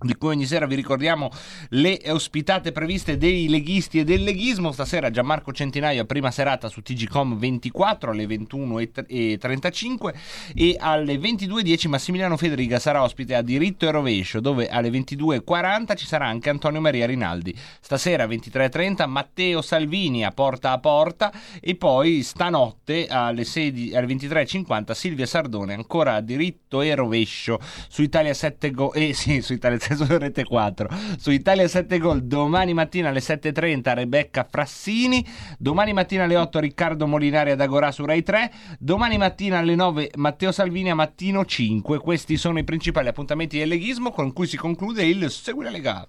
di 0.00 0.14
cui 0.16 0.28
ogni 0.30 0.44
sera 0.44 0.66
vi 0.66 0.74
ricordiamo 0.74 1.30
le 1.70 2.00
ospitate 2.08 2.70
previste 2.72 3.16
dei 3.16 3.48
leghisti 3.48 4.00
e 4.00 4.04
del 4.04 4.22
leghismo. 4.22 4.72
Stasera 4.72 5.10
Gianmarco 5.10 5.52
Centinaio, 5.52 6.04
prima 6.04 6.30
serata 6.30 6.68
su 6.68 6.82
TGCOM 6.82 7.38
24 7.38 8.10
alle 8.10 8.26
21.35 8.26 10.14
e 10.54 10.76
alle 10.78 11.16
22.10 11.16 11.88
Massimiliano 11.88 12.36
Federica 12.36 12.78
sarà 12.78 13.02
ospite 13.02 13.34
a 13.34 13.42
Diritto 13.42 13.86
e 13.86 13.90
Rovescio, 13.90 14.40
dove 14.40 14.68
alle 14.68 14.90
22.40 14.90 15.96
ci 15.96 16.06
sarà 16.06 16.26
anche 16.26 16.50
Antonio 16.50 16.80
Maria 16.80 17.06
Rinaldi. 17.06 17.56
Stasera 17.80 18.26
23.30 18.26 19.08
Matteo 19.08 19.62
Salvini 19.62 20.24
a 20.24 20.30
Porta 20.30 20.72
a 20.72 20.78
Porta 20.78 21.32
e 21.60 21.74
poi 21.74 22.22
stanotte 22.22 23.06
alle, 23.06 23.44
16, 23.44 23.94
alle 23.94 24.06
23.50 24.06 24.92
Silvia 24.92 25.26
Sardone 25.26 25.72
ancora 25.72 26.14
a 26.14 26.20
Diritto 26.20 26.82
e 26.82 26.94
Rovescio 26.94 27.58
su 27.88 28.02
Italia 28.02 28.34
7 28.34 28.70
Go... 28.72 28.92
Eh 28.92 29.14
sì, 29.14 29.40
su 29.40 29.52
Italia 29.54 29.78
su 29.94 30.04
Rete 30.06 30.44
4 30.44 30.88
su 31.18 31.30
Italia 31.30 31.66
7 31.66 31.98
Gol 31.98 32.22
domani 32.22 32.74
mattina 32.74 33.10
alle 33.10 33.20
7.30 33.20 33.94
Rebecca 33.94 34.46
Frassini 34.48 35.24
domani 35.58 35.92
mattina 35.92 36.24
alle 36.24 36.36
8 36.36 36.58
Riccardo 36.58 37.06
Molinari 37.06 37.50
ad 37.50 37.60
Agorà 37.60 37.92
su 37.92 38.04
Rai 38.04 38.22
3 38.22 38.52
domani 38.78 39.18
mattina 39.18 39.58
alle 39.58 39.74
9 39.74 40.10
Matteo 40.16 40.52
Salvini 40.52 40.90
a 40.90 40.94
Mattino 40.94 41.44
5 41.44 41.98
questi 41.98 42.36
sono 42.36 42.58
i 42.58 42.64
principali 42.64 43.08
appuntamenti 43.08 43.58
del 43.58 43.68
leghismo 43.68 44.10
con 44.10 44.32
cui 44.32 44.46
si 44.46 44.56
conclude 44.56 45.04
il 45.04 45.30
Segui 45.30 45.64
la 45.64 45.70
Lega. 45.70 46.08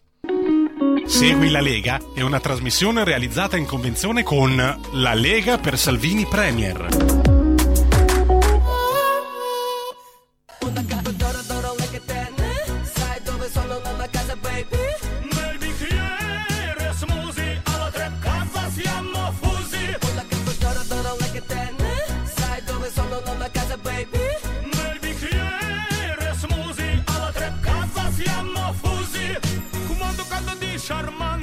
Segui 1.05 1.49
la 1.49 1.61
Lega 1.61 1.99
è 2.13 2.21
una 2.21 2.39
trasmissione 2.39 3.03
realizzata 3.03 3.57
in 3.57 3.65
convenzione 3.65 4.23
con 4.23 4.55
La 4.93 5.13
Lega 5.13 5.57
per 5.57 5.77
Salvini 5.77 6.25
Premier. 6.25 7.36
charmante. 30.87 31.36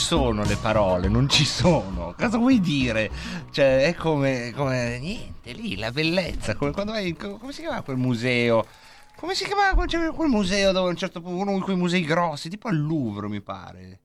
Sono 0.00 0.42
le 0.44 0.56
parole, 0.56 1.08
non 1.08 1.28
ci 1.28 1.44
sono. 1.44 2.14
Cosa 2.18 2.38
vuoi 2.38 2.58
dire? 2.58 3.10
Cioè, 3.50 3.84
è 3.84 3.94
come, 3.94 4.50
come 4.56 4.98
niente 4.98 5.52
lì, 5.52 5.76
la 5.76 5.92
bellezza, 5.92 6.56
come 6.56 6.72
quando 6.72 6.92
vai, 6.92 7.14
come 7.14 7.52
si 7.52 7.60
chiama 7.60 7.82
quel 7.82 7.98
museo? 7.98 8.66
Come 9.16 9.34
si 9.34 9.44
chiamava 9.44 9.74
quel, 9.74 9.86
c'era 9.86 10.10
quel 10.10 10.30
museo 10.30 10.72
dove 10.72 10.88
a 10.88 10.90
un 10.90 10.96
certo 10.96 11.20
punto, 11.20 11.42
uno 11.42 11.54
di 11.54 11.60
quei 11.60 11.76
musei 11.76 12.02
grossi, 12.02 12.48
tipo 12.48 12.68
al 12.68 12.78
Louvre 12.78 13.28
mi 13.28 13.42
pare. 13.42 14.00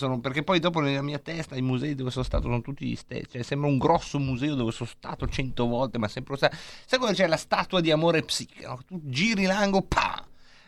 Non- 0.00 0.20
perché 0.20 0.42
poi 0.42 0.58
dopo 0.58 0.80
nella 0.80 1.02
mia 1.02 1.18
testa 1.18 1.54
i 1.56 1.60
musei 1.60 1.94
dove 1.94 2.10
sono 2.10 2.24
stato 2.24 2.44
sono 2.44 2.62
tutti 2.62 2.86
gli 2.86 2.96
stessi, 2.96 3.32
cioè 3.32 3.42
sembra 3.42 3.68
un 3.68 3.76
grosso 3.76 4.18
museo 4.18 4.54
dove 4.54 4.70
sono 4.70 4.88
stato 4.88 5.26
cento 5.26 5.66
volte, 5.66 5.98
ma 5.98 6.08
sempre 6.08 6.34
lo. 6.34 6.38
Sai 6.38 6.98
quando 6.98 7.16
c'è 7.16 7.26
la 7.26 7.36
statua 7.36 7.80
di 7.80 7.90
amore 7.90 8.22
psiche, 8.22 8.64
no? 8.64 8.78
Tu 8.86 9.00
giri 9.04 9.44
l'angolo, 9.44 9.82
pa! 9.82 10.24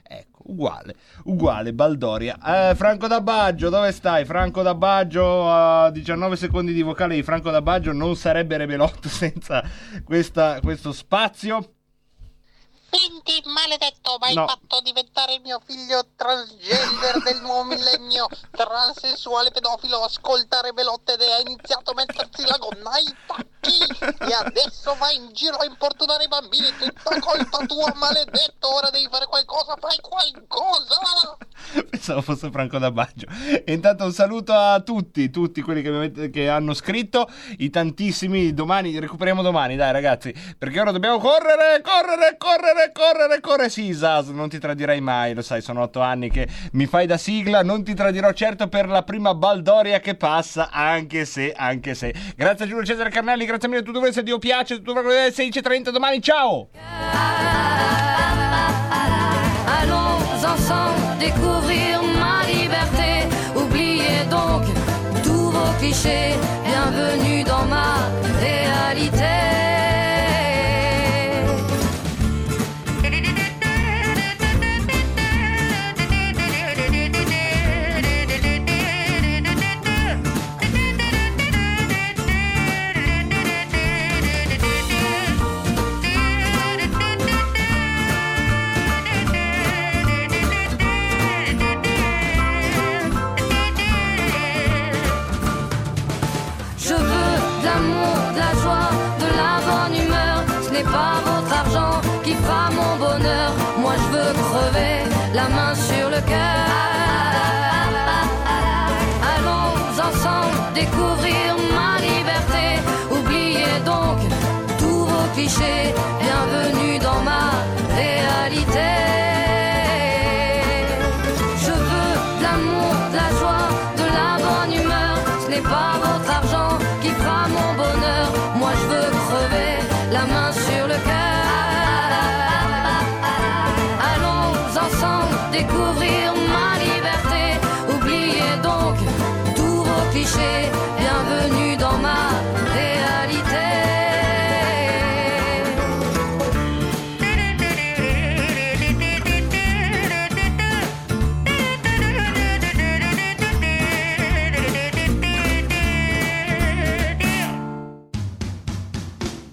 Ecco, 0.07 0.43
uguale, 0.47 0.95
uguale, 1.25 1.73
Baldoria. 1.73 2.39
Eh, 2.71 2.75
Franco 2.75 3.07
D'Abbaggio, 3.07 3.71
dove 3.71 3.91
stai? 3.91 4.25
Franco 4.25 4.63
D'Abbaggio, 4.63 5.51
a 5.51 5.91
19 5.91 6.37
secondi 6.37 6.73
di 6.73 6.83
vocale 6.83 7.15
di 7.15 7.23
Franco 7.23 7.51
D'Abbaggio, 7.51 7.93
non 7.93 8.15
sarebbe 8.15 8.57
Rebelotto 8.59 9.09
senza 9.09 9.63
questa- 10.05 10.61
questo 10.61 10.93
spazio. 10.93 11.71
Quindi, 12.95 13.43
maledetto, 13.47 14.19
mi 14.21 14.29
hai 14.29 14.35
No. 14.35 14.47
fatto 14.47 14.81
diventare 14.81 15.35
il 15.35 15.41
mio 15.43 15.61
figlio 15.67 16.07
transgender 16.15 17.23
del 17.25 17.41
nuovo 17.43 17.65
millennio, 17.75 18.29
transessuale 18.53 19.51
pedofilo, 19.51 20.05
ascolta 20.05 20.61
Rebelotte 20.61 21.15
ed 21.15 21.21
hai 21.23 21.41
iniziato 21.43 21.91
a 21.91 21.95
mettersi 21.95 22.47
la 22.47 22.57
gonna 22.57 22.91
ai 22.91 23.13
tacchi 23.27 23.79
e 24.29 24.33
adesso 24.33 24.95
vai 24.97 25.17
in 25.17 25.33
giro 25.33 25.57
a 25.57 25.65
importunare 25.65 26.25
i 26.25 26.29
bambini, 26.29 26.69
tutta 26.79 27.19
colpa 27.19 27.67
tua, 27.67 27.93
maledetto, 27.97 28.73
ora 28.73 28.91
devi 28.91 29.09
fare 29.11 29.27
qualcosa, 29.27 29.75
fai 29.81 29.99
qualcosa! 30.01 31.37
Pensavo 31.91 32.21
fosse 32.21 32.51
Franco 32.51 32.79
D'Abbaggio. 32.79 33.27
E 33.65 33.73
intanto 33.73 34.05
un 34.05 34.13
saluto 34.13 34.53
a 34.53 34.81
tutti, 34.81 35.31
tutti 35.31 35.63
quelli 35.63 35.83
che, 35.83 35.89
avete- 35.89 36.31
che 36.31 36.49
hanno 36.49 36.75
scritto, 36.75 37.29
i 37.59 37.71
tantissimi. 37.71 38.53
Domani, 38.53 38.99
recuperiamo 38.99 39.43
domani, 39.43 39.75
dai 39.75 39.91
ragazzi, 39.93 40.33
perché 40.59 40.81
ora 40.81 40.93
dobbiamo 40.93 41.19
correre, 41.19 41.81
correre, 41.83 42.37
correre, 42.37 42.84
correre, 42.93 43.41
correre. 43.41 43.69
Sì, 43.69 43.93
Zaz, 43.93 44.29
non 44.29 44.49
ti 44.49 44.59
tradirai 44.59 45.01
mai, 45.01 45.35
lo 45.35 45.43
sai, 45.43 45.61
sono 45.61 45.83
otto 45.83 46.01
anni 46.01 46.31
che 46.31 46.47
mi 46.73 46.87
fai 46.87 47.07
da 47.07 47.17
sigla, 47.17 47.63
non 47.63 47.85
ti 47.85 47.95
tradirò 47.95 48.33
certo 48.33 48.69
per 48.69 48.89
la 48.89 49.03
prima 49.03 49.35
Baldoria 49.35 50.01
che 50.01 50.15
passa, 50.15 50.71
anche 50.71 51.25
se, 51.25 51.53
anche 51.53 51.95
se. 51.95 52.15
Grazie 52.37 52.65
a 52.65 52.69
Giulio 52.69 52.85
Cesare 52.85 53.11
Carnelli, 53.11 53.47
grazie 53.47 53.69
mille 53.69 53.81
a 53.81 53.85
tutto 53.85 54.01
voi, 54.01 54.13
se 54.13 54.23
Dio 54.23 54.39
piace, 54.39 54.77
tutto 54.77 54.93
quello 54.93 55.09
che 55.09 55.27
è 55.27 55.31
16.30 55.31 55.91
domani, 55.91 56.21
ciao! 56.21 56.69
Allons 59.67 60.43
ensemble 60.43 61.17
découvrir 61.19 62.01
ma 62.19 62.43
liberté. 62.47 63.29
Oubliez 63.55 64.27
donc 64.29 64.65
tous 65.23 65.51
vos 65.51 65.73
clichés. 65.79 66.37
Bienvenue 66.65 67.45
dans 67.45 67.54